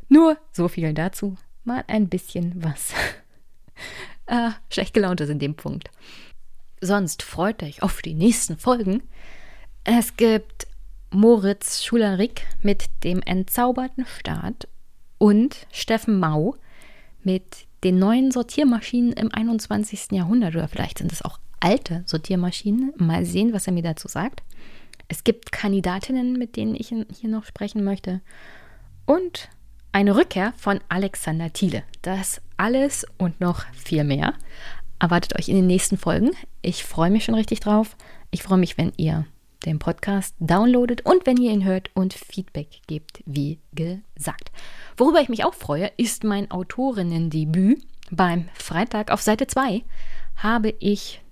Nur 0.09 0.39
so 0.53 0.69
viel 0.69 0.95
dazu. 0.95 1.37
Mal 1.65 1.85
ein 1.87 2.09
bisschen 2.09 2.65
was 2.65 2.93
äh, 4.27 4.51
schlecht 4.71 4.95
gelaunt 4.95 5.21
ist 5.21 5.29
in 5.29 5.39
dem 5.39 5.55
Punkt. 5.55 5.91
Sonst 6.81 7.23
freut 7.23 7.63
euch 7.63 7.83
auf 7.83 8.03
die 8.03 8.15
nächsten 8.15 8.57
Folgen. 8.57 9.03
Es 9.85 10.17
gibt 10.17 10.67
Moritz 11.11 11.85
Schularik 11.85 12.47
mit 12.63 12.87
dem 13.05 13.21
entzauberten 13.23 14.07
Staat 14.07 14.67
und 15.19 15.67
Steffen 15.71 16.19
Mau 16.19 16.57
mit 17.23 17.67
den 17.85 17.99
neuen 17.99 18.31
Sortiermaschinen 18.31 19.13
im 19.13 19.33
21. 19.33 20.13
Jahrhundert 20.13 20.55
oder 20.57 20.69
vielleicht 20.69 20.99
sind 20.99 21.13
es 21.13 21.23
auch 21.23 21.39
alte 21.63 22.03
Sortiermaschinen. 22.07 22.93
Mal 22.99 23.25
sehen, 23.25 23.53
was 23.53 23.67
er 23.67 23.73
mir 23.73 23.83
dazu 23.83 24.09
sagt. 24.09 24.43
Es 25.09 25.25
gibt 25.25 25.53
Kandidatinnen, 25.53 26.39
mit 26.39 26.57
denen 26.57 26.75
ich 26.75 26.89
hier 26.89 27.29
noch 27.29 27.45
sprechen 27.45 27.85
möchte. 27.85 28.21
Und 29.07 29.49
eine 29.93 30.17
Rückkehr 30.17 30.55
von 30.57 30.81
Alexander 30.89 31.53
Thiele. 31.53 31.85
Das 32.03 32.41
alles 32.57 33.07
und 33.19 33.41
noch 33.41 33.65
viel 33.75 34.05
mehr 34.05 34.35
erwartet 34.99 35.39
euch 35.39 35.49
in 35.49 35.57
den 35.57 35.67
nächsten 35.67 35.99
Folgen. 35.99 36.31
Ich 36.63 36.85
freue 36.85 37.11
mich 37.11 37.25
schon 37.25 37.35
richtig 37.35 37.61
drauf. 37.61 37.97
Ich 38.31 38.43
freue 38.43 38.59
mich, 38.59 38.79
wenn 38.79 38.93
ihr 38.97 39.27
den 39.67 39.79
Podcast 39.79 40.35
downloadet 40.39 41.05
und 41.05 41.27
wenn 41.27 41.37
ihr 41.37 41.53
ihn 41.53 41.65
hört 41.65 41.91
und 41.95 42.15
Feedback 42.15 42.81
gebt, 42.87 43.23
wie 43.27 43.59
gesagt. 43.73 44.51
Worüber 44.97 45.21
ich 45.21 45.29
mich 45.29 45.45
auch 45.45 45.55
freue, 45.55 45.91
ist 45.97 46.25
mein 46.25 46.51
Autorinnendebüt. 46.51 47.85
Beim 48.11 48.49
Freitag 48.55 49.11
auf 49.11 49.23
Seite 49.23 49.47
2 49.47 49.83
habe 50.37 50.75
ich 50.79 51.23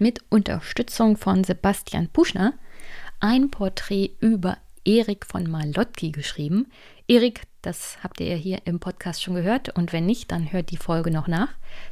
mit 0.00 0.20
Unterstützung 0.30 1.16
von 1.16 1.44
Sebastian 1.44 2.08
Puschner 2.08 2.54
ein 3.20 3.50
Porträt 3.50 4.10
über 4.20 4.58
Erik 4.84 5.24
von 5.26 5.50
Malotki 5.50 6.10
geschrieben. 6.10 6.66
Erik, 7.08 7.42
das 7.62 7.96
habt 8.02 8.20
ihr 8.20 8.36
hier 8.36 8.60
im 8.66 8.80
Podcast 8.80 9.22
schon 9.22 9.34
gehört. 9.34 9.70
Und 9.70 9.92
wenn 9.92 10.06
nicht, 10.06 10.30
dann 10.30 10.52
hört 10.52 10.70
die 10.70 10.76
Folge 10.76 11.10
noch 11.10 11.26
nach, 11.26 11.48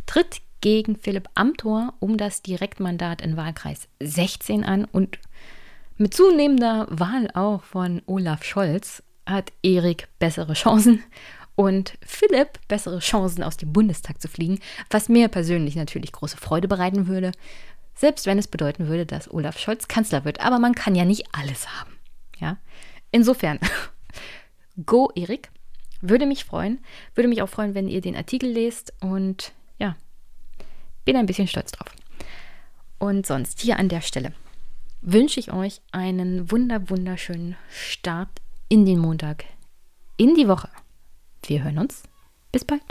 tritt 0.07 0.43
gegen 0.61 0.97
Philipp 0.97 1.29
Amthor 1.35 1.95
um 2.01 2.17
das 2.17 2.43
Direktmandat 2.43 3.23
in 3.23 3.37
Wahlkreis 3.37 3.89
16 4.01 4.65
an. 4.65 4.85
Und 4.85 5.19
mit 5.97 6.15
zunehmender 6.15 6.87
Wahl 6.91 7.31
auch 7.35 7.63
von 7.63 8.03
Olaf 8.07 8.45
Scholz 8.45 9.03
hat 9.27 9.53
Erik 9.63 10.09
bessere 10.19 10.55
Chancen 10.55 11.03
und 11.55 11.95
Philipp 12.05 12.59
bessere 12.69 12.99
Chancen 13.01 13.43
aus 13.43 13.57
dem 13.57 13.73
Bundestag 13.73 14.21
zu 14.21 14.29
fliegen, 14.29 14.59
was 14.91 15.09
mir 15.09 15.29
persönlich 15.29 15.77
natürlich 15.77 16.13
große 16.13 16.37
Freude 16.37 16.69
bereiten 16.69 17.07
würde, 17.07 17.33
selbst 17.95 18.27
wenn 18.27 18.39
es 18.39 18.49
bedeuten 18.49 18.89
würde, 18.89 19.07
dass 19.07 19.33
Olaf 19.33 19.59
Scholz 19.59 19.89
Kanzler 19.89 20.25
wird. 20.25 20.41
Aber 20.41 20.59
man 20.59 20.75
kann 20.75 20.95
ja 20.95 21.05
nicht 21.05 21.27
alles 21.33 21.69
haben. 21.69 21.99
Ja? 22.39 22.59
Insofern, 23.11 23.59
go 24.87 25.11
Erik, 25.15 25.51
würde 26.01 26.27
mich 26.27 26.45
freuen. 26.45 26.81
Würde 27.15 27.29
mich 27.29 27.43
auch 27.43 27.49
freuen, 27.49 27.75
wenn 27.75 27.89
ihr 27.89 28.01
den 28.01 28.17
Artikel 28.17 28.51
lest 28.51 28.93
und 29.01 29.53
ja, 29.79 29.97
bin 31.05 31.17
ein 31.17 31.27
bisschen 31.27 31.49
stolz 31.49 31.73
drauf. 31.73 31.89
Und 32.99 33.27
sonst 33.27 33.61
hier 33.61 33.79
an 33.79 33.89
der 33.89 34.01
Stelle 34.01 34.33
wünsche 35.01 35.41
ich 35.41 35.53
euch 35.53 35.81
einen 35.91 36.51
wunder 36.51 36.89
wunderschönen 36.89 37.57
Start 37.71 38.41
in 38.69 38.87
den 38.87 38.99
Montag, 38.99 39.45
in 40.17 40.35
die 40.35 40.49
Woche. 40.49 40.69
Wir 41.45 41.65
hören 41.65 41.79
uns. 41.79 42.05
Bis 42.53 42.65
bald. 42.65 42.83